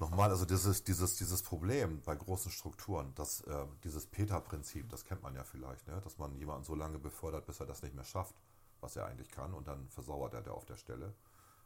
nochmal, 0.03 0.31
also 0.31 0.45
dieses, 0.45 0.85
dieses, 0.85 1.17
dieses 1.17 1.43
Problem 1.43 2.03
bei 2.03 2.15
großen 2.15 2.51
Strukturen, 2.51 3.13
das, 3.15 3.41
äh, 3.43 3.67
dieses 3.85 4.07
Peter-Prinzip, 4.07 4.89
das 4.91 5.05
kennt 5.05 5.23
man 5.23 5.35
ja 5.35 5.45
vielleicht, 5.45 5.87
ne? 5.87 6.01
dass 6.03 6.19
man 6.19 6.37
jemanden 6.37 6.65
so 6.65 6.75
lange 6.75 6.99
befördert, 6.99 7.47
bis 7.47 7.61
er 7.61 7.67
das 7.67 7.83
nicht 7.83 7.95
mehr 7.95 8.05
schafft, 8.05 8.35
was 8.81 8.97
er 8.97 9.07
eigentlich 9.07 9.31
kann, 9.31 9.55
und 9.55 9.69
dann 9.69 9.89
versauert 9.89 10.35
er 10.35 10.43
der 10.43 10.55
auf 10.55 10.65
der 10.65 10.77
Stelle. 10.77 11.15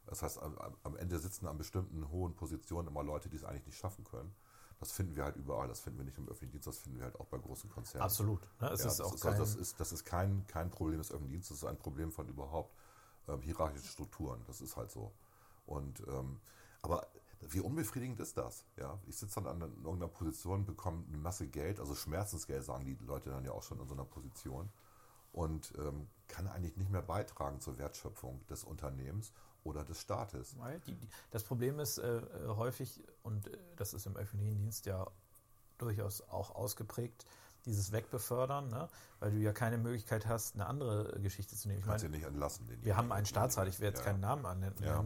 Das 0.05 0.21
heißt, 0.21 0.41
am, 0.41 0.55
am 0.83 0.95
Ende 0.95 1.19
sitzen 1.19 1.47
an 1.47 1.57
bestimmten 1.57 2.09
hohen 2.09 2.35
Positionen 2.35 2.87
immer 2.87 3.03
Leute, 3.03 3.27
die 3.27 3.37
es 3.37 3.43
eigentlich 3.43 3.65
nicht 3.65 3.77
schaffen 3.77 4.05
können. 4.05 4.33
Das 4.79 4.91
finden 4.91 5.15
wir 5.15 5.23
halt 5.23 5.35
überall. 5.35 5.67
Das 5.67 5.79
finden 5.79 5.97
wir 5.97 6.05
nicht 6.05 6.19
im 6.19 6.25
öffentlichen 6.29 6.51
Dienst, 6.51 6.67
das 6.67 6.77
finden 6.77 6.99
wir 6.99 7.05
halt 7.05 7.19
auch 7.19 7.25
bei 7.25 7.39
großen 7.39 7.69
Konzernen. 7.71 8.03
Absolut. 8.03 8.41
Ne? 8.61 8.67
Ja, 8.67 8.67
ist 8.67 8.85
das, 8.85 8.99
ist, 8.99 9.25
also 9.25 9.39
das, 9.43 9.55
ist, 9.55 9.79
das 9.79 9.91
ist 9.91 10.05
kein, 10.05 10.45
kein 10.47 10.69
Problem 10.69 10.99
des 10.99 11.11
öffentlichen 11.11 11.33
Dienstes, 11.33 11.59
das 11.59 11.63
ist 11.63 11.69
ein 11.69 11.79
Problem 11.79 12.11
von 12.11 12.27
überhaupt 12.29 12.73
ähm, 13.27 13.41
hierarchischen 13.41 13.89
Strukturen. 13.89 14.43
Das 14.45 14.61
ist 14.61 14.77
halt 14.77 14.91
so. 14.91 15.11
Und 15.65 15.99
ähm, 16.07 16.39
aber 16.83 17.07
wie 17.41 17.59
unbefriedigend 17.59 18.19
ist 18.19 18.37
das? 18.37 18.65
Ja, 18.77 18.99
ich 19.07 19.17
sitze 19.17 19.41
dann 19.41 19.61
an 19.61 19.71
irgendeiner 19.83 20.07
Position, 20.07 20.65
bekomme 20.65 21.03
eine 21.07 21.17
Masse 21.17 21.47
Geld, 21.47 21.79
also 21.79 21.95
Schmerzensgeld, 21.95 22.63
sagen 22.63 22.85
die 22.85 22.97
Leute 23.05 23.29
dann 23.29 23.45
ja 23.45 23.51
auch 23.51 23.63
schon 23.63 23.79
in 23.79 23.87
so 23.87 23.93
einer 23.93 24.05
Position, 24.05 24.69
und 25.31 25.73
ähm, 25.77 26.07
kann 26.27 26.47
eigentlich 26.47 26.77
nicht 26.77 26.89
mehr 26.89 27.01
beitragen 27.01 27.59
zur 27.59 27.77
Wertschöpfung 27.77 28.45
des 28.47 28.63
Unternehmens 28.63 29.31
oder 29.63 29.83
des 29.83 30.01
Staates. 30.01 30.55
Das 31.31 31.43
Problem 31.43 31.79
ist 31.79 31.99
äh, 31.99 32.21
häufig, 32.47 33.03
und 33.23 33.47
äh, 33.47 33.57
das 33.75 33.93
ist 33.93 34.07
im 34.07 34.15
öffentlichen 34.15 34.57
Dienst 34.57 34.85
ja 34.85 35.05
durchaus 35.77 36.21
auch 36.21 36.55
ausgeprägt, 36.55 37.25
dieses 37.65 37.91
Wegbefördern, 37.91 38.69
ne? 38.69 38.87
weil 39.19 39.31
du 39.31 39.37
ja 39.37 39.51
keine 39.51 39.77
Möglichkeit 39.77 40.25
hast, 40.25 40.55
eine 40.55 40.65
andere 40.65 41.19
Geschichte 41.19 41.55
zu 41.55 41.67
nehmen. 41.67 41.81
Ich 41.81 41.85
Kannst 41.85 42.03
meine, 42.05 42.17
nicht 42.17 42.25
entlassen. 42.25 42.67
wir 42.81 42.95
haben 42.95 43.11
einen 43.11 43.25
Staatsrat, 43.25 43.67
ich 43.67 43.79
werde 43.79 43.97
jetzt 43.97 44.05
ja. 44.05 44.11
keinen 44.11 44.21
Namen 44.21 44.45
annennen, 44.45 44.75
ja. 44.81 45.03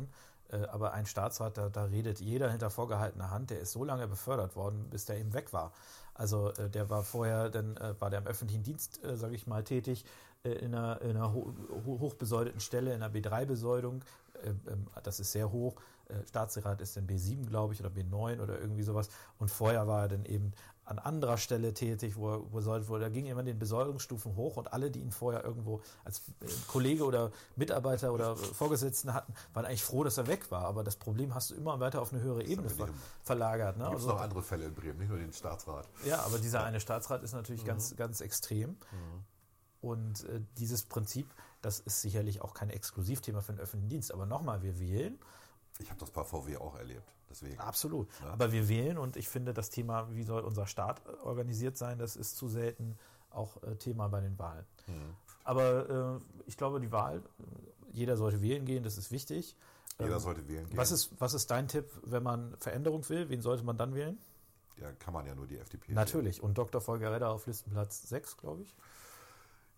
Äh, 0.52 0.66
aber 0.68 0.94
ein 0.94 1.06
Staatsrat, 1.06 1.58
da, 1.58 1.70
da, 1.70 1.86
redet 1.86 2.20
jeder 2.20 2.52
hinter 2.52 2.70
vorgehaltener 2.70 3.32
Hand, 3.32 3.50
der 3.50 3.60
ist 3.60 3.72
so 3.72 3.84
lange 3.84 4.08
befördert 4.08 4.56
worden, 4.56 4.88
bis 4.90 5.06
der 5.06 5.18
eben 5.18 5.34
weg 5.34 5.54
war. 5.54 5.72
Also 6.14 6.50
äh, 6.54 6.70
der 6.70 6.90
war 6.90 7.04
vorher, 7.04 7.50
dann 7.50 7.78
äh, 7.78 7.94
war 8.00 8.10
der 8.10 8.20
im 8.20 8.28
öffentlichen 8.28 8.64
Dienst, 8.64 9.04
äh, 9.04 9.16
sage 9.16 9.36
ich 9.36 9.48
mal, 9.48 9.64
tätig, 9.64 10.06
in 10.44 10.74
einer, 10.74 11.00
in 11.02 11.12
einer 11.12 11.36
ho 11.36 11.54
hochbesoldeten 11.86 12.62
Stelle, 12.62 12.96
in 12.96 13.04
einer 13.04 13.14
B3-Besoldung. 13.14 14.02
Äh, 14.44 14.50
ähm, 14.72 14.88
das 15.04 15.20
ist 15.20 15.32
sehr 15.32 15.52
hoch. 15.52 15.76
Staatsrat 16.28 16.82
ist 16.82 16.98
dann 16.98 17.08
B7, 17.08 17.48
glaube 17.48 17.74
ich, 17.74 17.80
oder 17.80 17.90
B9 17.90 18.42
oder 18.42 18.60
irgendwie 18.60 18.84
sowas. 18.84 19.10
Und 19.38 19.50
vorher 19.50 19.88
war 19.88 20.02
er 20.02 20.08
dann 20.10 20.26
eben 20.26 20.52
an 20.92 21.00
anderer 21.00 21.38
Stelle 21.38 21.74
tätig, 21.74 22.18
wo 22.18 22.30
er, 22.30 22.76
er, 22.76 22.88
wo 22.90 22.98
er 22.98 23.10
ging 23.10 23.26
immer 23.26 23.44
den 23.44 23.58
Besoldungsstufen 23.58 24.36
hoch 24.36 24.58
und 24.58 24.74
alle, 24.74 24.92
die 24.92 25.00
ihn 25.00 25.12
vorher 25.12 25.44
irgendwo 25.44 25.82
als 26.04 26.20
äh, 26.42 26.48
Kollege 26.68 27.06
oder 27.06 27.32
Mitarbeiter 27.56 28.14
oder 28.14 28.36
Vorgesetzten 28.36 29.14
hatten, 29.14 29.34
waren 29.54 29.66
eigentlich 29.66 29.84
froh, 29.84 30.04
dass 30.04 30.18
er 30.18 30.28
weg 30.28 30.52
war. 30.52 30.66
Aber 30.66 30.84
das 30.84 30.98
Problem 30.98 31.34
hast 31.34 31.52
du 31.52 31.56
immer 31.56 31.80
weiter 31.80 32.02
auf 32.02 32.12
eine 32.12 32.22
höhere 32.22 32.44
Ebene 32.44 32.70
ver 32.70 32.90
verlagert. 33.24 33.78
Ne? 33.78 33.86
Gibt 33.86 33.96
also, 33.96 34.10
noch 34.10 34.22
andere 34.22 34.44
Fälle 34.44 34.66
in 34.66 34.74
Bremen, 34.74 35.00
nicht 35.00 35.10
nur 35.10 35.18
den 35.18 35.32
Staatsrat. 35.32 35.88
Ja, 36.06 36.24
aber 36.24 36.40
dieser 36.40 36.64
eine 36.66 36.82
Staatsrat 36.82 37.24
ist 37.24 37.32
natürlich 37.32 37.64
mhm. 37.64 37.68
ganz, 37.68 37.96
ganz 37.96 38.20
extrem. 38.20 38.72
Mhm. 38.72 38.78
Und 39.80 40.26
äh, 40.26 40.42
dieses 40.58 40.84
Prinzip, 40.84 41.34
das 41.62 41.80
ist 41.80 42.02
sicherlich 42.02 42.42
auch 42.42 42.54
kein 42.54 42.70
Exklusivthema 42.70 43.40
für 43.40 43.54
den 43.54 43.62
öffentlichen 43.62 43.90
Dienst. 43.90 44.14
Aber 44.14 44.26
nochmal, 44.26 44.62
wir 44.62 44.78
wählen 44.78 45.18
ich 45.82 45.90
habe 45.90 46.00
das 46.00 46.12
bei 46.12 46.24
VW 46.24 46.58
auch 46.58 46.76
erlebt. 46.76 47.14
Deswegen. 47.30 47.60
Absolut. 47.60 48.08
Ja. 48.22 48.32
Aber 48.32 48.52
wir 48.52 48.68
wählen 48.68 48.98
und 48.98 49.16
ich 49.16 49.30
finde, 49.30 49.54
das 49.54 49.70
Thema, 49.70 50.08
wie 50.12 50.24
soll 50.24 50.44
unser 50.44 50.68
Staat 50.68 51.02
organisiert 51.24 51.78
sein, 51.78 51.98
das 51.98 52.16
ist 52.16 52.38
zu 52.38 52.48
selten 52.48 52.98
auch 53.30 53.62
äh, 53.64 53.76
Thema 53.76 54.08
bei 54.10 54.22
den 54.22 54.38
Wahlen. 54.38 54.66
Mhm. 54.88 55.16
Aber 55.44 56.20
äh, 56.20 56.42
ich 56.46 56.58
glaube, 56.58 56.80
die 56.80 56.92
Wahl, 56.92 57.22
jeder 57.94 58.18
sollte 58.18 58.42
wählen 58.42 58.66
gehen, 58.66 58.84
das 58.84 58.98
ist 58.98 59.12
wichtig. 59.12 59.56
Jeder 60.00 60.14
ähm, 60.14 60.20
sollte 60.20 60.48
wählen 60.48 60.68
gehen. 60.68 60.78
Was 60.78 60.92
ist, 60.92 61.12
was 61.20 61.34
ist 61.34 61.50
dein 61.52 61.68
Tipp, 61.68 61.90
wenn 62.04 62.24
man 62.24 62.56
Veränderung 62.58 63.08
will? 63.10 63.30
Wen 63.30 63.42
sollte 63.42 63.64
man 63.64 63.78
dann 63.78 63.96
wählen? 63.96 64.18
Ja, 64.78 64.92
kann 64.94 65.14
man 65.14 65.26
ja 65.26 65.36
nur 65.36 65.48
die 65.48 65.58
FDP. 65.58 65.94
Natürlich. 65.94 66.38
Wählen. 66.38 66.50
Und 66.50 66.58
Dr. 66.58 66.82
Volker 66.82 67.12
Redder 67.12 67.30
auf 67.30 67.46
Listenplatz 67.48 68.10
6, 68.10 68.38
glaube 68.38 68.64
ich. 68.64 68.76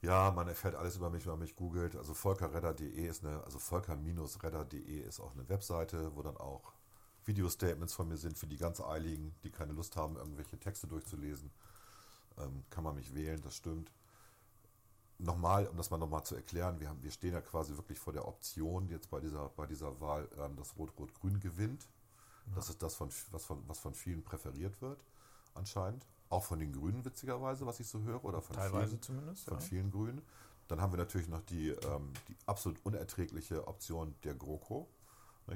Ja, 0.04 0.32
man 0.32 0.50
erfährt 0.50 0.76
alles 0.76 0.98
über 0.98 1.10
mich, 1.10 1.26
wenn 1.26 1.32
man 1.32 1.40
mich 1.40 1.56
googelt. 1.56 1.96
Also 1.96 2.14
volkerredder.de 2.14 3.08
ist 3.08 3.26
eine, 3.26 3.42
also 3.46 3.58
volker-redder.de 3.58 5.00
ist 5.00 5.22
auch 5.22 5.34
eine 5.34 5.48
Webseite, 5.48 6.14
wo 6.16 6.22
dann 6.22 6.36
auch 6.38 6.74
Video-Statements 7.26 7.94
von 7.94 8.10
mir 8.10 8.18
sind 8.18 8.38
für 8.38 8.48
die 8.48 8.58
ganz 8.58 8.82
Eiligen, 8.82 9.34
die 9.44 9.50
keine 9.50 9.72
Lust 9.74 9.96
haben, 9.96 10.18
irgendwelche 10.18 10.60
Texte 10.60 10.88
durchzulesen. 10.88 11.52
Ähm, 12.38 12.66
kann 12.70 12.84
man 12.84 12.96
mich 12.96 13.14
wählen, 13.16 13.42
das 13.44 13.56
stimmt. 13.56 13.92
nochmal, 15.20 15.68
um 15.68 15.78
das 15.78 15.90
mal 15.90 15.98
nochmal 15.98 16.24
zu 16.24 16.36
erklären, 16.36 16.80
wir, 16.80 16.90
haben, 16.90 17.02
wir 17.02 17.12
stehen 17.12 17.34
ja 17.34 17.42
quasi 17.42 17.76
wirklich 17.78 18.00
vor 18.00 18.14
der 18.14 18.28
Option, 18.28 18.90
jetzt 18.90 19.10
bei 19.10 19.20
dieser, 19.22 19.50
bei 19.50 19.68
dieser 19.68 20.00
Wahl, 20.02 20.28
ähm, 20.38 20.56
dass 20.58 20.78
Rot-Rot-Grün 20.78 21.40
gewinnt. 21.40 21.88
Ja. 22.48 22.56
Das 22.56 22.70
ist 22.70 22.82
das, 22.84 22.96
von, 22.96 23.10
was, 23.32 23.46
von, 23.46 23.64
was 23.68 23.80
von 23.80 23.94
vielen 23.94 24.24
präferiert 24.24 24.82
wird, 24.82 25.04
anscheinend. 25.54 26.06
Auch 26.34 26.44
von 26.44 26.60
den 26.60 26.74
Grünen, 26.74 27.06
witzigerweise, 27.06 27.68
was 27.68 27.80
ich 27.80 27.88
so 27.88 28.02
höre, 28.02 28.26
oder 28.26 28.42
von 28.42 28.56
Teilweise 28.56 28.88
vielen, 28.90 29.02
zumindest. 29.04 29.46
Von 29.46 29.60
ja. 29.60 29.60
vielen 29.60 29.92
Grünen. 29.92 30.22
Dann 30.68 30.82
haben 30.82 30.92
wir 30.92 30.98
natürlich 30.98 31.28
noch 31.28 31.42
die, 31.42 31.70
ähm, 31.70 32.12
die 32.28 32.36
absolut 32.48 32.84
unerträgliche 32.84 33.68
Option 33.68 34.16
der 34.24 34.34
GroKo. 34.34 34.88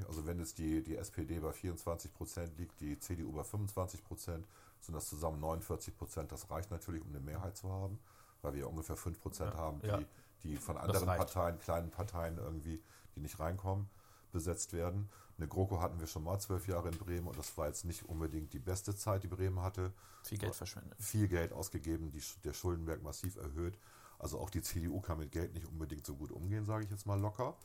Also 0.07 0.27
wenn 0.27 0.37
jetzt 0.37 0.59
die, 0.59 0.83
die 0.83 0.97
SPD 0.97 1.39
bei 1.39 1.51
24 1.51 2.13
Prozent 2.13 2.57
liegt, 2.59 2.79
die 2.79 2.99
CDU 2.99 3.31
bei 3.31 3.43
25 3.43 4.03
Prozent, 4.03 4.45
sind 4.79 4.93
das 4.93 5.07
zusammen 5.07 5.39
49 5.39 5.97
Prozent. 5.97 6.31
Das 6.31 6.51
reicht 6.51 6.69
natürlich, 6.69 7.01
um 7.01 7.09
eine 7.09 7.21
Mehrheit 7.21 7.57
zu 7.57 7.71
haben, 7.71 7.97
weil 8.43 8.53
wir 8.53 8.59
ja 8.61 8.65
ungefähr 8.67 8.97
5 8.97 9.19
Prozent 9.19 9.53
ja, 9.53 9.59
haben, 9.59 9.79
die, 9.79 9.87
ja. 9.87 9.99
die 10.43 10.57
von 10.57 10.77
anderen 10.77 11.07
Parteien, 11.07 11.57
kleinen 11.57 11.89
Parteien 11.89 12.37
irgendwie, 12.37 12.83
die 13.15 13.21
nicht 13.21 13.39
reinkommen, 13.39 13.89
besetzt 14.31 14.73
werden. 14.73 15.09
Eine 15.37 15.47
GroKo 15.47 15.79
hatten 15.81 15.99
wir 15.99 16.07
schon 16.07 16.23
mal 16.23 16.39
zwölf 16.39 16.67
Jahre 16.67 16.89
in 16.89 16.97
Bremen 16.97 17.27
und 17.27 17.37
das 17.37 17.55
war 17.57 17.67
jetzt 17.67 17.85
nicht 17.85 18.07
unbedingt 18.09 18.53
die 18.53 18.59
beste 18.59 18.95
Zeit, 18.95 19.23
die 19.23 19.27
Bremen 19.27 19.61
hatte. 19.61 19.93
Viel 20.23 20.39
Geld 20.39 20.55
verschwendet. 20.55 20.95
Viel 20.99 21.27
Geld 21.27 21.53
ausgegeben, 21.53 22.11
die, 22.11 22.21
der 22.43 22.53
Schuldenberg 22.53 23.03
massiv 23.03 23.35
erhöht. 23.35 23.77
Also 24.17 24.39
auch 24.39 24.49
die 24.49 24.61
CDU 24.63 24.99
kann 24.99 25.19
mit 25.19 25.31
Geld 25.31 25.53
nicht 25.53 25.67
unbedingt 25.67 26.05
so 26.05 26.15
gut 26.15 26.31
umgehen, 26.31 26.65
sage 26.65 26.85
ich 26.85 26.91
jetzt 26.91 27.05
mal 27.05 27.19
locker. 27.19 27.55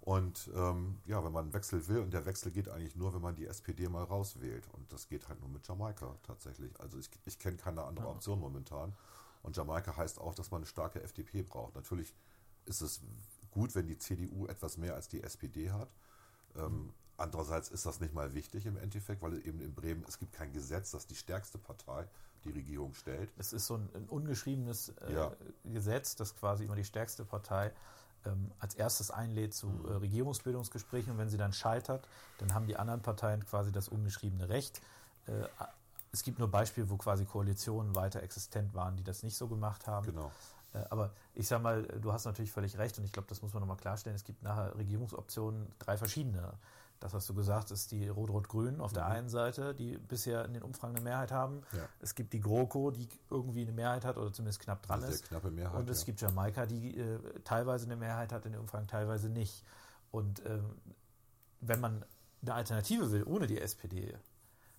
Und 0.00 0.50
ähm, 0.54 1.00
ja, 1.06 1.24
wenn 1.24 1.32
man 1.32 1.46
einen 1.46 1.52
Wechsel 1.54 1.88
will, 1.88 1.98
und 1.98 2.12
der 2.12 2.26
Wechsel 2.26 2.52
geht 2.52 2.68
eigentlich 2.68 2.94
nur, 2.94 3.12
wenn 3.12 3.22
man 3.22 3.34
die 3.34 3.46
SPD 3.46 3.88
mal 3.88 4.04
rauswählt. 4.04 4.68
Und 4.74 4.92
das 4.92 5.08
geht 5.08 5.28
halt 5.28 5.40
nur 5.40 5.48
mit 5.48 5.66
Jamaika 5.66 6.14
tatsächlich. 6.22 6.78
Also 6.78 6.98
ich, 6.98 7.10
ich 7.24 7.38
kenne 7.38 7.56
keine 7.56 7.82
andere 7.82 8.06
Option 8.08 8.38
momentan. 8.38 8.94
Und 9.42 9.56
Jamaika 9.56 9.96
heißt 9.96 10.20
auch, 10.20 10.34
dass 10.34 10.50
man 10.50 10.58
eine 10.58 10.66
starke 10.66 11.02
FDP 11.02 11.42
braucht. 11.42 11.74
Natürlich 11.74 12.14
ist 12.66 12.82
es 12.82 13.00
gut, 13.50 13.74
wenn 13.74 13.88
die 13.88 13.98
CDU 13.98 14.46
etwas 14.46 14.76
mehr 14.76 14.94
als 14.94 15.08
die 15.08 15.22
SPD 15.22 15.72
hat. 15.72 15.88
Ähm, 16.54 16.92
andererseits 17.16 17.68
ist 17.68 17.86
das 17.86 18.00
nicht 18.00 18.14
mal 18.14 18.34
wichtig 18.34 18.66
im 18.66 18.76
Endeffekt, 18.76 19.22
weil 19.22 19.34
eben 19.46 19.60
in 19.60 19.74
Bremen, 19.74 20.04
es 20.08 20.18
gibt 20.18 20.32
kein 20.32 20.52
Gesetz, 20.52 20.90
das 20.90 21.06
die 21.06 21.14
stärkste 21.14 21.58
Partei 21.58 22.06
die 22.44 22.50
Regierung 22.50 22.94
stellt. 22.94 23.30
Es 23.38 23.52
ist 23.52 23.66
so 23.66 23.74
ein, 23.74 23.88
ein 23.94 24.04
ungeschriebenes 24.08 24.90
äh, 25.00 25.12
ja. 25.12 25.32
Gesetz, 25.64 26.16
das 26.16 26.36
quasi 26.36 26.64
immer 26.64 26.76
die 26.76 26.84
stärkste 26.84 27.24
Partei 27.24 27.72
ähm, 28.24 28.50
als 28.58 28.74
erstes 28.74 29.10
einlädt 29.10 29.54
zu 29.54 29.68
äh, 29.88 29.92
Regierungsbildungsgesprächen 29.94 31.12
und 31.12 31.18
wenn 31.18 31.28
sie 31.28 31.36
dann 31.36 31.52
scheitert, 31.52 32.06
dann 32.38 32.54
haben 32.54 32.66
die 32.66 32.76
anderen 32.76 33.02
Parteien 33.02 33.44
quasi 33.44 33.72
das 33.72 33.88
ungeschriebene 33.88 34.48
Recht. 34.48 34.80
Äh, 35.26 35.44
es 36.12 36.22
gibt 36.22 36.38
nur 36.38 36.48
Beispiele, 36.48 36.88
wo 36.88 36.96
quasi 36.96 37.24
Koalitionen 37.24 37.94
weiter 37.94 38.22
existent 38.22 38.74
waren, 38.74 38.96
die 38.96 39.04
das 39.04 39.22
nicht 39.22 39.36
so 39.36 39.48
gemacht 39.48 39.86
haben. 39.86 40.06
Genau. 40.06 40.30
Äh, 40.72 40.84
aber 40.90 41.12
ich 41.34 41.46
sage 41.46 41.62
mal, 41.62 41.82
du 41.82 42.12
hast 42.12 42.24
natürlich 42.24 42.52
völlig 42.52 42.78
recht 42.78 42.98
und 42.98 43.04
ich 43.04 43.12
glaube, 43.12 43.28
das 43.28 43.42
muss 43.42 43.52
man 43.52 43.60
nochmal 43.60 43.76
klarstellen. 43.76 44.16
Es 44.16 44.24
gibt 44.24 44.42
nachher 44.42 44.76
Regierungsoptionen, 44.76 45.72
drei 45.78 45.96
verschiedene 45.96 46.52
das 47.00 47.14
hast 47.14 47.28
du 47.28 47.34
gesagt, 47.34 47.70
ist 47.70 47.90
die 47.90 48.08
Rot-Rot-Grün 48.08 48.80
auf 48.80 48.92
mhm. 48.92 48.94
der 48.94 49.06
einen 49.06 49.28
Seite, 49.28 49.74
die 49.74 49.98
bisher 49.98 50.44
in 50.44 50.54
den 50.54 50.62
Umfragen 50.62 50.96
eine 50.96 51.04
Mehrheit 51.04 51.32
haben. 51.32 51.62
Ja. 51.72 51.88
Es 52.00 52.14
gibt 52.14 52.32
die 52.32 52.40
GroKo, 52.40 52.90
die 52.90 53.08
irgendwie 53.30 53.62
eine 53.62 53.72
Mehrheit 53.72 54.04
hat 54.04 54.16
oder 54.16 54.32
zumindest 54.32 54.60
knapp 54.60 54.82
dran 54.82 55.02
ist. 55.02 55.28
Knappe 55.28 55.50
Mehrheit, 55.50 55.78
und 55.78 55.90
es 55.90 56.00
ja. 56.00 56.06
gibt 56.06 56.20
Jamaika, 56.20 56.66
die 56.66 56.98
äh, 56.98 57.18
teilweise 57.44 57.86
eine 57.86 57.96
Mehrheit 57.96 58.32
hat 58.32 58.46
in 58.46 58.52
den 58.52 58.60
Umfragen, 58.60 58.86
teilweise 58.86 59.28
nicht. 59.28 59.64
Und 60.10 60.44
ähm, 60.46 60.76
wenn 61.60 61.80
man 61.80 62.04
eine 62.42 62.54
Alternative 62.54 63.10
will 63.10 63.24
ohne 63.24 63.46
die 63.46 63.60
SPD, 63.60 64.16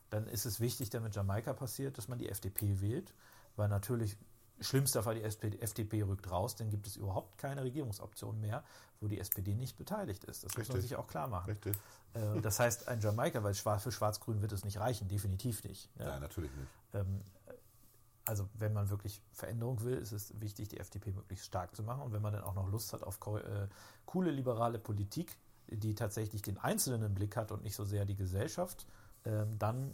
dann 0.09 0.27
ist 0.27 0.45
es 0.45 0.59
wichtig, 0.59 0.89
damit 0.89 1.15
Jamaika 1.15 1.53
passiert, 1.53 1.97
dass 1.97 2.07
man 2.07 2.17
die 2.17 2.29
FDP 2.29 2.81
wählt, 2.81 3.13
weil 3.55 3.67
natürlich 3.67 4.17
Schlimmster 4.59 5.03
Fall, 5.03 5.15
die 5.15 5.23
SPD, 5.23 5.59
FDP 5.59 6.03
rückt 6.03 6.29
raus, 6.31 6.55
dann 6.55 6.69
gibt 6.69 6.87
es 6.87 6.95
überhaupt 6.95 7.37
keine 7.37 7.63
Regierungsoption 7.63 8.39
mehr, 8.39 8.63
wo 8.99 9.07
die 9.07 9.19
SPD 9.19 9.53
nicht 9.55 9.77
beteiligt 9.77 10.23
ist. 10.23 10.43
Das 10.43 10.51
Richtig. 10.51 10.69
muss 10.69 10.75
man 10.75 10.81
sich 10.81 10.95
auch 10.95 11.07
klar 11.07 11.27
machen. 11.27 11.49
Richtig. 11.51 11.75
Äh, 12.13 12.41
das 12.41 12.59
heißt, 12.59 12.87
ein 12.87 12.99
Jamaika, 12.99 13.43
weil 13.43 13.53
für 13.53 13.91
Schwarz-Grün 13.91 14.41
wird 14.41 14.51
es 14.51 14.65
nicht 14.65 14.79
reichen, 14.79 15.07
definitiv 15.07 15.63
nicht. 15.63 15.89
Ja, 15.99 16.07
ja 16.07 16.19
natürlich 16.19 16.51
nicht. 16.55 16.69
Ähm, 16.93 17.21
also 18.25 18.49
wenn 18.55 18.73
man 18.73 18.89
wirklich 18.89 19.21
Veränderung 19.31 19.81
will, 19.83 19.97
ist 19.97 20.11
es 20.11 20.39
wichtig, 20.41 20.67
die 20.67 20.79
FDP 20.79 21.11
möglichst 21.11 21.45
stark 21.45 21.75
zu 21.75 21.83
machen. 21.83 22.01
Und 22.01 22.13
wenn 22.13 22.21
man 22.21 22.33
dann 22.33 22.43
auch 22.43 22.55
noch 22.55 22.69
Lust 22.69 22.93
hat 22.93 23.03
auf 23.03 23.19
äh, 23.25 23.67
coole 24.05 24.31
liberale 24.31 24.79
Politik, 24.79 25.37
die 25.67 25.95
tatsächlich 25.95 26.41
den 26.41 26.57
Einzelnen 26.57 27.03
im 27.03 27.13
Blick 27.13 27.35
hat 27.35 27.51
und 27.51 27.63
nicht 27.63 27.75
so 27.75 27.85
sehr 27.85 28.05
die 28.05 28.15
Gesellschaft, 28.15 28.85
ähm, 29.25 29.57
dann 29.59 29.93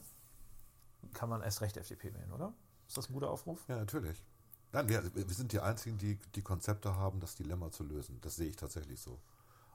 kann 1.14 1.30
man 1.30 1.42
erst 1.42 1.62
recht 1.62 1.78
FDP 1.78 2.14
wählen, 2.14 2.32
oder? 2.32 2.54
Ist 2.88 2.98
das 2.98 3.10
ein 3.10 3.14
guter 3.14 3.30
Aufruf? 3.30 3.64
Ja, 3.68 3.78
natürlich. 3.78 4.24
Nein, 4.74 4.90
wir, 4.90 5.04
wir 5.14 5.36
sind 5.36 5.52
die 5.52 5.60
Einzigen, 5.60 6.00
die 6.00 6.18
die 6.36 6.42
Konzepte 6.42 6.96
haben, 6.96 7.20
das 7.20 7.36
Dilemma 7.36 7.72
zu 7.72 7.84
lösen. 7.84 8.18
Das 8.22 8.36
sehe 8.36 8.50
ich 8.50 8.56
tatsächlich 8.56 9.00
so. 9.00 9.20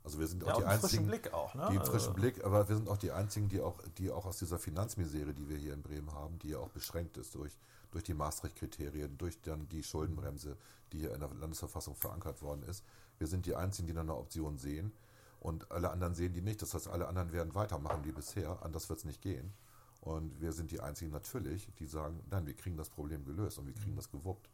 Also 0.03 0.19
wir 0.19 0.27
sind 0.27 0.43
ja, 0.43 0.53
auch 0.53 0.59
die 0.59 0.65
einzigen, 0.65 0.89
frischen 0.89 1.07
Blick 1.07 1.33
auch, 1.33 1.55
ne? 1.55 1.69
die 1.71 1.79
frischen 1.79 1.93
also. 1.93 2.13
Blick, 2.15 2.45
aber 2.45 2.69
wir 2.69 2.77
sind 2.77 2.89
auch 2.89 2.97
die 2.97 3.13
einzigen, 3.13 3.49
die 3.49 3.61
auch, 3.61 3.77
die 3.99 4.11
auch 4.11 4.27
aus 4.27 4.39
dieser 4.39 4.59
Finanzmisere, 4.59 5.35
die 5.35 5.49
wir 5.49 5.57
hier 5.57 5.75
in 5.75 5.83
Bremen 5.83 6.13
haben, 6.13 6.39
die 6.41 6.51
ja 6.51 6.59
auch 6.59 6.71
beschränkt 6.71 7.17
ist 7.17 7.35
durch, 7.35 7.53
durch 7.93 8.05
die 8.05 8.15
Maastricht-Kriterien, 8.15 9.17
durch 9.19 9.41
dann 9.43 9.69
die 9.69 9.83
Schuldenbremse, 9.83 10.57
die 10.93 10.99
hier 10.99 11.15
in 11.15 11.21
der 11.21 11.29
Landesverfassung 11.29 11.95
verankert 11.95 12.43
worden 12.43 12.63
ist. 12.65 12.83
Wir 13.19 13.29
sind 13.29 13.47
die 13.47 13.55
einzigen, 13.55 13.87
die 13.87 13.95
noch 13.95 14.03
eine 14.03 14.17
Option 14.17 14.59
sehen 14.59 14.93
und 15.41 15.71
alle 15.71 15.91
anderen 15.91 16.15
sehen 16.15 16.33
die 16.33 16.43
nicht. 16.43 16.61
Das 16.63 16.75
heißt, 16.75 16.89
alle 16.89 17.07
anderen 17.07 17.33
werden 17.33 17.55
weitermachen 17.55 18.05
wie 18.05 18.13
bisher. 18.13 18.63
Anders 18.63 18.89
wird 18.89 19.01
es 19.01 19.05
nicht 19.05 19.23
gehen. 19.23 19.53
Und 20.01 20.41
wir 20.41 20.53
sind 20.53 20.71
die 20.71 20.81
einzigen 20.81 21.11
natürlich, 21.11 21.69
die 21.79 21.87
sagen, 21.87 22.21
nein, 22.31 22.47
wir 22.47 22.55
kriegen 22.55 22.77
das 22.77 22.89
Problem 22.89 23.25
gelöst 23.25 23.59
und 23.59 23.67
wir 23.67 23.75
kriegen 23.75 23.93
mhm. 23.93 23.97
das 23.97 24.11
gewuppt 24.11 24.49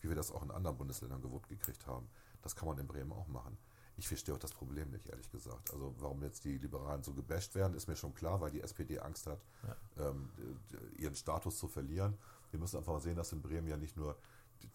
wie 0.00 0.08
wir 0.08 0.16
das 0.16 0.30
auch 0.30 0.42
in 0.42 0.50
anderen 0.50 0.76
Bundesländern 0.76 1.20
gewuppt 1.20 1.48
gekriegt 1.48 1.86
haben. 1.86 2.08
Das 2.42 2.56
kann 2.56 2.68
man 2.68 2.78
in 2.78 2.86
Bremen 2.86 3.12
auch 3.12 3.28
machen. 3.28 3.56
Ich 3.96 4.08
verstehe 4.08 4.34
auch 4.34 4.38
das 4.38 4.52
Problem 4.52 4.90
nicht, 4.90 5.06
ehrlich 5.06 5.30
gesagt. 5.30 5.70
Also 5.72 5.94
warum 5.98 6.22
jetzt 6.22 6.44
die 6.44 6.56
Liberalen 6.56 7.02
so 7.02 7.12
gebasht 7.12 7.54
werden, 7.54 7.74
ist 7.74 7.86
mir 7.86 7.96
schon 7.96 8.14
klar, 8.14 8.40
weil 8.40 8.50
die 8.50 8.62
SPD 8.62 8.98
Angst 8.98 9.26
hat, 9.26 9.40
ja. 9.62 10.08
ähm, 10.08 10.30
ihren 10.96 11.14
Status 11.14 11.58
zu 11.58 11.68
verlieren. 11.68 12.16
Wir 12.50 12.58
müssen 12.58 12.78
einfach 12.78 12.94
mal 12.94 13.00
sehen, 13.00 13.16
dass 13.16 13.32
in 13.32 13.42
Bremen 13.42 13.68
ja 13.68 13.76
nicht 13.76 13.96
nur 13.96 14.16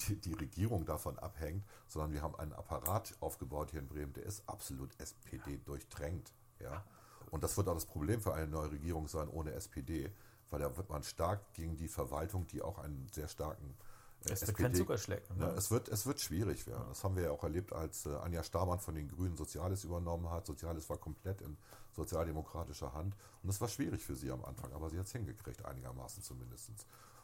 die, 0.08 0.16
die, 0.20 0.34
Regierung 0.34 0.86
davon 0.86 1.18
abhängt, 1.20 1.66
sondern 1.88 2.14
wir 2.14 2.22
haben 2.22 2.36
einen 2.36 2.54
Apparat 2.54 3.16
aufgebaut 3.20 3.72
hier 3.72 3.80
in 3.80 3.88
Bremen, 3.88 4.14
der 4.14 4.26
ist 4.26 4.48
absolut 4.48 4.92
SPD 5.00 5.58
durchdrängt. 5.66 6.32
Ja? 6.60 6.84
Und 7.32 7.44
das 7.44 7.58
wird 7.58 7.68
auch 7.68 7.74
das 7.74 7.86
Problem 7.86 8.22
für 8.22 8.34
eine 8.34 8.48
neue 8.48 8.72
Regierung 8.72 9.08
sein 9.08 9.30
ohne 9.30 9.54
SPD, 9.54 10.12
weil 10.50 10.60
da 10.60 10.78
wird 10.78 10.90
man 10.90 11.04
stark 11.04 11.54
gegen 11.54 11.76
die 11.78 11.88
Verwaltung, 11.88 12.48
die 12.48 12.62
auch 12.62 12.78
einen 12.78 13.08
sehr 13.12 13.28
starken 13.28 13.76
es 14.30 14.48
wird 14.48 14.58
kein 14.58 14.74
Zuckerschlecken. 14.74 15.38
Ne? 15.38 15.54
es, 15.58 15.72
wird, 15.72 15.88
es 15.90 16.06
wird 16.06 16.20
schwierig 16.20 16.66
werden. 16.68 16.82
Ja. 16.84 16.90
Das 16.90 17.04
haben 17.04 17.16
wir 17.16 17.24
ja 17.24 17.32
auch 17.32 17.44
erlebt, 17.44 17.74
als 17.74 18.06
äh, 18.06 18.16
Anja 18.16 18.44
Stamann 18.44 18.80
von 18.80 18.96
den 18.96 19.08
Grünen 19.08 19.38
Soziales 19.38 19.84
übernommen 19.84 20.30
hat. 20.30 20.46
Soziales 20.46 20.90
war 20.90 20.98
komplett 20.98 21.42
in 21.42 21.58
sozialdemokratischer 21.96 22.94
Hand. 22.94 23.16
Und 23.44 23.50
es 23.50 23.62
war 23.62 23.68
schwierig 23.68 24.04
für 24.04 24.16
sie 24.16 24.32
am 24.32 24.44
Anfang, 24.44 24.74
aber 24.74 24.90
sie 24.90 25.00
hat 25.00 25.06
es 25.06 25.12
hingekriegt, 25.12 25.64
einigermaßen 25.66 26.24
zumindest. 26.24 26.72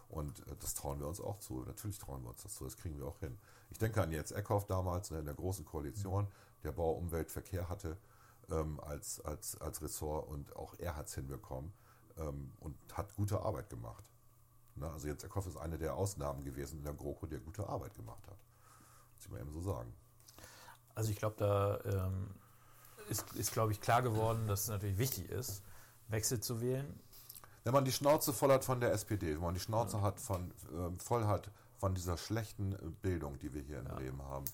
Und 0.10 0.40
äh, 0.48 0.56
das 0.60 0.74
trauen 0.74 1.00
wir 1.00 1.08
uns 1.08 1.22
auch 1.22 1.40
zu. 1.40 1.64
Natürlich 1.66 1.98
trauen 1.98 2.22
wir 2.24 2.30
uns 2.30 2.44
das 2.44 2.56
zu. 2.56 2.66
Das 2.66 2.78
kriegen 2.78 2.98
wir 2.98 3.08
auch 3.08 3.20
hin. 3.20 3.38
Ich 3.70 3.78
denke 3.78 4.02
an 4.02 4.12
Jens 4.12 4.32
Eckhoff 4.32 4.66
damals 4.68 5.12
ne, 5.12 5.20
in 5.20 5.26
der 5.26 5.36
Großen 5.36 5.66
Koalition, 5.66 6.28
der 6.64 6.72
Bau, 6.74 6.92
Umwelt, 6.92 7.32
Verkehr 7.32 7.70
hatte 7.70 7.98
ähm, 8.52 8.80
als, 8.82 9.22
als, 9.22 9.60
als 9.60 9.82
Ressort. 9.82 10.28
Und 10.28 10.56
auch 10.56 10.76
er 10.78 10.96
hat 10.96 11.08
es 11.08 11.16
hinbekommen 11.16 11.72
ähm, 12.18 12.52
und 12.60 12.76
hat 12.94 13.16
gute 13.16 13.42
Arbeit 13.42 13.70
gemacht. 13.70 14.11
Ne? 14.76 14.90
Also 14.90 15.08
Jens 15.08 15.24
Eckhoff 15.24 15.48
ist 15.48 15.58
eine 15.58 15.78
der 15.78 15.96
Ausnahmen 15.96 16.44
gewesen 16.44 16.80
in 16.80 16.84
der 16.84 16.94
GroKo, 16.94 17.26
der 17.26 17.40
gute 17.40 17.68
Arbeit 17.68 17.94
gemacht 17.96 18.26
hat. 18.28 18.38
Muss 19.16 19.26
ich 19.26 19.30
mal 19.30 19.40
eben 19.40 19.52
so 19.52 19.62
sagen. 19.62 19.94
Also 20.96 21.12
ich 21.12 21.18
glaube, 21.18 21.36
da 21.38 21.80
ähm, 21.86 22.30
ist, 23.10 23.32
ist 23.34 23.54
glaube 23.54 23.72
ich, 23.72 23.82
klar 23.82 24.02
geworden, 24.02 24.48
dass 24.48 24.64
es 24.64 24.68
natürlich 24.70 24.98
wichtig 24.98 25.30
ist, 25.30 25.64
Wechsel 26.08 26.40
zu 26.40 26.62
wählen. 26.62 27.00
Wenn 27.64 27.74
man 27.74 27.86
die 27.86 27.92
Schnauze 27.92 28.34
voll 28.34 28.52
hat 28.52 28.66
von 28.66 28.80
der 28.80 28.92
SPD, 28.92 29.36
wenn 29.36 29.42
man 29.42 29.54
die 29.54 29.60
Schnauze 29.60 29.98
ja. 29.98 30.04
hat 30.04 30.20
von, 30.20 30.52
äh, 30.52 31.00
voll 31.00 31.26
hat 31.26 31.52
von 31.78 31.94
dieser 31.94 32.18
schlechten 32.18 32.76
Bildung, 33.02 33.38
die 33.40 33.54
wir 33.54 33.62
hier 33.62 33.80
in 33.80 33.86
ja. 33.86 33.96
Bremen 33.96 34.22
haben, 34.24 34.46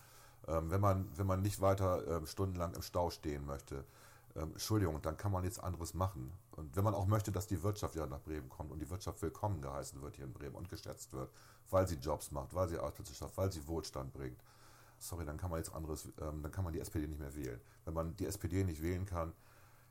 ähm, 0.47 0.69
wenn, 0.69 0.81
man, 0.81 1.09
wenn 1.17 1.27
man 1.27 1.41
nicht 1.41 1.61
weiter 1.61 2.21
äh, 2.21 2.25
stundenlang 2.27 2.73
im 2.73 2.81
Stau 2.81 3.09
stehen 3.09 3.45
möchte, 3.45 3.85
ähm, 4.37 4.51
Entschuldigung, 4.51 5.01
dann 5.01 5.17
kann 5.17 5.31
man 5.31 5.43
nichts 5.43 5.59
anderes 5.59 5.93
machen. 5.93 6.31
Und 6.51 6.75
wenn 6.75 6.83
man 6.83 6.93
auch 6.93 7.07
möchte, 7.07 7.31
dass 7.31 7.47
die 7.47 7.61
Wirtschaft 7.63 7.95
wieder 7.95 8.07
nach 8.07 8.21
Bremen 8.21 8.49
kommt 8.49 8.71
und 8.71 8.79
die 8.79 8.89
Wirtschaft 8.89 9.21
willkommen 9.21 9.61
geheißen 9.61 10.01
wird 10.01 10.15
hier 10.15 10.25
in 10.25 10.33
Bremen 10.33 10.55
und 10.55 10.69
geschätzt 10.69 11.11
wird, 11.13 11.31
weil 11.69 11.87
sie 11.87 11.95
Jobs 11.95 12.31
macht, 12.31 12.53
weil 12.53 12.69
sie 12.69 12.77
Arbeitsplätze 12.77 13.13
schafft, 13.13 13.37
weil 13.37 13.51
sie 13.51 13.67
Wohlstand 13.67 14.13
bringt, 14.13 14.39
sorry, 14.99 15.25
dann 15.25 15.37
kann 15.37 15.49
man 15.49 15.59
jetzt 15.59 15.73
anderes, 15.73 16.05
ähm, 16.21 16.41
dann 16.41 16.51
kann 16.51 16.63
man 16.63 16.73
die 16.73 16.79
SPD 16.79 17.07
nicht 17.07 17.19
mehr 17.19 17.35
wählen. 17.35 17.59
Wenn 17.85 17.93
man 17.93 18.15
die 18.15 18.25
SPD 18.25 18.63
nicht 18.63 18.81
wählen 18.81 19.05
kann, 19.05 19.33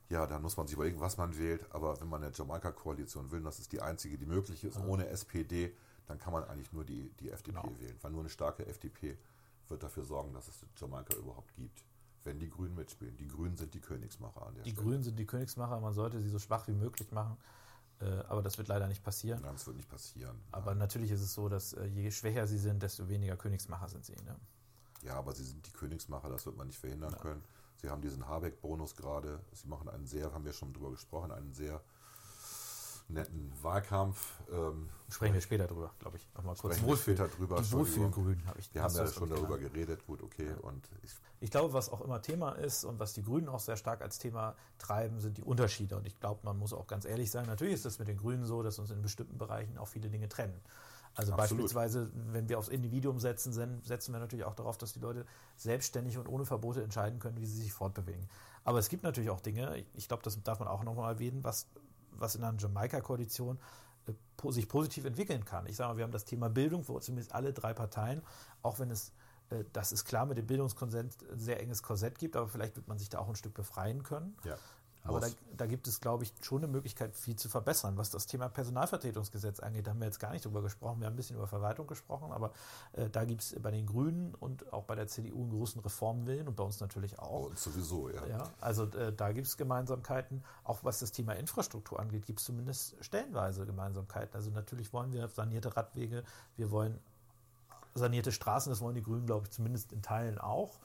ja, 0.08 0.26
dann 0.26 0.40
muss 0.42 0.56
man 0.56 0.68
sich 0.68 0.74
überlegen, 0.74 1.00
was 1.00 1.16
man 1.16 1.36
wählt. 1.36 1.66
Aber 1.70 2.00
wenn 2.00 2.08
man 2.08 2.22
eine 2.22 2.32
Jamaika-Koalition 2.32 3.30
will, 3.30 3.38
und 3.38 3.44
das 3.44 3.58
ist 3.58 3.72
die 3.72 3.82
einzige, 3.82 4.16
die 4.16 4.26
möglich 4.26 4.62
ist, 4.62 4.78
ohne 4.78 5.08
SPD, 5.08 5.74
dann 6.06 6.18
kann 6.18 6.32
man 6.32 6.44
eigentlich 6.44 6.72
nur 6.72 6.84
die, 6.84 7.10
die 7.18 7.30
FDP 7.30 7.60
genau. 7.60 7.80
wählen. 7.80 7.96
Weil 8.00 8.12
nur 8.12 8.20
eine 8.20 8.30
starke 8.30 8.64
FDP 8.66 9.18
wird 9.68 9.82
dafür 9.82 10.04
sorgen, 10.04 10.32
dass 10.32 10.46
es 10.46 10.64
Jamaika 10.76 11.16
überhaupt 11.16 11.52
gibt 11.56 11.82
wenn 12.26 12.38
die 12.38 12.50
Grünen 12.50 12.74
mitspielen. 12.74 13.16
Die 13.16 13.28
Grünen 13.28 13.56
sind 13.56 13.72
die 13.72 13.80
Königsmacher 13.80 14.46
an 14.46 14.54
der 14.54 14.64
Die 14.64 14.70
Stelle. 14.70 14.84
Grünen 14.84 15.02
sind 15.02 15.18
die 15.18 15.26
Königsmacher, 15.26 15.80
man 15.80 15.94
sollte 15.94 16.20
sie 16.20 16.28
so 16.28 16.38
schwach 16.38 16.66
wie 16.68 16.74
möglich 16.74 17.10
machen. 17.12 17.36
Äh, 18.00 18.04
aber 18.28 18.42
das 18.42 18.58
wird 18.58 18.68
leider 18.68 18.88
nicht 18.88 19.02
passieren. 19.02 19.40
Nein, 19.40 19.54
das 19.54 19.66
wird 19.66 19.76
nicht 19.76 19.88
passieren. 19.88 20.38
Aber 20.52 20.72
Nein. 20.72 20.78
natürlich 20.78 21.10
ist 21.10 21.22
es 21.22 21.32
so, 21.32 21.48
dass 21.48 21.72
äh, 21.72 21.86
je 21.86 22.10
schwächer 22.10 22.46
sie 22.46 22.58
sind, 22.58 22.82
desto 22.82 23.08
weniger 23.08 23.36
Königsmacher 23.36 23.88
sind 23.88 24.04
sie. 24.04 24.16
Ne? 24.16 24.36
Ja, 25.02 25.14
aber 25.14 25.32
sie 25.32 25.44
sind 25.44 25.66
die 25.66 25.72
Königsmacher, 25.72 26.28
das 26.28 26.44
wird 26.44 26.56
man 26.56 26.66
nicht 26.66 26.78
verhindern 26.78 27.12
ja. 27.12 27.18
können. 27.18 27.42
Sie 27.76 27.88
haben 27.88 28.02
diesen 28.02 28.26
Habeck-Bonus 28.26 28.96
gerade. 28.96 29.40
Sie 29.52 29.68
machen 29.68 29.88
einen 29.88 30.06
sehr, 30.06 30.32
haben 30.32 30.44
wir 30.44 30.52
schon 30.52 30.72
drüber 30.72 30.90
gesprochen, 30.90 31.30
einen 31.30 31.52
sehr 31.54 31.82
netten 33.08 33.52
Wahlkampf. 33.62 34.40
Ähm, 34.50 34.88
Sprechen 35.08 35.34
wir 35.34 35.40
später 35.40 35.66
drüber, 35.66 35.92
glaube 36.00 36.16
ich. 36.16 36.26
Nochmal 36.34 36.56
kurz. 36.56 36.74
Sprechen 36.74 36.88
wir 36.88 36.96
später 36.96 37.28
drüber. 37.28 37.62
Die 37.62 37.72
Wohlfühlgrünen 37.72 38.46
habe 38.46 38.58
ich. 38.58 38.74
Wir 38.74 38.82
haben 38.82 38.94
ja 38.94 39.06
schon 39.06 39.30
darüber 39.30 39.58
geredet, 39.58 40.04
gut, 40.06 40.22
okay. 40.22 40.52
Und 40.62 40.88
ich, 41.02 41.12
ich, 41.40 41.50
glaube, 41.50 41.72
was 41.72 41.90
auch 41.90 42.00
immer 42.00 42.20
Thema 42.22 42.52
ist 42.52 42.84
und 42.84 42.98
was 42.98 43.12
die 43.12 43.22
Grünen 43.22 43.48
auch 43.48 43.60
sehr 43.60 43.76
stark 43.76 44.02
als 44.02 44.18
Thema 44.18 44.56
treiben, 44.78 45.20
sind 45.20 45.38
die 45.38 45.44
Unterschiede. 45.44 45.96
Und 45.96 46.06
ich 46.06 46.18
glaube, 46.18 46.40
man 46.42 46.58
muss 46.58 46.72
auch 46.72 46.86
ganz 46.86 47.04
ehrlich 47.04 47.30
sagen, 47.30 47.46
natürlich 47.46 47.74
ist 47.74 47.86
es 47.86 47.98
mit 47.98 48.08
den 48.08 48.16
Grünen 48.16 48.44
so, 48.44 48.62
dass 48.62 48.78
uns 48.78 48.90
in 48.90 49.02
bestimmten 49.02 49.38
Bereichen 49.38 49.78
auch 49.78 49.88
viele 49.88 50.10
Dinge 50.10 50.28
trennen. 50.28 50.60
Also 51.16 51.32
Absolut. 51.32 51.62
beispielsweise, 51.62 52.10
wenn 52.14 52.48
wir 52.48 52.58
aufs 52.58 52.68
Individuum 52.68 53.18
setzen, 53.18 53.52
setzen 53.82 54.12
wir 54.12 54.20
natürlich 54.20 54.44
auch 54.44 54.54
darauf, 54.54 54.76
dass 54.76 54.92
die 54.92 55.00
Leute 55.00 55.24
selbstständig 55.56 56.18
und 56.18 56.28
ohne 56.28 56.44
Verbote 56.44 56.82
entscheiden 56.82 57.20
können, 57.20 57.40
wie 57.40 57.46
sie 57.46 57.62
sich 57.62 57.72
fortbewegen. 57.72 58.28
Aber 58.64 58.78
es 58.78 58.90
gibt 58.90 59.02
natürlich 59.02 59.30
auch 59.30 59.40
Dinge, 59.40 59.82
ich 59.94 60.08
glaube, 60.08 60.22
das 60.24 60.42
darf 60.42 60.58
man 60.58 60.68
auch 60.68 60.84
nochmal 60.84 61.14
erwähnen, 61.14 61.42
was, 61.42 61.68
was 62.18 62.34
in 62.34 62.44
einer 62.44 62.58
Jamaika-Koalition 62.58 63.58
äh, 64.06 64.52
sich 64.52 64.68
positiv 64.68 65.04
entwickeln 65.04 65.44
kann. 65.44 65.66
Ich 65.66 65.76
sage 65.76 65.90
mal, 65.92 65.96
wir 65.96 66.04
haben 66.04 66.12
das 66.12 66.24
Thema 66.24 66.48
Bildung, 66.48 66.86
wo 66.88 66.98
zumindest 67.00 67.34
alle 67.34 67.52
drei 67.52 67.74
Parteien, 67.74 68.22
auch 68.62 68.78
wenn 68.78 68.90
es, 68.90 69.12
äh, 69.50 69.64
das 69.72 69.92
ist 69.92 70.04
klar, 70.04 70.26
mit 70.26 70.38
dem 70.38 70.46
Bildungskonsent 70.46 71.16
ein 71.30 71.38
sehr 71.38 71.60
enges 71.60 71.82
Korsett 71.82 72.18
gibt, 72.18 72.36
aber 72.36 72.48
vielleicht 72.48 72.76
wird 72.76 72.88
man 72.88 72.98
sich 72.98 73.08
da 73.08 73.18
auch 73.18 73.28
ein 73.28 73.36
Stück 73.36 73.54
befreien 73.54 74.02
können. 74.02 74.36
Ja. 74.44 74.56
Aber 75.08 75.20
da, 75.20 75.28
da, 75.56 75.66
gibt 75.66 75.86
es, 75.86 76.00
glaube 76.00 76.24
ich, 76.24 76.32
schon 76.42 76.58
eine 76.58 76.68
Möglichkeit, 76.68 77.14
viel 77.14 77.36
zu 77.36 77.48
verbessern. 77.48 77.96
Was 77.96 78.10
das 78.10 78.26
Thema 78.26 78.48
Personalvertretungsgesetz 78.48 79.60
angeht, 79.60 79.86
da 79.86 79.90
haben 79.90 80.00
wir 80.00 80.06
jetzt 80.06 80.20
gar 80.20 80.32
nicht 80.32 80.44
drüber 80.44 80.62
gesprochen. 80.62 81.00
Wir 81.00 81.06
haben 81.06 81.14
ein 81.14 81.16
bisschen 81.16 81.36
über 81.36 81.46
Verwaltung 81.46 81.86
gesprochen, 81.86 82.32
aber 82.32 82.52
äh, 82.92 83.08
da 83.08 83.24
gibt 83.24 83.42
es 83.42 83.56
bei 83.60 83.70
den 83.70 83.86
Grünen 83.86 84.34
und 84.34 84.72
auch 84.72 84.84
bei 84.84 84.94
der 84.94 85.06
CDU 85.06 85.42
einen 85.42 85.50
großen 85.50 85.80
Reformwillen 85.80 86.48
und 86.48 86.56
bei 86.56 86.64
uns 86.64 86.80
natürlich 86.80 87.18
auch. 87.18 87.46
Und 87.46 87.58
sowieso, 87.58 88.08
ja. 88.10 88.26
ja 88.26 88.50
also 88.60 88.84
äh, 88.84 89.12
da 89.12 89.32
gibt 89.32 89.46
es 89.46 89.56
Gemeinsamkeiten. 89.56 90.44
Auch 90.64 90.82
was 90.82 90.98
das 90.98 91.12
Thema 91.12 91.34
Infrastruktur 91.34 92.00
angeht, 92.00 92.26
gibt 92.26 92.40
es 92.40 92.44
zumindest 92.44 92.96
stellenweise 93.00 93.66
Gemeinsamkeiten. 93.66 94.34
Also 94.34 94.50
natürlich 94.50 94.92
wollen 94.92 95.12
wir 95.12 95.28
sanierte 95.28 95.76
Radwege, 95.76 96.24
wir 96.56 96.70
wollen 96.70 96.98
sanierte 97.94 98.32
Straßen, 98.32 98.70
das 98.70 98.80
wollen 98.80 98.94
die 98.94 99.02
Grünen, 99.02 99.26
glaube 99.26 99.46
ich, 99.46 99.50
zumindest 99.50 99.92
in 99.92 100.02
Teilen 100.02 100.38
auch. 100.38 100.78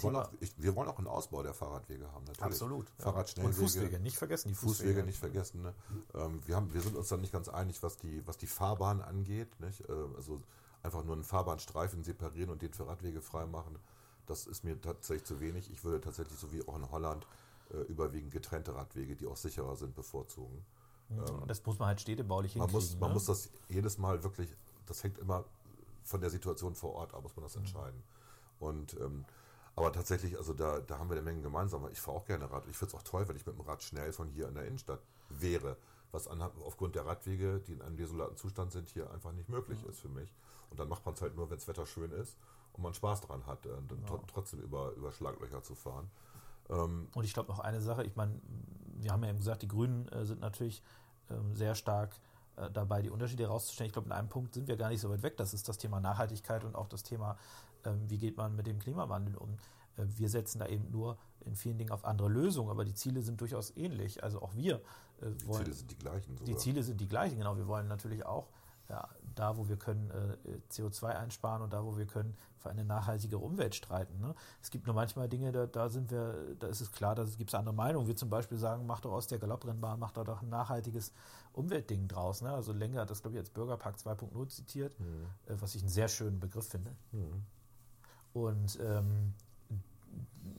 Wollen 0.00 0.16
auch, 0.16 0.30
ich, 0.40 0.52
wir 0.60 0.74
wollen 0.74 0.88
auch 0.88 0.98
einen 0.98 1.06
Ausbau 1.06 1.42
der 1.42 1.54
Fahrradwege 1.54 2.10
haben, 2.10 2.24
natürlich. 2.24 2.42
Absolut. 2.42 2.90
Fahrradschnellwege. 2.98 3.56
Und 3.56 3.62
Fußwege, 3.62 4.00
nicht 4.00 4.16
vergessen, 4.16 4.48
die 4.48 4.54
Fußwege. 4.54 4.90
Fußwege 4.90 5.06
nicht 5.06 5.18
vergessen. 5.18 5.62
Ne? 5.62 5.74
Ähm, 6.14 6.42
wir, 6.46 6.56
haben, 6.56 6.72
wir 6.72 6.80
sind 6.80 6.96
uns 6.96 7.08
dann 7.08 7.20
nicht 7.20 7.32
ganz 7.32 7.48
einig, 7.48 7.82
was 7.82 7.96
die, 7.98 8.26
was 8.26 8.36
die 8.38 8.46
Fahrbahn 8.46 9.02
angeht. 9.02 9.60
Nicht? 9.60 9.88
Äh, 9.88 9.92
also 10.16 10.42
einfach 10.82 11.04
nur 11.04 11.14
einen 11.14 11.24
Fahrbahnstreifen 11.24 12.02
separieren 12.02 12.50
und 12.50 12.62
den 12.62 12.72
für 12.72 12.86
Radwege 12.86 13.20
freimachen, 13.20 13.78
das 14.26 14.46
ist 14.46 14.64
mir 14.64 14.80
tatsächlich 14.80 15.24
zu 15.24 15.40
wenig. 15.40 15.70
Ich 15.70 15.84
würde 15.84 16.00
tatsächlich, 16.00 16.38
so 16.38 16.52
wie 16.52 16.66
auch 16.66 16.76
in 16.76 16.90
Holland, 16.90 17.26
äh, 17.70 17.78
überwiegend 17.82 18.32
getrennte 18.32 18.74
Radwege, 18.74 19.16
die 19.16 19.26
auch 19.26 19.36
sicherer 19.36 19.76
sind, 19.76 19.94
bevorzugen. 19.94 20.64
Ähm, 21.10 21.46
das 21.46 21.64
muss 21.64 21.78
man 21.78 21.88
halt 21.88 22.00
städtebaulich 22.00 22.52
hinkriegen. 22.52 22.72
Man 22.72 22.82
muss, 22.82 22.98
man 22.98 23.10
ne? 23.10 23.14
muss 23.14 23.26
das 23.26 23.50
jedes 23.68 23.98
Mal 23.98 24.22
wirklich, 24.22 24.50
das 24.86 25.02
hängt 25.02 25.18
immer 25.18 25.44
von 26.04 26.20
der 26.20 26.30
Situation 26.30 26.74
vor 26.74 26.94
Ort 26.94 27.14
ab, 27.14 27.22
muss 27.22 27.36
man 27.36 27.44
das 27.44 27.54
mhm. 27.54 27.62
entscheiden. 27.62 28.02
Und 28.60 28.94
ähm, 29.00 29.24
aber 29.76 29.92
tatsächlich, 29.92 30.36
also 30.36 30.52
da, 30.52 30.80
da 30.80 30.98
haben 30.98 31.08
wir 31.08 31.16
eine 31.16 31.24
Menge 31.24 31.42
gemeinsam. 31.42 31.88
Ich 31.90 32.00
fahre 32.00 32.18
auch 32.18 32.24
gerne 32.24 32.50
Rad. 32.50 32.66
Ich 32.68 32.76
finde 32.76 32.94
es 32.94 33.00
auch 33.00 33.02
toll, 33.02 33.28
wenn 33.28 33.36
ich 33.36 33.44
mit 33.44 33.56
dem 33.56 33.62
Rad 33.62 33.82
schnell 33.82 34.12
von 34.12 34.28
hier 34.28 34.48
in 34.48 34.54
der 34.54 34.66
Innenstadt 34.66 35.00
wäre. 35.28 35.76
Was 36.12 36.28
an, 36.28 36.40
aufgrund 36.64 36.94
der 36.94 37.06
Radwege, 37.06 37.60
die 37.66 37.72
in 37.72 37.82
einem 37.82 37.96
desolaten 37.96 38.36
Zustand 38.36 38.70
sind, 38.70 38.88
hier 38.88 39.10
einfach 39.10 39.32
nicht 39.32 39.48
möglich 39.48 39.82
mhm. 39.82 39.90
ist 39.90 40.00
für 40.00 40.08
mich. 40.08 40.32
Und 40.70 40.78
dann 40.78 40.88
macht 40.88 41.04
man 41.04 41.14
es 41.14 41.22
halt 41.22 41.34
nur, 41.34 41.50
wenn 41.50 41.56
das 41.56 41.66
Wetter 41.66 41.86
schön 41.86 42.12
ist 42.12 42.36
und 42.72 42.82
man 42.82 42.94
Spaß 42.94 43.22
daran 43.22 43.46
hat, 43.46 43.66
äh, 43.66 43.70
dann 43.88 44.02
ja. 44.08 44.20
trotzdem 44.28 44.60
über, 44.60 44.92
über 44.92 45.10
Schlaglöcher 45.10 45.62
zu 45.62 45.74
fahren. 45.74 46.08
Ähm 46.70 47.08
und 47.14 47.24
ich 47.24 47.34
glaube 47.34 47.50
noch 47.50 47.58
eine 47.58 47.80
Sache, 47.80 48.04
ich 48.04 48.14
meine, 48.14 48.40
wir 49.00 49.10
haben 49.10 49.24
ja 49.24 49.30
eben 49.30 49.38
gesagt, 49.38 49.62
die 49.62 49.68
Grünen 49.68 50.08
äh, 50.08 50.24
sind 50.24 50.40
natürlich 50.40 50.82
ähm, 51.30 51.56
sehr 51.56 51.74
stark 51.74 52.14
äh, 52.56 52.70
dabei, 52.70 53.02
die 53.02 53.10
Unterschiede 53.10 53.42
herauszustellen. 53.42 53.88
Ich 53.88 53.92
glaube, 53.92 54.06
in 54.06 54.12
einem 54.12 54.28
Punkt 54.28 54.54
sind 54.54 54.68
wir 54.68 54.76
gar 54.76 54.88
nicht 54.88 55.00
so 55.00 55.10
weit 55.10 55.22
weg. 55.22 55.36
Das 55.36 55.52
ist 55.52 55.68
das 55.68 55.78
Thema 55.78 56.00
Nachhaltigkeit 56.00 56.64
und 56.64 56.76
auch 56.76 56.88
das 56.88 57.02
Thema 57.02 57.36
wie 58.06 58.18
geht 58.18 58.36
man 58.36 58.56
mit 58.56 58.66
dem 58.66 58.78
Klimawandel 58.78 59.36
um. 59.36 59.56
Äh, 59.96 60.04
wir 60.16 60.28
setzen 60.28 60.58
da 60.58 60.66
eben 60.66 60.90
nur 60.90 61.18
in 61.44 61.54
vielen 61.54 61.78
Dingen 61.78 61.90
auf 61.90 62.04
andere 62.04 62.28
Lösungen, 62.28 62.70
aber 62.70 62.84
die 62.84 62.94
Ziele 62.94 63.22
sind 63.22 63.40
durchaus 63.40 63.76
ähnlich. 63.76 64.22
Also 64.22 64.42
auch 64.42 64.54
wir 64.54 64.76
äh, 65.20 65.26
wollen. 65.46 65.64
Die 65.64 65.70
Ziele 65.70 65.74
sind 65.74 65.90
die 65.90 65.98
gleichen. 65.98 66.36
Sogar. 66.36 66.46
Die 66.46 66.56
Ziele 66.56 66.82
sind 66.82 67.00
die 67.00 67.08
gleichen, 67.08 67.38
genau. 67.38 67.56
Wir 67.56 67.66
wollen 67.66 67.88
natürlich 67.88 68.24
auch 68.24 68.48
ja, 68.88 69.08
da, 69.34 69.56
wo 69.56 69.68
wir 69.68 69.76
können, 69.76 70.10
äh, 70.10 70.58
CO2 70.70 71.06
einsparen 71.06 71.62
und 71.62 71.72
da, 71.72 71.84
wo 71.84 71.96
wir 71.96 72.06
können, 72.06 72.36
für 72.58 72.70
eine 72.70 72.84
nachhaltigere 72.84 73.40
Umwelt 73.40 73.74
streiten. 73.74 74.20
Ne? 74.20 74.34
Es 74.62 74.70
gibt 74.70 74.86
nur 74.86 74.94
manchmal 74.94 75.28
Dinge, 75.28 75.52
da, 75.52 75.66
da 75.66 75.88
sind 75.88 76.10
wir, 76.10 76.56
da 76.58 76.66
ist 76.66 76.80
es 76.80 76.92
klar, 76.92 77.14
da 77.14 77.24
gibt 77.24 77.50
es 77.50 77.54
andere 77.54 77.74
Meinungen. 77.74 78.06
Wir 78.06 78.16
zum 78.16 78.30
Beispiel 78.30 78.58
sagen, 78.58 78.86
macht 78.86 79.04
doch 79.04 79.12
aus 79.12 79.26
der 79.26 79.38
Galopprennbahn, 79.38 79.98
macht 79.98 80.16
doch 80.16 80.42
ein 80.42 80.48
nachhaltiges 80.48 81.12
Umweltding 81.52 82.08
draus. 82.08 82.42
Ne? 82.42 82.50
Also 82.50 82.72
Lenker 82.72 83.00
hat 83.00 83.10
das, 83.10 83.22
glaube 83.22 83.36
ich, 83.36 83.40
als 83.40 83.50
Bürgerpark 83.50 83.96
2.0 83.96 84.48
zitiert, 84.48 84.98
mhm. 84.98 85.26
äh, 85.46 85.60
was 85.60 85.74
ich 85.74 85.82
einen 85.82 85.90
sehr 85.90 86.08
schönen 86.08 86.40
Begriff 86.40 86.68
finde. 86.68 86.94
Mhm. 87.12 87.44
Und 88.34 88.78
ähm, 88.82 89.32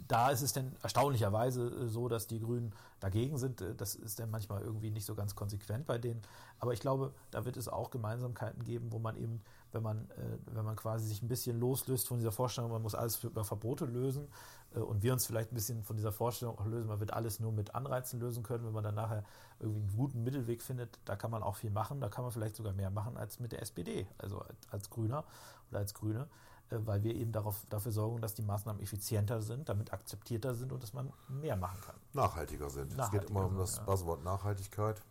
da 0.07 0.29
ist 0.29 0.41
es 0.41 0.53
dann 0.53 0.75
erstaunlicherweise 0.81 1.67
äh, 1.67 1.87
so, 1.87 2.07
dass 2.07 2.27
die 2.27 2.39
Grünen 2.39 2.73
dagegen 2.99 3.37
sind. 3.37 3.61
Äh, 3.61 3.75
das 3.75 3.95
ist 3.95 4.19
dann 4.19 4.29
manchmal 4.29 4.61
irgendwie 4.61 4.91
nicht 4.91 5.05
so 5.05 5.15
ganz 5.15 5.35
konsequent 5.35 5.85
bei 5.85 5.97
denen. 5.97 6.21
Aber 6.59 6.73
ich 6.73 6.79
glaube, 6.79 7.13
da 7.31 7.45
wird 7.45 7.57
es 7.57 7.67
auch 7.67 7.91
Gemeinsamkeiten 7.91 8.63
geben, 8.63 8.91
wo 8.91 8.99
man 8.99 9.17
eben, 9.17 9.41
wenn 9.71 9.83
man, 9.83 10.09
äh, 10.11 10.37
wenn 10.53 10.65
man 10.65 10.75
quasi 10.75 11.07
sich 11.07 11.21
ein 11.21 11.27
bisschen 11.27 11.59
loslöst 11.59 12.07
von 12.07 12.17
dieser 12.17 12.31
Vorstellung, 12.31 12.71
man 12.71 12.81
muss 12.81 12.95
alles 12.95 13.23
über 13.23 13.43
Verbote 13.43 13.85
lösen 13.85 14.27
und 14.71 15.03
wir 15.03 15.13
uns 15.13 15.25
vielleicht 15.25 15.51
ein 15.51 15.55
bisschen 15.55 15.83
von 15.83 15.95
dieser 15.95 16.11
Vorstellung 16.11 16.59
auch 16.59 16.65
lösen, 16.65 16.87
man 16.87 16.99
wird 16.99 17.13
alles 17.13 17.39
nur 17.39 17.53
mit 17.53 17.75
Anreizen 17.75 18.19
lösen 18.19 18.43
können, 18.43 18.65
wenn 18.65 18.73
man 18.73 18.83
dann 18.83 18.95
nachher 18.95 19.23
irgendwie 19.59 19.79
einen 19.79 19.95
guten 19.95 20.23
Mittelweg 20.23 20.61
findet, 20.61 20.99
da 21.05 21.15
kann 21.15 21.31
man 21.31 21.43
auch 21.43 21.55
viel 21.55 21.69
machen, 21.69 22.01
da 22.01 22.09
kann 22.09 22.23
man 22.25 22.33
vielleicht 22.33 22.57
sogar 22.57 22.73
mehr 22.73 22.89
machen 22.89 23.15
als 23.15 23.39
mit 23.39 23.53
der 23.53 23.61
SPD, 23.61 24.05
also 24.17 24.43
als 24.69 24.89
Grüner 24.89 25.23
oder 25.69 25.79
als 25.79 25.93
Grüne. 25.93 26.27
Äh, 26.69 26.77
weil 26.85 27.03
wir 27.03 27.15
eben 27.15 27.31
darauf, 27.31 27.65
dafür 27.69 27.91
sorgen, 27.91 28.21
dass 28.21 28.33
die 28.33 28.41
Maßnahmen 28.41 28.81
effizienter 28.81 29.41
sind, 29.41 29.69
damit 29.69 29.93
akzeptierter 29.93 30.55
sind 30.55 30.71
und 30.71 30.81
dass 30.81 30.93
man 30.93 31.11
mehr 31.27 31.55
machen 31.55 31.79
kann. 31.81 31.95
Nachhaltiger 32.13 32.69
sind. 32.69 32.95
Nachhaltiger 32.95 33.21
es 33.21 33.23
geht 33.23 33.29
immer 33.29 33.45
um 33.45 33.57
das 33.57 33.77
ja. 33.77 33.83
Buzzword 33.83 34.23
Nachhaltigkeit. 34.23 35.01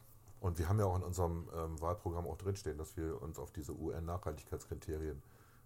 Und 0.41 0.59
wir 0.59 0.69
haben 0.69 0.79
ja 0.79 0.85
auch 0.85 0.97
in 0.97 1.03
unserem 1.03 1.49
ähm, 1.57 1.81
Wahlprogramm 1.81 2.27
auch 2.27 2.37
drinstehen, 2.37 2.77
dass 2.77 2.97
wir 2.97 3.23
uns 3.23 3.39
auf 3.39 3.51
diese 3.53 3.73
UN-Nachhaltigkeitskriterien 3.73 5.23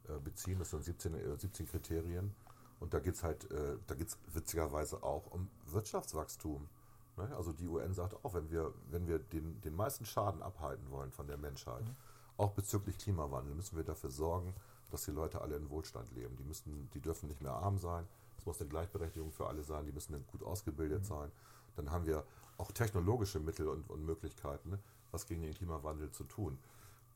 äh, 0.09 0.19
beziehen. 0.21 0.59
Das 0.59 0.71
sind 0.71 0.85
17, 0.85 1.15
äh, 1.15 1.37
17 1.37 1.67
Kriterien. 1.67 2.35
Und 2.79 2.95
da 2.95 3.01
geht 3.01 3.15
es 3.15 3.25
halt, 3.25 3.51
äh, 3.51 3.77
da 3.87 3.95
geht 3.95 4.09
es 4.09 4.19
witzigerweise 4.33 5.03
auch 5.03 5.27
um 5.33 5.51
Wirtschaftswachstum. 5.67 6.69
Ne? 7.17 7.29
Also 7.37 7.53
die 7.53 7.67
UN 7.67 7.93
sagt 7.93 8.25
auch, 8.25 8.35
wenn 8.35 8.51
wir, 8.51 8.73
wenn 8.91 9.09
wir 9.09 9.19
den, 9.19 9.61
den 9.63 9.75
meisten 9.75 10.05
Schaden 10.05 10.43
abhalten 10.43 10.89
wollen 10.91 11.11
von 11.11 11.27
der 11.27 11.39
Menschheit, 11.39 11.85
mhm. 11.85 11.97
auch 12.37 12.53
bezüglich 12.53 12.99
Klimawandel, 12.99 13.57
müssen 13.57 13.77
wir 13.77 13.85
dafür 13.85 14.11
sorgen, 14.11 14.55
dass 14.91 15.05
die 15.05 15.11
Leute 15.11 15.41
alle 15.41 15.57
in 15.57 15.69
Wohlstand 15.71 16.11
leben. 16.13 16.37
Die, 16.37 16.45
müssen, 16.45 16.89
die 16.95 17.01
dürfen 17.01 17.29
nicht 17.29 17.41
mehr 17.41 17.53
arm 17.53 17.79
sein. 17.79 18.07
Es 18.39 18.47
muss 18.47 18.61
eine 18.61 18.71
Gleichberechtigung 18.71 19.33
für 19.33 19.47
alle 19.47 19.63
sein. 19.63 19.85
Die 19.85 19.93
müssen 19.93 20.25
gut 20.27 20.43
ausgebildet 20.43 21.03
mhm. 21.03 21.07
sein. 21.07 21.33
Dann 21.77 21.91
haben 21.91 22.07
wir 22.07 22.25
auch 22.57 22.73
technologische 22.73 23.39
Mittel 23.39 23.69
und, 23.69 23.89
und 23.89 24.05
Möglichkeiten, 24.05 24.71
ne, 24.71 24.79
was 25.11 25.27
gegen 25.27 25.43
den 25.43 25.55
Klimawandel 25.55 26.11
zu 26.11 26.25
tun. 26.25 26.59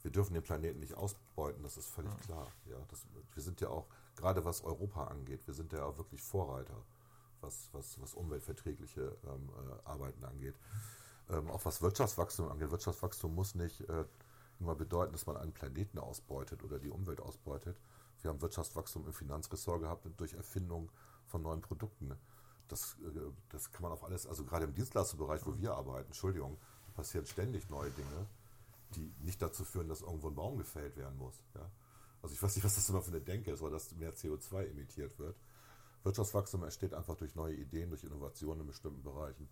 Wir 0.02 0.10
dürfen 0.10 0.34
den 0.34 0.42
Planeten 0.42 0.80
nicht 0.80 0.94
ausbeuten, 0.94 1.62
das 1.62 1.76
ist 1.76 1.90
völlig 1.90 2.12
ja. 2.12 2.18
klar. 2.18 2.46
Ja, 2.66 2.76
das, 2.88 3.04
wir 3.34 3.42
sind 3.42 3.60
ja 3.60 3.68
auch, 3.68 3.86
gerade 4.16 4.44
was 4.44 4.62
Europa 4.64 5.04
angeht, 5.04 5.46
wir 5.46 5.54
sind 5.54 5.72
ja 5.72 5.84
auch 5.84 5.96
wirklich 5.96 6.22
Vorreiter, 6.22 6.76
was, 7.40 7.68
was, 7.72 8.00
was 8.00 8.14
umweltverträgliche 8.14 9.16
ähm, 9.24 9.48
äh, 9.48 9.88
Arbeiten 9.88 10.24
angeht. 10.24 10.54
Ähm, 11.28 11.50
auch 11.50 11.64
was 11.64 11.82
Wirtschaftswachstum 11.82 12.48
angeht. 12.48 12.70
Wirtschaftswachstum 12.70 13.34
muss 13.34 13.54
nicht 13.54 13.80
äh, 13.88 14.04
immer 14.62 14.74
bedeuten, 14.74 15.12
dass 15.12 15.26
man 15.26 15.36
einen 15.36 15.52
Planeten 15.52 15.98
ausbeutet 15.98 16.62
oder 16.62 16.78
die 16.78 16.90
Umwelt 16.90 17.20
ausbeutet. 17.20 17.78
Wir 18.22 18.30
haben 18.30 18.40
Wirtschaftswachstum 18.40 19.06
im 19.06 19.12
Finanzressort 19.12 19.80
gehabt 19.80 20.08
durch 20.16 20.34
Erfindung 20.34 20.90
von 21.26 21.42
neuen 21.42 21.60
Produkten. 21.60 22.16
Das, 22.68 22.96
äh, 23.00 23.32
das 23.50 23.70
kann 23.72 23.82
man 23.82 23.92
auf 23.92 24.04
alles, 24.04 24.26
also 24.26 24.44
gerade 24.44 24.64
im 24.64 24.74
Dienstleisterbereich, 24.74 25.44
wo 25.44 25.56
wir 25.58 25.74
arbeiten, 25.74 26.06
Entschuldigung, 26.06 26.58
passieren 26.94 27.26
ständig 27.26 27.68
neue 27.68 27.90
Dinge, 27.90 28.26
die 28.94 29.12
nicht 29.20 29.40
dazu 29.42 29.64
führen, 29.64 29.88
dass 29.88 30.02
irgendwo 30.02 30.28
ein 30.28 30.34
Baum 30.34 30.58
gefällt 30.58 30.96
werden 30.96 31.18
muss. 31.18 31.42
Ja? 31.54 31.70
Also 32.22 32.34
ich 32.34 32.42
weiß 32.42 32.54
nicht, 32.54 32.64
was 32.64 32.76
das 32.76 32.88
immer 32.88 33.02
für 33.02 33.10
eine 33.10 33.20
Denke 33.20 33.50
ist, 33.50 33.62
weil 33.62 33.70
das 33.70 33.92
mehr 33.96 34.14
CO2 34.14 34.68
emittiert 34.68 35.18
wird. 35.18 35.36
Wirtschaftswachstum 36.04 36.62
entsteht 36.62 36.94
einfach 36.94 37.16
durch 37.16 37.34
neue 37.34 37.54
Ideen, 37.54 37.90
durch 37.90 38.04
Innovationen 38.04 38.60
in 38.60 38.66
bestimmten 38.66 39.02
Bereichen. 39.02 39.48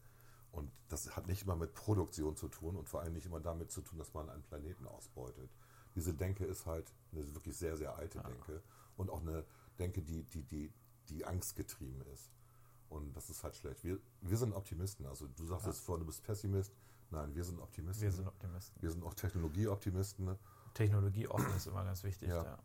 Und 0.53 0.71
das 0.89 1.15
hat 1.17 1.27
nicht 1.27 1.43
immer 1.43 1.57
mit 1.57 1.75
Produktion 1.75 2.37
zu 2.37 2.49
tun 2.49 2.77
und 2.77 2.89
vor 2.89 3.01
allem 3.01 3.13
nicht 3.13 3.27
immer 3.27 3.41
damit 3.41 3.71
zu 3.71 3.83
tun, 3.83 3.99
dass 3.99 4.13
man 4.15 4.29
einen 4.29 4.43
Planeten 4.43 4.87
ausbeutet. 4.87 5.51
Diese 5.95 6.15
Denke 6.15 6.45
ist 6.45 6.67
halt 6.67 6.93
eine 7.13 7.35
wirklich 7.35 7.57
sehr, 7.57 7.77
sehr 7.77 7.97
alte 7.97 8.19
ja. 8.19 8.25
Denke 8.25 8.63
und 8.97 9.11
auch 9.11 9.21
eine 9.21 9.45
Denke, 9.79 10.03
die, 10.03 10.25
die, 10.25 10.43
die, 10.43 10.73
die 11.09 11.25
angstgetrieben 11.25 12.03
ist. 12.13 12.31
Und 12.89 13.17
das 13.17 13.31
ist 13.31 13.45
halt 13.45 13.55
schlecht. 13.55 13.85
Wir, 13.85 13.99
wir 14.21 14.37
sind 14.37 14.53
Optimisten. 14.53 15.07
Also 15.07 15.29
du 15.29 15.47
sagst 15.47 15.67
ja. 15.67 15.73
jetzt 15.73 15.81
vorhin, 15.81 16.01
du 16.01 16.07
bist 16.07 16.25
Pessimist. 16.25 16.75
Nein, 17.11 17.35
wir 17.35 17.45
sind 17.45 17.61
Optimisten. 17.61 18.03
Wir 18.03 18.13
sind 18.13 18.27
Optimisten. 18.27 18.83
Wir 18.83 18.91
sind 18.91 19.05
auch 19.05 19.15
Technologieoptimisten. 19.15 20.37
Technologie 20.75 21.29
offen 21.29 21.55
ist 21.57 21.67
immer 21.67 21.85
ganz 21.85 22.03
wichtig. 22.03 22.29
Ja. 22.29 22.45
ja. 22.45 22.59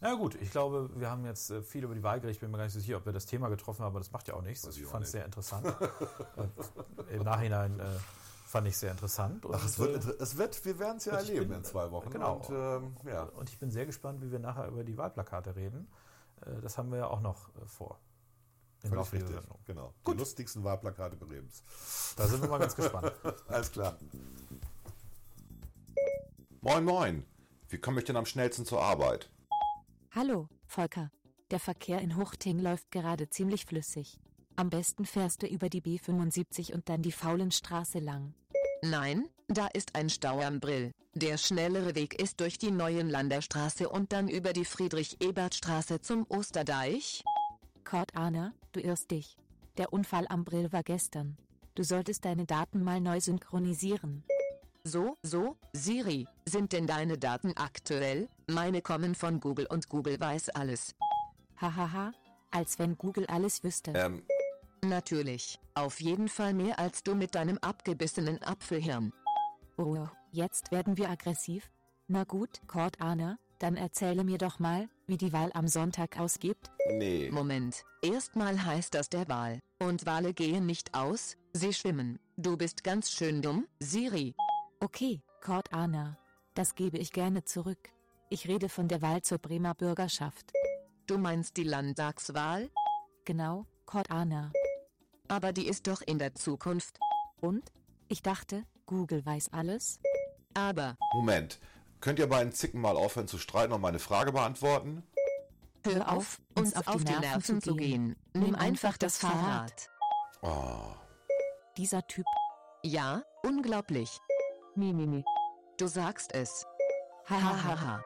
Na 0.00 0.14
gut, 0.14 0.34
ich 0.34 0.50
glaube, 0.50 0.90
wir 0.96 1.10
haben 1.10 1.24
jetzt 1.24 1.50
äh, 1.50 1.62
viel 1.62 1.84
über 1.84 1.94
die 1.94 2.02
Wahl 2.02 2.20
geredet. 2.20 2.36
Ich 2.36 2.40
bin 2.40 2.50
mir 2.50 2.58
gar 2.58 2.64
nicht 2.64 2.74
so 2.74 2.80
sicher, 2.80 2.96
ob 2.98 3.06
wir 3.06 3.12
das 3.12 3.24
Thema 3.26 3.48
getroffen 3.48 3.82
haben, 3.84 3.92
aber 3.92 4.00
das 4.00 4.10
macht 4.12 4.28
ja 4.28 4.34
auch 4.34 4.42
nichts. 4.42 4.66
Weiß 4.66 4.76
ich 4.76 4.84
fand 4.84 5.04
es 5.04 5.12
sehr 5.12 5.24
interessant. 5.24 5.66
Äh, 7.10 7.16
Im 7.16 7.22
Nachhinein 7.22 7.78
äh, 7.80 7.84
fand 8.46 8.66
ich 8.66 8.74
es 8.74 8.80
sehr 8.80 8.90
interessant. 8.90 9.44
Ach, 9.50 9.64
es 9.64 9.76
äh, 9.76 9.78
wird, 9.80 9.94
inter- 10.04 10.20
es 10.20 10.36
wird 10.36 10.64
wir 10.64 10.78
werden 10.78 10.96
es 10.98 11.04
ja 11.06 11.12
erleben 11.14 11.48
bin- 11.48 11.58
in 11.58 11.64
zwei 11.64 11.90
Wochen. 11.90 12.10
genau. 12.10 12.36
Und, 12.36 12.50
ähm, 12.50 12.96
ja. 13.06 13.22
und 13.24 13.48
ich 13.50 13.58
bin 13.58 13.70
sehr 13.70 13.86
gespannt, 13.86 14.20
wie 14.22 14.30
wir 14.30 14.38
nachher 14.38 14.68
über 14.68 14.84
die 14.84 14.96
Wahlplakate 14.96 15.54
reden. 15.56 15.88
Äh, 16.44 16.60
das 16.60 16.76
haben 16.78 16.90
wir 16.90 16.98
ja 16.98 17.06
auch 17.08 17.20
noch 17.20 17.48
äh, 17.56 17.66
vor. 17.66 17.98
Völlig 18.80 19.12
richtig. 19.12 19.34
Sendung. 19.34 19.58
Genau. 19.66 19.94
Die 20.06 20.12
lustigsten 20.12 20.62
Wahlplakate 20.64 21.16
Bremens. 21.16 21.62
Da 22.16 22.26
sind 22.26 22.42
wir 22.42 22.48
mal 22.50 22.58
ganz 22.58 22.76
gespannt. 22.76 23.12
Alles 23.48 23.72
klar. 23.72 23.96
Moin, 26.60 26.84
moin. 26.84 27.24
Wie 27.68 27.78
komme 27.78 28.00
ich 28.00 28.04
denn 28.04 28.16
am 28.16 28.26
schnellsten 28.26 28.66
zur 28.66 28.82
Arbeit? 28.82 29.30
Hallo, 30.16 30.46
Volker. 30.68 31.10
Der 31.50 31.58
Verkehr 31.58 32.00
in 32.00 32.16
Huchting 32.16 32.60
läuft 32.60 32.92
gerade 32.92 33.28
ziemlich 33.30 33.66
flüssig. 33.66 34.20
Am 34.54 34.70
besten 34.70 35.06
fährst 35.06 35.42
du 35.42 35.48
über 35.48 35.68
die 35.68 35.80
B75 35.80 36.72
und 36.72 36.88
dann 36.88 37.02
die 37.02 37.10
Faulenstraße 37.10 37.98
lang. 37.98 38.32
Nein, 38.82 39.28
da 39.48 39.66
ist 39.66 39.96
ein 39.96 40.08
Stau 40.08 40.40
am 40.40 40.60
Brill. 40.60 40.92
Der 41.14 41.36
schnellere 41.36 41.96
Weg 41.96 42.14
ist 42.22 42.38
durch 42.38 42.58
die 42.58 42.70
Neuenlanderstraße 42.70 43.88
und 43.88 44.12
dann 44.12 44.28
über 44.28 44.52
die 44.52 44.64
Friedrich-Ebert-Straße 44.64 46.00
zum 46.00 46.26
Osterdeich. 46.28 47.24
Kurt 47.82 48.14
Arner, 48.14 48.54
du 48.70 48.78
irrst 48.78 49.10
dich. 49.10 49.36
Der 49.78 49.92
Unfall 49.92 50.26
am 50.28 50.44
Brill 50.44 50.72
war 50.72 50.84
gestern. 50.84 51.36
Du 51.74 51.82
solltest 51.82 52.24
deine 52.24 52.46
Daten 52.46 52.84
mal 52.84 53.00
neu 53.00 53.20
synchronisieren. 53.20 54.22
So, 54.86 55.16
so, 55.22 55.56
Siri, 55.72 56.26
sind 56.44 56.74
denn 56.74 56.86
deine 56.86 57.16
Daten 57.16 57.56
aktuell? 57.56 58.28
Meine 58.50 58.82
kommen 58.82 59.14
von 59.14 59.40
Google 59.40 59.66
und 59.66 59.88
Google 59.88 60.20
weiß 60.20 60.50
alles. 60.50 60.94
Hahaha, 61.58 62.12
als 62.50 62.78
wenn 62.78 62.98
Google 62.98 63.24
alles 63.26 63.64
wüsste. 63.64 63.92
Ähm, 63.96 64.22
Natürlich, 64.84 65.58
auf 65.72 66.02
jeden 66.02 66.28
Fall 66.28 66.52
mehr 66.52 66.78
als 66.78 67.02
du 67.02 67.14
mit 67.14 67.34
deinem 67.34 67.56
abgebissenen 67.58 68.42
Apfelhirn. 68.42 69.14
Oh, 69.78 70.06
jetzt 70.32 70.70
werden 70.70 70.98
wir 70.98 71.08
aggressiv? 71.08 71.70
Na 72.06 72.24
gut, 72.24 72.60
Arner, 72.98 73.38
dann 73.60 73.78
erzähle 73.78 74.22
mir 74.22 74.36
doch 74.36 74.58
mal, 74.58 74.90
wie 75.06 75.16
die 75.16 75.32
Wahl 75.32 75.50
am 75.54 75.66
Sonntag 75.66 76.20
ausgibt. 76.20 76.70
nee. 76.90 77.30
Moment, 77.30 77.84
erstmal 78.02 78.62
heißt 78.62 78.92
das 78.92 79.08
der 79.08 79.26
Wal. 79.28 79.60
Und 79.78 80.04
Wale 80.04 80.34
gehen 80.34 80.66
nicht 80.66 80.94
aus, 80.94 81.38
sie 81.54 81.72
schwimmen. 81.72 82.18
Du 82.36 82.58
bist 82.58 82.84
ganz 82.84 83.10
schön 83.10 83.40
dumm, 83.40 83.66
Siri. 83.80 84.34
Okay, 84.80 85.22
Arner. 85.70 86.18
Das 86.54 86.74
gebe 86.74 86.98
ich 86.98 87.12
gerne 87.12 87.44
zurück. 87.44 87.90
Ich 88.30 88.48
rede 88.48 88.68
von 88.68 88.88
der 88.88 89.02
Wahl 89.02 89.22
zur 89.22 89.38
Bremer 89.38 89.74
Bürgerschaft. 89.74 90.52
Du 91.06 91.18
meinst 91.18 91.56
die 91.56 91.64
Landtagswahl? 91.64 92.70
Genau, 93.24 93.66
Arner. 94.08 94.52
Aber 95.28 95.52
die 95.52 95.66
ist 95.66 95.86
doch 95.86 96.00
in 96.00 96.18
der 96.18 96.34
Zukunft. 96.34 96.98
Und? 97.40 97.72
Ich 98.08 98.22
dachte, 98.22 98.64
Google 98.86 99.24
weiß 99.24 99.52
alles? 99.52 100.00
Aber, 100.54 100.96
Moment. 101.12 101.58
Könnt 102.00 102.18
ihr 102.18 102.28
beiden 102.28 102.52
Zicken 102.52 102.80
mal 102.80 102.96
aufhören 102.96 103.28
zu 103.28 103.38
streiten 103.38 103.72
und 103.72 103.80
meine 103.80 103.98
Frage 103.98 104.32
beantworten? 104.32 105.02
hör 105.86 106.12
auf, 106.12 106.40
uns 106.54 106.74
auf 106.74 107.04
die 107.04 107.12
Nerven 107.12 107.60
zu 107.60 107.76
gehen. 107.76 108.16
Nimm 108.32 108.54
einfach 108.54 108.96
das 108.96 109.18
Fahrrad. 109.18 109.90
Oh. 110.42 110.94
Dieser 111.76 112.06
Typ. 112.06 112.26
Ja, 112.82 113.22
unglaublich. 113.42 114.20
Mimimi. 114.76 115.24
Du 115.78 115.86
sagst 115.86 116.34
es. 116.34 116.66
Hahaha. 117.28 118.02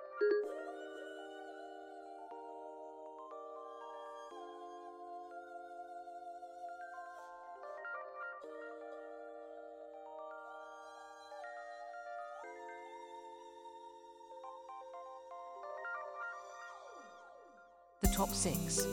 The 18.03 18.09
top 18.09 18.35
six. 18.35 18.87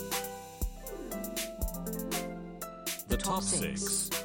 The 3.10 3.18
top 3.18 3.44
six. 3.44 4.10
The 4.10 4.25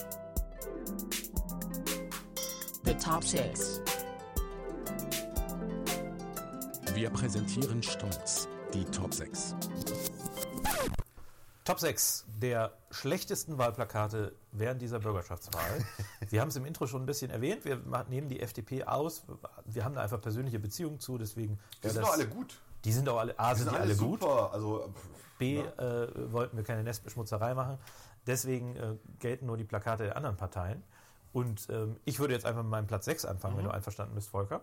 top 3.03 3.25
six. 3.25 3.81
Wir 6.95 7.11
präsentieren 7.11 7.83
stolz 7.83 8.49
die 8.75 8.85
Top 8.87 9.15
6. 9.15 9.55
Top 11.65 11.79
6 11.79 12.27
der 12.41 12.73
schlechtesten 12.91 13.59
Wahlplakate 13.59 14.35
während 14.53 14.83
dieser 14.83 14.99
Bürgerschaftswahl. 14.99 15.85
Wir 16.31 16.41
haben 16.41 16.49
es 16.49 16.57
im 16.57 16.65
Intro 16.65 16.87
schon 16.87 17.03
ein 17.03 17.07
bisschen 17.07 17.31
erwähnt. 17.31 17.65
Wir 17.65 17.81
nehmen 18.09 18.29
die 18.29 18.41
FDP 18.41 18.85
aus. 18.85 19.25
Wir 19.67 19.85
haben 19.85 19.95
da 19.95 20.03
einfach 20.03 20.21
persönliche 20.21 20.59
Beziehungen 20.59 20.99
zu, 21.01 21.17
deswegen. 21.19 21.59
Die 21.83 21.89
sind 21.89 21.97
das- 22.03 22.07
doch 22.09 22.15
alle 22.15 22.27
gut. 22.29 22.61
Die 22.85 22.93
sind 22.93 23.09
auch 23.09 23.19
alle, 23.19 23.39
A, 23.39 23.55
sind 23.55 23.71
die 23.71 23.77
alle 23.77 23.95
gut. 23.95 24.21
super. 24.21 24.51
Also, 24.55 24.89
pff, 24.95 25.09
B, 25.39 25.59
äh, 25.59 26.33
wollten 26.33 26.57
wir 26.57 26.65
keine 26.65 26.83
Nestbeschmutzerei 26.83 27.55
machen. 27.55 27.79
Deswegen 28.27 28.75
äh, 28.77 28.97
gelten 29.19 29.47
nur 29.47 29.57
die 29.59 29.65
Plakate 29.65 30.05
der 30.05 30.17
anderen 30.17 30.37
Parteien. 30.37 30.83
Und 31.33 31.69
ähm, 31.71 31.97
ich 32.05 32.19
würde 32.19 32.35
jetzt 32.35 32.45
einfach 32.47 32.63
mit 32.63 32.71
meinem 32.71 32.87
Platz 32.87 33.05
6 33.05 33.25
anfangen, 33.25 33.55
Mhm. 33.55 33.59
wenn 33.59 33.65
du 33.67 33.71
einverstanden 33.73 34.15
bist, 34.15 34.29
Volker. 34.31 34.61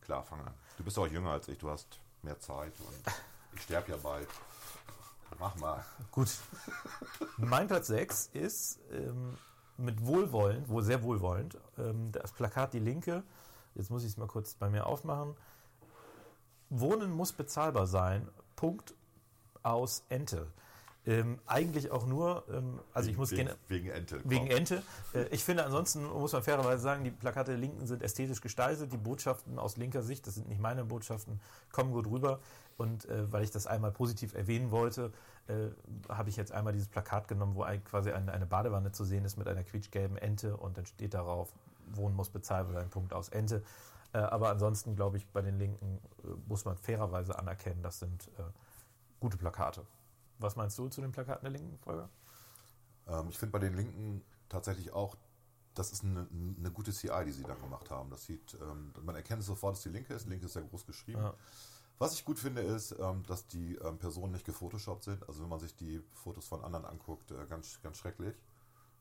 klar, 0.00 0.24
fang 0.24 0.40
an. 0.40 0.54
Du 0.78 0.84
bist 0.84 0.98
auch 0.98 1.06
jünger 1.06 1.30
als 1.30 1.46
ich, 1.48 1.58
du 1.58 1.70
hast 1.70 2.00
mehr 2.22 2.38
Zeit 2.40 2.72
und 2.80 3.12
ich 3.54 3.62
sterbe 3.62 3.92
ja 3.92 3.96
bald. 3.98 4.28
Mach 5.38 5.54
mal. 5.56 5.84
Gut. 6.10 6.28
mein 7.38 7.66
Platz 7.68 7.86
6 7.86 8.26
ist 8.32 8.80
ähm, 8.92 9.36
mit 9.78 10.04
Wohlwollend, 10.04 10.68
wohl 10.68 10.82
sehr 10.82 11.02
wohlwollend, 11.02 11.56
ähm, 11.78 12.12
das 12.12 12.32
Plakat 12.32 12.74
Die 12.74 12.78
Linke. 12.80 13.22
Jetzt 13.74 13.90
muss 13.90 14.02
ich 14.02 14.10
es 14.10 14.16
mal 14.18 14.26
kurz 14.28 14.54
bei 14.54 14.68
mir 14.68 14.86
aufmachen. 14.86 15.34
Wohnen 16.68 17.10
muss 17.12 17.32
bezahlbar 17.32 17.86
sein. 17.86 18.28
Punkt 18.56 18.94
aus 19.62 20.04
Ente. 20.08 20.46
Ähm, 21.04 21.40
eigentlich 21.46 21.90
auch 21.90 22.06
nur, 22.06 22.44
ähm, 22.48 22.78
also 22.92 23.10
ich 23.10 23.16
muss 23.16 23.32
wegen, 23.32 23.46
gerne. 23.46 23.58
wegen 23.66 23.88
Ente. 23.88 24.20
Wegen 24.24 24.46
komm. 24.46 24.56
Ente. 24.56 24.82
Äh, 25.14 25.24
Ich 25.32 25.42
finde 25.42 25.64
ansonsten, 25.64 26.04
muss 26.04 26.32
man 26.32 26.44
fairerweise 26.44 26.80
sagen, 26.80 27.02
die 27.02 27.10
Plakate 27.10 27.50
der 27.52 27.58
Linken 27.58 27.86
sind 27.88 28.02
ästhetisch 28.02 28.40
gestaltet. 28.40 28.92
Die 28.92 28.96
Botschaften 28.98 29.58
aus 29.58 29.76
linker 29.76 30.02
Sicht, 30.02 30.26
das 30.28 30.36
sind 30.36 30.48
nicht 30.48 30.60
meine 30.60 30.84
Botschaften, 30.84 31.40
kommen 31.72 31.92
gut 31.92 32.06
rüber. 32.06 32.38
Und 32.76 33.04
äh, 33.06 33.30
weil 33.32 33.42
ich 33.42 33.50
das 33.50 33.66
einmal 33.66 33.90
positiv 33.90 34.34
erwähnen 34.34 34.70
wollte, 34.70 35.12
äh, 35.48 35.70
habe 36.08 36.28
ich 36.28 36.36
jetzt 36.36 36.52
einmal 36.52 36.72
dieses 36.72 36.88
Plakat 36.88 37.26
genommen, 37.26 37.56
wo 37.56 37.64
ein, 37.64 37.82
quasi 37.82 38.12
eine, 38.12 38.32
eine 38.32 38.46
Badewanne 38.46 38.92
zu 38.92 39.04
sehen 39.04 39.24
ist 39.24 39.36
mit 39.36 39.48
einer 39.48 39.64
quietschgelben 39.64 40.16
Ente 40.16 40.56
und 40.56 40.78
dann 40.78 40.86
steht 40.86 41.14
darauf, 41.14 41.52
Wohnen 41.88 42.14
muss 42.14 42.30
bezahlbar 42.30 42.74
sein, 42.74 42.90
Punkt 42.90 43.12
aus 43.12 43.28
Ente. 43.28 43.64
Äh, 44.12 44.18
aber 44.18 44.50
ansonsten, 44.50 44.94
glaube 44.94 45.16
ich, 45.16 45.26
bei 45.26 45.42
den 45.42 45.58
Linken 45.58 45.98
äh, 46.22 46.28
muss 46.46 46.64
man 46.64 46.76
fairerweise 46.76 47.36
anerkennen, 47.38 47.82
das 47.82 47.98
sind 47.98 48.28
äh, 48.38 48.42
gute 49.18 49.36
Plakate. 49.36 49.84
Was 50.42 50.56
meinst 50.56 50.78
du 50.78 50.88
zu 50.88 51.00
den 51.00 51.12
Plakaten 51.12 51.44
der 51.44 51.52
Linken, 51.52 51.78
Folger? 51.78 52.08
Ähm, 53.06 53.28
ich 53.28 53.38
finde 53.38 53.52
bei 53.52 53.58
den 53.58 53.74
Linken 53.74 54.22
tatsächlich 54.48 54.92
auch, 54.92 55.16
das 55.74 55.92
ist 55.92 56.04
eine, 56.04 56.26
eine 56.58 56.70
gute 56.70 56.92
CI, 56.92 57.24
die 57.24 57.32
sie 57.32 57.44
da 57.44 57.54
gemacht 57.54 57.90
haben. 57.90 58.10
Das 58.10 58.26
sieht, 58.26 58.54
ähm, 58.60 58.92
man 59.02 59.16
erkennt 59.16 59.42
sofort, 59.42 59.76
dass 59.76 59.82
die 59.82 59.88
Linke 59.88 60.14
ist. 60.14 60.28
Linke 60.28 60.46
ist 60.46 60.52
sehr 60.52 60.62
groß 60.62 60.86
geschrieben. 60.86 61.22
Ja. 61.22 61.34
Was 61.98 62.14
ich 62.14 62.24
gut 62.24 62.38
finde, 62.38 62.62
ist, 62.62 62.96
ähm, 62.98 63.22
dass 63.26 63.46
die 63.46 63.76
ähm, 63.76 63.98
Personen 63.98 64.32
nicht 64.32 64.44
gefotoshoppt 64.44 65.04
sind. 65.04 65.26
Also 65.28 65.42
wenn 65.42 65.48
man 65.48 65.60
sich 65.60 65.74
die 65.76 66.02
Fotos 66.14 66.46
von 66.46 66.62
anderen 66.64 66.84
anguckt, 66.84 67.30
äh, 67.30 67.46
ganz, 67.48 67.80
ganz 67.80 67.96
schrecklich, 67.96 68.34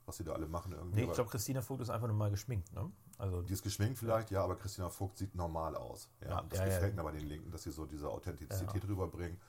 was 0.06 0.18
sie 0.18 0.24
da 0.24 0.34
alle 0.34 0.48
machen 0.48 0.74
irgendwie. 0.74 1.02
Nee, 1.02 1.08
ich 1.08 1.14
glaube, 1.14 1.30
Christina 1.30 1.62
Vogt 1.62 1.82
ist 1.82 1.90
einfach 1.90 2.08
nur 2.08 2.16
mal 2.16 2.30
geschminkt. 2.30 2.72
Ne? 2.74 2.92
Also 3.18 3.42
die 3.42 3.54
ist 3.54 3.64
geschminkt 3.64 3.98
vielleicht, 3.98 4.32
ja, 4.32 4.44
aber 4.44 4.56
Christina 4.56 4.90
Vogt 4.90 5.18
sieht 5.18 5.36
normal 5.36 5.76
aus. 5.76 6.10
Ja, 6.22 6.30
Ja, 6.30 6.42
das 6.48 6.60
ja, 6.60 6.66
ja. 6.66 6.74
gefällt 6.74 6.96
mir 6.96 7.04
bei 7.04 7.12
den 7.12 7.28
Linken, 7.28 7.52
dass 7.52 7.64
sie 7.64 7.72
so 7.72 7.86
diese 7.86 8.10
Authentizität 8.10 8.88
rüberbringen. 8.88 9.40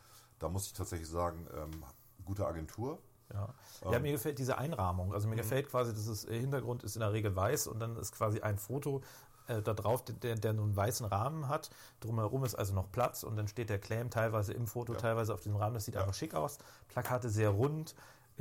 Da 0.43 0.48
muss 0.48 0.66
ich 0.66 0.73
tatsächlich 0.73 1.09
sagen, 1.09 1.47
ähm, 1.56 1.85
gute 2.24 2.47
Agentur. 2.47 2.98
Ja. 3.32 3.55
ja, 3.90 3.98
mir 3.98 4.12
gefällt 4.12 4.39
diese 4.39 4.59
Einrahmung. 4.59 5.14
Also 5.14 5.27
mir 5.27 5.36
gefällt 5.36 5.70
quasi, 5.70 5.93
dass 5.93 6.06
es 6.06 6.27
äh, 6.27 6.39
Hintergrund 6.39 6.82
ist 6.82 6.97
in 6.97 7.01
der 7.01 7.12
Regel 7.12 7.35
weiß 7.35 7.66
und 7.66 7.81
dann 7.81 7.97
ist 7.97 8.12
quasi 8.12 8.40
ein 8.40 8.59
Foto 8.59 9.01
äh, 9.47 9.62
da 9.62 9.73
drauf, 9.73 10.05
der, 10.05 10.35
der 10.35 10.52
nur 10.52 10.64
einen 10.64 10.77
weißen 10.77 11.06
Rahmen 11.06 11.48
hat. 11.48 11.70
Drumherum 12.01 12.44
ist 12.44 12.55
also 12.55 12.74
noch 12.74 12.90
Platz 12.93 13.23
und 13.23 13.36
dann 13.36 13.48
steht 13.48 13.70
der 13.70 13.78
Claim 13.78 14.10
teilweise 14.10 14.52
im 14.52 14.66
Foto, 14.66 14.94
teilweise 14.94 15.32
auf 15.32 15.40
diesem 15.40 15.56
Rahmen. 15.56 15.74
Das 15.74 15.85
sieht 15.85 15.97
einfach 15.97 16.14
schick 16.14 16.35
aus. 16.35 16.59
Plakate 16.89 17.31
sehr 17.31 17.51
rund, 17.51 17.94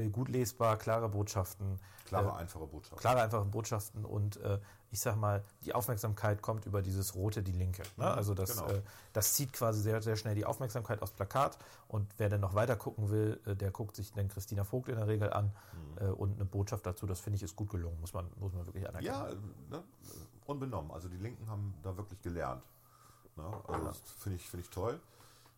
gut 0.10 0.30
lesbar, 0.30 0.78
klare 0.78 1.10
Botschaften. 1.10 1.80
Klare, 2.06 2.30
äh, 2.30 2.42
einfache 2.42 2.68
Botschaft. 2.68 3.00
klare, 3.00 3.22
einfache 3.22 3.46
Botschaften 3.46 4.04
und 4.06 4.38
äh, 4.38 4.60
ich 4.92 5.00
sag 5.00 5.16
mal, 5.16 5.44
die 5.64 5.74
Aufmerksamkeit 5.74 6.42
kommt 6.42 6.66
über 6.66 6.82
dieses 6.82 7.16
rote, 7.16 7.42
die 7.42 7.54
linke. 7.54 7.84
Ne? 7.96 8.06
Also 8.06 8.34
das, 8.34 8.58
genau. 8.58 8.68
äh, 8.68 8.82
das 9.14 9.34
zieht 9.34 9.54
quasi 9.54 9.82
sehr, 9.82 10.02
sehr 10.02 10.18
schnell 10.18 10.36
die 10.36 10.46
Aufmerksamkeit 10.46 11.02
aufs 11.02 11.14
Plakat 11.14 11.58
und 11.88 12.12
wer 12.18 12.28
dann 12.28 12.42
noch 12.42 12.54
weiter 12.54 12.76
gucken 12.76 13.10
will, 13.10 13.40
äh, 13.46 13.56
der 13.56 13.72
guckt 13.72 13.96
sich 13.96 14.12
dann 14.12 14.28
Christina 14.28 14.64
Vogt 14.66 14.90
in 14.90 14.96
der 14.96 15.08
Regel 15.08 15.32
an 15.32 15.52
Mhm. 15.74 15.98
äh, 16.06 16.12
und 16.12 16.36
eine 16.36 16.46
Botschaft 16.46 16.86
dazu, 16.86 17.06
das 17.06 17.20
finde 17.20 17.38
ich 17.38 17.44
ist 17.44 17.56
gut 17.56 17.70
gelungen, 17.70 18.00
muss 18.00 18.14
man, 18.14 18.30
muss 18.40 18.54
man 18.54 18.66
wirklich 18.66 18.88
anerkennen. 18.88 19.14
Ja, 19.16 19.30
äh, 19.30 19.36
ne, 19.70 19.84
unbenommen. 20.46 20.92
Also 20.92 21.08
die 21.08 21.18
Linken 21.18 21.48
haben 21.48 21.74
da 21.84 21.96
wirklich 21.96 22.22
gelernt. 22.22 22.64
Ne? 23.36 23.44
Also 23.68 23.86
das 23.88 24.00
finde 24.20 24.38
ich, 24.38 24.50
finde 24.50 24.66
ich 24.66 24.70
toll. 24.70 25.00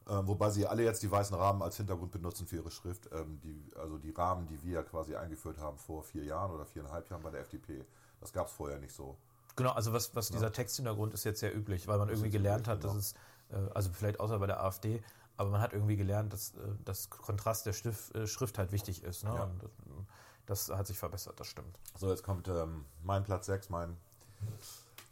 Ähm, 0.09 0.27
wobei 0.27 0.49
sie 0.49 0.67
alle 0.67 0.83
jetzt 0.83 1.01
die 1.01 1.09
weißen 1.09 1.35
Rahmen 1.35 1.61
als 1.61 1.77
Hintergrund 1.77 2.11
benutzen 2.11 2.45
für 2.45 2.57
ihre 2.57 2.71
Schrift. 2.71 3.09
Ähm, 3.13 3.39
die, 3.41 3.71
also 3.77 3.97
die 3.97 4.11
Rahmen, 4.11 4.47
die 4.47 4.61
wir 4.63 4.83
quasi 4.83 5.15
eingeführt 5.15 5.57
haben 5.57 5.77
vor 5.77 6.03
vier 6.03 6.25
Jahren 6.25 6.51
oder 6.51 6.65
viereinhalb 6.65 7.09
Jahren 7.09 7.23
bei 7.23 7.31
der 7.31 7.41
FDP, 7.41 7.85
das 8.19 8.33
gab 8.33 8.47
es 8.47 8.53
vorher 8.53 8.79
nicht 8.79 8.93
so. 8.93 9.17
Genau, 9.55 9.71
also 9.71 9.93
was, 9.93 10.15
was 10.15 10.29
dieser 10.29 10.51
Texthintergrund 10.51 11.13
ist 11.13 11.23
jetzt 11.23 11.39
sehr 11.39 11.55
üblich, 11.55 11.87
weil 11.87 11.99
man 11.99 12.09
irgendwie 12.09 12.27
ist 12.27 12.33
gelernt 12.33 12.67
üblich, 12.67 12.75
hat, 12.75 12.83
dass 12.83 13.13
genau. 13.49 13.63
es, 13.63 13.69
äh, 13.69 13.73
also 13.73 13.91
vielleicht 13.93 14.19
außer 14.19 14.39
bei 14.39 14.47
der 14.47 14.63
AfD, 14.63 15.01
aber 15.37 15.49
man 15.49 15.61
hat 15.61 15.73
irgendwie 15.73 15.95
gelernt, 15.95 16.33
dass 16.33 16.55
äh, 16.55 16.59
das 16.83 17.09
Kontrast 17.09 17.65
der 17.65 17.73
Stift, 17.73 18.13
äh, 18.15 18.27
Schrift 18.27 18.57
halt 18.57 18.71
wichtig 18.71 19.03
ist. 19.03 19.23
Ne? 19.23 19.33
Ja. 19.33 19.43
Und 19.43 19.63
das, 20.45 20.67
das 20.67 20.77
hat 20.77 20.87
sich 20.87 20.97
verbessert, 20.97 21.39
das 21.39 21.47
stimmt. 21.47 21.79
So, 21.97 22.09
jetzt 22.09 22.23
kommt 22.23 22.47
ähm, 22.47 22.85
mein 23.03 23.23
Platz 23.23 23.45
6, 23.45 23.69
mein. 23.69 23.97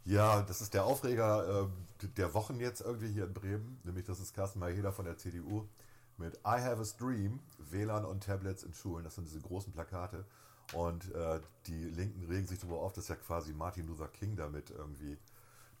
Ja, 0.04 0.42
das 0.42 0.60
ist 0.60 0.74
der 0.74 0.84
Aufreger 0.84 1.64
ähm, 1.64 1.72
der 2.16 2.34
Wochen 2.34 2.58
jetzt 2.58 2.80
irgendwie 2.80 3.08
hier 3.08 3.24
in 3.24 3.32
Bremen. 3.32 3.80
Nämlich, 3.84 4.04
das 4.04 4.20
ist 4.20 4.34
Carsten 4.34 4.58
Maheda 4.58 4.92
von 4.92 5.04
der 5.04 5.16
CDU 5.16 5.68
mit 6.16 6.34
I 6.38 6.60
have 6.60 6.80
a 6.80 6.84
stream, 6.84 7.40
WLAN 7.58 8.04
und 8.04 8.24
Tablets 8.24 8.62
in 8.62 8.74
Schulen. 8.74 9.04
Das 9.04 9.14
sind 9.14 9.28
diese 9.28 9.40
großen 9.40 9.72
Plakate. 9.72 10.24
Und 10.72 11.12
äh, 11.14 11.40
die 11.66 11.84
Linken 11.84 12.24
regen 12.24 12.46
sich 12.46 12.58
darüber 12.58 12.80
auf, 12.80 12.92
dass 12.92 13.08
ja 13.08 13.16
quasi 13.16 13.52
Martin 13.52 13.86
Luther 13.86 14.08
King 14.08 14.36
damit 14.36 14.70
irgendwie 14.70 15.18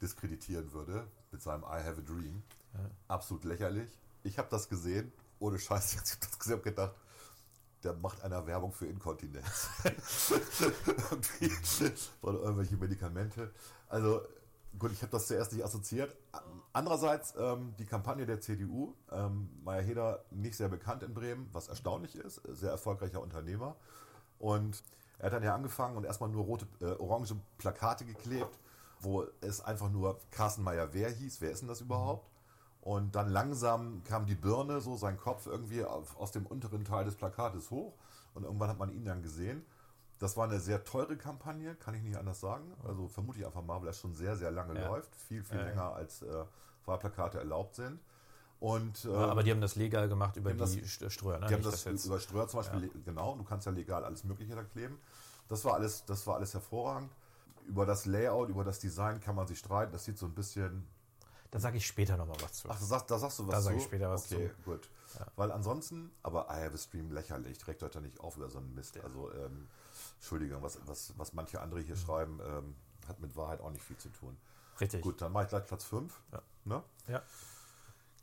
diskreditieren 0.00 0.72
würde 0.72 1.06
mit 1.30 1.42
seinem 1.42 1.62
I 1.62 1.82
have 1.82 2.00
a 2.00 2.04
dream. 2.04 2.42
Absolut 3.08 3.44
lächerlich. 3.44 3.90
Ich 4.22 4.38
habe 4.38 4.48
das 4.50 4.68
gesehen, 4.68 5.12
ohne 5.38 5.58
Scheiß, 5.58 5.94
ich 6.04 6.18
das 6.18 6.38
gesehen 6.38 6.56
und 6.56 6.64
gedacht, 6.64 6.94
der 7.84 7.94
macht 7.94 8.22
einer 8.22 8.46
Werbung 8.46 8.72
für 8.72 8.86
Inkontinenz. 8.86 9.68
Oder 12.22 12.40
irgendwelche 12.40 12.76
Medikamente. 12.76 13.50
Also 13.88 14.22
gut, 14.78 14.92
ich 14.92 15.02
habe 15.02 15.12
das 15.12 15.26
zuerst 15.26 15.52
nicht 15.52 15.64
assoziiert. 15.64 16.16
Andererseits 16.72 17.34
ähm, 17.38 17.74
die 17.78 17.84
Kampagne 17.84 18.26
der 18.26 18.40
CDU, 18.40 18.94
ähm, 19.10 19.50
Meier 19.64 19.82
Heder 19.82 20.24
nicht 20.30 20.56
sehr 20.56 20.68
bekannt 20.68 21.02
in 21.02 21.14
Bremen, 21.14 21.48
was 21.52 21.68
erstaunlich 21.68 22.16
ist, 22.16 22.40
sehr 22.48 22.70
erfolgreicher 22.70 23.20
Unternehmer. 23.20 23.76
Und 24.38 24.82
er 25.18 25.26
hat 25.26 25.34
dann 25.34 25.42
ja 25.42 25.54
angefangen 25.54 25.96
und 25.96 26.04
erstmal 26.04 26.30
nur 26.30 26.44
rote, 26.44 26.66
äh, 26.80 26.96
orange 26.98 27.36
Plakate 27.58 28.04
geklebt, 28.04 28.58
wo 29.00 29.24
es 29.40 29.60
einfach 29.60 29.90
nur 29.90 30.18
Carsten 30.30 30.62
Meyer 30.62 30.92
wer 30.92 31.10
hieß, 31.10 31.40
wer 31.40 31.50
ist 31.50 31.60
denn 31.60 31.68
das 31.68 31.80
überhaupt? 31.80 32.31
Und 32.82 33.14
dann 33.14 33.28
langsam 33.30 34.02
kam 34.04 34.26
die 34.26 34.34
Birne, 34.34 34.80
so 34.80 34.96
sein 34.96 35.16
Kopf 35.16 35.46
irgendwie 35.46 35.84
aus 35.84 36.32
dem 36.32 36.44
unteren 36.46 36.84
Teil 36.84 37.04
des 37.04 37.14
Plakates 37.14 37.70
hoch. 37.70 37.94
Und 38.34 38.42
irgendwann 38.44 38.68
hat 38.68 38.78
man 38.78 38.90
ihn 38.92 39.04
dann 39.04 39.22
gesehen. 39.22 39.64
Das 40.18 40.36
war 40.36 40.44
eine 40.44 40.58
sehr 40.60 40.82
teure 40.84 41.16
Kampagne, 41.16 41.74
kann 41.76 41.94
ich 41.94 42.02
nicht 42.02 42.16
anders 42.16 42.40
sagen. 42.40 42.64
Also 42.84 43.08
vermute 43.08 43.38
ich 43.38 43.46
einfach 43.46 43.62
mal, 43.62 43.78
weil 43.80 43.86
das 43.86 43.98
schon 43.98 44.14
sehr, 44.14 44.36
sehr 44.36 44.50
lange 44.50 44.74
Ja. 44.78 44.88
läuft. 44.88 45.14
Viel, 45.14 45.42
viel 45.44 45.56
Ja, 45.58 45.62
ja. 45.62 45.68
länger 45.68 45.94
als 45.94 46.22
äh, 46.22 46.44
Wahlplakate 46.84 47.38
erlaubt 47.38 47.76
sind. 47.76 48.00
Und, 48.58 49.04
ähm, 49.04 49.14
aber 49.14 49.42
die 49.42 49.50
haben 49.52 49.60
das 49.60 49.74
legal 49.76 50.08
gemacht 50.08 50.36
über 50.36 50.52
die 50.52 50.58
das- 50.58 50.74
St- 50.76 51.10
Ströer. 51.10 51.38
Ne? 51.40 51.46
die 51.48 51.54
haben 51.54 51.62
das 51.64 51.84
jetzt- 51.84 52.04
über 52.06 52.18
Ströer 52.20 52.46
zum 52.48 52.60
Beispiel, 52.60 52.90
genau, 53.04 53.34
du 53.36 53.42
kannst 53.44 53.66
ja 53.66 53.72
legal 53.72 54.04
alles 54.04 54.22
Mögliche 54.24 54.54
da 54.54 54.62
kleben. 54.62 54.98
Das 55.48 55.64
war 55.64 55.74
alles, 55.74 56.04
das 56.04 56.24
war 56.26 56.36
alles 56.36 56.54
hervorragend. 56.54 57.10
Über 57.66 57.86
das 57.86 58.06
Layout, 58.06 58.48
über 58.48 58.62
das 58.64 58.78
Design 58.80 59.20
kann 59.20 59.34
man 59.36 59.46
sich 59.48 59.58
streiten. 59.58 59.92
Das 59.92 60.04
sieht 60.04 60.18
so 60.18 60.26
ein 60.26 60.34
bisschen. 60.34 60.84
Da 61.52 61.60
sage 61.60 61.76
ich 61.76 61.86
später 61.86 62.16
nochmal 62.16 62.36
was 62.42 62.54
zu. 62.54 62.68
Ach, 62.68 62.78
da 62.78 62.84
sagst, 62.84 63.10
da 63.10 63.18
sagst 63.18 63.38
du 63.38 63.46
was 63.46 63.52
Da 63.52 63.58
zu? 63.58 63.64
sag 63.66 63.76
ich 63.76 63.84
später 63.84 64.10
was 64.10 64.24
Okay, 64.32 64.50
gut. 64.64 64.88
Weil 65.36 65.52
ansonsten, 65.52 66.10
aber 66.24 66.46
I 66.50 66.64
have 66.64 66.74
a 66.74 66.78
stream 66.78 67.12
lächerlich. 67.12 67.64
Regt 67.68 67.82
euch 67.84 67.90
da 67.92 68.00
nicht 68.00 68.18
auf 68.18 68.36
über 68.38 68.48
so 68.50 68.58
einen 68.58 68.74
Mist. 68.74 68.98
Also, 69.04 69.30
ähm, 69.34 69.68
Entschuldigung, 70.16 70.62
was, 70.62 70.78
was, 70.86 71.12
was 71.18 71.32
manche 71.34 71.60
andere 71.60 71.80
Mhm. 71.80 71.84
hier 71.84 71.96
schreiben, 71.96 72.40
ähm, 72.44 72.74
hat 73.06 73.20
mit 73.20 73.36
Wahrheit 73.36 73.60
auch 73.60 73.70
nicht 73.70 73.84
viel 73.84 73.98
zu 73.98 74.08
tun. 74.08 74.36
Richtig. 74.80 75.02
Gut, 75.02 75.20
dann 75.20 75.30
mache 75.32 75.44
ich 75.44 75.50
gleich 75.50 75.66
Platz 75.66 75.84
5. 75.84 76.18
Ja. 76.32 76.42
Ne? 76.64 76.82
Ja. 77.08 77.22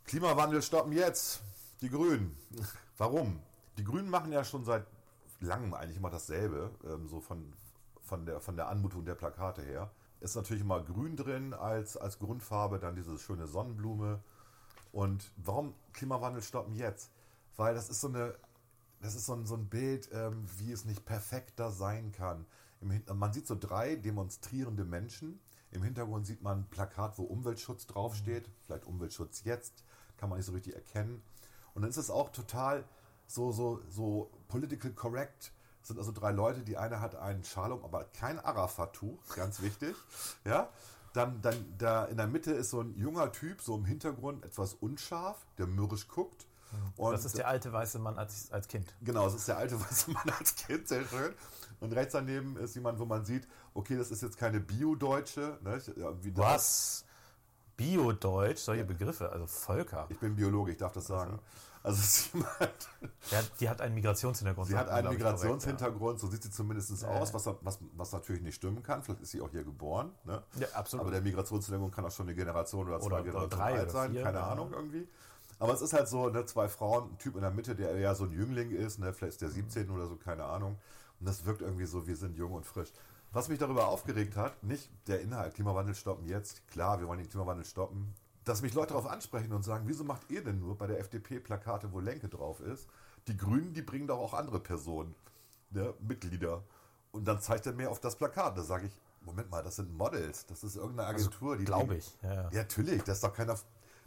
Klimawandel 0.06 0.62
stoppen 0.62 0.92
jetzt. 0.92 1.42
Die 1.82 1.90
Grünen. 1.90 2.36
Warum? 2.98 3.42
Die 3.78 3.84
Grünen 3.84 4.10
machen 4.10 4.32
ja 4.32 4.44
schon 4.44 4.66
seit 4.66 4.86
langem 5.40 5.74
eigentlich 5.74 5.98
immer 5.98 6.10
dasselbe, 6.10 6.72
ähm, 6.84 7.08
so 7.08 7.22
von, 7.22 7.54
von, 8.02 8.26
der, 8.26 8.42
von 8.42 8.56
der 8.56 8.68
Anmutung 8.68 9.06
der 9.06 9.16
Plakate 9.16 9.62
her. 9.62 9.92
Ist 10.20 10.36
natürlich 10.36 10.64
immer 10.64 10.82
grün 10.82 11.16
drin 11.16 11.54
als, 11.54 11.96
als 11.96 12.20
Grundfarbe, 12.20 12.80
dann 12.80 12.96
diese 12.96 13.18
schöne 13.18 13.48
Sonnenblume. 13.48 14.22
Und 14.92 15.32
warum 15.38 15.74
Klimawandel 15.94 16.42
stoppen 16.42 16.76
jetzt? 16.76 17.12
Weil 17.56 17.74
das 17.76 17.90
ist 17.90 18.02
so 18.02 18.08
eine, 18.08 18.36
das 19.02 19.16
ist 19.16 19.26
so 19.26 19.34
ein, 19.34 19.46
so 19.46 19.56
ein 19.56 19.68
Bild, 19.68 20.10
ähm, 20.12 20.46
wie 20.58 20.72
es 20.72 20.86
nicht 20.86 21.06
perfekter 21.06 21.72
sein 21.72 22.12
kann. 22.12 22.46
Im 22.82 23.02
man 23.18 23.34
sieht 23.34 23.48
so 23.48 23.56
drei 23.56 23.96
demonstrierende 23.96 24.86
Menschen. 24.86 25.40
Im 25.72 25.84
Hintergrund 25.84 26.26
sieht 26.26 26.42
man 26.42 26.60
ein 26.60 26.70
Plakat, 26.70 27.18
wo 27.18 27.24
Umweltschutz 27.24 27.86
draufsteht. 27.88 28.50
Vielleicht 28.66 28.86
Umweltschutz 28.86 29.44
jetzt, 29.44 29.84
kann 30.18 30.30
man 30.30 30.38
nicht 30.38 30.46
so 30.46 30.54
richtig 30.54 30.76
erkennen. 30.76 31.22
Und 31.74 31.84
dann 31.84 31.90
ist 31.90 31.98
es 31.98 32.10
auch 32.10 32.30
total 32.30 32.84
so, 33.28 33.52
so, 33.52 33.82
so 33.90 34.32
political 34.48 34.92
correct. 34.92 35.52
Sind 35.90 35.98
also 35.98 36.12
drei 36.12 36.32
Leute. 36.32 36.62
Die 36.62 36.78
eine 36.78 37.02
hat 37.02 37.16
einen 37.16 37.44
Schal 37.44 37.72
um, 37.72 37.84
aber 37.84 38.06
kein 38.06 38.40
Arafat-Tuch, 38.40 39.36
ganz 39.36 39.62
wichtig. 39.62 39.96
Ja. 40.46 40.70
Dann, 41.14 41.42
dann 41.42 41.74
da 41.80 42.06
in 42.06 42.18
der 42.18 42.28
Mitte 42.28 42.52
ist 42.52 42.70
so 42.70 42.82
ein 42.82 42.96
junger 42.96 43.32
Typ, 43.32 43.62
so 43.62 43.76
im 43.76 43.86
Hintergrund 43.86 44.46
etwas 44.46 44.76
unscharf, 44.76 45.46
der 45.58 45.66
mürrisch 45.66 46.08
guckt. 46.08 46.46
Und 46.98 47.12
Das 47.12 47.26
ist 47.26 47.38
der 47.38 47.48
alte 47.48 47.74
weiße 47.74 47.98
Mann 47.98 48.20
als, 48.20 48.52
als 48.52 48.68
Kind. 48.68 48.94
Genau, 49.02 49.26
das 49.26 49.34
ist 49.34 49.48
der 49.48 49.58
alte 49.58 49.80
weiße 49.82 50.12
Mann 50.12 50.30
als 50.38 50.56
Kind, 50.56 50.88
sehr 50.88 51.04
schön. 51.06 51.34
Und 51.80 51.94
rechts 51.94 52.14
daneben 52.14 52.58
ist 52.58 52.76
jemand, 52.76 53.00
wo 53.00 53.06
man 53.06 53.26
sieht, 53.26 53.48
okay, 53.74 53.98
das 53.98 54.12
ist 54.12 54.22
jetzt 54.22 54.38
keine 54.38 54.60
Bio-Deutsche. 54.60 55.58
Ne? 55.64 55.82
Was? 56.36 57.06
Biodeutsch, 57.76 58.60
solche 58.60 58.84
Begriffe, 58.84 59.32
also 59.32 59.48
Völker. 59.48 60.06
Ich 60.10 60.20
bin 60.20 60.36
Biologe, 60.36 60.74
ich 60.74 60.78
darf 60.78 60.92
das 60.92 61.08
sagen. 61.08 61.32
Also 61.32 61.44
jemand, 61.84 62.90
Die 63.32 63.36
hat, 63.36 63.52
die 63.60 63.70
hat 63.70 63.82
einen 63.82 63.96
Migrationshintergrund. 63.96 64.68
sie 64.68 64.78
hat 64.78 64.90
einen 64.90 65.12
ich, 65.12 65.20
korrekt, 65.20 65.38
Migrationshintergrund, 65.40 66.20
so 66.20 66.28
sieht 66.28 66.44
sie 66.44 66.52
zumindest 66.52 67.04
aus, 67.06 67.34
was, 67.34 67.46
was, 67.62 67.80
was 67.96 68.12
natürlich 68.12 68.42
nicht 68.42 68.56
stimmen 68.56 68.84
kann. 68.84 69.02
Vielleicht 69.04 69.22
ist 69.22 69.32
sie 69.32 69.42
auch 69.42 69.50
hier 69.52 69.64
geboren. 69.64 70.12
Ne? 70.26 70.42
Ja, 70.58 70.68
absolut. 70.74 71.04
Aber 71.06 71.12
der 71.12 71.22
Migrationshintergrund 71.22 71.94
kann 71.94 72.06
auch 72.06 72.12
schon 72.12 72.28
eine 72.28 72.36
Generation 72.36 72.88
oder 72.88 73.00
zwei 73.00 73.06
Oder- 73.08 73.24
Generationen 73.24 73.50
drei 73.50 73.80
alt 73.80 73.92
sein, 73.92 74.12
vier, 74.12 74.24
keine 74.24 74.40
ja. 74.40 74.48
Ahnung 74.48 74.72
irgendwie. 74.74 75.08
Aber 75.60 75.74
es 75.74 75.82
ist 75.82 75.94
halt 75.94 76.08
so, 76.08 76.30
ne, 76.30 76.46
zwei 76.46 76.70
Frauen, 76.70 77.12
ein 77.12 77.18
Typ 77.18 77.36
in 77.36 77.42
der 77.42 77.52
Mitte, 77.52 77.76
der 77.76 77.92
eher 77.92 78.16
so 78.16 78.24
ein 78.24 78.32
Jüngling 78.32 78.72
ist, 78.72 78.98
ne, 79.00 79.12
vielleicht 79.14 79.34
ist 79.34 79.42
der 79.42 79.50
17 79.50 79.90
oder 79.90 80.08
so, 80.08 80.16
keine 80.16 80.46
Ahnung. 80.46 80.78
Und 81.20 81.28
das 81.28 81.46
wirkt 81.46 81.62
irgendwie 81.62 81.86
so, 81.86 82.08
wir 82.08 82.16
sind 82.16 82.38
jung 82.38 82.54
und 82.54 82.66
frisch. 82.66 82.94
Was 83.34 83.50
mich 83.50 83.60
darüber 83.60 83.88
aufgeregt 83.90 84.38
hat, 84.38 84.64
nicht 84.64 84.90
der 85.08 85.20
Inhalt, 85.22 85.54
Klimawandel 85.56 85.96
stoppen 85.96 86.26
jetzt, 86.26 86.66
klar, 86.70 87.00
wir 87.02 87.08
wollen 87.08 87.20
den 87.20 87.30
Klimawandel 87.30 87.66
stoppen, 87.66 88.14
dass 88.50 88.64
mich 88.64 88.74
Leute 88.74 88.94
darauf 88.94 89.06
ansprechen 89.06 89.54
und 89.54 89.64
sagen, 89.64 89.84
wieso 89.88 90.04
macht 90.04 90.30
ihr 90.30 90.44
denn 90.44 90.60
nur 90.60 90.76
bei 90.76 90.88
der 90.88 91.00
FDP 91.00 91.40
Plakate, 91.40 91.94
wo 91.94 92.00
Lenke 92.00 92.30
drauf 92.30 92.60
ist? 92.62 92.88
Die 93.28 93.38
Grünen, 93.38 93.74
die 93.74 93.84
bringen 93.84 94.08
doch 94.08 94.18
auch 94.18 94.34
andere 94.34 94.60
Personen, 94.60 95.14
ne, 95.70 95.94
Mitglieder. 96.00 96.64
Und 97.12 97.26
dann 97.26 97.40
zeigt 97.42 97.68
er 97.68 97.74
mir 97.74 97.92
auf 97.92 98.00
das 98.00 98.16
Plakat. 98.16 98.58
Da 98.58 98.64
sage 98.64 98.88
ich, 98.88 98.94
Moment 99.22 99.52
mal, 99.52 99.62
das 99.64 99.76
sind 99.76 99.96
Models, 99.96 100.48
das 100.48 100.64
ist 100.64 100.78
irgendeine 100.78 101.10
Agentur, 101.10 101.58
die 101.58 101.66
Glaube 101.66 101.98
ich. 101.98 102.18
Ja, 102.24 102.34
ja. 102.34 102.50
ja, 102.50 102.62
natürlich, 102.62 103.04
da 103.04 103.12
ist 103.12 103.24
doch 103.24 103.34
keiner, 103.34 103.56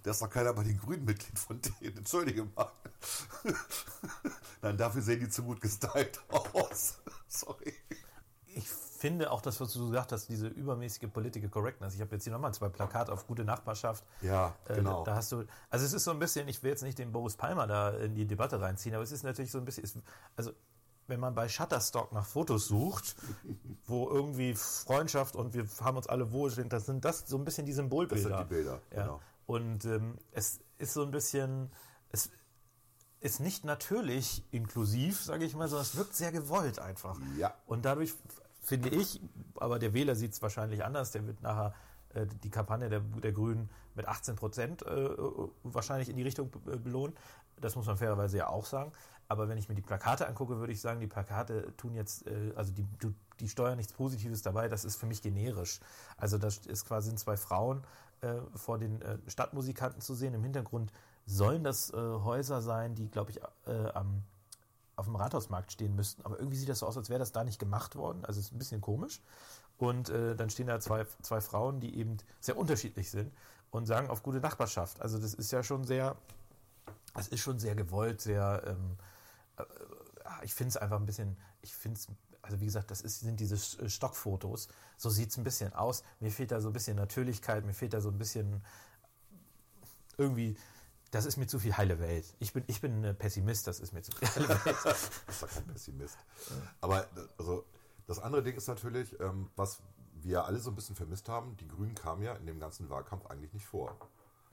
da 0.03 0.11
ist 0.11 0.21
doch 0.21 0.31
keiner 0.31 0.53
bei 0.55 0.65
den 0.65 0.79
Grünen 0.79 1.05
Mitglied 1.05 1.39
von 1.39 1.61
denen. 1.61 1.99
Entschuldige 1.99 2.45
mal. 2.57 2.73
Nein, 4.63 4.77
dafür 4.77 5.03
sehen 5.03 5.21
die 5.21 5.29
zu 5.29 5.45
gut 5.45 5.61
gestylt 5.61 6.21
aus. 6.29 6.99
Sorry. 7.29 7.75
Ich 8.55 8.69
finde 8.69 9.31
auch 9.31 9.41
das, 9.41 9.61
was 9.61 9.73
du 9.73 9.87
gesagt 9.89 10.13
hast, 10.13 10.29
diese 10.29 10.47
übermäßige 10.47 11.09
Political 11.13 11.49
Correctness. 11.49 11.95
Ich 11.95 12.01
habe 12.01 12.15
jetzt 12.15 12.25
hier 12.25 12.33
nochmal 12.33 12.55
zwei 12.55 12.69
Plakate 12.69 13.13
auf 13.13 13.27
gute 13.27 13.45
Nachbarschaft. 13.45 14.05
Ja, 14.21 14.55
Äh, 14.69 14.75
genau. 14.77 15.05
Da 15.05 15.15
hast 15.17 15.33
du, 15.33 15.45
also 15.71 15.85
es 15.85 15.93
ist 15.93 16.05
so 16.05 16.11
ein 16.13 16.19
bisschen, 16.19 16.47
ich 16.49 16.63
will 16.63 16.71
jetzt 16.71 16.83
nicht 16.83 16.99
den 16.99 17.11
Boris 17.13 17.37
Palmer 17.37 17.67
da 17.67 17.91
in 17.91 18.15
die 18.15 18.27
Debatte 18.27 18.61
reinziehen, 18.61 18.95
aber 18.95 19.03
es 19.05 19.11
ist 19.13 19.25
natürlich 19.25 19.51
so 19.51 19.59
ein 19.59 19.65
bisschen, 19.65 19.85
es, 19.85 19.99
also 20.37 20.53
wenn 21.09 21.19
man 21.19 21.35
bei 21.35 21.49
Shutterstock 21.49 22.13
nach 22.13 22.25
Fotos 22.25 22.69
sucht, 22.69 23.17
wo 23.87 24.09
irgendwie 24.09 24.55
Freundschaft 24.55 25.35
und 25.35 25.53
wir 25.55 25.67
haben 25.81 25.97
uns 25.97 26.07
alle 26.07 26.31
wohl 26.33 26.51
sind, 26.51 26.73
das 26.73 26.87
sind 26.87 27.05
das 27.05 27.25
so 27.27 27.37
ein 27.37 27.45
bisschen 27.45 27.67
die 27.67 27.73
Symbolbilder. 27.73 28.29
Das 28.29 28.39
sind 28.39 28.51
die 28.51 28.55
Bilder, 28.55 28.81
Ja. 28.95 29.03
genau. 29.03 29.21
Und 29.47 29.85
ähm, 29.85 30.17
es 30.31 30.61
ist 30.79 30.93
so 30.95 31.03
ein 31.03 31.11
bisschen, 31.11 31.73
es 32.11 32.31
ist 33.21 33.41
nicht 33.41 33.65
natürlich 33.65 34.45
inklusiv, 34.53 35.21
sage 35.23 35.45
ich 35.45 35.55
mal, 35.55 35.69
sondern 35.69 35.83
es 35.87 35.97
wirkt 35.97 36.15
sehr 36.15 36.31
gewollt 36.33 36.79
einfach. 36.79 37.19
Ja. 37.37 37.53
Und 37.67 37.85
dadurch 37.85 38.15
finde 38.63 38.89
ich, 38.91 39.21
aber 39.57 39.79
der 39.79 39.93
Wähler 39.93 40.15
sieht 40.15 40.33
es 40.33 40.43
wahrscheinlich 40.43 40.85
anders, 40.85 41.11
der 41.11 41.27
wird 41.27 41.43
nachher 41.43 41.75
äh, 42.15 42.27
die 42.43 42.51
Kampagne 42.51 42.89
der, 42.89 43.01
der 43.01 43.33
Grünen 43.33 43.69
mit 43.95 44.07
18 44.07 44.37
Prozent 44.37 44.83
äh, 44.83 45.09
wahrscheinlich 45.63 46.09
in 46.09 46.17
die 46.17 46.23
Richtung 46.23 46.51
be- 46.51 46.79
belohnen. 46.79 47.15
Das 47.61 47.77
muss 47.77 47.87
man 47.87 47.97
fairerweise 47.97 48.39
ja 48.39 48.49
auch 48.49 48.65
sagen. 48.65 48.93
Aber 49.29 49.49
wenn 49.49 49.57
ich 49.59 49.69
mir 49.69 49.75
die 49.75 49.83
Plakate 49.83 50.27
angucke, 50.29 50.59
würde 50.59 50.73
ich 50.73 50.81
sagen, 50.81 51.01
die 51.01 51.07
Plakate 51.07 51.75
tun 51.77 51.95
jetzt, 51.95 52.27
äh, 52.27 52.53
also 52.57 52.73
die, 52.73 52.87
die 53.41 53.49
steuern 53.49 53.77
nichts 53.77 53.93
Positives 53.93 54.43
dabei, 54.43 54.69
das 54.69 54.85
ist 54.85 54.97
für 54.97 55.07
mich 55.07 55.23
generisch. 55.23 55.81
Also 56.17 56.39
das 56.39 56.59
ist 56.67 56.87
quasi 56.87 57.09
sind 57.09 57.19
zwei 57.19 57.37
Frauen 57.37 57.83
äh, 58.21 58.35
vor 58.55 58.79
den 58.79 59.01
äh, 59.03 59.19
Stadtmusikanten 59.27 60.01
zu 60.01 60.15
sehen. 60.15 60.35
Im 60.35 60.43
Hintergrund 60.43 60.93
sollen 61.27 61.65
das 61.65 61.91
äh, 61.93 61.97
Häuser 61.97 62.63
sein, 62.63 62.95
die, 62.95 63.09
glaube 63.09 63.31
ich, 63.31 63.41
äh, 63.67 63.89
am 63.95 64.23
auf 64.97 65.07
dem 65.07 65.17
Rathausmarkt 65.17 65.73
stehen 65.73 65.95
müssten. 65.95 66.23
Aber 66.25 66.39
irgendwie 66.39 66.57
sieht 66.57 66.69
das 66.69 66.81
so 66.81 66.87
aus, 66.87 66.97
als 66.97 67.09
wäre 67.09 67.19
das 67.19 67.33
da 67.33 67.45
nicht 67.45 67.59
gemacht 67.59 67.97
worden. 67.97 68.25
Also 68.25 68.41
es 68.41 68.47
ist 68.47 68.53
ein 68.53 68.59
bisschen 68.59 68.81
komisch. 68.81 69.23
Und 69.79 70.11
äh, 70.11 70.37
dann 70.37 70.51
stehen 70.51 70.67
da 70.67 70.79
zwei, 70.81 71.07
zwei 71.23 71.41
Frauen, 71.41 71.81
die 71.81 71.97
eben 71.97 72.19
sehr 72.41 72.57
unterschiedlich 72.57 73.11
sind 73.11 73.33
und 73.71 73.87
sagen 73.87 74.11
auf 74.11 74.23
gute 74.23 74.39
Nachbarschaft. 74.39 75.01
Also 75.01 75.19
das 75.19 75.35
ist 75.35 75.51
ja 75.51 75.63
schon 75.63 75.85
sehr, 75.85 76.17
es 77.19 77.29
ist 77.29 77.41
schon 77.41 77.59
sehr 77.59 77.75
gewollt, 77.75 78.21
sehr, 78.21 78.63
ähm, 78.67 78.97
äh, 79.57 79.65
ich 80.45 80.55
finde 80.55 80.69
es 80.69 80.77
einfach 80.77 81.01
ein 81.01 81.07
bisschen, 81.07 81.37
ich 81.63 81.75
finde 81.75 81.99
es, 81.99 82.07
also 82.43 82.61
wie 82.61 82.67
gesagt, 82.67 82.91
das 82.91 83.01
ist, 83.01 83.21
sind 83.21 83.41
diese 83.41 83.57
Sch- 83.57 83.89
Stockfotos, 83.89 84.69
so 84.97 85.11
sieht 85.11 85.31
es 85.31 85.37
ein 85.37 85.45
bisschen 85.45 85.73
aus. 85.73 86.05
Mir 86.21 86.31
fehlt 86.31 86.53
da 86.53 86.61
so 86.61 86.69
ein 86.69 86.73
bisschen 86.73 86.97
Natürlichkeit, 86.97 87.65
mir 87.65 87.75
fehlt 87.75 87.95
da 87.95 88.01
so 88.01 88.11
ein 88.11 88.19
bisschen 88.19 88.63
irgendwie, 90.19 90.57
das 91.13 91.27
ist 91.27 91.37
mir 91.37 91.47
zu 91.47 91.59
viel 91.59 91.77
heile 91.77 92.01
Welt. 92.01 92.25
Ich 92.41 92.55
bin, 92.55 92.65
ich 92.67 92.81
bin 92.81 93.05
ein 93.05 93.17
Pessimist, 93.17 93.67
das 93.67 93.81
ist 93.81 93.93
mir 93.93 94.03
zu 94.03 94.13
viel 94.13 94.29
heile 94.29 94.49
Welt. 94.49 94.77
Das 94.85 95.11
ist 95.29 95.43
doch 95.43 95.49
kein 95.49 95.67
Pessimist. 95.67 96.17
Aber 96.81 97.07
also, 97.39 97.65
das 98.07 98.19
andere 98.19 98.43
Ding 98.43 98.57
ist 98.57 98.67
natürlich, 98.67 99.21
ähm, 99.21 99.51
was 99.55 99.83
wir 100.15 100.47
alle 100.47 100.59
so 100.59 100.71
ein 100.71 100.75
bisschen 100.75 100.97
vermisst 100.97 101.29
haben, 101.29 101.57
die 101.59 101.69
Grünen 101.69 101.95
kamen 101.95 102.23
ja 102.23 102.35
in 102.35 102.47
dem 102.47 102.59
ganzen 102.59 102.89
Wahlkampf 102.89 103.27
eigentlich 103.27 103.53
nicht 103.53 103.67
vor. 103.67 103.97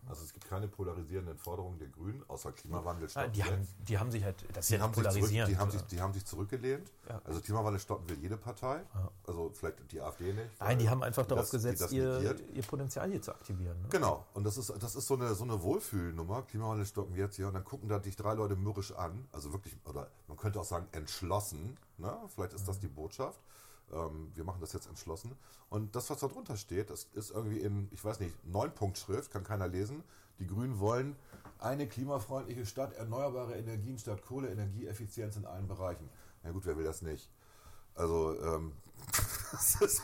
Also 0.08 0.24
es 0.24 0.34
gibt 0.34 0.48
keine 0.50 0.68
polarisierenden 0.68 1.38
Forderungen 1.38 1.78
der 1.78 1.88
Grünen, 1.90 2.24
außer 2.28 2.52
Klimawandel 2.52 3.08
stoppen 3.10 3.32
Die 3.34 3.44
haben, 3.44 3.68
die 3.88 4.00
haben 4.00 4.10
sich 4.12 4.24
halt, 4.24 4.44
das 4.54 4.66
ist 4.66 4.72
Die 4.72 4.76
ja 4.76 4.82
haben, 4.82 4.94
sich 4.94 5.04
zurück, 5.04 5.14
polarisierend. 5.14 5.52
die, 5.52 5.58
haben 5.58 5.72
sich, 5.72 5.82
die 5.84 6.02
haben 6.02 6.14
sich 6.14 6.26
zurückgelehnt. 6.26 6.92
Ja. 7.08 7.22
Also 7.26 7.42
Klimawandel 7.42 7.80
stoppen 7.80 8.10
will 8.10 8.18
jede 8.20 8.38
Partei. 8.38 8.82
Also 9.28 9.52
vielleicht 9.54 9.92
die 9.92 10.02
AfD 10.02 10.34
nicht. 10.34 10.50
Nein, 10.60 10.80
die 10.80 10.90
haben 10.90 11.04
einfach 11.04 11.26
darauf 11.28 11.44
das- 11.44 11.52
gesetzt, 11.52 11.92
ihr, 11.92 12.36
ihr 12.54 12.64
Potenzial 12.64 13.10
hier 13.12 13.22
zu 13.22 13.32
aktivieren. 13.32 13.80
Ne? 13.82 13.88
Genau, 13.90 14.26
und 14.34 14.44
das 14.46 14.58
ist, 14.58 14.74
das 14.82 14.96
ist 14.96 15.06
so 15.08 15.14
eine, 15.16 15.36
so 15.36 15.44
eine 15.44 15.62
Wohlfühlnummer. 15.62 16.42
Klimawandel 16.44 16.86
stoppen 16.86 17.16
wir 17.16 17.26
jetzt 17.26 17.36
hier 17.36 17.48
und 17.48 17.54
dann 17.54 17.64
gucken 17.64 17.88
da 17.90 18.00
dich 18.00 18.16
drei 18.16 18.34
Leute 18.34 18.56
mürrisch 18.56 18.92
an. 18.94 19.28
Also 19.32 19.54
wirklich, 19.54 19.76
oder 19.86 20.08
man 20.28 20.38
könnte 20.38 20.60
auch 20.60 20.66
sagen 20.66 20.88
entschlossen. 20.92 21.78
Ne? 21.98 22.16
Vielleicht 22.34 22.54
ist 22.54 22.68
das 22.68 22.80
die 22.80 22.88
Botschaft. 22.88 23.40
Ähm, 23.94 24.32
wir 24.36 24.44
machen 24.44 24.62
das 24.62 24.74
jetzt 24.74 24.88
entschlossen. 24.88 25.36
Und 25.70 25.96
das, 25.96 26.10
was 26.10 26.20
da 26.20 26.28
drunter 26.28 26.58
steht, 26.58 26.90
das 26.90 27.08
ist 27.14 27.32
irgendwie 27.32 27.60
in, 27.60 27.90
ich 27.92 28.04
weiß 28.04 28.20
nicht, 28.20 28.34
neun 28.46 28.74
Punkt 28.74 28.98
Schrift, 28.98 29.32
kann 29.32 29.44
keiner 29.44 29.68
lesen. 29.68 30.04
Die 30.40 30.48
Grünen 30.48 30.80
wollen 30.80 31.16
eine 31.60 31.88
klimafreundliche 31.88 32.66
Stadt, 32.66 32.94
erneuerbare 32.94 33.58
Energien 33.58 33.98
statt 33.98 34.22
Kohle, 34.26 34.50
Energieeffizienz 34.50 35.36
in 35.36 35.46
allen 35.46 35.68
Bereichen. 35.68 36.10
Na 36.44 36.52
gut, 36.52 36.66
wer 36.66 36.78
will 36.78 36.86
das 36.86 37.02
nicht? 37.02 37.30
Also, 37.96 38.40
ähm, 38.42 38.72
das 39.52 40.02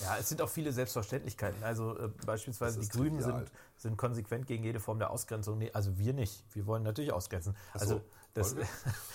Ja, 0.00 0.16
es 0.18 0.28
sind 0.28 0.40
auch 0.40 0.48
viele 0.48 0.72
Selbstverständlichkeiten. 0.72 1.62
Also 1.62 1.98
äh, 1.98 2.08
beispielsweise 2.24 2.78
Das 2.78 2.88
die 2.88 2.96
Grünen 2.96 3.20
sind, 3.20 3.50
sind 3.76 3.96
konsequent 3.98 4.46
gegen 4.46 4.64
jede 4.64 4.80
Form 4.80 4.98
der 4.98 5.10
Ausgrenzung. 5.10 5.58
Nee, 5.58 5.70
also 5.72 5.98
wir 5.98 6.14
nicht. 6.14 6.42
Wir 6.54 6.66
wollen 6.66 6.82
natürlich 6.82 7.12
ausgrenzen. 7.12 7.54
Also 7.72 7.96
so, 7.96 8.00
das, 8.32 8.56
wollen 8.56 8.66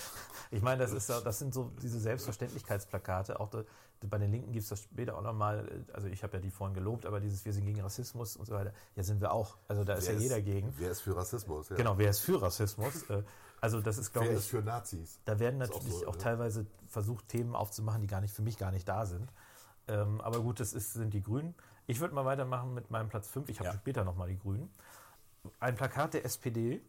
ich 0.51 0.61
meine, 0.61 0.83
das, 0.83 0.91
ist, 0.91 1.09
das 1.09 1.39
sind 1.39 1.53
so 1.53 1.71
diese 1.81 1.99
Selbstverständlichkeitsplakate. 1.99 3.39
Auch 3.39 3.49
bei 4.07 4.17
den 4.17 4.31
Linken 4.31 4.51
gibt 4.51 4.63
es 4.63 4.69
das 4.69 4.81
später 4.81 5.17
auch 5.17 5.21
nochmal. 5.21 5.85
Also 5.93 6.07
ich 6.07 6.23
habe 6.23 6.37
ja 6.37 6.41
die 6.41 6.51
vorhin 6.51 6.73
gelobt, 6.73 7.05
aber 7.05 7.19
dieses 7.19 7.43
Wir 7.45 7.53
sind 7.53 7.65
gegen 7.65 7.81
Rassismus 7.81 8.37
und 8.37 8.45
so 8.45 8.53
weiter. 8.53 8.71
Ja, 8.95 9.03
sind 9.03 9.19
wir 9.21 9.31
auch. 9.33 9.57
Also 9.67 9.83
da 9.83 9.93
ist 9.95 10.07
wer 10.07 10.13
ja 10.15 10.19
jeder 10.19 10.41
gegen. 10.41 10.73
Wer 10.77 10.91
ist 10.91 11.01
für 11.01 11.15
Rassismus? 11.15 11.69
Ja. 11.69 11.75
Genau, 11.75 11.97
wer 11.97 12.09
ist 12.09 12.19
für 12.21 12.41
Rassismus? 12.41 13.03
Äh, 13.09 13.23
Also 13.61 13.81
das 13.81 13.97
ist, 13.97 14.13
glaube 14.13 14.27
Wer 14.29 14.35
ich, 14.35 14.39
ist 14.43 14.47
für 14.47 14.61
Nazis? 14.61 15.19
da 15.25 15.37
werden 15.39 15.59
Ist 15.59 15.71
auch 15.71 15.75
natürlich 15.79 15.99
so, 15.99 16.07
auch, 16.07 16.13
ne? 16.13 16.17
teilweise 16.19 16.65
versucht, 16.87 17.27
Themen 17.27 17.55
aufzumachen, 17.55 18.01
die 18.01 18.07
gar 18.07 18.21
nicht 18.21 18.33
für 18.33 18.41
mich 18.41 18.57
gar 18.57 18.71
nicht 18.71 18.87
da 18.87 19.05
sind. 19.05 19.33
Ähm, 19.89 20.21
aber 20.21 20.39
gut, 20.39 20.59
das 20.61 20.71
ist, 20.71 20.93
sind 20.93 21.13
die 21.13 21.21
Grünen. 21.21 21.53
Ich 21.87 21.99
würde 21.99 22.15
mal 22.15 22.23
weitermachen 22.23 22.73
mit 22.73 22.89
meinem 22.91 23.09
Platz 23.09 23.27
5. 23.27 23.49
Ich 23.49 23.59
habe 23.59 23.69
Ja. 23.69 23.75
später 23.75 24.05
nochmal 24.05 24.29
die 24.29 24.37
Grünen. 24.39 24.69
Ein 25.59 25.75
Plakat 25.75 26.13
der 26.13 26.23
SPD, 26.25 26.81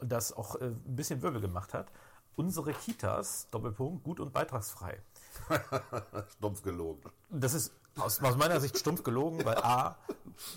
das 0.00 0.32
auch 0.32 0.56
äh, 0.56 0.64
ein 0.64 0.96
bisschen 0.96 1.22
Wirbel 1.22 1.40
gemacht 1.40 1.72
hat. 1.74 1.92
Unsere 2.34 2.72
Kitas, 2.72 3.46
Doppelpunkt, 3.50 4.02
gut 4.04 4.18
und 4.18 4.32
beitragsfrei. 4.32 4.98
Stumpf 6.36 6.62
gelogen. 6.62 7.02
Das 7.30 7.54
ist 7.54 7.72
aus, 7.98 8.22
aus 8.22 8.36
meiner 8.36 8.60
Sicht 8.60 8.78
stumpf 8.78 9.02
gelogen, 9.02 9.44
weil 9.44 9.58
A, 9.58 9.96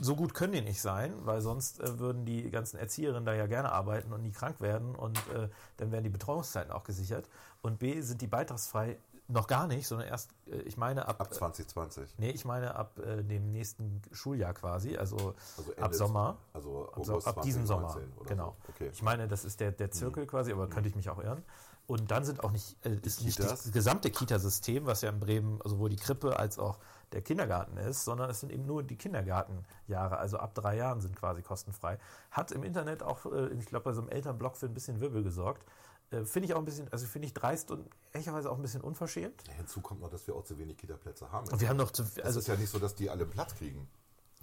so 0.01 0.15
gut 0.15 0.33
können 0.33 0.53
die 0.53 0.61
nicht 0.61 0.81
sein, 0.81 1.13
weil 1.25 1.41
sonst 1.41 1.81
äh, 1.81 1.99
würden 1.99 2.25
die 2.25 2.49
ganzen 2.49 2.77
Erzieherinnen 2.77 3.25
da 3.25 3.33
ja 3.33 3.45
gerne 3.45 3.71
arbeiten 3.71 4.13
und 4.13 4.21
nie 4.21 4.31
krank 4.31 4.61
werden 4.61 4.95
und 4.95 5.17
äh, 5.33 5.49
dann 5.77 5.91
wären 5.91 6.03
die 6.03 6.09
Betreuungszeiten 6.09 6.71
auch 6.71 6.83
gesichert. 6.83 7.27
Und 7.61 7.79
B, 7.79 8.01
sind 8.01 8.21
die 8.21 8.27
beitragsfrei 8.27 8.97
noch 9.27 9.47
gar 9.47 9.67
nicht, 9.67 9.87
sondern 9.87 10.07
erst, 10.07 10.31
äh, 10.47 10.57
ich 10.61 10.77
meine, 10.77 11.07
ab, 11.07 11.19
Ab 11.19 11.33
2020. 11.33 12.15
nee, 12.17 12.29
ich 12.29 12.45
meine 12.45 12.75
ab 12.75 12.99
äh, 12.99 13.23
dem 13.23 13.51
nächsten 13.51 14.01
Schuljahr 14.11 14.53
quasi, 14.53 14.97
also, 14.97 15.33
Also 15.57 15.75
ab 15.77 15.93
Sommer. 15.93 16.37
Also 16.53 16.89
Ab, 16.91 17.27
ab 17.27 17.41
diesem 17.41 17.65
Sommer, 17.65 17.89
2019 17.89 18.19
oder 18.19 18.29
genau. 18.29 18.55
Okay. 18.69 18.89
Ich 18.93 19.01
meine, 19.01 19.27
das 19.27 19.43
ist 19.45 19.59
der, 19.59 19.71
der 19.71 19.91
Zirkel 19.91 20.27
quasi, 20.27 20.51
aber 20.51 20.69
könnte 20.69 20.89
ich 20.89 20.95
mich 20.95 21.09
auch 21.09 21.19
irren. 21.19 21.43
Und 21.87 22.09
dann 22.09 22.25
sind 22.25 22.43
auch 22.43 22.51
nicht, 22.51 22.83
äh, 22.85 22.97
ist 23.03 23.21
nicht 23.21 23.39
das 23.39 23.71
gesamte 23.71 24.09
Kitasystem, 24.09 24.85
was 24.85 25.01
ja 25.01 25.09
in 25.09 25.19
Bremen 25.19 25.59
sowohl 25.63 25.89
die 25.89 25.97
Krippe 25.97 26.39
als 26.39 26.57
auch 26.57 26.79
der 27.11 27.21
Kindergarten 27.21 27.77
ist, 27.77 28.03
sondern 28.03 28.29
es 28.29 28.39
sind 28.39 28.51
eben 28.51 28.65
nur 28.65 28.81
die 28.81 28.95
Kindergartenjahre, 28.95 30.17
also 30.17 30.37
ab 30.37 30.55
drei 30.55 30.77
Jahren 30.77 30.99
sind 30.99 31.15
quasi 31.15 31.43
kostenfrei. 31.43 31.99
Hat 32.31 32.51
im 32.51 32.63
Internet 32.63 33.03
auch, 33.03 33.25
äh, 33.27 33.49
ich 33.49 33.67
glaube, 33.67 33.85
bei 33.85 33.93
so 33.93 34.01
einem 34.01 34.09
Elternblog 34.09 34.57
für 34.57 34.65
ein 34.65 34.73
bisschen 34.73 34.99
Wirbel 34.99 35.23
gesorgt. 35.23 35.63
Äh, 36.09 36.25
finde 36.25 36.47
ich 36.47 36.53
auch 36.55 36.59
ein 36.59 36.65
bisschen, 36.65 36.91
also 36.91 37.05
finde 37.05 37.27
ich 37.27 37.33
dreist 37.33 37.69
und 37.69 37.87
ehrlicherweise 38.13 38.49
auch 38.49 38.55
ein 38.55 38.61
bisschen 38.61 38.81
unverschämt. 38.81 39.43
Hinzu 39.55 39.81
kommt 39.81 40.01
noch, 40.01 40.09
dass 40.09 40.25
wir 40.25 40.35
auch 40.35 40.43
zu 40.43 40.57
wenig 40.57 40.77
Kita-Plätze 40.77 41.31
haben. 41.31 41.47
Und 41.49 41.61
wir 41.61 41.69
haben 41.69 41.77
noch 41.77 41.91
zu, 41.91 42.01
es 42.01 42.19
also 42.19 42.39
ist 42.39 42.47
ja 42.47 42.55
nicht 42.55 42.69
so, 42.69 42.79
dass 42.79 42.95
die 42.95 43.09
alle 43.09 43.25
Platz 43.25 43.55
kriegen. 43.55 43.87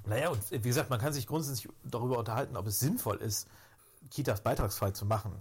Naja, 0.07 0.31
und 0.31 0.51
wie 0.51 0.61
gesagt, 0.61 0.91
man 0.91 1.01
kann 1.01 1.13
sich 1.13 1.27
grundsätzlich 1.27 1.73
darüber 1.85 2.19
unterhalten, 2.19 2.57
ob 2.57 2.67
es 2.67 2.81
sinnvoll 2.81 3.19
ist, 3.19 3.49
Kitas 4.11 4.41
beitragsfrei 4.41 4.91
zu 4.91 5.07
machen. 5.07 5.33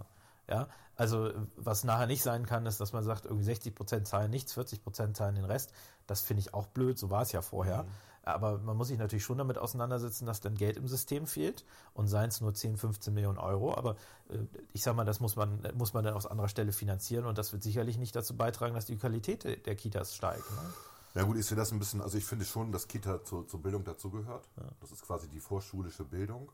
Ja, 0.48 0.68
also 0.96 1.30
was 1.56 1.84
nachher 1.84 2.06
nicht 2.06 2.22
sein 2.22 2.46
kann, 2.46 2.66
ist, 2.66 2.80
dass 2.80 2.92
man 2.92 3.04
sagt, 3.04 3.24
irgendwie 3.26 3.44
60 3.44 3.74
Prozent 3.74 4.08
zahlen 4.08 4.30
nichts, 4.30 4.52
40 4.54 4.82
Prozent 4.82 5.16
zahlen 5.16 5.34
den 5.36 5.44
Rest. 5.44 5.72
Das 6.06 6.20
finde 6.20 6.40
ich 6.40 6.52
auch 6.52 6.66
blöd, 6.66 6.98
so 6.98 7.10
war 7.10 7.22
es 7.22 7.32
ja 7.32 7.42
vorher. 7.42 7.86
Aber 8.24 8.58
man 8.58 8.76
muss 8.76 8.88
sich 8.88 8.98
natürlich 8.98 9.24
schon 9.24 9.38
damit 9.38 9.58
auseinandersetzen, 9.58 10.26
dass 10.26 10.40
dann 10.40 10.54
Geld 10.54 10.76
im 10.76 10.86
System 10.86 11.26
fehlt 11.26 11.64
und 11.94 12.06
seien 12.06 12.28
es 12.28 12.40
nur 12.40 12.54
10, 12.54 12.76
15 12.76 13.12
Millionen 13.14 13.38
Euro. 13.38 13.74
Aber 13.76 13.96
äh, 14.28 14.38
ich 14.72 14.82
sage 14.82 14.96
mal, 14.96 15.04
das 15.04 15.18
muss 15.20 15.34
man, 15.36 15.60
muss 15.74 15.92
man 15.92 16.04
dann 16.04 16.14
aus 16.14 16.26
anderer 16.26 16.48
Stelle 16.48 16.72
finanzieren 16.72 17.24
und 17.26 17.36
das 17.38 17.52
wird 17.52 17.62
sicherlich 17.64 17.98
nicht 17.98 18.14
dazu 18.14 18.36
beitragen, 18.36 18.74
dass 18.74 18.86
die 18.86 18.96
Qualität 18.96 19.42
der- 19.44 19.56
der 19.56 19.74
Kitas 19.74 20.14
steigt. 20.14 20.48
Ne? 20.52 20.72
Ja 21.14 21.22
gut, 21.24 21.36
ich 21.36 21.46
sehe 21.46 21.56
das 21.56 21.72
ein 21.72 21.78
bisschen, 21.80 22.00
also 22.00 22.16
ich 22.16 22.24
finde 22.24 22.44
schon, 22.44 22.70
dass 22.72 22.86
Kita 22.88 23.24
zur, 23.24 23.46
zur 23.48 23.60
Bildung 23.60 23.82
dazugehört. 23.84 24.48
Das 24.80 24.92
ist 24.92 25.02
quasi 25.04 25.28
die 25.28 25.40
vorschulische 25.40 26.04
Bildung 26.04 26.50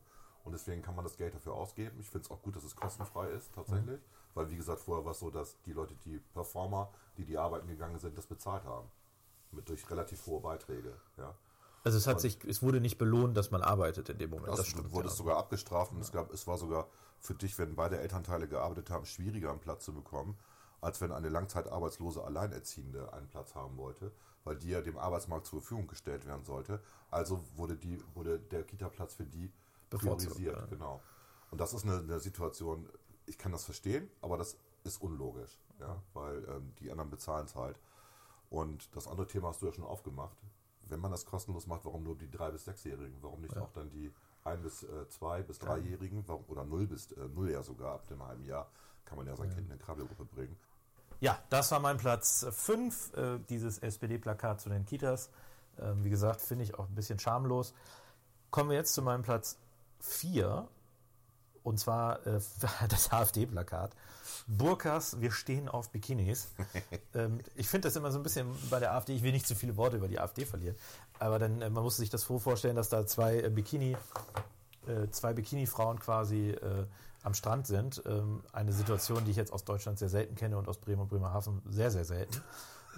und 0.48 0.52
deswegen 0.52 0.80
kann 0.80 0.96
man 0.96 1.04
das 1.04 1.18
Geld 1.18 1.34
dafür 1.34 1.52
ausgeben. 1.52 2.00
Ich 2.00 2.08
finde 2.08 2.24
es 2.24 2.30
auch 2.30 2.40
gut, 2.40 2.56
dass 2.56 2.64
es 2.64 2.74
kostenfrei 2.74 3.28
ist 3.28 3.54
tatsächlich, 3.54 4.00
weil 4.32 4.48
wie 4.48 4.56
gesagt, 4.56 4.80
vorher 4.80 5.04
war 5.04 5.12
es 5.12 5.18
so, 5.18 5.28
dass 5.28 5.60
die 5.66 5.74
Leute, 5.74 5.94
die 6.06 6.18
Performer, 6.32 6.90
die 7.18 7.26
die 7.26 7.36
arbeiten 7.36 7.68
gegangen 7.68 7.98
sind, 7.98 8.16
das 8.16 8.26
bezahlt 8.26 8.64
haben. 8.64 8.88
Mit 9.52 9.68
durch 9.68 9.90
relativ 9.90 10.26
hohe 10.26 10.40
Beiträge. 10.40 10.94
Ja. 11.18 11.34
Also 11.84 11.98
es 11.98 12.06
hat 12.06 12.20
sich, 12.20 12.42
es 12.44 12.62
wurde 12.62 12.80
nicht 12.80 12.96
belohnt, 12.96 13.36
dass 13.36 13.50
man 13.50 13.60
arbeitet 13.60 14.08
in 14.08 14.16
dem 14.16 14.30
Moment. 14.30 14.48
Das, 14.48 14.56
Das, 14.56 14.68
stimmt. 14.68 14.90
wurde 14.90 15.08
ja. 15.08 15.14
sogar 15.14 15.36
abgestraft 15.36 15.92
und 15.92 16.00
es, 16.00 16.12
gab, 16.12 16.32
es 16.32 16.46
war 16.46 16.56
sogar 16.56 16.88
für 17.20 17.34
dich, 17.34 17.58
wenn 17.58 17.74
beide 17.74 17.98
Elternteile 17.98 18.48
gearbeitet 18.48 18.88
haben, 18.88 19.04
schwieriger 19.04 19.50
einen 19.50 19.60
Platz 19.60 19.84
zu 19.84 19.92
bekommen, 19.92 20.38
als 20.80 21.02
wenn 21.02 21.12
eine 21.12 21.28
langzeitarbeitslose 21.28 22.24
Alleinerziehende 22.24 23.12
einen 23.12 23.28
Platz 23.28 23.54
haben 23.54 23.76
wollte, 23.76 24.12
weil 24.44 24.56
die 24.56 24.70
ja 24.70 24.80
dem 24.80 24.96
Arbeitsmarkt 24.96 25.46
zur 25.46 25.60
Verfügung 25.60 25.88
gestellt 25.88 26.26
werden 26.26 26.44
sollte. 26.44 26.80
Also 27.10 27.44
wurde, 27.56 27.76
die, 27.76 28.02
wurde 28.14 28.38
der 28.38 28.62
Kita-Platz 28.64 29.14
für 29.14 29.26
die 29.26 29.52
priorisiert. 29.90 30.56
ja. 30.56 30.66
Genau. 30.66 31.00
Und 31.50 31.60
das 31.60 31.72
ist 31.72 31.84
eine, 31.84 31.98
eine 31.98 32.20
Situation, 32.20 32.88
ich 33.26 33.38
kann 33.38 33.52
das 33.52 33.64
verstehen, 33.64 34.10
aber 34.20 34.36
das 34.36 34.56
ist 34.84 35.00
unlogisch, 35.00 35.58
ja, 35.80 36.02
weil 36.14 36.44
ähm, 36.48 36.74
die 36.80 36.90
anderen 36.90 37.10
bezahlen 37.10 37.46
es 37.46 37.54
halt. 37.54 37.78
Und 38.50 38.94
das 38.96 39.06
andere 39.06 39.26
Thema 39.26 39.48
hast 39.48 39.62
du 39.62 39.66
ja 39.66 39.72
schon 39.72 39.84
aufgemacht. 39.84 40.36
Wenn 40.86 41.00
man 41.00 41.10
das 41.10 41.26
kostenlos 41.26 41.66
macht, 41.66 41.84
warum 41.84 42.02
nur 42.02 42.16
die 42.16 42.30
drei 42.30 42.50
bis 42.50 42.64
sechsjährigen? 42.64 43.16
Warum 43.20 43.42
nicht 43.42 43.56
auch 43.58 43.70
dann 43.72 43.90
die 43.90 44.10
ein 44.44 44.62
bis 44.62 44.82
äh, 44.84 45.08
zwei 45.08 45.42
bis 45.42 45.58
dreijährigen? 45.58 46.24
Warum, 46.26 46.44
oder 46.48 46.64
null 46.64 46.86
bis 46.86 47.12
äh, 47.12 47.28
null 47.28 47.50
ja 47.50 47.62
sogar 47.62 47.94
ab 47.94 48.08
dem 48.08 48.22
halben 48.22 48.44
Jahr 48.44 48.70
kann 49.04 49.18
man 49.18 49.26
ja 49.26 49.36
sein 49.36 49.48
Kind 49.48 49.66
in 49.66 49.72
eine 49.72 49.78
Krabbelgruppe 49.78 50.24
bringen. 50.24 50.56
Ja, 51.20 51.38
das 51.50 51.70
war 51.72 51.80
mein 51.80 51.96
Platz 51.96 52.46
5, 52.48 53.16
äh, 53.16 53.38
dieses 53.48 53.78
SPD-Plakat 53.78 54.60
zu 54.60 54.68
den 54.68 54.86
Kitas. 54.86 55.30
Ähm, 55.78 56.04
wie 56.04 56.10
gesagt, 56.10 56.40
finde 56.40 56.64
ich 56.64 56.78
auch 56.78 56.88
ein 56.88 56.94
bisschen 56.94 57.18
schamlos. 57.18 57.74
Kommen 58.50 58.70
wir 58.70 58.76
jetzt 58.76 58.94
zu 58.94 59.02
meinem 59.02 59.22
Platz 59.22 59.58
4, 60.00 60.66
und 61.62 61.78
zwar 61.78 62.26
äh, 62.26 62.40
das 62.88 63.12
AfD-Plakat. 63.12 63.92
Burkas, 64.46 65.20
wir 65.20 65.30
stehen 65.30 65.68
auf 65.68 65.90
Bikinis. 65.90 66.48
ähm, 67.14 67.40
ich 67.54 67.68
finde 67.68 67.88
das 67.88 67.96
immer 67.96 68.10
so 68.10 68.18
ein 68.18 68.22
bisschen 68.22 68.46
bei 68.70 68.78
der 68.78 68.94
AfD, 68.94 69.14
ich 69.14 69.22
will 69.22 69.32
nicht 69.32 69.46
zu 69.46 69.54
viele 69.54 69.76
Worte 69.76 69.96
über 69.96 70.08
die 70.08 70.18
AfD 70.18 70.46
verlieren, 70.46 70.76
aber 71.18 71.38
dann, 71.38 71.60
äh, 71.60 71.70
man 71.70 71.82
muss 71.82 71.96
sich 71.96 72.10
das 72.10 72.22
so 72.22 72.38
vorstellen, 72.38 72.76
dass 72.76 72.88
da 72.88 73.06
zwei 73.06 73.40
äh, 73.40 73.50
Bikini, 73.50 73.96
äh, 74.86 75.08
zwei 75.10 75.32
Bikini-Frauen 75.34 75.98
quasi 75.98 76.50
äh, 76.50 76.86
am 77.22 77.34
Strand 77.34 77.66
sind. 77.66 78.02
Ähm, 78.06 78.42
eine 78.52 78.72
Situation, 78.72 79.24
die 79.24 79.32
ich 79.32 79.36
jetzt 79.36 79.52
aus 79.52 79.64
Deutschland 79.64 79.98
sehr 79.98 80.08
selten 80.08 80.34
kenne 80.34 80.56
und 80.56 80.68
aus 80.68 80.78
Bremen 80.78 81.02
und 81.02 81.08
Bremerhaven 81.08 81.62
sehr, 81.68 81.90
sehr 81.90 82.04
selten. 82.04 82.40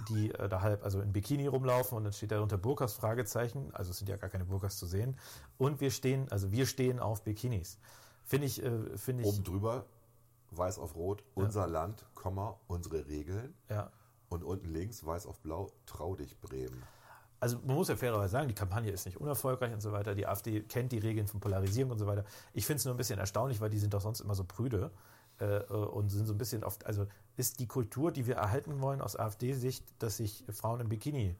Die 0.08 0.30
äh, 0.32 0.48
da 0.48 0.60
halb 0.60 0.84
also 0.84 1.00
in 1.00 1.12
Bikini 1.12 1.46
rumlaufen 1.46 1.96
und 1.96 2.04
dann 2.04 2.12
steht 2.12 2.32
da 2.32 2.40
unter 2.40 2.58
Burkas 2.58 2.92
Fragezeichen, 2.94 3.74
also 3.74 3.90
es 3.90 3.98
sind 3.98 4.08
ja 4.08 4.16
gar 4.16 4.30
keine 4.30 4.44
Burkas 4.44 4.76
zu 4.76 4.86
sehen. 4.86 5.16
Und 5.58 5.80
wir 5.80 5.90
stehen, 5.90 6.30
also 6.30 6.50
wir 6.52 6.66
stehen 6.66 6.98
auf 7.00 7.22
Bikinis. 7.22 7.78
Finde 8.24 8.46
ich, 8.46 8.62
äh, 8.62 8.96
finde 8.96 9.22
ich, 9.22 9.28
Oben 9.28 9.44
drüber, 9.44 9.86
weiß 10.52 10.78
auf 10.78 10.94
rot, 10.96 11.24
unser 11.34 11.66
Land, 11.66 12.04
Komma, 12.14 12.58
unsere 12.66 13.06
Regeln. 13.06 13.54
ja. 13.68 13.90
Und 14.28 14.44
unten 14.44 14.68
links, 14.68 15.04
weiß 15.04 15.26
auf 15.26 15.40
blau, 15.40 15.72
trau 15.86 16.14
dich 16.14 16.38
Bremen. 16.38 16.80
Also 17.40 17.58
man 17.64 17.74
muss 17.74 17.88
ja 17.88 17.96
fairerweise 17.96 18.30
sagen, 18.30 18.46
die 18.46 18.54
Kampagne 18.54 18.92
ist 18.92 19.04
nicht 19.06 19.16
unerfolgreich 19.16 19.72
und 19.72 19.80
so 19.80 19.90
weiter. 19.90 20.14
Die 20.14 20.26
AfD 20.28 20.60
kennt 20.60 20.92
die 20.92 20.98
Regeln 20.98 21.26
von 21.26 21.40
Polarisierung 21.40 21.90
und 21.90 21.98
so 21.98 22.06
weiter. 22.06 22.24
Ich 22.52 22.64
finde 22.64 22.78
es 22.78 22.84
nur 22.84 22.94
ein 22.94 22.96
bisschen 22.96 23.18
erstaunlich, 23.18 23.60
weil 23.60 23.70
die 23.70 23.80
sind 23.80 23.92
doch 23.92 24.00
sonst 24.00 24.20
immer 24.20 24.36
so 24.36 24.44
prüde. 24.44 24.92
äh, 25.40 25.62
und 25.72 26.10
sind 26.10 26.26
so 26.26 26.34
ein 26.34 26.38
bisschen 26.38 26.62
oft, 26.64 26.86
also 26.86 27.06
ist 27.40 27.58
die 27.58 27.66
Kultur, 27.66 28.12
die 28.12 28.26
wir 28.26 28.36
erhalten 28.36 28.80
wollen 28.80 29.00
aus 29.00 29.16
AfD-Sicht, 29.16 29.84
dass 29.98 30.18
sich 30.18 30.44
Frauen 30.50 30.80
im 30.80 30.88
Bikini 30.90 31.34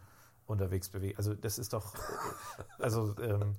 unterwegs 0.46 0.88
bewegen. 0.88 1.16
Also 1.18 1.34
das 1.34 1.58
ist 1.58 1.74
doch, 1.74 1.94
äh, 1.94 1.98
also 2.78 3.14
ähm, 3.18 3.56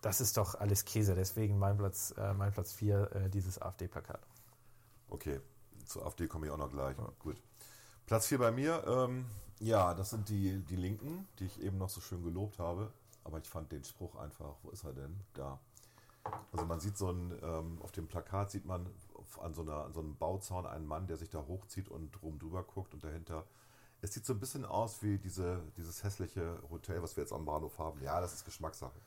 das 0.00 0.20
ist 0.20 0.36
doch 0.36 0.54
alles 0.54 0.84
Käse. 0.84 1.14
Deswegen 1.14 1.58
mein 1.58 1.76
Platz, 1.76 2.14
äh, 2.16 2.32
mein 2.34 2.52
Platz 2.52 2.72
4, 2.72 3.12
äh, 3.12 3.30
dieses 3.30 3.60
AfD-Plakat. 3.60 4.20
Okay, 5.08 5.40
zur 5.84 6.06
AfD 6.06 6.28
komme 6.28 6.46
ich 6.46 6.52
auch 6.52 6.56
noch 6.56 6.70
gleich. 6.70 6.96
Gut. 7.18 7.36
Platz 8.06 8.28
4 8.28 8.38
bei 8.38 8.52
mir, 8.52 8.84
ähm, 8.86 9.26
ja, 9.58 9.92
das 9.94 10.10
sind 10.10 10.28
die, 10.28 10.64
die 10.64 10.76
Linken, 10.76 11.26
die 11.38 11.46
ich 11.46 11.60
eben 11.60 11.78
noch 11.78 11.90
so 11.90 12.00
schön 12.00 12.22
gelobt 12.22 12.60
habe. 12.60 12.92
Aber 13.24 13.38
ich 13.38 13.48
fand 13.48 13.72
den 13.72 13.84
Spruch 13.84 14.14
einfach, 14.16 14.54
wo 14.62 14.70
ist 14.70 14.84
er 14.84 14.92
denn? 14.92 15.20
Da. 15.34 15.58
Also 16.52 16.64
man 16.64 16.78
sieht 16.78 16.96
so 16.96 17.10
ein, 17.10 17.36
ähm, 17.42 17.82
auf 17.82 17.90
dem 17.92 18.06
Plakat 18.06 18.52
sieht 18.52 18.64
man 18.64 18.86
an 19.38 19.54
so, 19.54 19.62
einer, 19.62 19.84
an 19.84 19.92
so 19.92 20.00
einem 20.00 20.16
Bauzaun 20.16 20.66
einen 20.66 20.86
Mann, 20.86 21.06
der 21.06 21.16
sich 21.16 21.30
da 21.30 21.46
hochzieht 21.46 21.88
und 21.88 22.10
drum 22.12 22.38
drüber 22.38 22.62
guckt 22.62 22.94
und 22.94 23.04
dahinter. 23.04 23.44
Es 24.02 24.14
sieht 24.14 24.24
so 24.24 24.32
ein 24.32 24.40
bisschen 24.40 24.64
aus 24.64 25.02
wie 25.02 25.18
diese, 25.18 25.62
dieses 25.76 26.02
hässliche 26.02 26.58
Hotel, 26.70 27.02
was 27.02 27.16
wir 27.16 27.22
jetzt 27.22 27.32
am 27.32 27.44
Bahnhof 27.44 27.78
haben. 27.78 28.00
Ja, 28.02 28.20
das 28.20 28.32
ist 28.32 28.44
Geschmackssache. 28.44 28.98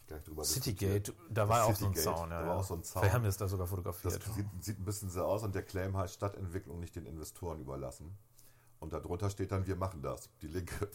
Ich 0.00 0.06
gleich 0.08 0.22
drüber 0.24 0.44
Citygate, 0.44 1.14
da 1.30 1.48
war 1.48 1.60
Das 1.60 1.68
auch 1.68 1.76
so 1.76 1.86
ein 1.86 1.94
Zaun. 1.94 2.30
Ja, 2.30 2.42
da 2.42 2.48
war 2.48 2.56
auch 2.58 2.64
so 2.64 2.74
ein 2.74 2.82
Zaun. 2.82 3.00
Vielleicht 3.02 3.14
haben 3.14 3.22
wir 3.22 3.28
es 3.30 3.36
da 3.36 3.48
sogar 3.48 3.66
Das 3.66 3.70
fotografiert. 3.70 4.22
sieht, 4.34 4.46
sieht 4.60 4.78
ein 4.80 4.84
bisschen 4.84 5.08
so 5.08 5.24
aus 5.24 5.42
und 5.44 5.54
der 5.54 5.62
Claim 5.62 5.96
heißt 5.96 6.14
Stadtentwicklung 6.14 6.80
nicht 6.80 6.96
den 6.96 7.06
Investoren 7.06 7.60
überlassen. 7.60 8.16
Und 8.80 8.92
darunter 8.92 9.30
steht 9.30 9.50
dann, 9.50 9.66
wir 9.66 9.76
machen 9.76 10.02
das. 10.02 10.28
Die 10.42 10.48
Linke. 10.48 10.74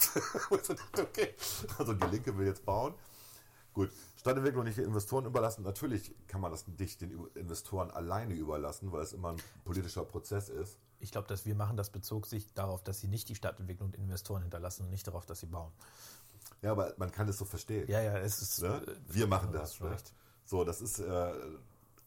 Okay. 1.00 1.34
Also 1.78 1.94
die 1.94 2.06
Linke 2.08 2.38
will 2.38 2.46
jetzt 2.46 2.66
bauen. 2.66 2.94
Gut, 3.80 3.94
Stadtentwicklung 4.18 4.66
nicht 4.66 4.78
den 4.78 4.84
Investoren 4.84 5.26
überlassen. 5.26 5.64
Natürlich 5.64 6.14
kann 6.28 6.42
man 6.42 6.52
das 6.52 6.68
nicht 6.68 7.00
den 7.00 7.28
Investoren 7.36 7.90
alleine 7.92 8.34
überlassen, 8.34 8.92
weil 8.92 9.04
es 9.04 9.14
immer 9.14 9.30
ein 9.30 9.38
politischer 9.64 10.04
Prozess 10.04 10.50
ist. 10.50 10.80
Ich 11.00 11.14
glaube, 11.14 11.30
dass 11.30 11.46
wir 11.46 11.56
machen, 11.56 11.78
das 11.78 11.90
bezog 11.90 12.28
sich 12.28 12.54
darauf, 12.54 12.84
dass 12.84 13.00
sie 13.00 13.08
nicht 13.08 13.30
die 13.30 13.36
Stadtentwicklung 13.36 13.94
den 13.94 14.02
Investoren 14.02 14.42
hinterlassen 14.42 14.84
und 14.84 14.90
nicht 14.90 15.08
darauf, 15.08 15.26
dass 15.26 15.40
sie 15.40 15.46
bauen. 15.46 15.72
Ja, 16.62 16.74
aber 16.74 16.94
man 16.98 17.10
kann 17.10 17.30
es 17.30 17.38
so 17.38 17.46
verstehen. 17.46 17.90
Ja, 17.90 18.02
ja, 18.02 18.18
es 18.18 18.42
ist. 18.42 18.62
Ne? 18.62 18.82
äh, 18.86 18.96
Wir 19.08 19.28
machen 19.28 19.54
das. 19.54 19.80
Ne? 19.80 19.96
So, 20.44 20.66
das 20.66 20.82
ist 20.82 21.00
äh, 21.00 21.32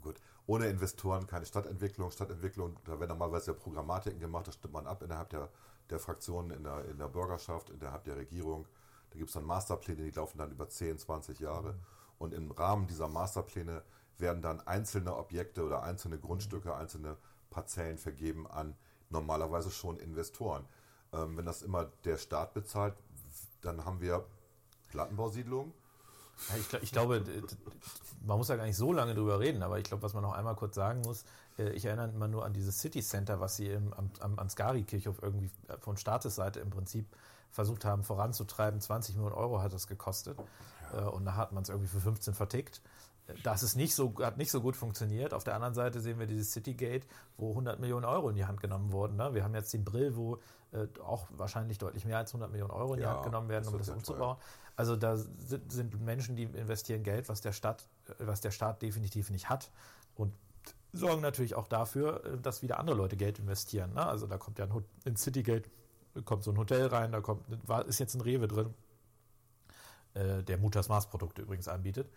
gut. 0.03 0.17
Ohne 0.45 0.67
Investoren 0.67 1.27
keine 1.27 1.47
Stadtentwicklung. 1.47 2.11
Stadtentwicklung, 2.11 2.77
da 2.85 3.01
werden 3.01 3.09
normalerweise 3.09 3.53
ja 3.53 3.57
Programmatiken 3.57 4.21
gemacht, 4.21 4.47
das 4.47 4.57
stimmt 4.57 4.75
man 4.75 4.87
ab 4.87 5.03
innerhalb 5.03 5.31
der, 5.31 5.49
der 5.89 5.99
Fraktionen, 5.99 6.51
in 6.51 6.65
der, 6.65 6.85
in 6.85 6.99
der 6.99 7.09
Bürgerschaft, 7.09 7.71
innerhalb 7.71 8.05
der 8.05 8.17
Regierung. 8.17 8.67
Da 9.13 9.19
gibt 9.19 9.29
es 9.29 9.35
dann 9.35 9.45
Masterpläne, 9.45 10.05
die 10.05 10.11
laufen 10.11 10.39
dann 10.39 10.51
über 10.51 10.69
10, 10.69 10.99
20 10.99 11.39
Jahre. 11.41 11.75
Und 12.19 12.33
im 12.33 12.51
Rahmen 12.51 12.87
dieser 12.87 13.09
Masterpläne 13.09 13.83
werden 14.19 14.41
dann 14.43 14.61
einzelne 14.67 15.17
Objekte 15.17 15.65
oder 15.65 15.83
einzelne 15.83 16.19
Grundstücke, 16.19 16.75
einzelne 16.75 17.17
Parzellen 17.51 17.99
vergeben 17.99 18.47
an 18.47 18.75
normalerweise 19.11 19.71
schon 19.71 19.99
Investoren. 19.99 20.65
Ähm, 21.13 21.37
wenn 21.37 21.45
das 21.45 21.63
immer 21.63 21.91
der 22.05 22.17
Staat 22.17 22.55
bezahlt, 22.55 22.95
dann 23.61 23.85
haben 23.85 24.01
wir 24.01 24.25
Plattenbausiedlungen. 24.89 25.73
Ich, 26.59 26.83
ich 26.83 26.93
glaube, 26.93 27.23
man 28.25 28.39
muss 28.39 28.49
ja 28.49 28.57
gar 28.57 28.65
nicht 28.65 28.77
so 28.77 28.93
lange 28.93 29.15
drüber 29.15 29.39
reden, 29.39 29.63
aber 29.63 29.79
ich 29.79 29.85
glaube, 29.85 30.03
was 30.03 30.15
man 30.15 30.23
noch 30.23 30.33
einmal 30.33 30.57
kurz 30.57 30.75
sagen 30.75 31.03
muss, 31.03 31.25
äh, 31.59 31.71
ich 31.71 31.85
erinnere 31.85 32.09
immer 32.09 32.29
nur 32.29 32.45
an 32.45 32.53
dieses 32.53 32.81
City 32.81 33.03
Center, 33.03 33.41
was 33.41 33.57
sie 33.57 33.69
im, 33.69 33.93
am, 33.93 34.11
am 34.21 34.39
Ansgari-Kirchhof 34.39 35.23
irgendwie 35.23 35.51
äh, 35.69 35.77
von 35.79 35.97
Staatesseite 35.97 36.61
im 36.61 36.71
Prinzip 36.71 37.07
versucht 37.53 37.85
haben 37.85 38.03
voranzutreiben. 38.03 38.81
20 38.81 39.15
Millionen 39.15 39.35
Euro 39.37 39.61
hat 39.63 39.73
das 39.73 39.87
gekostet 39.87 40.37
äh, 40.93 41.01
und 41.03 41.25
da 41.25 41.37
hat 41.37 41.53
man 41.53 41.63
es 41.63 41.69
irgendwie 41.69 41.89
für 41.89 42.01
15 42.01 42.35
vertickt. 42.35 42.83
Das 43.45 43.63
ist 43.63 43.77
nicht 43.77 43.95
so, 43.95 44.15
hat 44.19 44.37
nicht 44.37 44.51
so 44.51 44.61
gut 44.61 44.75
funktioniert. 44.75 45.33
Auf 45.33 45.45
der 45.45 45.55
anderen 45.55 45.75
Seite 45.75 46.01
sehen 46.01 46.19
wir 46.19 46.27
dieses 46.27 46.51
Citygate, 46.53 47.07
wo 47.37 47.51
100 47.51 47.79
Millionen 47.79 48.05
Euro 48.05 48.29
in 48.31 48.35
die 48.35 48.45
Hand 48.47 48.61
genommen 48.61 48.91
wurden. 48.91 49.17
Ne? 49.17 49.33
Wir 49.33 49.45
haben 49.45 49.55
jetzt 49.55 49.73
den 49.73 49.85
Brill, 49.85 50.17
wo 50.17 50.39
äh, 50.73 50.89
auch 51.05 51.29
wahrscheinlich 51.31 51.79
deutlich 51.79 52.05
mehr 52.05 52.19
als 52.19 52.31
100 52.31 52.51
Millionen 52.51 52.73
Euro 52.73 52.95
in 52.95 52.99
die 52.99 53.05
Ja, 53.05 53.15
Hand 53.15 53.25
genommen 53.25 53.49
werden, 53.49 53.65
das 53.65 53.73
um 53.73 53.79
das 53.79 53.89
umzubauen. 53.91 54.39
Also 54.75 54.97
da 54.97 55.17
sind, 55.17 56.01
Menschen, 56.01 56.35
die 56.35 56.45
investieren 56.45 57.05
Geld, 57.05 57.29
was 57.29 57.41
der 57.43 57.53
Stadt, 57.53 57.87
äh, 58.09 58.15
was 58.27 58.41
der 58.41 58.51
Staat 58.51 58.83
definitiv 58.83 59.31
nicht 59.31 59.49
hat 59.49 59.71
und 60.17 60.35
sorgen 60.93 61.23
natürlich 61.23 61.55
auch 61.55 61.69
dafür, 61.69 62.25
äh, 62.25 62.39
dass 62.39 62.63
wieder 62.63 62.79
andere 62.81 62.97
Leute 62.97 63.17
Geld 63.17 63.39
investieren. 63.39 63.93
Ne? 63.95 64.05
Also 64.05 64.27
da 64.27 64.37
kommt 64.37 64.59
ja 64.59 64.65
ein 64.65 64.75
Hot- 64.75 64.85
in 65.05 65.17
Citygate 65.17 65.71
kommt 66.25 66.45
so 66.45 66.51
ein 66.51 66.59
Hotel 66.59 66.87
rein, 66.87 67.13
da 67.13 67.21
kommt 67.21 67.45
ist 67.87 67.99
jetzt 67.99 68.15
ein 68.15 68.21
Rewe 68.21 68.49
drin, 68.49 68.75
äh, 70.15 70.43
der 70.43 70.59
Mutas 70.59 70.89
Mars 70.89 71.09
Produkte 71.09 71.43
übrigens 71.43 71.69
anbietet 71.69 72.11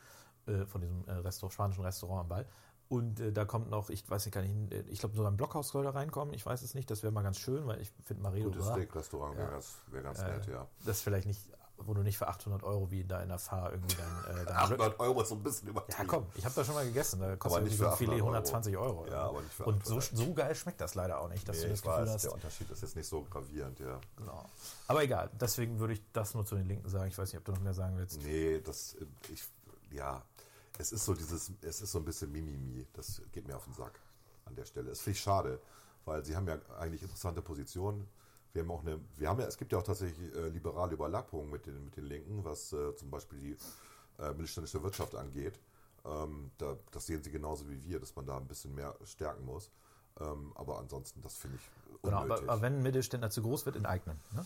äh, 0.47 0.65
von 0.65 0.81
diesem 0.81 1.05
äh, 1.07 1.11
Restaurant, 1.13 1.53
spanischen 1.53 1.83
Restaurant 1.83 2.21
am 2.21 2.27
Ball. 2.29 2.45
Und 2.87 3.19
äh, 3.19 3.31
da 3.31 3.45
kommt 3.45 3.69
noch, 3.71 3.89
ich 3.89 4.07
weiß 4.07 4.25
nicht 4.25 4.33
gar 4.35 4.41
nicht, 4.41 4.71
äh, 4.73 4.81
ich 4.89 4.99
glaube 4.99 5.15
sogar 5.15 5.31
ein 5.31 5.37
Blockhaus 5.37 5.69
soll 5.69 5.83
da 5.83 5.89
reinkommen. 5.91 6.33
Ich 6.35 6.45
weiß 6.45 6.61
es 6.61 6.75
nicht. 6.75 6.89
Das 6.91 7.01
wäre 7.03 7.11
mal 7.11 7.23
ganz 7.23 7.39
schön, 7.39 7.65
weil 7.65 7.81
ich 7.81 7.91
finde 8.03 8.21
Maredo 8.21 8.49
Gutes 8.51 8.67
Steak-Restaurant 8.67 9.35
wäre 9.37 9.47
Ja. 9.47 9.51
ganz, 9.53 9.77
wär 9.87 10.01
ganz 10.03 10.19
Äh, 10.19 10.31
nett, 10.31 10.47
ja. 10.47 10.67
das 10.85 11.01
vielleicht 11.01 11.25
nicht, 11.25 11.39
wo 11.77 11.93
du 11.93 12.01
nicht 12.01 12.17
für 12.17 12.27
800 12.27 12.63
Euro 12.63 12.89
wie 12.89 13.03
da 13.03 13.21
in 13.21 13.29
der 13.29 13.37
Fahr 13.39 13.71
irgendwie 13.71 13.95
dann. 13.95 14.37
Äh, 14.37 14.45
dein 14.45 14.55
800 14.55 14.99
Euro 14.99 15.21
ist 15.21 15.29
so 15.29 15.35
ein 15.35 15.43
bisschen 15.43 15.67
ja, 15.67 15.71
übertrieben. 15.71 16.07
komm, 16.07 16.25
ich 16.35 16.45
habe 16.45 16.55
da 16.55 16.63
schon 16.63 16.73
mal 16.75 16.85
gegessen. 16.85 17.19
Da 17.19 17.35
kostet 17.35 17.59
Aber 17.61 17.67
nicht 17.69 17.77
so 17.77 17.87
ein 17.87 17.97
Filet 17.97 18.13
800 18.21 18.21
Euro. 18.21 18.27
120 18.35 18.77
Euro. 18.77 19.07
Ja, 19.07 19.23
aber 19.29 19.41
nicht 19.41 19.53
für 19.53 19.65
Und 19.65 19.85
so, 19.85 19.97
800. 19.97 20.17
so 20.27 20.33
geil 20.33 20.55
schmeckt 20.55 20.81
das 20.81 20.95
leider 20.95 21.19
auch 21.19 21.29
nicht, 21.29 21.47
dass 21.47 21.57
Nee, 21.57 21.63
du 21.63 21.69
das 21.69 21.81
Gefühl 21.81 21.97
weiß, 22.01 22.09
hast. 22.09 22.23
der 22.23 22.33
Unterschied 22.33 22.69
ist 22.71 22.81
jetzt 22.81 22.95
nicht 22.95 23.07
so 23.07 23.21
gravierend, 23.23 23.79
ja. 23.79 23.99
Genau. 24.17 24.45
Aber 24.87 25.03
egal, 25.03 25.29
deswegen 25.39 25.79
würde 25.79 25.93
ich 25.93 26.01
das 26.13 26.33
nur 26.33 26.45
zu 26.45 26.55
den 26.55 26.67
Linken 26.67 26.89
sagen. 26.89 27.07
Ich 27.07 27.17
weiß 27.17 27.31
nicht, 27.31 27.39
ob 27.39 27.45
du 27.45 27.51
noch 27.51 27.61
mehr 27.61 27.73
sagen 27.73 27.97
willst. 27.97 28.21
Nee, 28.23 28.61
das, 28.61 28.95
ich, 29.31 29.43
ja, 29.91 30.21
es 30.77 30.91
ist 30.91 31.05
so 31.05 31.13
dieses, 31.13 31.51
es 31.61 31.81
ist 31.81 31.91
so 31.91 31.99
ein 31.99 32.05
bisschen 32.05 32.31
Mimimi. 32.31 32.85
Das 32.93 33.21
geht 33.31 33.47
mir 33.47 33.55
auf 33.55 33.65
den 33.65 33.73
Sack 33.73 33.99
an 34.45 34.55
der 34.55 34.65
Stelle. 34.65 34.89
Das 34.89 35.01
finde 35.01 35.17
ich 35.17 35.21
schade, 35.23 35.59
weil 36.05 36.23
sie 36.25 36.35
haben 36.35 36.47
ja 36.47 36.57
eigentlich 36.79 37.01
interessante 37.01 37.41
Positionen. 37.41 38.07
Wir 38.55 38.63
haben 38.63 38.71
auch 38.71 38.81
eine, 38.81 38.99
wir 39.17 39.27
haben 39.27 39.39
ja, 39.39 39.47
es 39.47 39.57
gibt 39.57 39.73
ja 39.73 39.79
auch 39.79 39.83
tatsächlich 39.83 40.33
äh, 40.33 40.47
liberale 40.47 40.93
Überlappungen 40.93 41.49
mit 41.49 41.65
den, 41.65 41.83
mit 41.83 41.97
den 41.97 42.05
Linken, 42.05 42.45
was 42.45 42.71
äh, 42.71 42.95
zum 42.95 43.11
Beispiel 43.11 43.37
die 43.37 43.57
äh, 44.23 44.29
mittelständische 44.29 44.81
Wirtschaft 44.81 45.13
angeht. 45.13 45.59
Ähm, 46.05 46.51
da, 46.57 46.77
das 46.91 47.05
sehen 47.05 47.21
sie 47.21 47.31
genauso 47.31 47.69
wie 47.69 47.83
wir, 47.83 47.99
dass 47.99 48.15
man 48.15 48.25
da 48.25 48.37
ein 48.37 48.47
bisschen 48.47 48.73
mehr 48.73 48.95
stärken 49.03 49.43
muss. 49.43 49.69
Ähm, 50.21 50.53
aber 50.55 50.79
ansonsten, 50.79 51.21
das 51.21 51.35
finde 51.35 51.57
ich 51.57 51.69
Genau, 52.01 52.21
unnötig. 52.21 52.43
aber, 52.43 52.53
aber 52.53 52.61
wenn 52.61 52.77
ein 52.77 52.83
Mittelständler 52.83 53.29
zu 53.29 53.41
groß 53.41 53.65
wird, 53.65 53.75
enteignen. 53.75 54.17
Ne? 54.33 54.45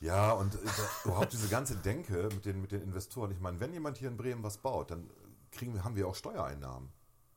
Ja, 0.00 0.32
und 0.32 0.54
äh, 0.54 0.58
überhaupt 1.04 1.32
diese 1.32 1.48
ganze 1.48 1.76
Denke 1.76 2.28
mit 2.32 2.44
den, 2.44 2.60
mit 2.60 2.72
den 2.72 2.82
Investoren. 2.82 3.30
Ich 3.30 3.40
meine, 3.40 3.60
wenn 3.60 3.72
jemand 3.72 3.98
hier 3.98 4.08
in 4.08 4.16
Bremen 4.16 4.42
was 4.42 4.58
baut, 4.58 4.90
dann 4.90 5.08
kriegen 5.52 5.84
haben 5.84 5.94
wir 5.94 6.08
auch 6.08 6.16
Steuereinnahmen. 6.16 6.90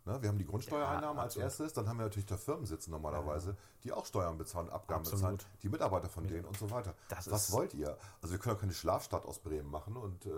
Ne? 0.07 0.21
Wir 0.21 0.29
haben 0.29 0.37
die 0.37 0.45
Grundsteuereinnahmen 0.45 1.17
Ja, 1.17 1.23
als 1.23 1.33
absolut. 1.33 1.43
erstes, 1.45 1.73
dann 1.73 1.87
haben 1.87 1.97
wir 1.97 2.05
natürlich 2.05 2.25
da 2.25 2.37
Firmen 2.37 2.65
sitzen 2.65 2.91
normalerweise, 2.91 3.55
die 3.83 3.91
auch 3.91 4.05
Steuern 4.05 4.37
bezahlen, 4.37 4.69
Abgaben 4.69 5.01
Absolut. 5.01 5.19
bezahlen, 5.21 5.37
die 5.61 5.69
Mitarbeiter 5.69 6.09
von 6.09 6.25
denen 6.27 6.45
und 6.45 6.57
so 6.57 6.71
weiter. 6.71 6.93
Das 7.09 7.29
was 7.29 7.51
wollt 7.51 7.73
ihr? 7.73 7.97
Also 8.21 8.31
wir 8.33 8.39
können 8.39 8.55
ja 8.55 8.59
keine 8.61 8.73
Schlafstadt 8.73 9.25
aus 9.25 9.39
Bremen 9.39 9.69
machen 9.69 9.95
und 9.97 10.25
äh, 10.25 10.31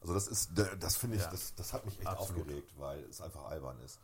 also 0.00 0.14
das 0.14 0.26
ist, 0.28 0.50
das 0.80 0.96
finde 0.96 1.16
ich, 1.16 1.22
Ja. 1.22 1.30
das, 1.30 1.54
das 1.54 1.72
hat 1.72 1.84
mich 1.84 1.98
echt 1.98 2.08
Absolut. 2.08 2.42
aufgeregt, 2.42 2.72
weil 2.78 3.00
es 3.04 3.20
einfach 3.20 3.44
albern 3.44 3.78
ist. 3.84 4.00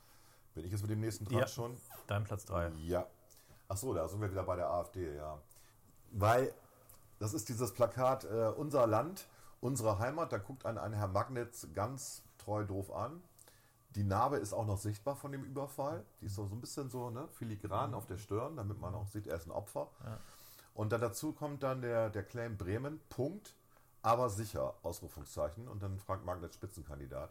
Bin 0.54 0.64
ich 0.64 0.72
jetzt 0.72 0.82
mit 0.82 0.90
dem 0.90 1.00
nächsten 1.00 1.24
dran 1.24 1.38
Ja. 1.40 1.46
schon? 1.48 1.76
Dein 2.06 2.24
Platz 2.24 2.44
3. 2.44 2.68
Ja. 2.78 3.06
Ach 3.68 3.76
so, 3.76 3.94
da 3.94 4.06
sind 4.08 4.20
wir 4.20 4.30
wieder 4.30 4.44
bei 4.44 4.56
der 4.56 4.68
AfD, 4.70 5.14
ja. 5.16 5.38
Weil 6.12 6.52
das 7.18 7.34
ist 7.34 7.48
dieses 7.48 7.72
Plakat 7.72 8.24
äh, 8.24 8.52
Unser 8.56 8.86
Land, 8.86 9.26
unsere 9.60 9.98
Heimat. 9.98 10.32
Da 10.32 10.38
guckt 10.38 10.64
einen 10.66 10.78
ein 10.78 10.92
Herr 10.92 11.08
Magnitz 11.08 11.66
ganz 11.74 12.22
treu 12.38 12.64
doof 12.64 12.90
an. 12.92 13.22
Die 13.94 14.04
Narbe 14.04 14.36
ist 14.36 14.52
auch 14.52 14.66
noch 14.66 14.78
sichtbar 14.78 15.16
von 15.16 15.32
dem 15.32 15.44
Überfall. 15.44 16.04
Die 16.20 16.26
ist 16.26 16.34
so, 16.34 16.46
so 16.46 16.54
ein 16.54 16.60
bisschen 16.60 16.90
so 16.90 17.10
ne, 17.10 17.26
filigran 17.28 17.94
auf 17.94 18.06
der 18.06 18.18
Stirn, 18.18 18.56
damit 18.56 18.78
man 18.80 18.94
auch 18.94 19.06
sieht, 19.08 19.26
er 19.26 19.36
ist 19.36 19.46
ein 19.46 19.50
Opfer. 19.50 19.88
Und 20.74 20.92
dann 20.92 21.00
dazu 21.00 21.32
kommt 21.32 21.62
dann 21.62 21.80
der, 21.80 22.10
der 22.10 22.22
Claim 22.22 22.56
Bremen, 22.56 23.00
Punkt, 23.08 23.54
aber 24.02 24.30
sicher, 24.30 24.74
Ausrufungszeichen. 24.82 25.66
Und 25.68 25.82
dann 25.82 25.98
Frank 25.98 26.24
Magnitz 26.24 26.54
Spitzenkandidat. 26.54 27.30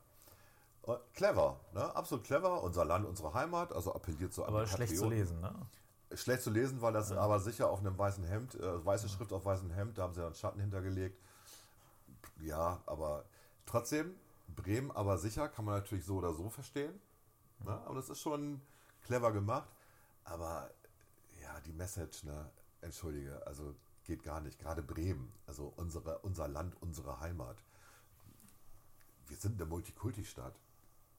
Äh, 0.83 0.95
Clever, 1.13 1.59
ne? 1.73 1.95
absolut 1.95 2.25
clever. 2.25 2.63
Unser 2.63 2.85
Land, 2.85 3.05
unsere 3.05 3.33
Heimat, 3.33 3.71
also 3.71 3.93
appelliert 3.93 4.33
so 4.33 4.43
an 4.43 4.49
Aber 4.49 4.67
schlecht 4.67 4.95
zu 4.97 5.03
Patrioten. 5.03 5.17
lesen, 5.17 5.41
ne? 5.41 5.53
Schlecht 6.13 6.41
zu 6.41 6.49
lesen, 6.49 6.81
weil 6.81 6.93
das 6.93 7.11
aber 7.11 7.39
sicher 7.39 7.69
auf 7.69 7.79
einem 7.79 7.97
weißen 7.97 8.23
Hemd, 8.23 8.55
äh, 8.55 8.85
weiße 8.85 9.09
Schrift 9.09 9.33
auf 9.33 9.45
weißem 9.45 9.69
Hemd, 9.71 9.97
da 9.97 10.03
haben 10.03 10.13
sie 10.13 10.21
dann 10.21 10.33
Schatten 10.33 10.59
hintergelegt. 10.59 11.21
Ja, 12.39 12.81
aber 12.85 13.25
trotzdem, 13.65 14.15
Bremen 14.55 14.91
aber 14.91 15.17
sicher, 15.17 15.49
kann 15.49 15.65
man 15.65 15.75
natürlich 15.75 16.05
so 16.05 16.17
oder 16.17 16.33
so 16.33 16.49
verstehen. 16.49 16.99
Ne? 17.63 17.71
Aber 17.71 17.95
das 17.95 18.09
ist 18.09 18.21
schon 18.21 18.61
clever 19.01 19.31
gemacht. 19.31 19.69
Aber 20.23 20.69
ja, 21.41 21.59
die 21.61 21.73
Message, 21.73 22.23
ne, 22.23 22.49
entschuldige, 22.81 23.45
also 23.45 23.75
geht 24.03 24.23
gar 24.23 24.41
nicht. 24.41 24.59
Gerade 24.59 24.81
Bremen, 24.81 25.31
also 25.45 25.73
unsere, 25.75 26.19
unser 26.19 26.47
Land, 26.47 26.75
unsere 26.81 27.19
Heimat. 27.19 27.57
Wir 29.27 29.37
sind 29.37 29.59
eine 29.59 29.69
Multikulti-Stadt. 29.69 30.55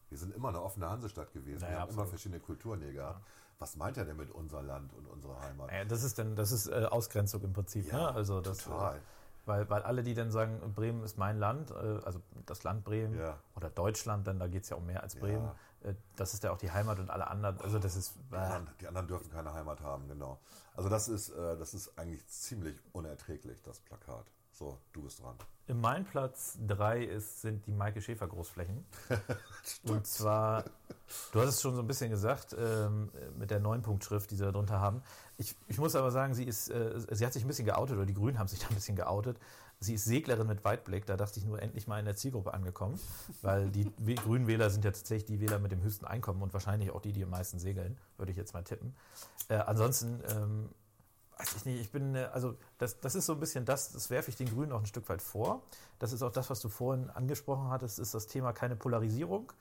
Wir 0.08 0.16
sind 0.16 0.34
immer 0.34 0.48
eine 0.48 0.62
offene 0.62 0.88
Hansestadt 0.88 1.32
gewesen. 1.32 1.60
Naja, 1.60 1.72
wir 1.72 1.80
haben 1.80 1.92
immer 1.92 2.06
verschiedene 2.06 2.40
Kulturen 2.40 2.80
hier 2.80 2.92
gehabt. 2.92 3.22
Was 3.58 3.76
meint 3.76 3.96
er 3.96 4.04
denn 4.04 4.16
mit 4.16 4.30
unser 4.30 4.62
Land 4.62 4.94
und 4.94 5.06
unsere 5.06 5.38
Heimat? 5.40 5.70
Naja, 5.70 5.84
das 5.84 6.02
ist 6.02 6.18
dann, 6.18 6.36
das 6.36 6.52
ist 6.52 6.68
äh, 6.68 6.86
Ausgrenzung 6.90 7.42
im 7.42 7.52
Prinzip, 7.52 7.92
ne? 7.92 8.08
Also 8.08 8.40
das, 8.40 8.58
total. 8.58 9.02
Äh, 9.48 9.50
weil, 9.50 9.70
weil 9.70 9.82
alle, 9.82 10.02
die 10.02 10.14
dann 10.14 10.30
sagen, 10.30 10.60
Bremen 10.74 11.02
ist 11.02 11.18
mein 11.18 11.38
Land, 11.38 11.70
äh, 11.70 11.74
also 12.04 12.20
das 12.46 12.62
Land 12.64 12.84
Bremen 12.84 13.18
Ja. 13.18 13.38
oder 13.56 13.70
Deutschland, 13.70 14.26
dann 14.26 14.38
da 14.38 14.46
geht 14.46 14.64
es 14.64 14.68
ja 14.68 14.76
um 14.76 14.86
mehr 14.86 15.02
als 15.02 15.16
Bremen. 15.16 15.50
Äh, 15.82 15.94
das 16.16 16.34
ist 16.34 16.42
ja 16.44 16.50
auch 16.52 16.58
die 16.58 16.70
Heimat 16.70 16.98
und 16.98 17.10
alle 17.10 17.28
anderen, 17.28 17.60
also 17.60 17.78
das 17.78 17.96
ist. 17.96 18.14
Die 18.30 18.36
anderen, 18.36 18.68
die 18.80 18.86
anderen 18.86 19.08
dürfen 19.08 19.30
keine 19.30 19.52
Heimat 19.52 19.80
haben, 19.80 20.08
genau. 20.08 20.38
Also 20.74 20.88
das 20.88 21.08
ist, 21.08 21.30
äh, 21.30 21.56
das 21.56 21.74
ist 21.74 21.98
eigentlich 21.98 22.26
ziemlich 22.28 22.80
unerträglich, 22.92 23.62
das 23.62 23.80
Plakat. 23.80 24.26
So, 24.58 24.76
du 24.92 25.02
bist 25.02 25.22
dran. 25.22 25.36
In 25.68 25.80
mein 25.80 26.04
Platz 26.04 26.58
3 26.66 27.04
ist, 27.04 27.42
sind 27.42 27.64
die 27.68 27.72
Maike 27.72 28.02
Schäfer 28.02 28.26
Großflächen. 28.26 28.84
und 29.84 30.04
zwar, 30.04 30.64
du 31.30 31.40
hast 31.40 31.50
es 31.50 31.62
schon 31.62 31.76
so 31.76 31.80
ein 31.80 31.86
bisschen 31.86 32.10
gesagt, 32.10 32.56
ähm, 32.58 33.08
mit 33.38 33.52
der 33.52 33.60
Neunpunktschrift, 33.60 34.28
die 34.32 34.34
sie 34.34 34.42
da 34.42 34.50
drunter 34.50 34.80
haben. 34.80 35.02
Ich, 35.36 35.54
ich 35.68 35.78
muss 35.78 35.94
aber 35.94 36.10
sagen, 36.10 36.34
sie 36.34 36.42
ist, 36.42 36.70
äh, 36.70 36.90
sie 37.12 37.24
hat 37.24 37.34
sich 37.34 37.44
ein 37.44 37.46
bisschen 37.46 37.66
geoutet, 37.66 37.94
oder 37.94 38.06
die 38.06 38.14
Grünen 38.14 38.40
haben 38.40 38.48
sich 38.48 38.58
da 38.58 38.66
ein 38.66 38.74
bisschen 38.74 38.96
geoutet. 38.96 39.38
Sie 39.78 39.94
ist 39.94 40.06
Seglerin 40.06 40.48
mit 40.48 40.64
Weitblick, 40.64 41.06
da 41.06 41.16
dachte 41.16 41.38
ich 41.38 41.46
nur 41.46 41.62
endlich 41.62 41.86
mal 41.86 42.00
in 42.00 42.06
der 42.06 42.16
Zielgruppe 42.16 42.52
angekommen, 42.52 42.98
weil 43.42 43.70
die 43.70 43.92
grünen 44.16 44.48
Wähler 44.48 44.70
sind 44.70 44.84
ja 44.84 44.90
tatsächlich 44.90 45.26
die 45.26 45.40
Wähler 45.40 45.60
mit 45.60 45.70
dem 45.70 45.82
höchsten 45.82 46.04
Einkommen 46.04 46.42
und 46.42 46.52
wahrscheinlich 46.52 46.90
auch 46.90 47.00
die, 47.00 47.12
die 47.12 47.22
am 47.22 47.30
meisten 47.30 47.60
segeln, 47.60 47.96
würde 48.16 48.32
ich 48.32 48.36
jetzt 48.36 48.54
mal 48.54 48.64
tippen. 48.64 48.96
Äh, 49.48 49.58
ansonsten, 49.58 50.20
ähm, 50.34 50.70
weiß 51.38 51.54
ich 51.56 51.64
nicht, 51.64 51.80
ich 51.80 51.90
bin, 51.92 52.14
äh, 52.14 52.28
also 52.32 52.54
das, 52.78 53.00
das 53.00 53.14
ist 53.14 53.26
so 53.26 53.32
ein 53.34 53.40
bisschen 53.40 53.64
das, 53.64 53.92
das 53.92 54.10
werfe 54.10 54.30
ich 54.30 54.36
den 54.36 54.48
Grünen 54.48 54.72
auch 54.72 54.80
ein 54.80 54.86
Stück 54.86 55.08
weit 55.08 55.22
vor. 55.22 55.62
Das 55.98 56.12
ist 56.12 56.22
auch 56.22 56.32
das, 56.32 56.50
was 56.50 56.60
du 56.60 56.68
vorhin 56.68 57.10
angesprochen 57.10 57.70
hattest, 57.70 57.98
ist 57.98 58.14
das 58.14 58.26
Thema 58.26 58.52
keine 58.52 58.76
Polarisierung. 58.76 59.52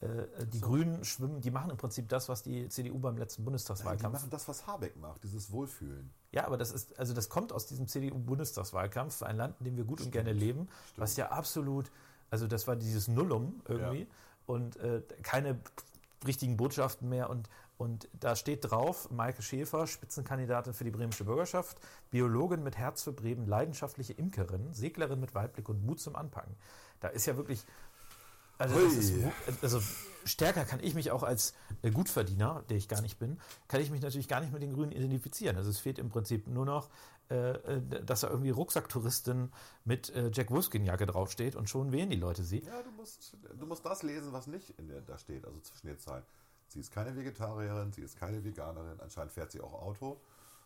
Äh, 0.00 0.46
Die 0.46 0.60
Grünen 0.60 1.04
schwimmen, 1.04 1.40
die 1.40 1.50
machen 1.50 1.70
im 1.70 1.76
Prinzip 1.76 2.08
das, 2.08 2.28
was 2.28 2.42
die 2.42 2.68
CDU 2.68 2.98
beim 2.98 3.16
letzten 3.16 3.42
Die 3.42 3.44
Bundestagswahlkampf 3.44 4.14
machen 4.14 4.30
das, 4.30 4.48
was 4.48 4.66
Habeck 4.66 4.96
macht, 4.96 5.22
dieses 5.22 5.52
Wohlfühlen. 5.52 6.10
ja, 6.32 6.44
aber 6.46 6.56
das 6.56 6.72
ist, 6.72 6.98
also 6.98 7.14
das 7.14 7.28
kommt 7.28 7.52
aus 7.52 7.66
diesem 7.66 7.86
CDU-Bundestagswahlkampf, 7.88 9.22
ein 9.22 9.36
Land, 9.36 9.56
in 9.60 9.64
dem 9.66 9.76
wir 9.76 9.84
gut 9.84 10.00
und 10.00 10.10
gerne 10.10 10.32
leben, 10.32 10.68
was 10.96 11.16
ja 11.16 11.30
absolut, 11.30 11.90
also 12.30 12.46
das 12.46 12.66
war 12.66 12.76
dieses 12.76 13.08
Nullum 13.08 13.60
irgendwie 13.68 14.00
Ja. 14.02 14.06
und 14.46 14.76
äh, 14.76 15.02
keine 15.22 15.58
richtigen 16.26 16.56
Botschaften 16.56 17.08
mehr 17.08 17.30
und, 17.30 17.48
und 17.78 18.08
da 18.18 18.36
steht 18.36 18.70
drauf, 18.70 19.10
Maike 19.10 19.42
Schäfer, 19.42 19.86
Spitzenkandidatin 19.86 20.74
für 20.74 20.84
die 20.84 20.90
bremische 20.90 21.24
Bürgerschaft, 21.24 21.78
Biologin 22.10 22.62
mit 22.62 22.76
Herz 22.76 23.02
für 23.02 23.12
Bremen, 23.12 23.46
leidenschaftliche 23.46 24.12
Imkerin, 24.12 24.72
Seglerin 24.72 25.20
mit 25.20 25.34
Weitblick 25.34 25.68
und 25.68 25.84
Mut 25.84 26.00
zum 26.00 26.14
Anpacken. 26.14 26.54
Da 27.00 27.08
ist 27.08 27.26
ja 27.26 27.36
wirklich, 27.36 27.64
also, 28.58 28.78
ist, 28.78 29.12
also 29.62 29.80
stärker 30.24 30.64
kann 30.64 30.78
ich 30.80 30.94
mich 30.94 31.10
auch 31.10 31.24
als 31.24 31.54
äh, 31.82 31.90
Gutverdiener, 31.90 32.62
der 32.68 32.76
ich 32.76 32.86
gar 32.86 33.00
nicht 33.02 33.18
bin, 33.18 33.40
kann 33.66 33.80
ich 33.80 33.90
mich 33.90 34.00
natürlich 34.00 34.28
gar 34.28 34.40
nicht 34.40 34.52
mit 34.52 34.62
den 34.62 34.72
Grünen 34.72 34.92
identifizieren. 34.92 35.56
Also 35.56 35.70
es 35.70 35.78
fehlt 35.78 35.98
im 35.98 36.10
Prinzip 36.10 36.46
nur 36.46 36.64
noch, 36.64 36.88
äh, 37.30 37.34
äh, 37.34 38.04
dass 38.04 38.20
da 38.20 38.28
irgendwie 38.28 38.50
Rucksacktouristin 38.50 39.50
mit 39.84 40.10
äh, 40.10 40.30
Jack 40.32 40.50
Wolfskin-Jacke 40.50 41.06
draufsteht 41.06 41.56
und 41.56 41.68
schon 41.68 41.90
wählen 41.90 42.10
die 42.10 42.16
Leute 42.16 42.44
sie. 42.44 42.60
Ja, 42.60 42.82
du 42.82 42.90
musst, 42.92 43.36
du 43.58 43.66
musst 43.66 43.84
das 43.84 44.02
lesen, 44.02 44.32
was 44.32 44.46
nicht 44.46 44.70
in 44.78 44.86
der, 44.86 45.00
da 45.00 45.18
steht, 45.18 45.44
also 45.44 45.58
zwischen 45.60 45.88
den 45.88 45.98
Zeilen. 45.98 46.24
Sie 46.72 46.80
ist 46.80 46.90
keine 46.90 47.14
Vegetarierin, 47.14 47.92
sie 47.92 48.02
ist 48.02 48.18
keine 48.18 48.42
Veganerin, 48.44 48.98
anscheinend 49.00 49.32
fährt 49.32 49.52
sie 49.52 49.60
auch 49.60 49.74
Auto. 49.74 50.20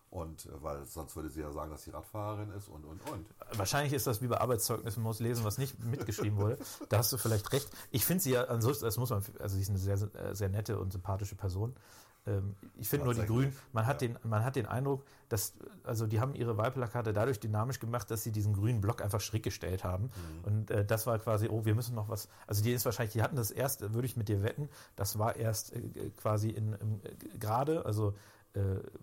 Und 0.09 0.47
äh, 0.47 0.63
weil 0.63 0.87
sonst 0.87 1.17
würde 1.17 1.29
sie 1.29 1.41
ja 1.41 1.51
sagen, 1.51 1.71
dass 1.71 1.83
sie 1.83 1.91
Radfahrerin 1.91 2.51
ist 2.53 2.69
und 2.69 2.85
und 2.85 3.01
und. 3.11 3.27
Wahrscheinlich 3.53 3.93
ist 3.93 4.07
das 4.07 4.23
wie 4.23 4.29
bei 4.29 4.41
Arbeitszeugnissen, 4.41 5.03
man 5.03 5.11
muss 5.11 5.19
lesen, 5.19 5.45
was 5.45 5.59
nicht 5.59 5.83
mitgeschrieben 5.83 6.39
wurde. 6.39 6.59
Da 6.89 6.99
hast 6.99 7.13
du 7.13 7.19
vielleicht 7.19 7.53
recht. 7.53 7.69
Ich 7.91 8.05
finde 8.05 8.23
sie 8.23 8.31
ja, 8.33 8.45
ansonsten, 8.45 8.85
das 8.85 8.99
muss 8.99 9.11
man, 9.11 9.25
also 9.41 9.57
sie 9.57 9.63
ist 9.63 9.71
eine 9.71 9.79
sehr, 9.79 9.95
äh, 10.15 10.35
sehr 10.35 10.49
nette 10.49 10.79
und 10.79 10.93
sympathische 10.93 11.35
Person. 11.35 11.75
Ähm, 12.27 12.57
Ich 12.77 12.89
finde 12.89 13.05
nur 13.07 13.15
die. 13.15 13.25
Grünen, 13.25 13.57
man 13.73 13.87
hat, 13.87 14.03
Ja. 14.03 14.09
den, 14.09 14.19
man 14.25 14.45
hat 14.45 14.57
den 14.57 14.67
Eindruck, 14.67 15.05
dass, 15.29 15.55
also 15.85 16.07
die 16.07 16.21
haben 16.21 16.35
ihre 16.35 16.57
Wahlplakate 16.57 17.13
dadurch 17.13 17.41
dynamisch 17.41 17.79
gemacht, 17.81 18.11
dass 18.11 18.23
sie 18.23 18.33
diesen 18.33 18.53
grünen 18.53 18.81
Block 18.81 19.03
einfach 19.03 19.21
schräg 19.21 19.43
gestellt 19.43 19.85
haben. 19.85 20.05
Mhm. 20.05 20.45
Und 20.45 20.71
äh, 20.71 20.85
das 20.85 21.07
war 21.07 21.19
quasi, 21.19 21.49
oh, 21.49 21.65
wir 21.65 21.75
müssen 21.75 21.95
noch 21.95 22.09
was, 22.09 22.29
also 22.47 22.63
die 22.63 22.73
ist 22.73 22.85
wahrscheinlich, 22.85 23.13
die 23.13 23.23
hatten 23.23 23.37
das 23.37 23.51
erst, 23.51 23.83
äh, 23.83 23.95
würde 23.95 24.07
ich 24.07 24.17
mit 24.17 24.29
dir 24.29 24.43
wetten, 24.43 24.69
das 24.97 25.19
war 25.19 25.37
erst 25.37 25.73
äh, 25.73 26.11
quasi 26.17 26.51
in, 26.51 26.73
äh, 26.75 26.79
gerade, 27.39 27.87
also 27.87 28.15
äh, 28.55 28.61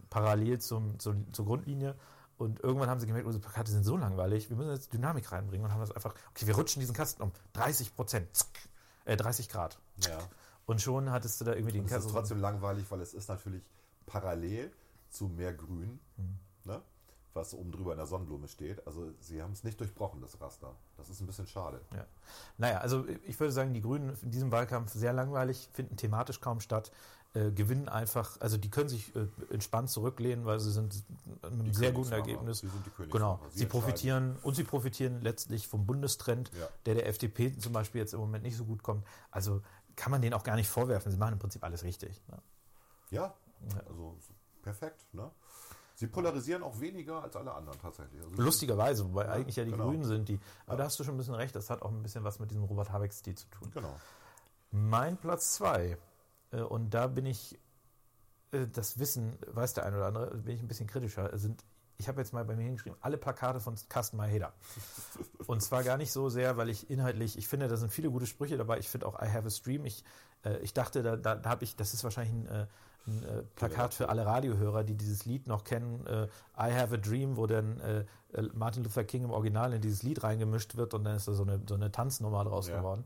parallel 0.10 0.60
zum, 0.60 1.00
zum, 1.00 1.32
zur 1.34 1.46
Grundlinie. 1.46 1.96
Und 2.38 2.60
irgendwann 2.62 2.90
haben 2.90 3.00
sie 3.00 3.06
gemerkt, 3.06 3.28
unsere 3.28 3.42
Plakate 3.44 3.72
sind 3.72 3.84
so 3.84 3.96
langweilig, 3.96 4.50
wir 4.50 4.58
müssen 4.58 4.72
jetzt 4.72 4.92
Dynamik 4.92 5.32
reinbringen 5.32 5.66
und 5.66 5.72
haben 5.72 5.80
das 5.82 5.92
einfach, 5.92 6.16
okay, 6.32 6.48
wir 6.48 6.56
rutschen 6.56 6.80
diesen 6.80 6.96
Kasten 6.96 7.22
um 7.22 7.32
30 7.54 7.96
Prozent, 7.96 8.28
äh, 9.06 9.16
30 9.16 9.50
Grad. 9.50 9.78
Ja. 10.06 10.18
Und 10.66 10.82
schon 10.82 11.12
hattest 11.12 11.42
du 11.42 11.46
da 11.46 11.54
irgendwie 11.54 11.74
den 11.74 11.82
Und 11.84 11.92
es 11.92 12.06
ist 12.06 12.12
trotzdem 12.12 12.40
langweilig, 12.40 12.86
weil 12.90 13.02
es 13.02 13.14
ist 13.14 13.28
natürlich 13.30 13.64
parallel 14.06 14.72
zu 15.10 15.28
mehr 15.28 15.54
Grün, 15.54 16.00
Hm. 16.18 16.38
ne? 16.66 16.82
was 17.36 17.54
oben 17.56 17.72
drüber 17.72 17.92
in 17.94 17.98
der 17.98 18.06
Sonnenblume 18.06 18.48
steht. 18.48 18.86
Also 18.86 19.12
sie 19.20 19.42
haben 19.42 19.54
es 19.54 19.64
nicht 19.64 19.80
durchbrochen, 19.80 20.22
das 20.22 20.40
Raster. 20.40 20.76
Das 20.98 21.10
ist 21.10 21.20
ein 21.20 21.26
bisschen 21.26 21.48
schade. 21.48 21.82
Ja. 21.96 22.06
Naja, 22.60 22.78
also 22.78 23.06
ich 23.26 23.40
würde 23.40 23.52
sagen, 23.52 23.74
die 23.74 23.82
Grünen 23.82 24.16
in 24.22 24.30
diesem 24.30 24.52
Wahlkampf 24.52 24.94
sehr 24.94 25.14
langweilig, 25.14 25.68
finden 25.74 25.98
thematisch 25.98 26.42
kaum 26.42 26.60
statt, 26.60 26.92
äh, 27.34 27.50
gewinnen 27.52 27.90
einfach, 27.90 28.40
also 28.40 28.58
die 28.58 28.70
können 28.70 28.88
sich 28.90 29.16
äh, 29.16 29.26
entspannt 29.50 29.90
zurücklehnen, 29.90 30.46
weil 30.46 30.60
sie 30.60 30.72
sind 30.72 30.94
mit 31.42 31.44
einem 31.44 31.74
sehr 31.74 31.92
guten. 31.92 32.12
Ergebnis. 32.12 32.60
Sie 32.60 32.68
sind 32.68 32.86
die 32.86 32.92
Königsmacher. 32.92 33.38
Genau, 33.40 33.50
Sie 33.50 33.58
sie, 33.60 33.66
profitieren 33.66 34.38
und 34.44 34.54
sie 34.56 34.64
profitieren 34.64 35.22
letztlich 35.24 35.68
vom 35.68 35.88
Bundestrend, 35.88 36.52
Ja. 36.54 36.68
der 36.86 36.94
der 36.94 37.08
FDP 37.08 37.58
zum 37.58 37.74
Beispiel 37.74 38.00
jetzt 38.02 38.14
im 38.14 38.20
Moment 38.20 38.44
nicht 38.44 38.56
so 38.58 38.66
gut 38.66 38.84
kommt. 38.84 39.04
Also 39.32 39.64
kann 39.96 40.12
man 40.12 40.22
denen 40.22 40.34
auch 40.34 40.44
gar 40.44 40.56
nicht 40.56 40.70
vorwerfen. 40.70 41.12
Sie 41.12 41.18
machen 41.18 41.34
im 41.34 41.40
Prinzip 41.40 41.64
alles 41.64 41.84
richtig. 41.84 42.22
Ne? 42.28 42.38
Ja, 43.12 43.34
also 43.88 44.18
so 44.20 44.34
perfekt. 44.62 45.06
Ne? 45.14 45.30
Sie 45.96 46.08
polarisieren 46.08 46.64
auch 46.64 46.80
weniger 46.80 47.22
als 47.22 47.36
alle 47.36 47.54
anderen 47.54 47.80
tatsächlich. 47.80 48.22
Also 48.22 48.42
Lustigerweise, 48.42 49.06
wobei 49.06 49.30
eigentlich 49.30 49.56
ja 49.56 49.64
die 49.64 49.72
genau. 49.72 49.90
Grünen 49.90 50.06
sind 50.06 50.28
die. 50.28 50.40
Aber 50.66 50.78
da 50.78 50.86
hast 50.86 51.00
du 51.00 51.04
schon 51.04 51.16
ein 51.16 51.18
bisschen 51.18 51.36
recht, 51.36 51.56
das 51.56 51.70
hat 51.70 51.82
auch 51.82 51.92
ein 51.92 52.02
bisschen 52.02 52.24
was 52.24 52.40
mit 52.40 52.50
diesem 52.50 52.64
Robert 52.64 52.92
Habeck-Stil 52.92 53.36
zu 53.36 53.48
tun. 53.50 53.72
Genau. 53.74 53.96
Mein 54.72 55.18
Platz 55.18 55.54
zwei 55.54 55.98
äh, 56.52 56.62
und 56.62 56.94
da 56.94 57.08
bin 57.08 57.26
ich, 57.26 57.60
äh, 58.52 58.68
das 58.68 59.00
Wissen, 59.00 59.38
weiß 59.48 59.74
der 59.74 59.86
eine 59.86 59.98
oder 59.98 60.08
andere, 60.08 60.38
bin 60.38 60.56
ich 60.56 60.62
ein 60.62 60.68
bisschen 60.68 60.88
kritischer, 60.88 61.38
sind, 61.38 61.64
ich 61.98 62.08
habe 62.08 62.20
jetzt 62.22 62.34
mal 62.34 62.44
bei 62.46 62.56
mir 62.56 62.64
hingeschrieben, 62.64 62.98
alle 63.02 63.18
Plakate 63.18 63.60
von 63.60 63.76
Carsten 63.90 64.18
Maheda. 64.18 64.54
Und 65.48 65.62
zwar 65.62 65.84
gar 65.84 65.98
nicht 65.98 66.12
so 66.12 66.30
sehr, 66.30 66.58
weil 66.58 66.70
ich 66.70 66.90
inhaltlich, 66.90 67.38
ich 67.38 67.48
finde, 67.48 67.68
da 67.68 67.78
sind 67.78 67.92
viele 67.92 68.10
gute 68.10 68.26
Sprüche 68.26 68.58
dabei. 68.58 68.80
Ich 68.80 68.90
finde 68.90 69.08
auch 69.08 69.22
I 69.22 69.28
Have 69.28 69.48
a 69.48 69.50
Stream. 69.50 69.86
Ich, 69.86 70.04
äh, 70.44 70.58
ich 70.60 70.74
dachte, 70.74 71.04
da, 71.04 71.16
da, 71.18 71.36
da 71.36 71.50
habe 71.50 71.64
ich, 71.64 71.76
das 71.76 71.94
ist 71.94 72.04
wahrscheinlich 72.04 72.34
ein, 72.34 72.48
äh, 72.48 72.68
ein 73.06 73.24
äh, 73.24 73.44
Plakat 73.56 73.94
für 73.94 74.10
alle 74.10 74.26
Radiohörer, 74.26 74.84
die 74.84 74.96
dieses 74.96 75.26
Lied 75.26 75.48
noch 75.48 75.64
kennen. 75.64 76.06
Äh, 76.08 76.24
I 76.58 76.74
Have 76.74 76.96
a 76.96 76.98
Dream, 76.98 77.38
wo 77.38 77.48
dann 77.48 77.80
äh, 77.82 78.06
äh, 78.34 78.50
Martin 78.54 78.84
Luther 78.84 79.04
King 79.04 79.26
im 79.26 79.32
Original 79.32 79.74
in 79.74 79.82
dieses 79.82 80.04
Lied 80.04 80.24
reingemischt 80.24 80.76
wird 80.76 80.94
und 80.94 81.04
dann 81.04 81.16
ist 81.16 81.28
da 81.28 81.34
so 81.34 81.44
eine, 81.44 81.62
so 81.68 81.76
eine 81.76 81.92
Tanznummer 81.92 82.44
draus 82.46 82.68
Ja. 82.68 82.78
geworden. 82.78 83.06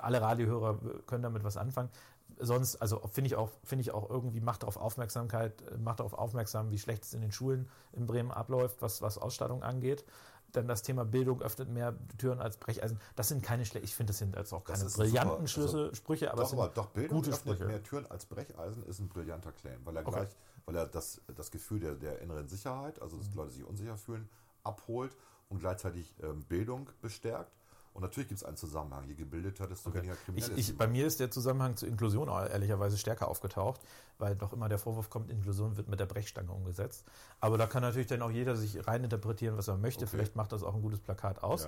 Alle 0.00 0.20
Radiohörer 0.20 0.80
können 1.06 1.22
damit 1.22 1.44
was 1.44 1.56
anfangen. 1.56 1.90
Sonst, 2.38 2.76
also 2.76 3.00
finde 3.10 3.28
ich 3.28 3.36
auch, 3.36 3.50
finde 3.64 3.82
ich 3.82 3.92
auch 3.92 4.10
irgendwie 4.10 4.40
macht 4.40 4.64
auf 4.64 4.76
Aufmerksamkeit, 4.76 5.62
macht 5.78 6.00
darauf 6.00 6.12
aufmerksam, 6.14 6.70
wie 6.70 6.78
schlecht 6.78 7.04
es 7.04 7.14
in 7.14 7.22
den 7.22 7.32
Schulen 7.32 7.68
in 7.92 8.06
Bremen 8.06 8.30
abläuft, 8.30 8.82
was, 8.82 9.00
was 9.02 9.16
Ausstattung 9.18 9.62
angeht. 9.62 10.04
Dann 10.52 10.68
das 10.68 10.82
Thema 10.82 11.04
Bildung 11.04 11.42
öffnet 11.42 11.68
mehr 11.68 11.94
Türen 12.18 12.40
als 12.40 12.56
Brecheisen. 12.56 13.00
Das 13.16 13.28
sind 13.28 13.42
keine 13.42 13.64
schlechten, 13.64 13.84
ich 13.86 13.94
finde, 13.94 14.10
das 14.12 14.18
sind 14.18 14.36
jetzt 14.36 14.52
auch 14.52 14.64
keine 14.64 14.84
brillanten 14.84 15.46
super. 15.46 15.48
Schlüsse, 15.48 15.94
Sprüche, 15.94 16.30
aber 16.30 16.38
doch, 16.38 16.44
es 16.44 16.50
sind 16.50 16.60
aber 16.60 16.68
doch, 16.68 16.86
Bildung 16.90 17.18
gute 17.18 17.30
öffnet 17.30 17.56
Sprüche. 17.58 17.64
mehr 17.68 17.82
Türen 17.82 18.06
als 18.06 18.26
Brecheisen 18.26 18.82
ist 18.84 19.00
ein 19.00 19.08
brillanter 19.08 19.52
Claim, 19.52 19.80
weil 19.84 19.96
er 19.96 20.06
Okay. 20.06 20.20
gleich, 20.20 20.36
weil 20.66 20.76
er 20.76 20.86
das, 20.86 21.20
das 21.34 21.50
Gefühl 21.50 21.80
der, 21.80 21.94
der 21.94 22.20
inneren 22.20 22.48
Sicherheit, 22.48 23.00
also 23.02 23.16
Mhm. 23.16 23.20
dass 23.20 23.30
die 23.30 23.36
Leute 23.36 23.50
sich 23.52 23.64
unsicher 23.64 23.96
fühlen, 23.96 24.28
abholt 24.62 25.16
und 25.48 25.58
gleichzeitig 25.60 26.14
ähm, 26.22 26.44
Bildung 26.44 26.90
bestärkt. 27.00 27.52
Und 27.96 28.02
natürlich 28.02 28.28
gibt 28.28 28.40
es 28.40 28.44
einen 28.46 28.58
Zusammenhang. 28.58 29.04
Je 29.08 29.14
gebildeter, 29.14 29.66
desto 29.66 29.92
weniger 29.94 30.12
Ich, 30.12 30.24
kriminell 30.24 30.58
ich, 30.58 30.66
die 30.66 30.72
bei 30.74 30.86
mir 30.86 31.06
ist 31.06 31.18
der 31.18 31.30
Zusammenhang 31.30 31.76
zur 31.76 31.88
Inklusion 31.88 32.28
ehrlicherweise 32.28 32.98
stärker 32.98 33.28
aufgetaucht, 33.28 33.80
weil 34.18 34.36
doch 34.36 34.52
immer 34.52 34.68
der 34.68 34.78
Vorwurf 34.78 35.08
kommt, 35.08 35.30
Inklusion 35.30 35.78
wird 35.78 35.88
mit 35.88 35.98
der 35.98 36.04
Brechstange 36.04 36.52
umgesetzt. 36.52 37.04
Aber 37.40 37.56
da 37.56 37.66
kann 37.66 37.82
natürlich 37.82 38.06
dann 38.06 38.20
auch 38.20 38.30
jeder 38.30 38.54
sich 38.54 38.86
reininterpretieren, 38.86 39.56
was 39.56 39.68
er 39.68 39.78
möchte. 39.78 40.04
Okay. 40.04 40.10
Vielleicht 40.10 40.36
macht 40.36 40.52
das 40.52 40.62
auch 40.62 40.74
ein 40.74 40.82
gutes 40.82 41.00
Plakat 41.00 41.42
aus. 41.42 41.64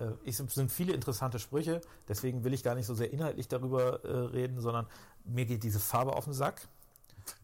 Ja. 0.00 0.06
Äh, 0.06 0.12
Es 0.24 0.38
sind 0.38 0.72
viele 0.72 0.94
interessante 0.94 1.38
Sprüche, 1.38 1.82
deswegen 2.08 2.42
will 2.42 2.54
ich 2.54 2.62
gar 2.62 2.74
nicht 2.74 2.86
so 2.86 2.94
sehr 2.94 3.12
inhaltlich 3.12 3.46
darüber 3.48 4.02
äh, 4.04 4.08
reden, 4.08 4.60
sondern 4.62 4.86
mir 5.26 5.44
geht 5.44 5.62
diese 5.62 5.78
Farbe 5.78 6.14
auf 6.16 6.24
den 6.24 6.32
Sack. 6.32 6.66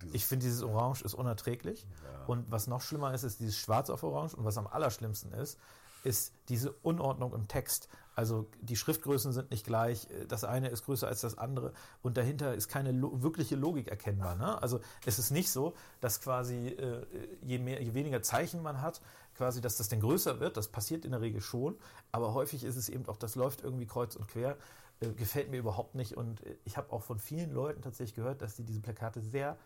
Dieses- 0.00 0.14
Ich 0.14 0.26
finde, 0.26 0.44
dieses 0.46 0.62
Orange 0.62 1.02
ist 1.04 1.12
unerträglich. 1.12 1.86
Ja. 2.04 2.24
Und 2.26 2.50
was 2.50 2.66
noch 2.66 2.80
schlimmer 2.80 3.12
ist, 3.12 3.24
ist 3.24 3.40
dieses 3.40 3.58
Schwarz 3.58 3.90
auf 3.90 4.02
Orange. 4.02 4.34
Und 4.36 4.44
was 4.46 4.56
am 4.56 4.66
allerschlimmsten 4.66 5.32
ist, 5.32 5.58
ist 6.04 6.32
diese 6.48 6.72
Unordnung 6.82 7.32
im 7.32 7.46
Text. 7.46 7.88
Also 8.14 8.46
die 8.60 8.76
Schriftgrößen 8.76 9.32
sind 9.32 9.50
nicht 9.50 9.64
gleich, 9.64 10.06
das 10.28 10.44
eine 10.44 10.68
ist 10.68 10.84
größer 10.84 11.08
als 11.08 11.22
das 11.22 11.38
andere 11.38 11.72
und 12.02 12.16
dahinter 12.16 12.54
ist 12.54 12.68
keine 12.68 12.92
lo 12.92 13.22
wirkliche 13.22 13.56
Logik 13.56 13.88
erkennbar. 13.88 14.36
Ne? 14.36 14.60
Also 14.60 14.80
es 15.06 15.18
ist 15.18 15.30
nicht 15.30 15.50
so, 15.50 15.74
dass 16.00 16.20
quasi 16.20 16.68
äh, 16.68 17.06
je, 17.42 17.58
mehr, 17.58 17.82
je 17.82 17.94
weniger 17.94 18.22
Zeichen 18.22 18.62
man 18.62 18.82
hat, 18.82 19.00
quasi, 19.34 19.60
dass 19.60 19.76
das 19.76 19.88
dann 19.88 20.00
größer 20.00 20.40
wird. 20.40 20.56
Das 20.56 20.68
passiert 20.68 21.04
in 21.04 21.12
der 21.12 21.20
Regel 21.20 21.40
schon, 21.40 21.76
aber 22.10 22.34
häufig 22.34 22.64
ist 22.64 22.76
es 22.76 22.88
eben 22.88 23.06
auch, 23.08 23.16
das 23.16 23.34
läuft 23.34 23.62
irgendwie 23.62 23.86
kreuz 23.86 24.14
und 24.16 24.28
quer. 24.28 24.56
Äh, 25.02 25.12
gefällt 25.12 25.50
mir 25.50 25.58
überhaupt 25.58 25.94
nicht 25.94 26.16
und 26.16 26.44
äh, 26.46 26.56
ich 26.64 26.76
habe 26.76 26.92
auch 26.92 27.02
von 27.02 27.18
vielen 27.18 27.52
Leuten 27.52 27.82
tatsächlich 27.82 28.14
gehört, 28.14 28.42
dass 28.42 28.56
sie 28.56 28.64
diese 28.64 28.80
Plakate 28.80 29.20
sehr 29.20 29.56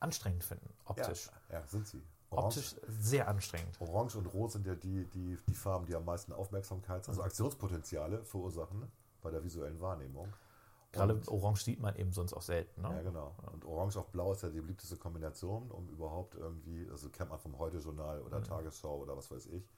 anstrengend 0.00 0.42
finden, 0.42 0.68
ja, 0.68 0.90
optisch. 0.90 1.30
ja, 1.52 1.66
sind 1.66 1.86
sie. 1.86 2.02
Optisch 2.30 2.76
sehr 2.88 3.28
anstrengend. 3.28 3.80
Orange 3.80 4.16
und 4.16 4.26
Rot 4.26 4.52
sind 4.52 4.66
ja 4.66 4.74
die, 4.74 5.04
die, 5.06 5.36
die 5.48 5.54
Farben, 5.54 5.86
die 5.86 5.94
am 5.94 6.04
meisten 6.04 6.32
Aufmerksamkeit, 6.32 7.08
also 7.08 7.22
Aktionspotenziale 7.22 8.24
verursachen 8.24 8.90
bei 9.22 9.30
der 9.30 9.42
visuellen 9.44 9.80
Wahrnehmung. 9.80 10.32
Gerade 10.92 11.14
Und- 11.14 11.28
Orange 11.28 11.62
sieht 11.62 11.80
man 11.80 11.94
eben 11.96 12.12
sonst 12.12 12.32
auch 12.32 12.42
selten. 12.42 12.82
Ne? 12.82 12.88
Ja, 12.88 13.02
genau. 13.02 13.34
Und 13.52 13.64
Orange 13.64 13.96
auf 13.98 14.08
Blau 14.08 14.32
ist 14.32 14.42
ja 14.42 14.48
die 14.48 14.60
beliebteste 14.60 14.96
Kombination, 14.96 15.70
um 15.70 15.88
überhaupt 15.88 16.34
irgendwie, 16.34 16.88
also 16.90 17.08
kennt 17.10 17.30
man 17.30 17.38
vom 17.38 17.58
Heute-Journal 17.58 18.20
oder 18.22 18.42
Tagesschau 18.42 18.98
oder 18.98 19.16
was 19.16 19.30
weiß 19.30 19.46
ich. 19.46 19.68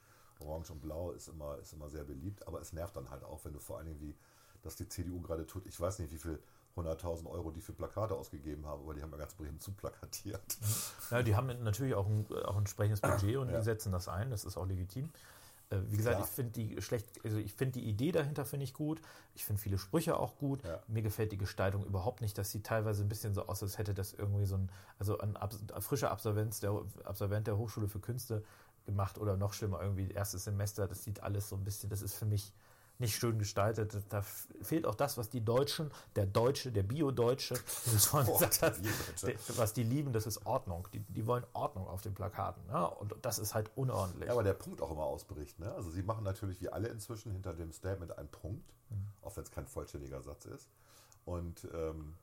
Orange 0.41 0.71
und 0.73 0.81
Blau 0.81 1.11
ist 1.13 1.29
immer, 1.29 1.59
ist 1.59 1.73
immer 1.75 1.89
sehr 1.89 2.05
beliebt, 2.05 2.47
aber 2.49 2.61
es 2.61 2.73
nervt 2.73 2.97
dann 2.97 3.11
halt 3.11 3.25
auch, 3.25 3.45
wenn 3.45 3.53
du 3.53 3.61
vor 3.61 3.77
allen 3.79 3.87
Dingen, 3.87 4.01
wie 4.01 4.15
das 4.63 4.77
die 4.77 4.89
CDU 4.89 5.21
gerade 5.21 5.47
tut, 5.47 5.67
ich 5.67 5.79
weiß 5.79 5.99
nicht, 5.99 6.13
wie 6.13 6.19
viel 6.19 6.43
100.000 6.77 7.27
Euro 7.31 7.51
die 7.51 7.61
für 7.61 7.73
Plakate 7.73 8.15
ausgegeben 8.15 8.67
haben, 8.67 8.83
aber 8.83 8.95
die 8.95 9.03
haben 9.03 9.13
ja 9.13 9.19
ganz 9.19 9.35
Bremen 9.35 9.61
zuplakatiert. 9.61 10.41
Ja, 11.11 11.23
die 11.23 11.37
haben 11.37 11.47
natürlich 11.63 11.95
auch 11.95 12.07
ein, 12.07 12.27
auch 12.45 12.53
ein 12.55 12.59
entsprechendes 12.61 13.01
Budget 13.01 13.37
und 13.37 13.51
Ja. 13.51 13.59
die 13.59 13.65
setzen 13.65 13.93
das 13.93 14.09
ein, 14.09 14.31
das 14.31 14.45
ist 14.45 14.57
auch 14.57 14.67
legitim. 14.67 15.11
Äh, 15.71 15.79
Wie 15.89 15.97
gesagt, 15.97 16.17
Klar. 16.17 16.29
ich 16.29 16.35
finde 16.35 16.53
die 16.53 16.83
schlecht, 16.83 17.07
also 17.25 17.39
ich 17.39 17.55
finde 17.55 17.81
die 17.81 17.89
Idee 17.89 18.13
dahinter 18.13 18.45
finde 18.45 18.65
ich 18.65 18.75
gut. 18.75 19.01
Ich 19.35 19.45
finde 19.45 19.61
viele 19.61 19.79
Sprüche 19.79 20.19
auch 20.19 20.37
gut. 20.37 20.63
Ja. 20.65 20.81
Mir 20.89 21.03
gefällt 21.03 21.33
die 21.33 21.39
Gestaltung 21.39 21.85
überhaupt 21.85 22.21
nicht. 22.21 22.37
Das 22.37 22.51
sieht 22.51 22.65
teilweise 22.67 23.03
ein 23.03 23.09
bisschen 23.09 23.35
so 23.35 23.47
aus, 23.47 23.63
als 23.63 23.79
hätte 23.79 23.95
das 23.95 24.13
irgendwie 24.13 24.45
so 24.47 24.57
ein, 24.57 24.71
also 24.99 25.19
ein, 25.19 25.37
Abs 25.37 25.59
ein 25.75 25.83
frischer 25.83 26.11
Absolvent 26.11 26.63
der, 26.63 26.83
Absolvent 27.05 27.47
der 27.47 27.57
Hochschule 27.57 27.89
für 27.89 28.01
Künste 28.01 28.43
gemacht 28.85 29.17
oder 29.19 29.37
noch 29.37 29.53
schlimmer 29.53 29.81
irgendwie 29.81 30.11
erstes 30.11 30.45
Semester. 30.45 30.89
Das 30.89 31.05
sieht 31.05 31.23
alles 31.23 31.49
so 31.49 31.57
ein 31.57 31.65
bisschen, 31.65 31.89
das 31.89 32.03
ist 32.03 32.15
für 32.15 32.27
mich 32.27 32.53
nicht 33.03 33.17
schön 33.17 33.39
gestaltet. 33.39 33.95
Da 34.09 34.23
fehlt 34.63 34.87
auch 34.87 34.95
das, 34.95 35.19
was 35.19 35.29
die 35.29 35.45
Deutschen, 35.45 35.91
der 36.17 36.25
Deutsche, 36.25 36.73
der 36.73 36.85
Bio-Deutsche, 36.85 37.55
was 39.57 39.73
die 39.75 39.83
lieben, 39.83 40.13
das 40.13 40.27
ist 40.27 40.45
Ordnung. 40.47 40.89
Die, 40.93 41.01
die 41.01 41.27
wollen 41.27 41.45
Ordnung 41.53 41.87
auf 41.87 42.03
den 42.03 42.15
Plakaten. 42.15 42.65
Ne? 42.67 42.89
Und 42.89 43.15
das 43.23 43.39
ist 43.39 43.55
halt 43.55 43.71
unordentlich. 43.77 44.27
Ja, 44.27 44.33
aber 44.33 44.43
der 44.43 44.55
Punkt 44.55 44.81
auch 44.83 44.91
immer 44.91 45.05
ausbricht. 45.05 45.59
Ne? 45.59 45.73
Also 45.75 45.91
sie 45.91 46.03
machen 46.03 46.25
natürlich 46.25 46.61
wie 46.61 46.69
alle 46.71 46.89
inzwischen 46.89 47.33
hinter 47.33 47.53
dem 47.55 47.73
Statement 47.73 48.17
einen 48.19 48.29
Punkt, 48.29 48.73
Mhm. 48.91 49.07
auch 49.23 49.35
wenn 49.37 49.45
es 49.45 49.51
kein 49.51 49.67
vollständiger 49.67 50.21
Satz 50.23 50.45
ist. 50.45 50.69
Und 51.25 51.67
ähm, 51.73 52.15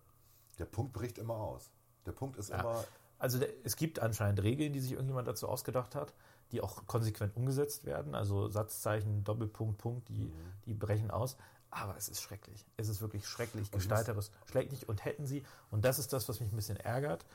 der 0.60 0.66
Punkt 0.66 0.94
bricht 0.94 1.18
immer 1.18 1.36
aus. 1.36 1.72
Der 2.06 2.12
Punkt 2.12 2.38
ist 2.38 2.50
Ja. 2.50 2.60
immer, 2.60 2.84
Also 3.18 3.40
es 3.64 3.76
gibt 3.76 4.00
anscheinend 4.00 4.44
Regeln, 4.44 4.72
die 4.74 4.80
sich 4.80 4.92
irgendjemand 4.92 5.28
dazu 5.28 5.48
ausgedacht 5.50 5.96
hat, 5.96 6.14
die 6.52 6.62
auch 6.62 6.86
konsequent 6.88 7.36
umgesetzt 7.36 7.86
werden. 7.86 8.16
Also 8.16 8.48
Satzzeichen, 8.50 9.24
Doppelpunkt, 9.24 9.78
Punkt, 9.78 10.10
die, 10.10 10.26
Mhm. 10.28 10.34
die 10.66 10.74
brechen 10.74 11.12
aus. 11.12 11.38
Aber 11.72 11.96
es 11.98 12.10
ist 12.10 12.22
schrecklich. 12.22 12.66
Es 12.78 12.90
ist 12.90 13.00
wirklich 13.02 13.28
schrecklich, 13.28 13.70
gestalterisch, 13.72 14.32
schrecklich. 14.46 14.90
Und 14.90 15.06
hätten 15.06 15.28
sie, 15.28 15.44
und 15.70 15.86
das 15.86 16.00
ist 16.00 16.12
das, 16.14 16.28
was 16.28 16.40
mich 16.40 16.52
ein 16.52 16.56
bisschen 16.56 16.78
ärgert, 16.78 17.26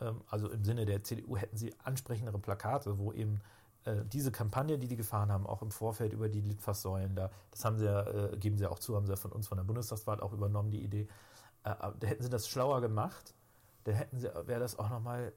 ähm, 0.00 0.22
also 0.28 0.50
im 0.50 0.64
Sinne 0.64 0.84
der 0.84 1.04
CDU, 1.04 1.36
hätten 1.36 1.56
sie 1.56 1.72
ansprechendere 1.84 2.38
Plakate, 2.40 2.98
wo 2.98 3.12
eben 3.12 3.40
äh, 3.84 4.04
diese 4.06 4.32
Kampagne, 4.32 4.78
die 4.78 4.88
die 4.88 4.96
gefahren 4.96 5.30
haben, 5.30 5.46
auch 5.46 5.62
im 5.62 5.70
Vorfeld 5.70 6.12
über 6.12 6.28
die 6.28 6.40
Litfaßsäulen 6.40 7.14
da, 7.14 7.30
das 7.52 7.64
haben 7.64 7.78
sie 7.78 7.84
ja, 7.84 8.02
äh, 8.32 8.36
geben 8.36 8.56
sie 8.58 8.64
ja 8.64 8.70
auch 8.70 8.80
zu, 8.80 8.96
haben 8.96 9.06
sie 9.06 9.12
ja 9.12 9.16
von 9.16 9.30
uns 9.30 9.46
von 9.46 9.58
der 9.58 9.64
Bundestagswahl 9.64 10.20
auch 10.20 10.32
übernommen, 10.32 10.72
die 10.72 10.82
Idee. 10.82 11.06
Äh, 11.62 11.68
aber 11.68 11.94
da 12.00 12.08
hätten 12.08 12.24
sie 12.24 12.30
das 12.30 12.48
schlauer 12.48 12.80
gemacht, 12.80 13.32
dann 13.84 13.94
hätten 13.94 14.18
sie, 14.18 14.26
wäre 14.46 14.58
das 14.58 14.76
auch 14.78 14.88
nochmal, 14.90 15.32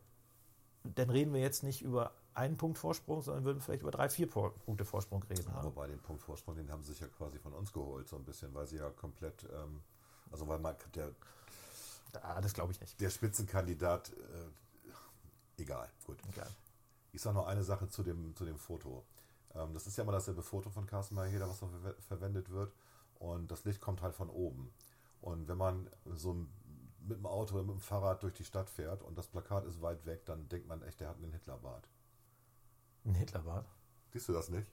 dann 0.84 1.10
reden 1.12 1.34
wir 1.34 1.42
jetzt 1.42 1.62
nicht 1.62 1.82
über 1.84 2.12
einen 2.38 2.56
Punkt 2.58 2.78
Vorsprung, 2.78 3.22
sondern 3.22 3.44
würden 3.46 3.62
vielleicht 3.62 3.82
über 3.82 3.92
drei, 3.92 4.10
vier 4.10 4.30
Punkte 4.30 4.86
Vorsprung 4.86 5.24
reden. 5.24 5.48
aber 5.52 5.64
Ne? 5.70 5.72
bei 5.76 5.88
dem 5.88 6.00
Punkt 6.00 6.22
Vorsprung, 6.22 6.56
den 6.56 6.72
haben 6.72 6.84
sie 6.84 6.92
sich 6.92 7.00
ja 7.02 7.08
quasi 7.08 7.40
von 7.40 7.54
uns 7.54 7.74
geholt, 7.74 8.08
so 8.08 8.16
ein 8.16 8.24
bisschen, 8.24 8.54
weil 8.54 8.68
sie 8.68 8.78
ja 8.78 8.90
komplett, 8.92 9.44
ähm, 9.52 9.82
also 10.32 10.48
weil 10.48 10.60
man 10.60 10.76
der, 10.96 11.12
Ah, 12.22 12.40
das 12.42 12.54
glaube 12.54 12.72
ich 12.72 12.80
nicht. 12.80 13.00
der 13.02 13.10
Spitzenkandidat, 13.10 14.12
äh, 14.12 15.62
egal, 15.62 15.90
gut. 16.06 16.18
Egal. 16.30 16.48
Ich 17.12 17.22
sage 17.22 17.36
noch 17.36 17.48
eine 17.48 17.64
Sache 17.64 17.90
zu 17.90 18.04
dem, 18.04 18.36
zu 18.36 18.46
dem 18.46 18.58
Foto. 18.58 19.04
Ähm, 19.56 19.74
das 19.74 19.88
ist 19.88 19.98
ja 19.98 20.04
immer 20.04 20.12
dasselbe 20.14 20.42
Foto 20.44 20.70
von 20.70 20.86
Carsten 20.86 21.16
Mayheder, 21.16 21.50
was 21.50 21.62
noch 21.62 21.70
verwe- 21.70 22.00
verwendet 22.08 22.50
wird. 22.50 22.72
Und 23.20 23.50
das 23.50 23.66
Licht 23.66 23.82
kommt 23.82 24.02
halt 24.04 24.14
von 24.16 24.30
oben. 24.30 24.72
Und 25.22 25.48
wenn 25.48 25.58
man 25.58 25.90
so 26.16 26.34
mit 26.34 27.18
dem 27.18 27.26
Auto 27.26 27.56
oder 27.56 27.64
mit 27.64 27.76
dem 27.76 27.80
Fahrrad 27.82 28.22
durch 28.22 28.34
die 28.36 28.44
Stadt 28.46 28.70
fährt 28.70 29.02
und 29.02 29.18
das 29.18 29.28
Plakat 29.28 29.66
ist 29.66 29.82
weit 29.82 30.06
weg, 30.06 30.26
dann 30.26 30.48
denkt 30.50 30.68
man 30.68 30.82
echt, 30.84 31.00
der 31.00 31.10
hat 31.10 31.18
einen 31.18 31.32
Hitlerbart. 31.32 31.88
Ein 33.08 33.16
Hitlerbart. 33.16 33.66
Siehst 34.12 34.28
du 34.28 34.34
das 34.34 34.50
nicht? 34.50 34.68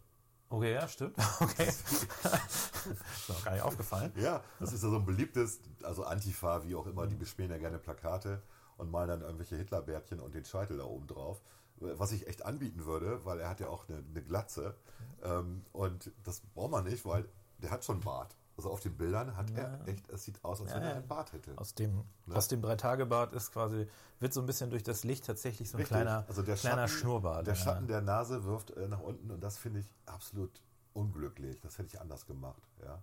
Okay, 0.49 0.75
ja, 0.75 0.89
stimmt. 0.89 1.17
Okay. 1.41 1.69
ist 1.69 3.29
mir 3.29 3.35
noch 3.35 3.45
gar 3.45 3.53
nicht 3.53 3.63
aufgefallen. 3.63 4.13
Ja, 4.17 4.43
das 4.61 4.73
ist 4.73 4.83
ja 4.83 4.91
so 4.91 4.97
ein 4.97 5.07
beliebtes, 5.07 5.61
also 5.83 6.05
Antifa, 6.05 6.65
wie 6.65 6.75
auch 6.75 6.87
immer, 6.87 7.07
die 7.07 7.15
bespielen 7.15 7.51
ja 7.51 7.59
gerne 7.59 7.79
Plakate 7.79 8.43
und 8.77 8.91
malen 8.91 9.09
dann 9.09 9.21
irgendwelche 9.23 9.57
Hitlerbärtchen 9.57 10.21
und 10.21 10.35
den 10.35 10.45
Scheitel 10.45 10.79
da 10.79 10.85
oben 10.85 11.07
drauf. 11.07 11.41
Was 11.77 12.13
ich 12.13 12.27
echt 12.27 12.45
anbieten 12.45 12.85
würde, 12.85 13.25
weil 13.25 13.41
er 13.41 13.49
hat 13.49 13.61
ja 13.61 13.69
auch 13.69 13.89
eine, 13.89 13.99
eine 13.99 14.23
Glatze. 14.23 14.77
Ähm, 15.23 15.65
und 15.73 16.13
das 16.25 16.41
braucht 16.41 16.71
man 16.71 16.85
nicht, 16.85 17.05
weil 17.05 17.29
der 17.59 17.71
hat 17.71 17.85
schon 17.85 18.01
Bart. 18.01 18.37
Also 18.57 18.71
auf 18.71 18.81
den 18.81 18.97
Bildern 18.97 19.37
hat 19.37 19.51
er 19.51 19.81
echt, 19.89 20.09
es 20.11 20.23
sieht 20.25 20.45
aus, 20.45 20.61
als 20.61 20.71
Ja, 20.71 20.77
wenn 20.77 20.83
er 20.85 20.89
ja. 20.91 20.95
einen 20.97 21.09
Bart 21.09 21.33
hätte. 21.33 21.57
Aus 21.59 21.75
dem, 21.75 22.05
Ne? 22.27 22.37
aus 22.37 22.47
dem 22.49 22.63
Drei-Tage-Bart 22.63 23.33
ist 23.33 23.53
quasi, 23.53 23.89
wird 24.21 24.33
so 24.33 24.41
ein 24.41 24.47
bisschen 24.47 24.71
durch 24.71 24.85
das 24.85 25.03
Licht 25.03 25.27
tatsächlich 25.27 25.69
so 25.71 25.77
ein 25.77 25.81
Richtig. 25.81 25.97
kleiner, 25.97 26.25
also 26.29 26.43
der 26.43 26.55
kleiner 26.57 26.87
Schatten, 26.87 27.01
Schnurrbart. 27.01 27.47
Der 27.49 27.55
ja. 27.55 27.61
Schatten 27.61 27.89
der 27.89 28.01
Nase 28.01 28.45
wirft 28.45 28.71
äh, 28.71 28.87
nach 28.87 29.01
unten 29.01 29.31
und 29.33 29.41
das 29.43 29.59
finde 29.59 29.81
ich 29.81 29.91
absolut 30.07 30.53
unglücklich. 30.93 31.61
Das 31.61 31.79
hätte 31.79 31.89
ich 31.89 32.01
anders 32.01 32.27
gemacht. 32.27 32.63
Ja. 32.85 33.03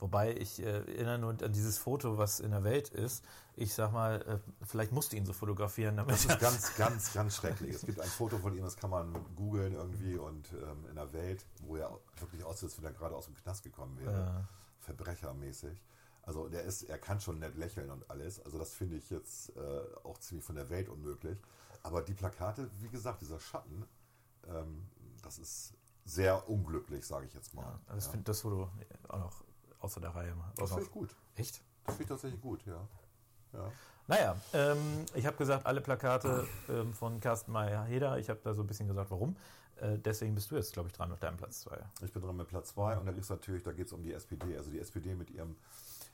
Wobei 0.00 0.34
ich 0.36 0.60
äh, 0.60 0.64
erinnere 0.64 1.18
nur 1.18 1.30
an 1.40 1.52
dieses 1.52 1.78
Foto, 1.78 2.18
was 2.18 2.40
in 2.40 2.50
der 2.50 2.64
Welt 2.64 2.88
ist. 2.88 3.24
Ich 3.54 3.74
sag 3.74 3.92
mal, 3.92 4.20
äh, 4.22 4.66
vielleicht 4.66 4.90
musste 4.90 5.14
ihn 5.16 5.24
so 5.24 5.32
fotografieren, 5.32 5.96
damit 5.96 6.16
Das 6.16 6.24
ist 6.24 6.40
ganz, 6.40 6.74
ganz, 6.76 7.12
ganz 7.12 7.36
schrecklich. 7.36 7.76
Es 7.76 7.82
gibt 7.82 8.00
ein 8.00 8.08
Foto 8.08 8.38
von 8.38 8.56
ihm, 8.56 8.64
das 8.64 8.76
kann 8.76 8.90
man 8.90 9.14
googeln 9.36 9.72
irgendwie 9.72 10.16
und 10.16 10.52
ähm, 10.52 10.86
in 10.90 10.96
der 10.96 11.12
Welt, 11.12 11.46
wo 11.62 11.76
er 11.76 11.96
wirklich 12.18 12.42
aussieht, 12.42 12.70
als 12.70 12.78
wenn 12.78 12.84
er 12.86 12.92
gerade 12.92 13.14
aus 13.14 13.26
dem 13.26 13.36
Knast 13.36 13.62
gekommen 13.62 13.96
wäre. 14.00 14.12
Ja. 14.12 14.44
Verbrechermäßig. 14.84 15.82
Also 16.22 16.48
der 16.48 16.62
ist, 16.62 16.82
er 16.84 16.98
kann 16.98 17.20
schon 17.20 17.38
nett 17.38 17.54
lächeln 17.56 17.90
und 17.90 18.08
alles. 18.10 18.40
Also 18.44 18.58
das 18.58 18.72
finde 18.72 18.96
ich 18.96 19.10
jetzt 19.10 19.54
äh, 19.56 19.80
auch 20.04 20.18
ziemlich 20.18 20.44
von 20.44 20.56
der 20.56 20.70
Welt 20.70 20.88
unmöglich. 20.88 21.38
Aber 21.82 22.00
die 22.02 22.14
Plakate, 22.14 22.70
wie 22.80 22.88
gesagt, 22.88 23.20
dieser 23.20 23.38
Schatten, 23.40 23.86
ähm, 24.48 24.86
das 25.22 25.38
ist 25.38 25.74
sehr 26.04 26.48
unglücklich, 26.48 27.06
sage 27.06 27.26
ich 27.26 27.34
jetzt 27.34 27.52
mal. 27.54 27.62
Ja, 27.62 27.80
also 27.86 27.98
ich 27.98 28.04
Ja. 28.06 28.10
finde 28.12 28.24
das 28.24 28.40
Foto 28.40 28.70
auch 29.08 29.18
noch 29.18 29.44
außer 29.80 30.00
der 30.00 30.14
Reihe. 30.14 30.34
Das 30.56 30.70
finde 30.70 30.84
ich 30.84 30.90
gut. 30.90 31.14
echt? 31.36 31.62
Das 31.84 31.96
finde 31.96 32.02
ich 32.04 32.08
tatsächlich 32.08 32.40
gut, 32.40 32.64
ja. 32.64 32.88
ja. 33.52 33.72
Naja, 34.06 34.36
ähm, 34.52 35.04
ich 35.14 35.26
habe 35.26 35.36
gesagt, 35.36 35.64
alle 35.66 35.80
Plakate 35.82 36.46
ähm, 36.68 36.92
von 36.94 37.20
Carsten 37.20 37.52
Meyer-Heder. 37.52 38.18
Ich 38.18 38.28
habe 38.30 38.40
da 38.42 38.52
so 38.54 38.62
ein 38.62 38.66
bisschen 38.66 38.88
gesagt, 38.88 39.10
warum. 39.10 39.36
Äh, 39.80 39.98
deswegen 39.98 40.34
bist 40.34 40.50
du 40.50 40.56
jetzt, 40.56 40.72
glaube 40.72 40.88
ich, 40.88 40.92
dran 40.94 41.10
mit 41.10 41.22
deinem 41.22 41.36
Platz 41.36 41.60
2. 41.62 41.78
Ich 42.02 42.12
bin 42.12 42.22
dran 42.22 42.36
mit 42.36 42.48
Platz 42.48 42.68
2 42.74 42.98
und 42.98 43.06
da 43.06 43.12
ist 43.12 43.30
natürlich, 43.30 43.62
da 43.62 43.72
geht 43.72 43.86
es 43.86 43.92
um 43.92 44.02
die 44.02 44.12
SPD. 44.12 44.56
Also 44.56 44.70
die 44.70 44.78
SPD 44.80 45.14
mit 45.14 45.30
ihrem 45.30 45.56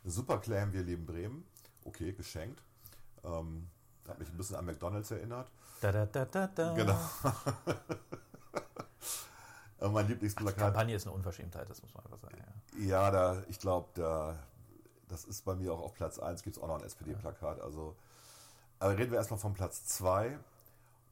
Superclaim 0.04 0.72
Wir 0.72 0.82
lieben 0.82 1.06
Bremen. 1.06 1.44
Okay, 1.84 2.12
geschenkt. 2.12 2.62
Ähm, 3.24 3.68
hat 4.08 4.18
mich 4.18 4.28
ein 4.28 4.36
bisschen 4.36 4.56
an 4.56 4.64
McDonalds 4.66 5.10
erinnert. 5.10 5.50
Da, 5.80 5.92
da, 5.92 6.06
da, 6.06 6.24
da, 6.24 6.46
da. 6.46 6.74
Genau. 6.74 6.98
Äh, 9.80 9.88
mein 9.88 10.06
Die 10.06 10.12
Lieblingsplakat. 10.12 10.58
Kampagne 10.58 10.94
ist 10.94 11.06
eine 11.06 11.14
Unverschämtheit, 11.14 11.68
das 11.70 11.80
muss 11.82 11.94
man 11.94 12.04
einfach 12.04 12.18
sagen. 12.18 12.36
Ja. 12.76 12.84
Ja, 12.84 13.10
da, 13.10 13.42
ich 13.48 13.58
glaube, 13.58 13.88
da, 13.94 14.38
das 15.08 15.24
ist 15.24 15.44
bei 15.44 15.54
mir 15.54 15.72
auch 15.72 15.80
auf 15.80 15.94
Platz 15.94 16.18
1, 16.18 16.42
gibt 16.42 16.56
es 16.56 16.62
auch 16.62 16.68
noch 16.68 16.78
ein 16.78 16.84
SPD-Plakat. 16.84 17.60
Also, 17.60 17.96
aber 18.78 18.96
reden 18.98 19.10
wir 19.10 19.18
erstmal 19.18 19.40
von 19.40 19.54
Platz 19.54 19.86
2. 19.86 20.38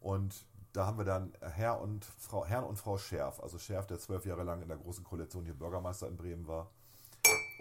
Und 0.01 0.35
da 0.73 0.87
haben 0.87 0.99
wir 0.99 1.05
dann 1.05 1.33
Herr 1.41 1.81
und 1.81 2.05
Frau, 2.05 2.45
Herrn 2.45 2.65
und 2.65 2.77
Frau 2.77 2.99
Scherf. 2.99 3.41
Also 3.41 3.59
Scherf, 3.59 3.87
der 3.87 3.99
zwölf 3.99 4.25
Jahre 4.27 4.45
lang 4.45 4.63
in 4.63 4.69
der 4.69 4.77
Großen 4.77 5.05
Koalition 5.05 5.45
hier 5.45 5.55
Bürgermeister 5.55 6.09
in 6.09 6.17
Bremen 6.17 6.47
war. 6.47 6.71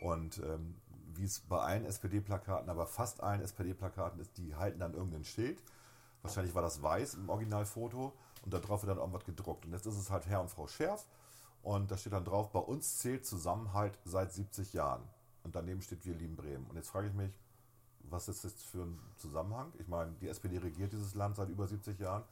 Und 0.01 0.38
ähm, 0.39 0.75
wie 1.15 1.25
es 1.25 1.39
bei 1.39 1.59
allen 1.59 1.85
SPD-Plakaten, 1.85 2.69
aber 2.69 2.85
fast 2.85 3.23
allen 3.23 3.41
SPD-Plakaten 3.41 4.19
ist, 4.19 4.38
die 4.38 4.55
halten 4.55 4.79
dann 4.79 4.93
irgendein 4.93 5.23
Schild. 5.23 5.63
Wahrscheinlich 6.21 6.53
war 6.53 6.61
das 6.61 6.81
weiß 6.81 7.15
im 7.15 7.29
Originalfoto 7.29 8.13
und 8.43 8.53
da 8.53 8.59
drauf 8.59 8.84
wird 8.84 8.91
dann 8.91 8.97
irgendwas 8.97 9.25
gedruckt. 9.25 9.65
Und 9.65 9.71
jetzt 9.71 9.85
ist 9.85 9.97
es 9.97 10.11
halt 10.11 10.27
Herr 10.27 10.41
und 10.41 10.49
Frau 10.49 10.67
Scherf. 10.67 11.05
Und 11.63 11.91
da 11.91 11.97
steht 11.97 12.13
dann 12.13 12.25
drauf, 12.25 12.51
bei 12.51 12.59
uns 12.59 12.99
zählt 12.99 13.25
Zusammenhalt 13.25 13.97
seit 14.05 14.31
70 14.31 14.73
Jahren. 14.73 15.03
Und 15.43 15.55
daneben 15.55 15.81
steht, 15.81 16.05
wir 16.05 16.13
lieben 16.13 16.35
Bremen. 16.35 16.65
Und 16.67 16.75
jetzt 16.75 16.89
frage 16.89 17.07
ich 17.07 17.13
mich, 17.13 17.31
was 18.09 18.29
ist 18.29 18.43
das 18.43 18.53
für 18.53 18.84
ein 18.84 18.99
Zusammenhang? 19.17 19.73
Ich 19.79 19.88
meine, 19.88 20.11
die 20.21 20.27
SPD 20.27 20.57
regiert 20.57 20.93
dieses 20.93 21.15
Land 21.15 21.35
seit 21.35 21.49
über 21.49 21.67
70 21.67 21.99
Jahren. 21.99 22.23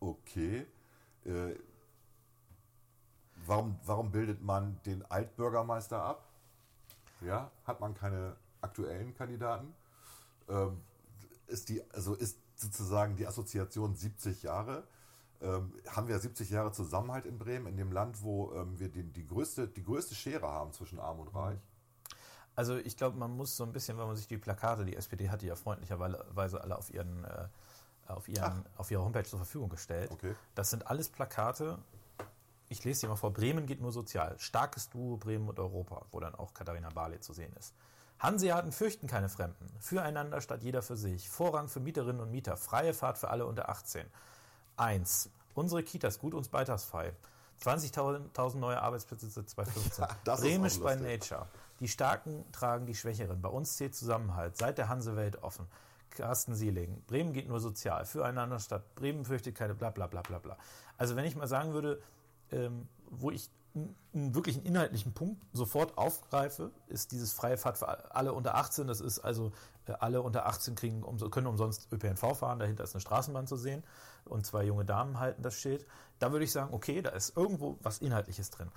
Okay. 0.00 0.66
Äh, 1.24 1.54
warum, 3.46 3.78
warum 3.84 4.10
bildet 4.10 4.42
man 4.42 4.80
den 4.86 5.04
Altbürgermeister 5.10 6.02
ab? 6.02 6.26
Ja, 7.20 7.50
hat 7.64 7.80
man 7.80 7.94
keine 7.94 8.36
aktuellen 8.62 9.14
Kandidaten? 9.14 9.74
Ähm, 10.48 10.80
ist 11.46 11.68
die, 11.68 11.82
also 11.92 12.14
ist 12.14 12.38
sozusagen 12.56 13.16
die 13.16 13.26
Assoziation 13.26 13.94
70 13.94 14.42
Jahre? 14.42 14.84
Ähm, 15.42 15.72
haben 15.88 16.08
wir 16.08 16.18
70 16.18 16.50
Jahre 16.50 16.72
Zusammenhalt 16.72 17.24
in 17.24 17.38
Bremen, 17.38 17.66
in 17.66 17.76
dem 17.76 17.92
Land, 17.92 18.22
wo 18.22 18.52
ähm, 18.52 18.78
wir 18.78 18.88
die, 18.88 19.02
die, 19.02 19.26
größte, 19.26 19.68
die 19.68 19.82
größte 19.82 20.14
Schere 20.14 20.46
haben 20.46 20.72
zwischen 20.72 20.98
Arm 20.98 21.18
und 21.18 21.28
Reich? 21.34 21.58
Also 22.54 22.76
ich 22.76 22.96
glaube, 22.96 23.16
man 23.16 23.34
muss 23.34 23.56
so 23.56 23.64
ein 23.64 23.72
bisschen, 23.72 23.96
wenn 23.96 24.06
man 24.06 24.16
sich 24.16 24.26
die 24.26 24.36
Plakate, 24.36 24.84
die 24.84 24.96
SPD 24.96 25.30
hat 25.30 25.40
die 25.40 25.46
ja 25.46 25.56
freundlicherweise 25.56 26.60
alle 26.60 26.76
auf 26.76 26.92
ihren, 26.92 27.24
äh, 27.24 27.48
auf, 28.16 28.28
ihren, 28.28 28.64
auf 28.76 28.90
ihrer 28.90 29.02
Homepage 29.04 29.24
zur 29.24 29.38
Verfügung 29.38 29.68
gestellt. 29.68 30.10
Okay. 30.10 30.34
Das 30.54 30.70
sind 30.70 30.86
alles 30.86 31.08
Plakate. 31.08 31.78
Ich 32.68 32.84
lese 32.84 33.02
dir 33.02 33.08
mal 33.08 33.16
vor. 33.16 33.32
Bremen 33.32 33.66
geht 33.66 33.80
nur 33.80 33.92
sozial. 33.92 34.38
Starkes 34.38 34.90
Duo 34.90 35.16
Bremen 35.16 35.48
und 35.48 35.58
Europa, 35.58 36.06
wo 36.12 36.20
dann 36.20 36.34
auch 36.34 36.54
Katharina 36.54 36.90
Barley 36.90 37.20
zu 37.20 37.32
sehen 37.32 37.52
ist. 37.58 37.74
Hanseaten 38.20 38.70
fürchten 38.70 39.06
keine 39.06 39.28
Fremden. 39.28 39.68
Füreinander 39.80 40.40
statt 40.40 40.62
jeder 40.62 40.82
für 40.82 40.96
sich. 40.96 41.28
Vorrang 41.28 41.68
für 41.68 41.80
Mieterinnen 41.80 42.20
und 42.20 42.30
Mieter. 42.30 42.56
Freie 42.56 42.92
Fahrt 42.92 43.18
für 43.18 43.30
alle 43.30 43.46
unter 43.46 43.68
18. 43.68 44.06
1. 44.76 45.30
Unsere 45.54 45.82
Kitas 45.82 46.18
gut 46.18 46.34
uns 46.34 46.48
beitragsfrei. 46.48 47.14
20.000 47.62 48.56
neue 48.56 48.80
Arbeitsplätze 48.80 49.28
seit 49.28 49.48
2015. 49.50 50.04
Das 50.24 50.40
ist 50.40 50.46
Bremisch 50.46 50.78
by 50.78 50.94
lustig. 50.94 51.02
Nature. 51.02 51.46
Die 51.80 51.88
Starken 51.88 52.44
tragen 52.52 52.86
die 52.86 52.94
Schwächeren. 52.94 53.40
Bei 53.40 53.48
uns 53.48 53.76
zählt 53.76 53.94
Zusammenhalt. 53.94 54.56
Seit 54.56 54.78
der 54.78 54.88
Hansewelt 54.88 55.42
offen. 55.42 55.66
Carsten 56.10 56.54
Sieling. 56.54 57.02
Bremen 57.06 57.32
geht 57.32 57.48
nur 57.48 57.60
sozial. 57.60 58.04
Füreinander 58.04 58.58
statt. 58.58 58.94
Bremen 58.94 59.24
fürchtet 59.24 59.54
keine 59.54 59.74
bla 59.74 59.90
bla 59.90 60.06
bla 60.06 60.22
bla 60.22 60.38
bla. 60.38 60.56
Also 60.96 61.16
wenn 61.16 61.24
ich 61.24 61.36
mal 61.36 61.46
sagen 61.46 61.72
würde, 61.72 62.02
ähm, 62.50 62.88
wo 63.10 63.30
ich 63.30 63.50
einen 63.74 64.34
wirklichen 64.34 64.64
inhaltlichen 64.64 65.12
Punkt 65.12 65.40
sofort 65.52 65.96
aufgreife, 65.96 66.72
ist 66.88 67.12
dieses 67.12 67.32
freie 67.32 67.56
Fahrt 67.56 67.78
für 67.78 68.14
alle 68.14 68.32
unter 68.32 68.56
18. 68.56 68.88
Das 68.88 69.00
ist 69.00 69.20
also, 69.20 69.52
äh, 69.86 69.92
alle 69.92 70.22
unter 70.22 70.46
18 70.46 70.74
kriegen, 70.74 71.02
können 71.30 71.46
umsonst 71.46 71.88
ÖPNV 71.92 72.36
fahren. 72.36 72.58
Dahinter 72.58 72.84
ist 72.84 72.94
eine 72.94 73.00
Straßenbahn 73.00 73.46
zu 73.46 73.56
sehen 73.56 73.84
und 74.24 74.44
zwei 74.44 74.64
junge 74.64 74.84
Damen 74.84 75.20
halten 75.20 75.42
das 75.42 75.54
Schild. 75.54 75.86
Da 76.18 76.32
würde 76.32 76.44
ich 76.44 76.52
sagen, 76.52 76.74
okay, 76.74 77.02
da 77.02 77.10
ist 77.10 77.36
irgendwo 77.36 77.78
was 77.82 77.98
Inhaltliches 77.98 78.50
drin. 78.50 78.70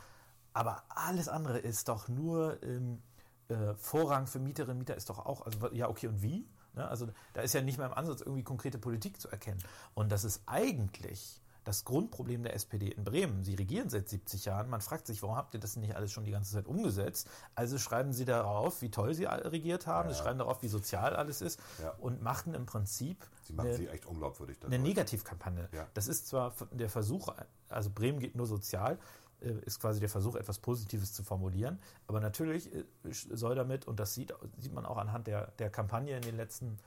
Aber 0.53 0.83
alles 0.89 1.27
andere 1.27 1.57
ist 1.57 1.87
doch 1.89 2.07
nur 2.07 2.61
ähm, 2.61 3.01
äh, 3.47 3.73
Vorrang 3.75 4.27
für 4.27 4.39
Mieterinnen 4.39 4.75
und 4.75 4.79
Mieter 4.79 4.95
ist 4.95 5.09
doch 5.09 5.25
auch, 5.25 5.45
also 5.45 5.71
ja, 5.71 5.89
okay, 5.89 6.07
und 6.07 6.21
wie? 6.21 6.47
Ne? 6.73 6.87
Also 6.87 7.07
da 7.33 7.41
ist 7.41 7.53
ja 7.53 7.61
nicht 7.61 7.77
mehr 7.77 7.87
im 7.87 7.93
Ansatz 7.93 8.21
irgendwie 8.21 8.43
konkrete 8.43 8.77
Politik 8.77 9.19
zu 9.21 9.29
erkennen. 9.29 9.59
Und 9.93 10.11
das 10.11 10.23
ist 10.23 10.41
eigentlich 10.45 11.39
das 11.65 11.85
Grundproblem 11.85 12.43
der 12.43 12.55
SPD 12.55 12.89
in 12.89 13.05
Bremen. 13.05 13.45
Sie 13.45 13.55
regieren 13.55 13.87
seit 13.89 14.09
70 14.09 14.43
Jahren. 14.43 14.69
Man 14.69 14.81
fragt 14.81 15.07
sich, 15.07 15.21
warum 15.23 15.37
habt 15.37 15.53
ihr 15.53 15.61
das 15.61 15.77
nicht 15.77 15.95
alles 15.95 16.11
schon 16.11 16.25
die 16.25 16.31
ganze 16.31 16.51
Zeit 16.51 16.67
umgesetzt? 16.67 17.29
Also 17.55 17.77
schreiben 17.77 18.11
sie 18.11 18.25
darauf, 18.25 18.81
wie 18.81 18.91
toll 18.91 19.13
sie 19.13 19.23
regiert 19.23 19.87
haben, 19.87 20.09
sie 20.09 20.15
schreiben 20.15 20.39
darauf, 20.39 20.61
wie 20.61 20.67
sozial 20.67 21.15
alles 21.15 21.39
ist 21.41 21.61
Ja. 21.81 21.91
und 21.99 22.21
machten 22.21 22.53
im 22.53 22.65
Prinzip 22.65 23.25
Sie 23.43 23.53
machen 23.53 23.67
eine- 23.67 23.77
sie 23.77 23.87
echt 23.87 24.05
unglaubwürdig. 24.05 24.57
eine. 24.65 24.77
Negativkampagne. 24.77 25.69
Ja. 25.71 25.87
Das 25.93 26.09
ist 26.09 26.27
zwar 26.27 26.53
der 26.71 26.89
Versuch, 26.89 27.29
also 27.69 27.89
Bremen 27.89 28.19
geht 28.19 28.35
nur 28.35 28.45
sozial, 28.45 28.97
ist 29.49 29.79
quasi 29.79 29.99
der 29.99 30.09
Versuch, 30.09 30.35
etwas 30.35 30.59
Positives 30.59 31.13
zu 31.13 31.23
formulieren. 31.23 31.79
Aber 32.07 32.19
natürlich 32.19 32.73
äh, 32.73 32.83
soll 33.11 33.55
damit, 33.55 33.87
und 33.87 33.99
das 33.99 34.13
sieht, 34.13 34.33
sieht 34.57 34.73
man 34.73 34.85
auch 34.85 34.97
anhand 34.97 35.27
der, 35.27 35.51
der 35.59 35.69
Kampagne 35.69 36.15
in 36.15 36.23
den 36.23 36.37
letzten 36.37 36.79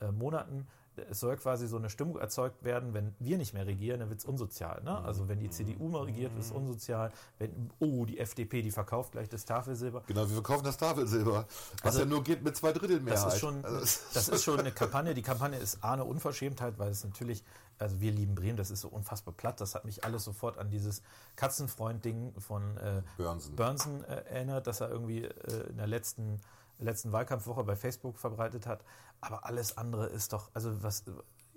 äh, 0.00 0.10
Monaten, 0.10 0.66
es 1.10 1.20
soll 1.20 1.36
quasi 1.36 1.66
so 1.66 1.76
eine 1.76 1.90
Stimmung 1.90 2.18
erzeugt 2.18 2.62
werden, 2.64 2.94
wenn 2.94 3.14
wir 3.18 3.36
nicht 3.38 3.54
mehr 3.54 3.66
regieren, 3.66 4.00
dann 4.00 4.10
wird 4.10 4.20
es 4.20 4.24
unsozial. 4.24 4.82
Ne? 4.84 4.96
Also 5.04 5.28
wenn 5.28 5.38
die 5.38 5.50
CDU 5.50 5.88
mal 5.88 6.04
regiert, 6.04 6.32
wird 6.34 6.44
es 6.44 6.52
unsozial. 6.52 7.12
Wenn, 7.38 7.70
oh, 7.80 8.04
die 8.04 8.18
FDP, 8.18 8.62
die 8.62 8.70
verkauft 8.70 9.12
gleich 9.12 9.28
das 9.28 9.44
Tafelsilber. 9.44 10.02
Genau, 10.06 10.22
wir 10.22 10.34
verkaufen 10.34 10.64
das 10.64 10.76
Tafelsilber, 10.76 11.46
was 11.82 11.84
Also, 11.84 12.00
ja 12.00 12.06
nur 12.06 12.22
geht 12.22 12.44
mit 12.44 12.56
zwei 12.56 12.72
Drittel 12.72 13.00
Mehrheit. 13.00 13.24
Das 13.26 13.34
ist 13.34 13.40
schon, 13.40 13.64
Also, 13.64 14.00
das 14.14 14.28
ist 14.28 14.44
schon 14.44 14.60
eine 14.60 14.72
Kampagne. 14.72 15.14
Die 15.14 15.22
Kampagne 15.22 15.58
ist 15.58 15.82
A, 15.82 15.94
eine 15.94 16.04
Unverschämtheit, 16.04 16.78
weil 16.78 16.90
es 16.90 17.04
natürlich, 17.04 17.42
also 17.78 18.00
wir 18.00 18.12
lieben 18.12 18.34
Bremen, 18.34 18.56
das 18.56 18.70
ist 18.70 18.80
so 18.80 18.88
unfassbar 18.88 19.34
platt. 19.34 19.60
Das 19.60 19.74
hat 19.74 19.84
mich 19.84 20.04
alles 20.04 20.24
sofort 20.24 20.58
an 20.58 20.70
dieses 20.70 21.02
Katzenfreund-Ding 21.36 22.40
von 22.40 22.76
äh, 22.78 23.02
Börnsen. 23.16 23.56
Börnsen 23.56 24.04
äh, 24.04 24.24
erinnert, 24.26 24.66
das 24.66 24.80
er 24.80 24.90
irgendwie 24.90 25.24
äh, 25.24 25.68
in 25.68 25.76
der 25.76 25.86
letzten, 25.86 26.40
letzten 26.78 27.12
Wahlkampfwoche 27.12 27.64
bei 27.64 27.76
Facebook 27.76 28.18
verbreitet 28.18 28.66
hat. 28.66 28.84
Aber 29.20 29.44
alles 29.46 29.76
andere 29.78 30.06
ist 30.06 30.32
doch, 30.32 30.50
also 30.54 30.82
was, 30.82 31.04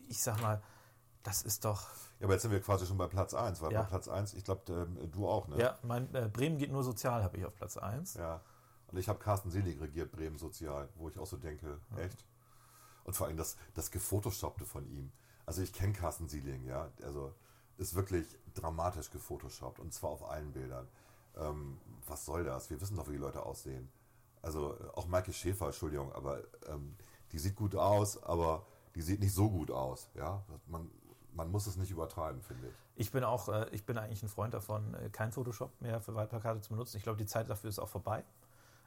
ich 0.08 0.22
sag 0.22 0.42
mal, 0.42 0.62
das 1.24 1.42
ist 1.42 1.66
doch, 1.66 1.82
ja, 2.20 2.26
aber 2.26 2.34
jetzt 2.34 2.44
sind 2.44 2.52
wir 2.52 2.62
quasi 2.62 2.86
schon 2.86 2.98
bei 2.98 3.08
Platz 3.08 3.34
1, 3.34 3.62
weil 3.62 3.74
Ja. 3.74 3.82
bei 3.82 3.90
Platz 3.90 4.08
1, 4.08 4.34
ich 4.34 4.46
glaube, 4.46 4.72
ähm, 4.72 5.12
du 5.12 5.28
auch, 5.28 5.48
ne? 5.50 5.58
ja, 5.60 5.78
mein 5.82 6.14
äh, 6.16 6.30
Bremen 6.32 6.58
geht 6.58 6.72
nur 6.72 6.84
sozial, 6.84 7.22
habe 7.24 7.38
ich 7.38 7.46
auf 7.46 7.54
Platz 7.54 7.76
1. 7.76 8.14
Ja. 8.14 8.42
Und 8.88 8.98
ich 8.98 9.10
habe 9.10 9.20
Carsten 9.20 9.52
Selig 9.52 9.82
regiert, 9.82 10.12
Bremen 10.12 10.38
Sozial, 10.38 10.88
wo 10.96 11.10
ich 11.10 11.20
auch 11.20 11.28
so 11.28 11.36
denke, 11.36 11.80
echt? 11.98 12.24
Und 13.04 13.16
vor 13.16 13.28
allem 13.28 13.36
das, 13.38 13.58
das 13.74 13.92
Gefotoshoppte 13.92 14.66
von 14.66 14.86
ihm. 14.88 15.12
Also 15.48 15.62
ich 15.62 15.74
kenne 15.74 15.94
Carsten 15.94 16.28
Sieling, 16.28 16.66
ja. 16.66 16.92
Also 17.02 17.34
ist 17.78 17.96
wirklich 17.96 18.28
dramatisch 18.54 19.10
gefotoshoppt 19.10 19.80
und 19.80 19.94
zwar 19.94 20.12
auf 20.12 20.30
allen 20.30 20.52
Bildern. 20.52 20.88
Ähm, 21.38 21.80
was 22.06 22.26
soll 22.26 22.44
das? 22.44 22.70
Wir 22.70 22.80
wissen 22.82 22.98
doch, 22.98 23.08
wie 23.08 23.14
die 23.14 23.18
Leute 23.18 23.44
aussehen. 23.44 23.90
Also 24.42 24.74
äh, 24.74 24.88
auch 24.96 25.08
Maike 25.08 25.32
Schäfer, 25.32 25.68
Entschuldigung, 25.68 26.12
aber 26.12 26.42
ähm, 26.68 26.96
die 27.32 27.40
sieht 27.40 27.56
gut 27.56 27.76
aus, 27.76 28.22
aber 28.24 28.66
die 28.96 29.02
sieht 29.02 29.22
nicht 29.22 29.34
so 29.34 29.50
gut 29.50 29.72
aus. 29.72 30.10
Ja? 30.16 30.44
Man, 30.68 30.92
man 31.34 31.50
muss 31.50 31.66
es 31.66 31.78
nicht 31.78 31.92
übertreiben, 31.92 32.42
finde 32.42 32.68
ich. 32.68 32.74
Ich 32.96 33.12
bin 33.12 33.24
auch, 33.24 33.48
äh, 33.48 33.70
ich 33.72 33.86
bin 33.86 33.98
eigentlich 33.98 34.24
ein 34.24 34.30
Freund 34.30 34.54
davon, 34.54 34.96
äh, 34.96 35.10
kein 35.10 35.32
Photoshop 35.32 35.80
mehr 35.80 36.02
für 36.02 36.14
Wahlplakate 36.14 36.60
zu 36.60 36.72
benutzen. 36.72 36.98
Ich 36.98 37.04
glaube, 37.04 37.18
die 37.18 37.26
Zeit 37.26 37.50
dafür 37.50 37.70
ist 37.70 37.80
auch 37.80 37.90
vorbei. 37.90 38.26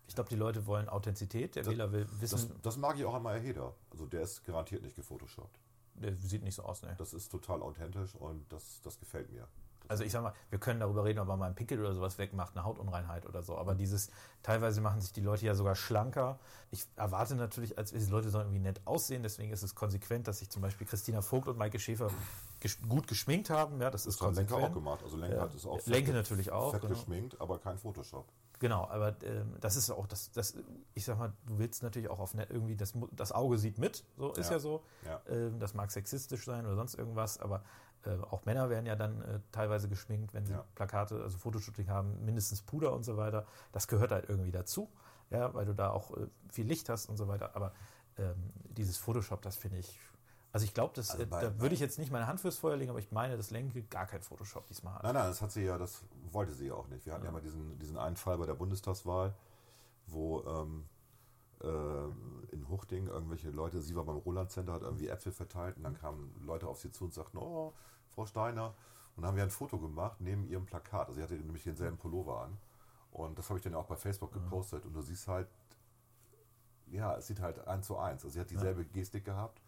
Ich 0.09 0.15
glaube, 0.15 0.28
die 0.28 0.37
Leute 0.37 0.66
wollen 0.66 0.89
Authentizität. 0.89 1.55
Der 1.55 1.65
Wähler 1.65 1.93
will 1.93 2.07
Das, 2.20 2.32
wissen, 2.32 2.59
das 2.62 2.77
mag 2.77 2.99
ich 2.99 3.05
auch 3.05 3.15
an 3.15 3.23
Meier 3.23 3.39
Heder. 3.39 3.73
Also 3.93 4.07
der 4.07 4.23
ist 4.23 4.45
garantiert 4.45 4.82
nicht 4.82 4.97
gefotoshoppt. 4.97 5.59
Der 6.01 6.14
sieht 6.16 6.43
nicht 6.43 6.55
so 6.55 6.62
aus. 6.64 6.82
Ne? 6.82 6.94
Das 6.98 7.12
ist 7.12 7.28
total 7.31 7.62
authentisch 7.62 8.14
und 8.14 8.51
das, 8.52 8.81
das 8.82 8.98
gefällt 8.98 9.31
mir. 9.32 9.47
Also 9.89 10.05
ich 10.05 10.12
sag 10.12 10.22
mal, 10.22 10.32
wir 10.51 10.60
können 10.60 10.78
darüber 10.78 11.05
reden, 11.05 11.18
ob 11.18 11.27
man 11.27 11.36
mal 11.39 11.47
einen 11.47 11.56
Pickel 11.56 11.81
oder 11.81 11.93
sowas 11.93 12.16
wegmacht, 12.16 12.55
eine 12.55 12.64
Hautunreinheit 12.64 13.27
oder 13.27 13.43
so. 13.43 13.59
Aber 13.59 13.74
dieses, 13.74 14.09
teilweise 14.43 14.81
machen 14.81 15.01
sich 15.01 15.12
die 15.12 15.20
Leute 15.20 15.47
ja 15.47 15.55
sogar 15.56 15.74
schlanker. 15.74 16.39
Ich 16.70 16.86
erwarte 16.94 17.35
natürlich, 17.35 17.77
als 17.77 17.90
diese 17.90 18.09
Leute 18.12 18.31
sollen 18.31 18.47
irgendwie 18.47 18.60
nett 18.62 18.81
aussehen. 18.85 19.24
Deswegen 19.24 19.51
ist 19.52 19.64
es 19.64 19.74
konsequent, 19.74 20.28
dass 20.28 20.39
sich 20.39 20.48
zum 20.48 20.62
Beispiel 20.62 20.86
Christina 20.86 21.22
Vogt 21.22 21.48
und 21.48 21.59
Maike 21.59 21.81
Schäfer 21.81 22.09
ges 22.60 22.81
gut 22.82 23.09
geschminkt 23.09 23.51
haben. 23.51 23.81
Ja, 23.81 23.90
das 23.90 24.06
ist 24.06 24.20
Das 24.20 24.36
Lenker 24.36 24.55
konsequent. 24.55 24.70
auch 24.70 24.74
gemacht. 24.74 25.02
Also 25.02 25.16
Lenker 25.16 25.36
Ja. 25.36 25.43
hat 25.43 25.55
es 25.55 25.66
auch 25.66 25.85
Lenke 25.86 26.12
natürlich 26.12 26.52
auch, 26.52 26.70
fett 26.70 26.82
genau. 26.82 26.94
geschminkt, 26.94 27.40
aber 27.40 27.59
kein 27.59 27.77
Photoshop. 27.77 28.28
Genau, 28.61 28.87
aber 28.89 29.16
ähm, 29.24 29.57
das 29.61 29.74
ist 29.77 29.91
auch 29.91 30.07
das, 30.07 30.31
das, 30.32 30.55
ich 30.95 31.05
sag 31.07 31.19
mal, 31.19 31.32
du 31.47 31.59
willst 31.59 31.82
natürlich 31.82 32.11
auch 32.11 32.19
auf 32.20 32.35
net 32.35 32.51
irgendwie, 32.51 32.77
das, 32.77 32.93
das 33.12 33.32
Auge 33.32 33.57
sieht 33.59 33.78
mit, 33.78 34.05
so 34.19 34.32
ist 34.35 34.49
ja, 34.51 34.57
Ja, 34.57 34.61
so. 34.61 34.85
ja. 35.07 35.20
Ähm, 35.28 35.59
das 35.59 35.73
mag 35.74 35.91
sexistisch 35.91 36.45
sein 36.45 36.66
oder 36.66 36.77
sonst 36.77 36.95
irgendwas, 36.95 37.39
aber 37.41 37.65
äh, 38.05 38.11
auch 38.31 38.45
Männer 38.45 38.69
werden 38.69 38.85
ja 38.85 38.97
dann 38.97 39.23
äh, 39.23 39.41
teilweise 39.51 39.89
geschminkt, 39.89 40.35
wenn 40.35 40.45
sie 40.45 40.53
Ja. 40.53 40.65
Plakate, 40.74 41.23
also 41.23 41.39
Fotoshooting 41.39 41.89
haben, 41.89 42.23
mindestens 42.24 42.61
Puder 42.61 42.93
und 42.93 43.03
so 43.03 43.16
weiter. 43.16 43.47
Das 43.73 43.89
gehört 43.89 44.12
halt 44.12 44.28
irgendwie 44.28 44.53
dazu, 44.53 44.91
ja, 45.31 45.53
weil 45.55 45.65
du 45.65 45.74
da 45.74 45.91
auch 45.91 46.15
äh, 46.19 46.27
viel 46.51 46.66
Licht 46.66 46.91
hast 46.91 47.09
und 47.09 47.16
so 47.16 47.28
weiter. 47.28 47.57
Aber 47.57 47.73
ähm, 48.19 48.53
dieses 48.65 48.99
Photoshop, 48.99 49.41
das 49.41 49.57
finde 49.57 49.78
ich. 49.78 49.99
Also 50.52 50.64
ich 50.64 50.74
glaube, 50.74 50.93
Also 50.97 51.18
äh, 51.18 51.27
bei- 51.27 51.40
da 51.43 51.60
würde 51.60 51.74
ich 51.74 51.81
jetzt 51.81 51.98
nicht 51.98 52.10
meine 52.10 52.27
Hand 52.27 52.40
fürs 52.40 52.59
Feuer 52.59 52.77
legen, 52.77 52.90
aber 52.90 52.98
ich 52.98 53.12
meine, 53.12 53.36
dass 53.36 53.51
Lenke 53.51 53.82
gar 53.85 54.06
kein 54.06 54.22
Photoshop 54.22 54.66
diesmal 54.66 54.94
hat. 54.94 55.02
Nein, 55.05 55.14
nein, 55.14 55.28
das 55.28 55.40
hat 55.43 55.52
sie 55.52 55.62
ja, 55.64 55.78
das 55.78 56.02
wollte 56.32 56.52
sie 56.52 56.66
ja 56.66 56.74
auch 56.74 56.89
nicht. 56.89 57.06
Wir 57.06 57.12
hatten 57.14 57.24
ja, 57.24 57.31
mal 57.31 57.40
diesen, 57.40 57.78
diesen 57.78 57.97
einen 57.97 58.16
Fall 58.16 58.36
bei 58.39 58.47
der 58.47 58.55
Bundestagswahl, 58.55 59.32
wo 60.09 60.43
ähm, 60.43 60.86
äh, 61.62 62.52
in 62.52 62.68
Huchting 62.68 63.06
irgendwelche 63.06 63.51
Leute, 63.51 63.81
sie 63.81 63.94
war 63.94 64.05
beim 64.05 64.16
Roland 64.16 64.51
Center, 64.51 64.72
hat 64.72 64.82
irgendwie 64.82 65.09
Äpfel 65.09 65.31
verteilt 65.31 65.77
und 65.77 65.85
dann 65.85 65.94
kamen 65.97 66.35
Leute 66.44 66.66
auf 66.66 66.78
sie 66.81 66.90
zu 66.90 67.05
und 67.05 67.14
sagten, 67.14 67.39
oh, 67.39 67.72
Frau 68.09 68.27
Steiner. 68.27 68.74
Und 69.16 69.22
dann 69.22 69.27
haben 69.28 69.36
wir 69.36 69.43
ein 69.44 69.51
Foto 69.51 69.78
gemacht 69.78 70.16
neben 70.20 70.44
ihrem 70.48 70.66
Plakat. 70.66 71.09
Also 71.09 71.18
sie 71.18 71.22
hatte 71.22 71.35
nämlich 71.35 71.62
denselben 71.64 71.97
Pullover 71.98 72.43
an. 72.43 72.56
Und 73.12 73.39
das 73.39 73.48
habe 73.51 73.59
ich 73.59 73.62
dann 73.62 73.72
ja 73.74 73.78
auch 73.78 73.86
bei 73.86 73.97
Facebook 73.97 74.32
gepostet. 74.32 74.85
Und 74.86 74.94
du 74.94 75.02
siehst 75.02 75.28
halt, 75.28 75.48
ja, 76.86 77.14
es 77.16 77.27
sieht 77.27 77.40
halt 77.40 77.66
eins 77.68 77.86
zu 77.86 77.98
eins. 77.98 78.24
Also 78.24 78.31
sie 78.35 78.40
hat 78.40 78.51
dieselbe 78.51 78.85
Gestik 78.85 79.24
gehabt. 79.24 79.60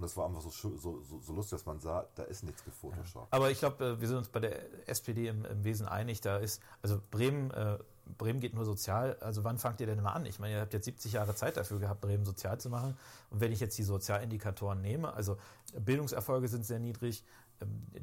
Und 0.00 0.04
das 0.04 0.16
war 0.16 0.26
einfach 0.26 0.40
so, 0.40 0.50
so, 0.50 1.02
so, 1.02 1.20
so 1.20 1.32
lustig, 1.34 1.58
dass 1.58 1.66
man 1.66 1.78
sah, 1.78 2.06
da 2.14 2.22
ist 2.22 2.42
nichts 2.42 2.64
gefotoshoppt. 2.64 3.30
Aber 3.34 3.50
ich 3.50 3.58
glaube, 3.58 4.00
wir 4.00 4.08
sind 4.08 4.16
uns 4.16 4.30
bei 4.30 4.40
der 4.40 4.88
SPD 4.88 5.26
im, 5.26 5.44
im 5.44 5.62
Wesen 5.62 5.86
einig. 5.86 6.22
Da 6.22 6.38
ist, 6.38 6.62
also 6.80 7.02
Bremen, 7.10 7.50
äh, 7.50 7.76
Bremen 8.16 8.40
geht 8.40 8.54
nur 8.54 8.64
sozial. 8.64 9.18
Also 9.20 9.44
wann 9.44 9.58
fangt 9.58 9.78
ihr 9.82 9.86
denn 9.86 10.00
mal 10.00 10.12
an? 10.12 10.24
Ich 10.24 10.38
meine, 10.38 10.54
ihr 10.54 10.60
habt 10.62 10.72
jetzt 10.72 10.86
70 10.86 11.12
Jahre 11.12 11.34
Zeit 11.34 11.58
dafür 11.58 11.80
gehabt, 11.80 12.00
Bremen 12.00 12.24
sozial 12.24 12.58
zu 12.58 12.70
machen. 12.70 12.96
Und 13.28 13.42
wenn 13.42 13.52
ich 13.52 13.60
jetzt 13.60 13.76
die 13.76 13.82
Sozialindikatoren 13.82 14.80
nehme, 14.80 15.12
also 15.12 15.36
Bildungserfolge 15.78 16.48
sind 16.48 16.64
sehr 16.64 16.78
niedrig, 16.78 17.22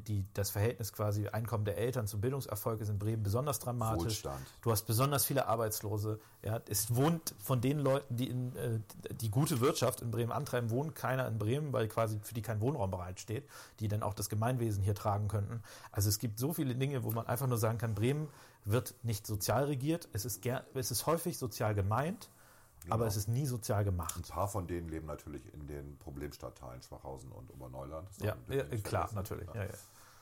die, 0.06 0.24
das 0.34 0.50
Verhältnis 0.50 0.92
quasi 0.92 1.28
Einkommen 1.28 1.64
der 1.64 1.78
Eltern 1.78 2.06
zum 2.06 2.20
Bildungserfolg 2.20 2.80
ist 2.80 2.88
in 2.88 2.98
Bremen 2.98 3.22
besonders 3.22 3.58
dramatisch. 3.58 4.04
Wohlstand. 4.04 4.46
Du 4.62 4.70
hast 4.70 4.84
besonders 4.84 5.24
viele 5.26 5.46
Arbeitslose. 5.46 6.20
Ja, 6.42 6.60
es 6.68 6.94
wohnt 6.94 7.34
von 7.38 7.60
den 7.60 7.78
Leuten, 7.78 8.16
die 8.16 8.28
in, 8.28 8.54
äh, 8.56 8.80
die 9.20 9.30
gute 9.30 9.60
Wirtschaft 9.60 10.00
in 10.00 10.10
Bremen 10.10 10.32
antreiben, 10.32 10.70
wohnt 10.70 10.94
keiner 10.94 11.26
in 11.26 11.38
Bremen, 11.38 11.72
weil 11.72 11.88
quasi 11.88 12.18
für 12.22 12.34
die 12.34 12.42
kein 12.42 12.60
Wohnraum 12.60 12.90
bereitsteht, 12.90 13.48
die 13.80 13.88
dann 13.88 14.02
auch 14.02 14.14
das 14.14 14.28
Gemeinwesen 14.28 14.82
hier 14.82 14.94
tragen 14.94 15.28
könnten. 15.28 15.62
Also 15.92 16.08
es 16.08 16.18
gibt 16.18 16.38
so 16.38 16.52
viele 16.52 16.74
Dinge, 16.74 17.02
wo 17.02 17.10
man 17.10 17.26
einfach 17.26 17.46
nur 17.46 17.58
sagen 17.58 17.78
kann, 17.78 17.94
Bremen 17.94 18.28
wird 18.64 18.94
nicht 19.02 19.26
sozial 19.26 19.64
regiert. 19.64 20.08
Es 20.12 20.24
ist, 20.24 20.44
es 20.74 20.90
ist 20.90 21.06
häufig 21.06 21.38
sozial 21.38 21.74
gemeint, 21.74 22.30
aber 22.90 23.06
es 23.06 23.16
ist 23.16 23.28
nie 23.28 23.46
sozial 23.46 23.80
Ein 23.80 23.84
gemacht. 23.86 24.28
paar 24.28 24.48
von 24.48 24.66
denen 24.66 24.88
leben 24.88 25.06
natürlich 25.06 25.42
in 25.54 25.66
den 25.66 25.96
Problemstadtteilen 25.98 26.82
Schwachhausen 26.82 27.30
und 27.32 27.50
Oberneuland. 27.50 28.08
Ja, 28.20 28.36
ja 28.48 28.64
klar, 28.82 29.08
natürlich. 29.14 29.48
Ja, 29.54 29.64
ja. 29.64 29.70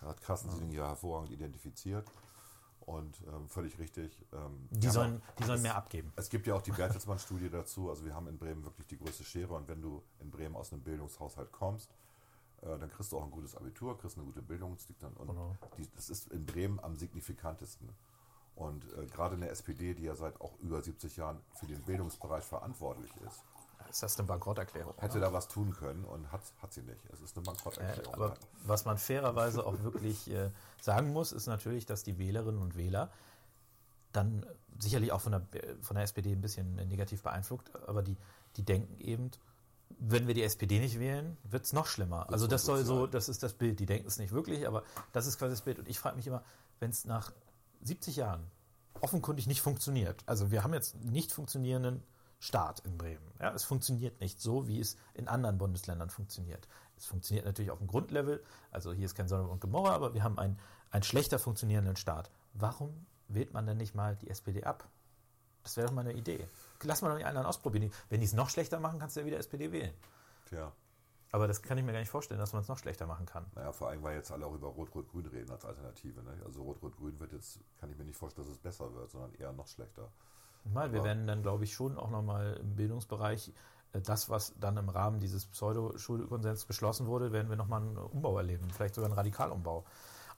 Da 0.01 0.09
hat 0.09 0.21
Carsten 0.23 0.51
Sieling 0.51 0.73
ja 0.73 0.87
hervorragend 0.89 1.31
identifiziert 1.31 2.07
und 2.81 3.21
ähm, 3.33 3.49
völlig 3.49 3.79
richtig. 3.79 4.25
Ähm, 4.33 4.69
Die 4.71 4.89
sollen, 4.89 5.23
die 5.39 5.45
sollen 5.45 5.57
es, 5.59 5.63
mehr 5.63 5.77
abgeben. 5.77 6.13
Es 6.17 6.29
gibt 6.29 6.47
ja 6.47 6.55
auch 6.55 6.63
die 6.63 6.71
Bertelsmann-Studie 6.73 7.49
dazu. 7.51 7.89
Also 7.91 8.05
wir 8.05 8.15
haben 8.15 8.29
in 8.29 8.39
Bremen 8.39 8.65
wirklich 8.65 8.87
die 8.87 8.99
größte 8.99 9.25
Schere 9.25 9.55
und 9.55 9.69
wenn 9.69 9.81
du 9.83 10.03
in 10.21 10.31
Bremen 10.31 10.55
aus 10.55 10.73
einem 10.73 10.83
Bildungshaushalt 10.83 11.51
kommst, 11.51 11.91
äh, 12.63 12.79
dann 12.79 12.91
kriegst 12.91 13.11
du 13.13 13.19
auch 13.19 13.25
ein 13.25 13.31
gutes 13.31 13.57
Abitur, 13.57 13.97
kriegst 13.99 14.17
eine 14.17 14.27
gute 14.27 14.43
Bildung. 14.43 14.75
Das, 14.77 14.89
liegt 14.89 15.03
dann, 15.03 15.13
und 15.15 15.29
Genau. 15.29 15.57
die, 15.79 15.89
das 15.95 16.11
ist 16.11 16.31
in 16.33 16.45
Bremen 16.47 16.79
am 16.81 16.95
signifikantesten. 16.97 17.89
Und 18.57 18.85
äh, 18.95 19.07
gerade 19.07 19.35
in 19.37 19.43
der 19.43 19.51
SPD, 19.53 19.95
die 19.95 20.05
ja 20.05 20.15
seit 20.17 20.41
auch 20.41 20.59
über 20.61 20.83
70 20.83 21.17
Jahren 21.17 21.39
für 21.55 21.67
den 21.67 21.81
Bildungsbereich 21.83 22.43
verantwortlich 22.45 23.11
ist, 23.27 23.43
Ist 23.91 24.03
das 24.03 24.19
eine 24.19 24.27
Bankrotterklärung? 24.27 24.95
hätte 24.99 25.21
da 25.21 25.31
was 25.33 25.47
tun 25.49 25.75
können 25.79 26.05
und 26.05 26.33
hat, 26.33 26.41
hat 26.63 26.73
sie 26.73 26.83
nicht. 26.83 26.99
Es 27.13 27.21
ist 27.21 27.37
eine 27.37 27.45
Äh, 27.45 27.47
Bankrotterklärung. 27.51 28.15
aber 28.15 28.35
was 28.65 28.85
man 28.87 28.97
fairerweise 28.99 29.65
auch 29.67 29.83
wirklich 29.83 30.31
äh, 30.31 30.51
sagen 30.81 31.13
muss, 31.13 31.33
ist 31.33 31.47
natürlich, 31.47 31.85
dass 31.87 32.03
die 32.03 32.19
Wählerinnen 32.19 32.61
und 32.63 32.77
Wähler 32.77 33.11
dann 34.13 34.43
äh, 34.43 34.47
sicherlich 34.79 35.13
auch 35.13 35.21
von 35.21 35.33
der, 35.33 35.43
von 35.83 35.95
der 35.95 36.05
SPD 36.05 36.33
ein 36.33 36.41
bisschen 36.41 36.77
negativ 36.89 37.23
beeinflusst, 37.23 37.71
aber 37.87 38.03
die, 38.03 38.17
die 38.57 38.63
denken 38.63 38.99
eben, 39.01 39.31
wenn 39.99 40.27
wir 40.27 40.35
die 40.35 40.43
SPD 40.43 40.79
nicht 40.81 40.99
wählen, 40.99 41.37
wird 41.45 41.65
es 41.65 41.73
noch 41.73 41.87
schlimmer. 41.87 42.29
Also 42.31 42.47
das 42.47 42.65
soll 42.65 42.85
so, 42.85 43.07
das 43.07 43.29
ist 43.29 43.43
das 43.43 43.53
Bild. 43.53 43.79
Die 43.81 43.87
denken 43.87 44.09
es 44.09 44.19
nicht 44.19 44.33
wirklich, 44.33 44.67
aber 44.67 44.83
das 45.13 45.27
ist 45.27 45.39
quasi 45.39 45.53
das 45.53 45.63
Bild. 45.63 45.79
Und 45.79 45.89
ich 45.89 45.99
frage 45.99 46.17
mich 46.17 46.27
immer, 46.27 46.43
wenn 46.81 46.91
es 46.91 47.05
nach 47.05 47.33
70 47.87 48.17
Jahren 48.17 48.51
offenkundig 49.01 49.47
nicht 49.47 49.61
funktioniert, 49.61 50.23
also 50.27 50.51
wir 50.51 50.65
haben 50.65 50.75
jetzt 50.75 50.97
nicht 51.05 51.33
funktionierenden 51.33 52.03
Staat 52.39 52.81
in 52.81 52.99
Bremen. 52.99 53.33
Ja, 53.41 53.53
es 53.53 53.65
funktioniert 53.65 54.21
nicht 54.21 54.41
so, 54.41 54.69
wie 54.69 54.79
es 54.81 54.97
in 55.15 55.29
anderen 55.29 55.59
Bundesländern 55.59 56.11
funktioniert. 56.11 56.69
Es 56.97 57.07
funktioniert 57.07 57.47
natürlich 57.47 57.71
auf 57.71 57.79
dem 57.79 57.87
Grundlevel, 57.87 58.43
also 58.71 58.93
hier 58.93 59.07
ist 59.07 59.15
kein 59.15 59.29
Sonne 59.29 59.49
und 59.49 59.61
Gomorra, 59.61 59.95
aber 59.95 60.15
wir 60.15 60.23
haben 60.23 60.39
einen, 60.39 60.59
einen 60.91 61.03
schlechter 61.03 61.39
funktionierenden 61.39 61.97
Staat. 61.97 62.31
Warum 62.53 63.07
wählt 63.29 63.53
man 63.53 63.67
denn 63.67 63.77
nicht 63.77 63.95
mal 63.95 64.17
die 64.17 64.31
SPD 64.31 64.65
ab? 64.65 64.89
Das 65.63 65.77
wäre 65.77 65.89
doch 65.89 65.95
mal 65.95 66.03
eine 66.03 66.13
Idee. 66.13 66.47
Lass 66.83 67.03
mal 67.03 67.11
doch 67.11 67.19
die 67.19 67.25
anderen 67.25 67.47
ausprobieren. 67.47 67.91
Wenn 68.09 68.21
die 68.21 68.27
es 68.27 68.33
noch 68.33 68.51
schlechter 68.51 68.79
machen, 68.79 68.99
kannst 68.99 69.17
du 69.17 69.21
ja 69.21 69.27
wieder 69.27 69.39
SPD 69.39 69.73
wählen. 69.73 69.93
Tja, 70.49 70.73
Aber 71.33 71.49
das 71.49 71.63
kann 71.63 71.77
ich 71.77 71.85
mir 71.85 71.93
gar 71.93 72.01
nicht 72.01 72.11
vorstellen, 72.11 72.41
dass 72.41 72.53
man 72.53 72.63
es 72.63 72.69
noch 72.69 72.79
schlechter 72.79 73.07
machen 73.07 73.27
kann. 73.27 73.47
naja, 73.55 73.73
vor 73.73 73.89
allem, 73.89 74.03
weil 74.03 74.17
jetzt 74.17 74.31
alle 74.31 74.47
auch 74.47 74.55
über 74.55 74.69
Rot-Rot-Grün 74.69 75.27
reden 75.27 75.51
als 75.51 75.65
Alternative. 75.65 76.23
Ne? 76.23 76.39
Also 76.45 76.63
Rot-Rot-Grün 76.63 77.19
wird 77.19 77.33
jetzt, 77.33 77.61
kann 77.81 77.91
ich 77.91 77.99
mir 77.99 78.05
nicht 78.05 78.17
vorstellen, 78.17 78.47
dass 78.47 78.57
es 78.57 78.63
besser 78.63 78.95
wird, 78.95 79.11
sondern 79.11 79.35
eher 79.35 79.53
noch 79.53 79.67
schlechter. 79.67 80.09
Mal, 80.65 80.93
wir 80.93 81.05
werden 81.05 81.27
dann, 81.27 81.43
glaube 81.43 81.65
ich, 81.65 81.75
schon 81.75 81.97
auch 81.97 82.11
nochmal 82.11 82.57
im 82.61 82.75
Bildungsbereich 82.75 83.53
äh, 83.93 84.01
das, 84.01 84.29
was 84.31 84.55
dann 84.59 84.77
im 84.77 84.89
Rahmen 84.89 85.21
dieses 85.21 85.47
Pseudo-Schulkonsens 85.47 86.65
beschlossen 86.65 87.07
wurde, 87.07 87.33
werden 87.33 87.49
wir 87.49 87.57
nochmal 87.57 87.83
einen 87.83 87.97
Umbau 87.97 88.37
erleben, 88.39 88.71
vielleicht 88.71 88.95
sogar 88.95 89.09
einen 89.09 89.17
Radikalumbau. 89.17 89.85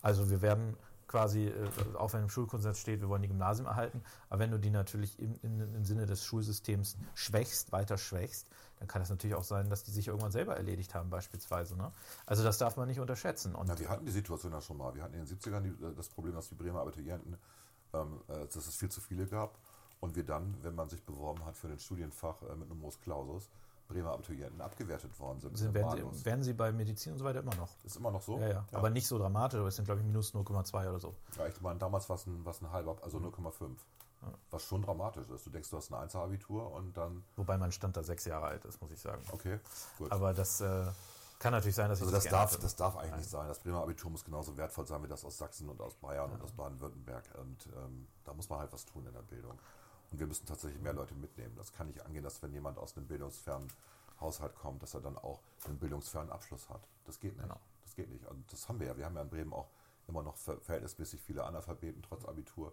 Also 0.03 0.31
wir 0.31 0.43
werden 0.43 0.77
quasi, 1.09 1.47
äh, 1.47 1.71
auch 1.95 2.13
wenn 2.13 2.23
im 2.23 2.29
Schulkonsens 2.29 2.79
steht, 2.79 3.01
wir 3.01 3.09
wollen 3.09 3.23
die 3.23 3.29
Gymnasien 3.29 3.67
erhalten, 3.67 4.03
aber 4.29 4.41
wenn 4.41 4.51
du 4.51 4.59
die 4.59 4.71
natürlich 4.71 5.19
im, 5.19 5.35
im, 5.43 5.61
im 5.61 5.85
Sinne 5.85 6.07
des 6.07 6.23
Schulsystems 6.23 6.97
schwächst, 7.15 7.73
weiter 7.73 7.99
schwächst, 7.99 8.47
dann 8.79 8.87
kann 8.87 9.03
es 9.03 9.11
natürlich 9.11 9.35
auch 9.35 9.45
sein, 9.45 9.69
dass 9.71 9.83
die 9.83 9.91
sich 9.91 10.07
irgendwann 10.09 10.31
selber 10.31 10.57
erledigt 10.57 10.95
haben, 10.95 11.11
beispielsweise. 11.11 11.77
Ne? 11.77 11.91
Also 12.27 12.45
das 12.45 12.59
darf 12.59 12.77
man 12.77 12.87
nicht 12.87 13.01
unterschätzen. 13.01 13.55
Und 13.55 13.67
Na, 13.67 13.79
wir 13.79 13.89
hatten 13.89 14.07
die 14.07 14.13
Situation 14.13 14.53
ja 14.53 14.61
schon 14.61 14.77
mal. 14.77 14.95
Wir 14.95 15.03
hatten 15.03 15.15
in 15.15 15.25
den 15.25 15.39
70ern 15.39 15.63
die, 15.63 15.85
äh, 15.85 15.95
das 15.97 16.09
Problem, 16.09 16.35
dass 16.35 16.49
die 16.49 16.55
Bremer 16.55 16.81
Abiturienten, 16.83 17.37
ähm, 17.95 18.21
äh, 18.29 18.47
dass 18.47 18.57
es 18.57 18.77
viel 18.77 18.91
zu 18.91 19.01
viele 19.01 19.27
gab. 19.27 19.59
Und 20.01 20.15
wir 20.15 20.25
dann, 20.25 20.55
wenn 20.63 20.77
man 20.77 20.89
sich 20.89 21.03
beworben 21.03 21.45
hat 21.45 21.57
für 21.57 21.67
den 21.67 21.81
Studienfach 21.81 22.43
äh, 22.43 22.55
mit 22.55 22.69
Numerus 22.69 23.01
Clausus, 23.01 23.49
Bremer 23.89 24.13
Abiturienten 24.13 24.61
abgewertet 24.61 25.19
worden 25.19 25.41
sind. 25.41 25.57
sind, 25.57 25.75
werden, 25.75 26.25
werden 26.25 26.45
sie 26.45 26.53
bei 26.53 26.71
Medizin 26.73 27.13
und 27.13 27.19
so 27.19 27.25
weiter 27.25 27.41
immer 27.41 27.55
noch. 27.55 27.71
ist 27.85 27.97
immer 27.97 28.11
noch 28.11 28.23
so? 28.23 28.39
Ja, 28.39 28.49
ja. 28.49 28.65
Aber 28.73 28.91
nicht 28.91 29.07
so 29.07 29.19
dramatisch, 29.19 29.59
aber 29.59 29.69
es 29.69 29.77
sind, 29.77 29.87
glaube 29.87 30.01
ich, 30.01 30.07
minus 30.07 30.35
0,2 30.35 30.89
oder 30.89 31.01
so. 31.01 31.15
Ja, 31.37 31.47
ich 31.47 31.61
meine, 31.61 31.79
damals 31.79 32.09
war 32.09 32.17
es 32.17 32.27
ein, 32.27 32.45
war's 32.45 32.61
ein 32.61 32.71
halber, 32.71 32.97
also 33.03 33.19
0,5. 33.19 33.77
Was 34.51 34.65
schon 34.65 34.83
dramatisch 34.83 35.29
ist. 35.29 35.47
Du 35.47 35.51
denkst, 35.51 35.71
du 35.71 35.77
hast 35.77 35.91
ein 35.93 35.95
Einzelabitur 35.95 36.73
und 36.73 36.97
dann, 36.97 37.25
Wobei 37.37 37.57
mein 37.57 37.73
Stand 37.73 37.97
da 37.97 38.03
sechs 38.03 38.25
Jahre 38.25 38.47
alt 38.47 38.65
ist, 38.65 38.81
muss 38.83 38.91
ich 38.91 39.01
sagen. 39.01 39.23
okay, 39.33 39.61
gut. 39.97 40.11
Aber 40.11 40.35
das 40.35 40.61
äh, 40.61 40.87
kann 41.39 41.53
natürlich 41.53 41.77
sein, 41.77 41.89
dass 41.89 42.01
ich 42.01 42.05
also 42.05 42.17
das 42.17 42.25
geändert 42.25 42.53
darf, 42.53 42.61
das 42.61 42.77
darf 42.77 42.97
eigentlich 42.97 43.17
nicht 43.17 43.31
sein. 43.31 43.47
Das 43.47 43.61
Bremer 43.61 43.83
Abitur 43.83 44.11
muss 44.11 44.25
genauso 44.25 44.57
wertvoll 44.57 44.87
sein 44.87 45.03
wie 45.05 45.09
das 45.09 45.25
aus 45.25 45.39
Sachsen 45.39 45.69
und 45.69 45.81
aus 45.81 45.95
Bayern 45.95 46.33
und 46.33 46.43
aus 46.43 46.53
Baden-Württemberg. 46.53 47.25
Und 47.41 47.67
ähm, 47.77 48.09
da 48.25 48.35
muss 48.35 48.49
man 48.49 48.59
halt 48.59 48.73
was 48.73 48.85
tun 48.85 49.07
in 49.07 49.13
der 49.13 49.23
Bildung. 49.23 49.57
Und 50.11 50.19
wir 50.21 50.27
müssen 50.27 50.47
tatsächlich 50.47 50.81
mehr 50.81 50.95
Leute 50.95 51.15
mitnehmen. 51.15 51.55
Das 51.57 51.73
kann 51.73 51.87
nicht 51.89 52.05
angehen, 52.05 52.23
dass 52.25 52.43
wenn 52.43 52.53
jemand 52.53 52.79
aus 52.79 52.97
einem 52.97 53.07
bildungsfernen 53.07 53.69
Haushalt 54.21 54.55
kommt, 54.57 54.83
dass 54.83 54.95
er 54.95 55.01
dann 55.01 55.17
auch 55.19 55.41
einen 55.67 55.79
bildungsfernen 55.79 56.31
Abschluss 56.31 56.69
hat. 56.69 56.81
Das 57.05 57.21
geht 57.21 57.35
nicht. 57.37 57.43
Genau. 57.43 57.61
Das 57.85 57.95
geht 57.95 58.09
nicht. 58.11 58.27
Und 58.27 58.51
das 58.53 58.69
haben 58.69 58.81
wir 58.81 58.87
ja. 58.87 58.97
Wir 58.97 59.05
haben 59.05 59.17
ja 59.17 59.23
in 59.23 59.31
Bremen 59.31 59.53
auch 59.53 59.69
immer 60.07 60.23
noch 60.23 60.37
ver- 60.37 60.61
verhältnismäßig 60.61 61.21
viele 61.21 61.45
Analphabeten 61.45 62.03
trotz 62.03 62.25
Abitur. 62.25 62.73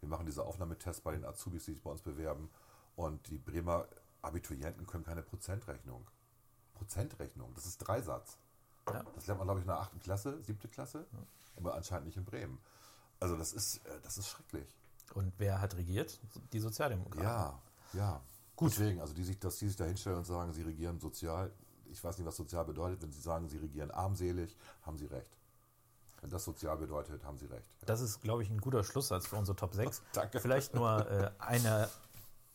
Wir 0.00 0.08
machen 0.08 0.26
diese 0.26 0.44
Aufnahmetests 0.44 1.00
bei 1.02 1.12
den 1.12 1.24
Azubis, 1.24 1.64
die 1.64 1.72
sich 1.72 1.82
bei 1.82 1.90
uns 1.90 2.02
bewerben. 2.02 2.50
Und 2.94 3.28
die 3.28 3.38
Bremer 3.38 3.86
Abiturienten 4.22 4.86
können 4.86 5.04
keine 5.04 5.22
Prozentrechnung. 5.22 6.06
Prozentrechnung, 6.74 7.52
das 7.54 7.66
ist 7.66 7.78
Dreisatz. 7.78 8.38
Ja. 8.88 9.02
Das 9.14 9.26
lernt 9.26 9.38
man, 9.40 9.46
glaube 9.48 9.60
ich, 9.60 9.64
in 9.64 9.68
der 9.68 9.80
achten 9.80 9.98
Klasse, 9.98 10.42
siebte 10.42 10.68
Klasse, 10.68 11.06
aber 11.56 11.74
anscheinend 11.74 12.06
nicht 12.06 12.16
in 12.16 12.24
Bremen. 12.24 12.60
Also 13.18 13.36
das 13.36 13.52
ist, 13.52 13.84
äh, 13.86 14.00
das 14.02 14.18
ist 14.18 14.28
schrecklich. 14.28 14.68
Und 15.14 15.32
wer 15.38 15.60
hat 15.60 15.76
regiert? 15.76 16.18
Die 16.52 16.60
Sozialdemokraten. 16.60 17.22
Ja, 17.22 17.60
ja. 17.92 18.20
Gut. 18.56 18.72
Deswegen, 18.72 19.00
also 19.00 19.12
die 19.14 19.24
sich, 19.24 19.38
dass 19.38 19.58
die 19.58 19.68
sich 19.68 19.76
da 19.76 19.84
hinstellen 19.84 20.18
und 20.18 20.24
sagen, 20.24 20.52
sie 20.52 20.62
regieren 20.62 20.98
sozial, 20.98 21.52
ich 21.90 22.02
weiß 22.02 22.18
nicht, 22.18 22.26
was 22.26 22.36
sozial 22.36 22.64
bedeutet. 22.64 23.02
Wenn 23.02 23.12
sie 23.12 23.20
sagen, 23.20 23.48
sie 23.48 23.58
regieren 23.58 23.90
armselig, 23.90 24.56
haben 24.82 24.96
sie 24.96 25.06
recht. 25.06 25.30
Wenn 26.22 26.30
das 26.30 26.44
sozial 26.44 26.76
bedeutet, 26.78 27.24
haben 27.24 27.38
sie 27.38 27.46
recht. 27.46 27.68
Das 27.84 28.00
ist, 28.00 28.22
glaube 28.22 28.42
ich, 28.42 28.50
ein 28.50 28.60
guter 28.60 28.82
Schlusssatz 28.82 29.26
für 29.26 29.36
unsere 29.36 29.56
Top 29.56 29.74
6. 29.74 30.02
Danke. 30.12 30.40
Vielleicht 30.40 30.74
nur 30.74 31.08
äh, 31.10 31.30
eine 31.38 31.88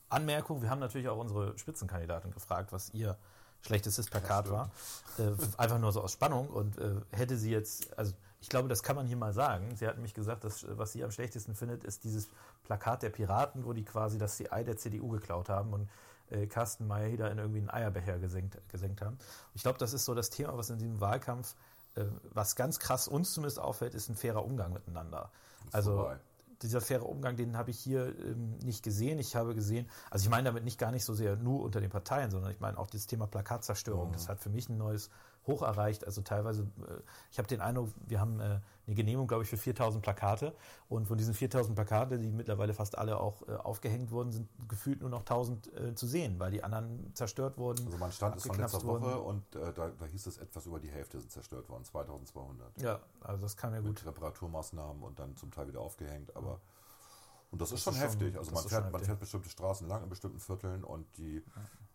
Anmerkung. 0.09 0.61
Wir 0.61 0.69
haben 0.69 0.79
natürlich 0.79 1.07
auch 1.07 1.17
unsere 1.17 1.57
Spitzenkandidatin 1.57 2.31
gefragt, 2.31 2.73
was 2.73 2.89
ihr 2.93 3.17
schlechtestes 3.61 4.07
Plakat 4.09 4.49
war. 4.49 4.71
Äh, 5.19 5.31
einfach 5.57 5.77
nur 5.77 5.91
so 5.91 6.01
aus 6.01 6.11
Spannung. 6.11 6.47
Und 6.49 6.79
äh, 6.79 6.95
hätte 7.11 7.37
sie 7.37 7.51
jetzt, 7.51 7.97
also 7.97 8.13
ich 8.41 8.49
glaube, 8.49 8.67
das 8.67 8.83
kann 8.83 8.95
man 8.95 9.05
hier 9.05 9.17
mal 9.17 9.33
sagen. 9.33 9.75
Sie 9.75 9.87
hat 9.87 9.95
nämlich 9.95 10.13
gesagt, 10.13 10.43
dass, 10.43 10.63
äh, 10.63 10.77
was 10.77 10.91
sie 10.91 11.03
am 11.03 11.11
schlechtesten 11.11 11.55
findet, 11.55 11.83
ist 11.83 12.03
dieses 12.03 12.27
Plakat 12.63 13.03
der 13.03 13.09
Piraten, 13.09 13.65
wo 13.65 13.73
die 13.73 13.85
quasi 13.85 14.17
das 14.17 14.35
CI 14.37 14.63
der 14.65 14.77
CDU 14.77 15.09
geklaut 15.09 15.47
haben 15.47 15.73
und 15.73 15.87
äh, 16.31 16.47
Carsten 16.47 16.87
Mayer 16.87 17.07
hier 17.07 17.17
da 17.17 17.27
in 17.27 17.37
irgendwie 17.37 17.59
einen 17.59 17.69
Eierbecher 17.69 18.17
gesenkt, 18.17 18.57
gesenkt 18.69 19.01
haben. 19.01 19.17
Ich 19.53 19.61
glaube, 19.61 19.77
das 19.77 19.93
ist 19.93 20.05
so 20.05 20.15
das 20.15 20.29
Thema, 20.31 20.57
was 20.57 20.69
in 20.69 20.79
diesem 20.79 20.99
Wahlkampf, 20.99 21.55
äh, 21.95 22.05
was 22.33 22.55
ganz 22.55 22.79
krass 22.79 23.07
uns 23.07 23.33
zumindest 23.33 23.59
auffällt, 23.59 23.93
ist 23.93 24.09
ein 24.09 24.15
fairer 24.15 24.43
Umgang 24.43 24.73
miteinander. 24.73 25.29
Also 25.71 25.97
vorbei. 25.97 26.17
dieser 26.63 26.81
faire 26.81 27.07
Umgang, 27.07 27.35
den 27.35 27.55
habe 27.57 27.69
ich 27.69 27.79
hier 27.79 28.17
ähm, 28.19 28.57
nicht 28.63 28.81
gesehen. 28.83 29.19
Ich 29.19 29.35
habe 29.35 29.53
gesehen, 29.53 29.87
also 30.09 30.23
ich 30.23 30.29
meine 30.29 30.45
damit 30.45 30.63
nicht 30.63 30.79
gar 30.79 30.91
nicht 30.91 31.05
so 31.05 31.13
sehr 31.13 31.35
nur 31.35 31.61
unter 31.61 31.79
den 31.79 31.91
Parteien, 31.91 32.31
sondern 32.31 32.51
ich 32.51 32.59
meine 32.59 32.79
auch 32.79 32.87
dieses 32.87 33.05
Thema 33.05 33.27
Plakatzerstörung. 33.27 34.13
Das 34.13 34.29
hat 34.29 34.39
für 34.39 34.49
mich 34.49 34.67
ein 34.67 34.77
neues 34.77 35.11
Hoch 35.47 35.61
erreicht. 35.61 36.05
Also 36.05 36.21
teilweise, 36.21 36.63
äh, 36.63 37.01
ich 37.31 37.37
habe 37.37 37.47
den 37.47 37.61
Eindruck, 37.61 37.89
wir 38.07 38.19
haben 38.19 38.39
äh, 38.39 38.59
eine 38.87 38.95
Genehmigung, 38.95 39.27
glaube 39.27 39.43
ich, 39.43 39.49
für 39.49 39.57
4000 39.57 40.03
Plakate. 40.03 40.53
Und 40.89 41.07
von 41.07 41.17
diesen 41.17 41.33
4000 41.33 41.75
Plakate, 41.75 42.19
die 42.19 42.31
mittlerweile 42.31 42.73
fast 42.73 42.97
alle 42.97 43.19
auch 43.19 43.47
äh, 43.47 43.53
aufgehängt 43.53 44.11
wurden, 44.11 44.31
sind 44.31 44.49
gefühlt 44.67 45.01
nur 45.01 45.09
noch 45.09 45.21
1000 45.21 45.73
äh, 45.73 45.95
zu 45.95 46.07
sehen, 46.07 46.39
weil 46.39 46.51
die 46.51 46.63
anderen 46.63 47.11
zerstört 47.13 47.57
wurden. 47.57 47.85
Also 47.85 47.97
mein 47.97 48.11
Stand 48.11 48.35
ist 48.35 48.47
von 48.47 48.57
letzter 48.57 48.83
Woche 48.83 49.01
wurden. 49.01 49.19
und 49.19 49.55
äh, 49.55 49.73
da, 49.73 49.89
da 49.89 50.05
hieß 50.05 50.27
es, 50.27 50.37
etwas 50.37 50.65
über 50.65 50.79
die 50.79 50.89
Hälfte 50.89 51.19
sind 51.19 51.31
zerstört 51.31 51.69
worden, 51.69 51.83
2200. 51.83 52.81
Ja, 52.81 52.99
also 53.21 53.41
das 53.41 53.57
kam 53.57 53.73
ja 53.73 53.79
gut. 53.79 53.89
Mit 53.89 54.05
Reparaturmaßnahmen 54.05 55.01
und 55.01 55.19
dann 55.19 55.35
zum 55.37 55.51
Teil 55.51 55.67
wieder 55.67 55.81
aufgehängt, 55.81 56.35
aber 56.35 56.59
und 57.51 57.61
das, 57.61 57.71
ist 57.71 57.85
Das 57.85 57.93
schon 57.93 57.93
ist 57.93 57.99
schon- 58.13 58.19
heftig. 58.21 58.37
Also 58.37 58.51
man 58.51 58.63
ist 58.63 58.69
fährt, 58.69 58.83
schon 58.83 58.91
man 58.91 58.99
heftig. 59.01 59.07
fährt 59.07 59.19
bestimmte 59.19 59.49
Straßen 59.49 59.87
lang 59.87 60.03
in 60.03 60.09
bestimmten 60.09 60.39
Vierteln 60.39 60.83
und 60.83 61.05
die 61.17 61.43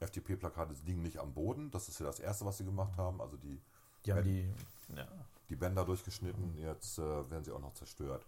FDP-Plakate 0.00 0.74
liegen 0.84 1.02
nicht 1.02 1.18
am 1.18 1.32
Boden. 1.32 1.70
Das 1.70 1.88
ist 1.88 1.98
ja 1.98 2.06
das 2.06 2.20
Erste, 2.20 2.44
was 2.44 2.58
sie 2.58 2.64
gemacht 2.64 2.96
haben. 2.96 3.20
Also 3.20 3.36
die, 3.36 3.60
Die 4.04 4.12
haben 4.12 4.22
die, 4.24 4.48
ja, 4.94 5.06
die 5.48 5.56
Bänder 5.56 5.84
durchgeschnitten, 5.84 6.56
jetzt 6.58 6.98
äh, 6.98 7.30
werden 7.30 7.44
sie 7.44 7.52
auch 7.52 7.60
noch 7.60 7.72
zerstört. 7.74 8.26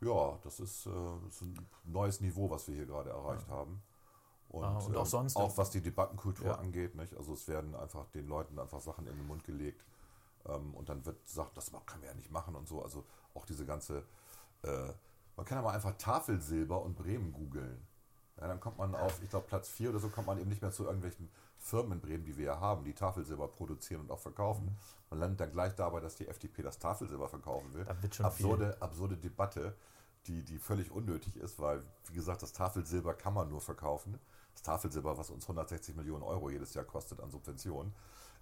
Ja, 0.00 0.38
das 0.44 0.60
ist, 0.60 0.86
äh, 0.86 0.90
ist 1.28 1.42
ein 1.42 1.58
neues 1.84 2.20
Niveau, 2.20 2.48
was 2.50 2.68
wir 2.68 2.74
hier 2.76 2.86
gerade 2.86 3.10
erreicht 3.10 3.48
haben. 3.48 3.82
Und, 4.50 4.64
Ah, 4.64 4.78
und 4.78 4.96
auch 4.96 5.00
ähm, 5.00 5.06
sonst- 5.06 5.36
auch 5.36 5.56
was 5.58 5.70
die 5.70 5.80
Debattenkultur 5.82 6.46
Ja. 6.46 6.54
angeht, 6.54 6.94
nicht? 6.94 7.14
Also 7.16 7.32
es 7.34 7.46
werden 7.48 7.74
einfach 7.74 8.06
den 8.10 8.26
Leuten 8.28 8.58
einfach 8.58 8.80
Sachen 8.80 9.06
in 9.06 9.16
den 9.16 9.26
Mund 9.26 9.44
gelegt 9.44 9.84
ähm, 10.46 10.72
und 10.74 10.88
dann 10.88 11.04
wird 11.04 11.22
gesagt, 11.24 11.56
das 11.56 11.70
können 11.84 12.02
wir 12.02 12.08
ja 12.10 12.14
nicht 12.14 12.30
machen 12.30 12.54
und 12.54 12.66
so. 12.68 12.82
Also 12.82 13.04
auch 13.34 13.44
diese 13.44 13.66
ganze, 13.66 14.04
äh, 14.62 14.92
man 15.38 15.46
kann 15.46 15.62
mal 15.62 15.72
einfach 15.72 15.96
Tafelsilber 15.96 16.82
und 16.82 16.96
Bremen 16.96 17.32
googeln. 17.32 17.86
Ja, 18.40 18.48
dann 18.48 18.58
kommt 18.58 18.76
man 18.76 18.92
auf, 18.96 19.22
ich 19.22 19.30
glaube 19.30 19.46
Platz 19.46 19.68
4 19.68 19.90
oder 19.90 20.00
so, 20.00 20.08
kommt 20.08 20.26
man 20.26 20.36
eben 20.38 20.48
nicht 20.48 20.60
mehr 20.62 20.72
zu 20.72 20.84
irgendwelchen 20.84 21.30
Firmen 21.58 21.92
in 21.92 22.00
Bremen, 22.00 22.24
die 22.24 22.36
wir 22.36 22.46
ja 22.46 22.60
haben, 22.60 22.84
die 22.84 22.92
Tafelsilber 22.92 23.46
produzieren 23.46 24.00
und 24.00 24.10
auch 24.10 24.18
verkaufen. 24.18 24.64
Mhm. 24.64 24.76
Man 25.10 25.20
landet 25.20 25.40
dann 25.40 25.52
gleich 25.52 25.76
dabei, 25.76 26.00
dass 26.00 26.16
die 26.16 26.26
FDP 26.26 26.62
das 26.62 26.80
Tafelsilber 26.80 27.28
verkaufen 27.28 27.72
will. 27.72 27.84
Da 27.84 28.02
wird 28.02 28.16
schon 28.16 28.26
absurde, 28.26 28.76
absurde 28.80 29.16
Debatte, 29.16 29.76
die, 30.26 30.42
die 30.42 30.58
völlig 30.58 30.90
unnötig 30.90 31.36
ist, 31.36 31.60
weil, 31.60 31.84
wie 32.08 32.14
gesagt, 32.14 32.42
das 32.42 32.52
Tafelsilber 32.52 33.14
kann 33.14 33.32
man 33.32 33.48
nur 33.48 33.60
verkaufen. 33.60 34.18
Das 34.58 34.62
Tafelsilber, 34.64 35.16
was 35.16 35.30
uns 35.30 35.44
160 35.44 35.94
Millionen 35.94 36.24
Euro 36.24 36.50
jedes 36.50 36.74
Jahr 36.74 36.84
kostet 36.84 37.20
an 37.20 37.30
Subventionen, 37.30 37.92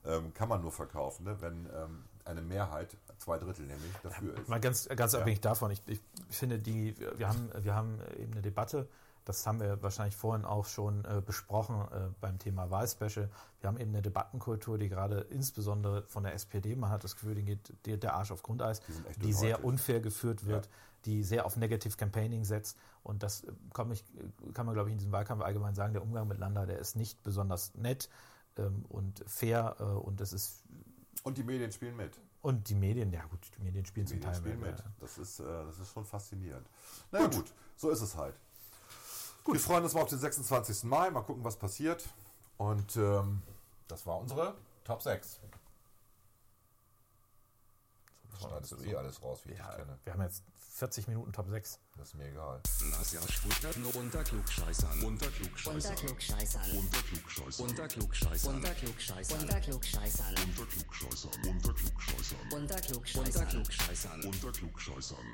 ähm, 0.07 0.33
kann 0.33 0.49
man 0.49 0.63
nur 0.63 0.73
verkaufen, 0.73 1.25
ne, 1.25 1.37
wenn 1.41 1.67
ähm, 1.75 2.05
eine 2.25 2.41
Mehrheit, 2.41 2.97
zwei 3.19 3.39
Drittel 3.39 3.67
nämlich, 3.67 3.93
dafür 4.03 4.35
ist. 4.39 4.49
Mal 4.49 4.59
ganz, 4.61 4.89
ganz 4.89 5.13
Ja. 5.13 5.21
abhängig 5.21 5.41
davon. 5.43 5.71
Ich, 5.73 5.83
ich 5.87 6.01
finde, 6.31 6.59
die, 6.59 6.95
wir, 7.19 7.29
haben, 7.29 7.51
wir 7.61 7.75
haben 7.75 7.99
eben 8.19 8.33
eine 8.33 8.41
Debatte 8.41 8.89
Das 9.27 9.45
haben 9.45 9.61
wir 9.61 9.83
wahrscheinlich 9.83 10.15
vorhin 10.17 10.45
auch 10.45 10.67
schon 10.67 11.05
äh, 11.05 11.21
besprochen 11.21 11.81
äh, 11.91 12.09
beim 12.21 12.39
Thema 12.39 12.71
Wahlspecial. 12.71 13.29
Wir 13.61 13.69
haben 13.69 13.77
eben 13.77 13.91
eine 13.91 14.01
Debattenkultur, 14.01 14.79
die 14.79 14.89
gerade 14.89 15.19
insbesondere 15.31 16.05
von 16.07 16.23
der 16.23 16.33
SPD, 16.33 16.77
man 16.77 16.91
hat 16.91 17.03
das 17.03 17.17
Gefühl, 17.17 17.35
denen 17.35 17.47
geht 17.83 18.03
der 18.05 18.15
Arsch 18.15 18.31
auf 18.31 18.45
Grundeis, 18.45 18.81
Die 19.17 19.19
die 19.27 19.33
sehr 19.33 19.65
unfair 19.65 20.01
geführt 20.01 20.47
wird, 20.47 20.69
die 21.07 21.25
sehr 21.25 21.45
auf 21.45 21.57
Negative 21.57 21.97
Campaigning 21.97 22.45
setzt. 22.45 22.79
Und 23.03 23.25
das 23.25 23.43
äh, 23.43 23.53
kann, 23.75 23.91
ich, 23.91 24.05
kann 24.55 24.65
man, 24.65 24.75
glaube 24.77 24.91
ich, 24.91 24.93
in 24.93 24.99
diesem 24.99 25.13
Wahlkampf 25.13 25.43
allgemein 25.43 25.75
sagen. 25.75 25.93
Der 25.93 26.03
Umgang 26.03 26.29
mit 26.29 26.39
Landa, 26.39 26.65
der 26.65 26.79
ist 26.79 26.95
nicht 26.95 27.21
besonders 27.25 27.75
nett 27.75 28.09
ähm, 28.57 28.85
und 28.89 29.25
fair 29.27 29.75
äh, 29.81 29.83
und 29.83 30.21
das 30.21 30.33
ist 30.33 30.63
Und 31.25 31.37
die 31.37 31.43
Medien 31.43 31.73
spielen 31.73 31.97
mit. 31.97 32.17
und 32.43 32.69
die 32.69 32.77
Medien, 32.77 33.13
ja 33.13 33.25
gut, 33.27 33.41
die 33.59 33.63
Medien 33.63 33.85
spielen 33.87 34.07
Die 34.07 34.11
zum 34.13 34.19
Medien 34.21 34.33
Teil 34.33 34.41
spielen 34.41 34.61
mit. 34.61 34.71
mit. 34.77 34.85
Das 35.01 35.19
ist, 35.19 35.41
äh, 35.41 35.45
das 35.45 35.81
ist 35.81 35.89
schon 35.93 36.05
faszinierend. 36.05 36.69
Na 37.11 37.23
ja, 37.23 37.27
gut. 37.27 37.53
so 37.75 37.91
ist 37.91 38.03
es 38.03 38.17
halt. 38.17 38.39
Wir 39.47 39.61
freuen 39.61 39.85
uns 39.85 39.95
mal 39.95 40.03
auf 40.03 40.09
den 40.09 40.19
26. 40.19 40.85
Mai. 40.85 41.11
Mal 41.11 41.23
gucken, 41.23 41.45
was 41.45 41.57
passiert. 41.57 42.09
Und 42.57 42.97
ähm, 42.97 43.43
das 43.89 44.07
war 44.07 44.19
unsere 44.19 44.55
Top 44.85 45.03
6. 45.03 45.41
Das 48.31 48.41
schneidest 48.41 48.73
du 48.73 48.77
eh 48.85 48.97
alles 48.97 49.23
raus, 49.23 49.41
wie 49.45 49.53
ich 49.53 49.59
Ja, 49.59 49.69
dich 49.69 49.77
kenne. 49.77 49.99
wir 50.05 50.13
haben 50.13 50.23
jetzt 50.23 50.43
40 50.77 51.09
Minuten 51.09 51.33
Top 51.33 51.49
6. 51.49 51.81
Das 51.97 52.09
ist 52.09 52.15
mir 52.17 52.29
egal. 52.29 52.61
Nadja 52.91 53.23
Sprücher 53.33 53.79
nur 53.79 53.97
unter 53.97 54.23
Klugscheißern. 54.23 55.03
Unter 55.05 55.29
Klugscheißern. 55.29 55.93
Unterklugscheißern. 56.77 57.67
Unter 57.67 57.83
Klugscheißern. 57.89 58.55
Unter 58.55 58.75
Klugscheißern. 58.75 59.35
Unterklugscheißern. 59.35 59.39
Unterklugscheißern. 59.39 59.39
Unter 59.41 59.61
Klugscheißern. 59.61 61.31
Unter 61.43 61.73
Klugscheißern. 61.73 62.41
Unter 62.53 62.57
Unterklugscheißern. 62.57 63.49
Klugscheißern. 63.49 64.25
Unter 64.27 64.53
Klugscheißern. 64.53 65.27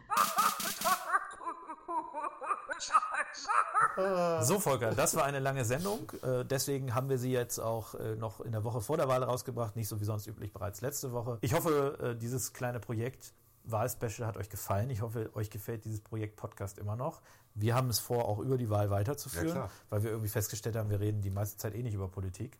So, 4.43 4.61
Volker, 4.61 4.95
das 4.95 5.17
war 5.17 5.25
eine 5.25 5.41
lange 5.41 5.65
Sendung. 5.65 6.11
Äh, 6.23 6.45
deswegen 6.45 6.95
haben 6.95 7.09
wir 7.09 7.19
sie 7.19 7.33
jetzt 7.33 7.59
auch 7.59 7.95
äh, 7.97 8.15
noch 8.15 8.41
in 8.41 8.53
der 8.53 8.63
Woche 8.63 8.81
vor 8.81 8.97
der 8.97 9.09
Wahl 9.09 9.25
rausgebracht, 9.25 9.75
nicht 9.75 9.89
so 9.89 10.01
wie 10.01 10.05
sonst 10.05 10.29
üblich 10.29 10.53
bereits 10.53 10.81
letzte 10.83 11.11
Woche. 11.13 11.39
Ich 11.41 11.53
hoffe, 11.53 11.99
äh, 12.01 12.17
dieses 12.17 12.53
kleine 12.53 12.79
Projekt 12.79 13.35
Wahlspecial 13.65 14.27
hat 14.27 14.37
euch 14.37 14.51
gefallen. 14.51 14.91
Ich 14.91 15.03
hoffe, 15.03 15.31
euch 15.35 15.51
gefällt 15.51 15.85
dieses 15.85 16.01
Projekt 16.01 16.37
Podcast 16.37 16.79
immer 16.79 16.97
noch. 16.97 17.23
Wir 17.55 17.75
haben 17.75 17.91
es 17.91 17.99
vor, 17.99 18.25
auch 18.27 18.39
über 18.39 18.57
die 18.57 18.71
Wahl 18.71 18.91
weiterzuführen, 18.91 19.49
Ja, 19.57 19.71
weil 19.91 20.03
wir 20.03 20.11
irgendwie 20.11 20.29
festgestellt 20.31 20.77
haben, 20.77 20.91
wir 20.91 21.01
reden 21.01 21.21
die 21.21 21.31
meiste 21.31 21.57
Zeit 21.59 21.75
eh 21.75 21.83
nicht 21.83 21.95
über 21.95 22.09
Politik. 22.09 22.59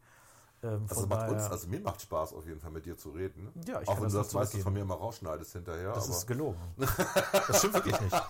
Ähm, 0.63 0.87
Also, 0.89 1.07
macht 1.07 1.31
uns, 1.31 1.43
also 1.45 1.67
mir 1.69 1.81
macht 1.81 2.01
Spaß 2.03 2.35
auf 2.35 2.47
jeden 2.47 2.61
Fall 2.61 2.71
mit 2.71 2.85
dir 2.87 2.97
zu 2.97 3.11
reden. 3.11 3.49
Ja, 3.67 3.81
ich 3.81 3.89
Auch 3.89 3.97
wenn 3.97 4.05
das 4.05 4.13
du 4.13 4.19
das 4.19 4.33
meiste 4.33 4.59
von 4.59 4.73
mir 4.73 4.81
immer 4.83 4.95
rausschneidest 4.95 5.53
hinterher. 5.55 5.93
Das 5.93 6.09
ist 6.09 6.27
gelogen. 6.27 6.61
Das 6.77 7.59
stimmt 7.59 7.75
wirklich 7.75 8.01
nicht. 8.01 8.23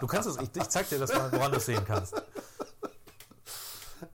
Du 0.00 0.06
kannst 0.06 0.28
es, 0.28 0.36
ich, 0.38 0.50
ich 0.56 0.68
zeig 0.68 0.88
dir 0.88 0.98
das 0.98 1.12
mal, 1.14 1.30
woran 1.30 1.52
du 1.52 1.58
es 1.58 1.66
sehen 1.66 1.84
kannst. 1.84 2.20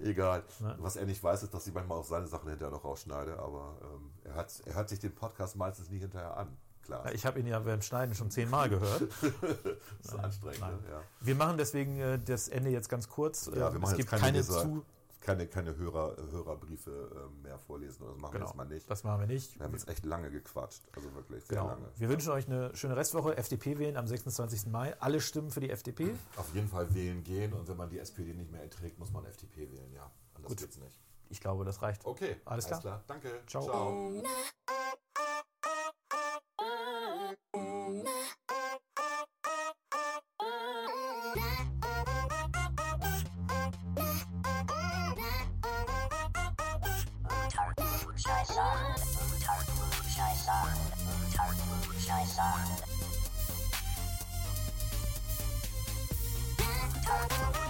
egal. 0.01 0.43
Ne? 0.61 0.77
Was 0.79 0.97
er 0.97 1.07
nicht 1.07 1.23
weiß, 1.23 1.43
ist, 1.45 1.55
dass 1.55 1.67
ich 1.67 1.75
manchmal 1.75 1.99
auch 1.99 2.05
seine 2.05 2.27
Sachen 2.27 2.49
hinterher 2.49 2.71
noch 2.73 2.85
rausschneide. 2.85 3.39
Aber 3.39 3.77
ähm, 3.83 4.11
er, 4.25 4.35
hat, 4.35 4.53
er 4.67 4.75
hört 4.75 4.89
sich 4.89 4.99
den 5.01 5.15
Podcast 5.15 5.57
meistens 5.57 5.91
nie 5.91 5.99
hinterher 6.01 6.37
an. 6.37 6.57
Klar. 6.85 7.13
Ich 7.13 7.25
habe 7.27 7.41
ihn 7.41 7.47
ja 7.47 7.59
beim 7.61 7.81
Schneiden 7.83 8.15
schon 8.15 8.31
zehnmal 8.31 8.69
gehört. 8.69 9.03
das 9.03 9.33
ist 10.13 10.15
anstrengend. 10.19 10.61
Nein. 10.61 10.75
Ne? 10.83 10.91
Ja. 10.91 11.01
Wir 11.21 11.35
machen 11.35 11.57
deswegen 11.59 11.99
äh, 11.99 12.19
das 12.19 12.49
Ende 12.49 12.71
jetzt 12.71 12.89
ganz 12.89 13.09
kurz. 13.09 13.47
Ja, 13.47 13.53
Äh, 13.53 13.57
wir 13.57 13.67
es 13.69 13.73
machen 13.81 13.97
gibt 13.97 14.11
jetzt 14.13 14.21
keine, 14.21 14.43
keine 14.43 14.43
zu. 14.45 14.85
keine, 15.21 15.47
keine 15.47 15.77
Hörer, 15.77 16.17
Hörerbriefe 16.31 16.91
äh, 16.91 17.43
mehr 17.43 17.59
vorlesen. 17.59 18.03
Oder 18.03 18.13
das 18.13 18.21
machen 18.21 18.33
wir 18.35 18.39
Genau, 18.39 18.47
jetzt 18.51 18.57
mal 18.57 18.65
nicht. 18.67 18.91
das 18.91 19.03
machen 19.05 19.21
wir 19.21 19.27
nicht. 19.27 19.59
Wir 19.59 19.65
haben 19.65 19.73
jetzt 19.73 19.89
echt 19.89 20.05
lange 20.05 20.31
gequatscht. 20.31 20.83
Also 20.95 21.15
wirklich 21.15 21.45
sehr 21.47 21.57
Genau. 21.57 21.69
lange. 21.71 21.89
Wir 21.97 22.09
wünschen 22.11 22.31
euch 22.33 22.47
eine 22.47 22.77
schöne 22.77 22.97
Restwoche. 22.97 23.37
FDP 23.39 23.79
wählen 23.79 23.97
am 23.97 24.07
26. 24.07 24.67
Mai. 24.67 24.95
Alle 25.01 25.21
stimmen 25.23 25.51
für 25.51 25.61
die 25.61 25.71
FDP. 25.71 26.15
Auf 26.37 26.55
jeden 26.55 26.69
Fall 26.69 26.95
wählen 26.95 27.25
gehen 27.25 27.55
und 27.55 27.67
wenn 27.69 27.77
man 27.79 27.89
die 27.89 27.99
SPD 27.99 28.35
nicht 28.35 28.51
mehr 28.53 28.63
erträgt, 28.63 28.99
muss 28.99 29.11
man 29.11 29.25
FDP 29.25 29.71
wählen, 29.73 29.91
ja. 29.95 30.11
Anders 30.35 30.51
Gut. 30.51 30.59
geht's 30.59 30.77
nicht. 30.79 31.01
Ich 31.31 31.41
glaube, 31.41 31.65
das 31.65 31.81
reicht. 31.81 32.05
Okay, 32.05 32.37
Alles 32.45 32.67
klar. 32.67 33.03
Danke. 33.07 33.31
Ciao. 33.47 34.23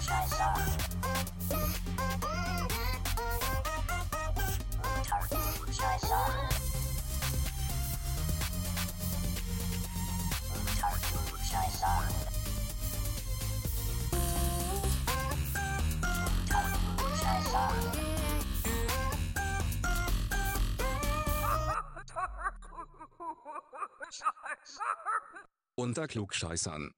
Shine 0.05 0.29
sound. 0.29 0.84
Unter 25.77 26.07
Klugscheißern. 26.07 26.93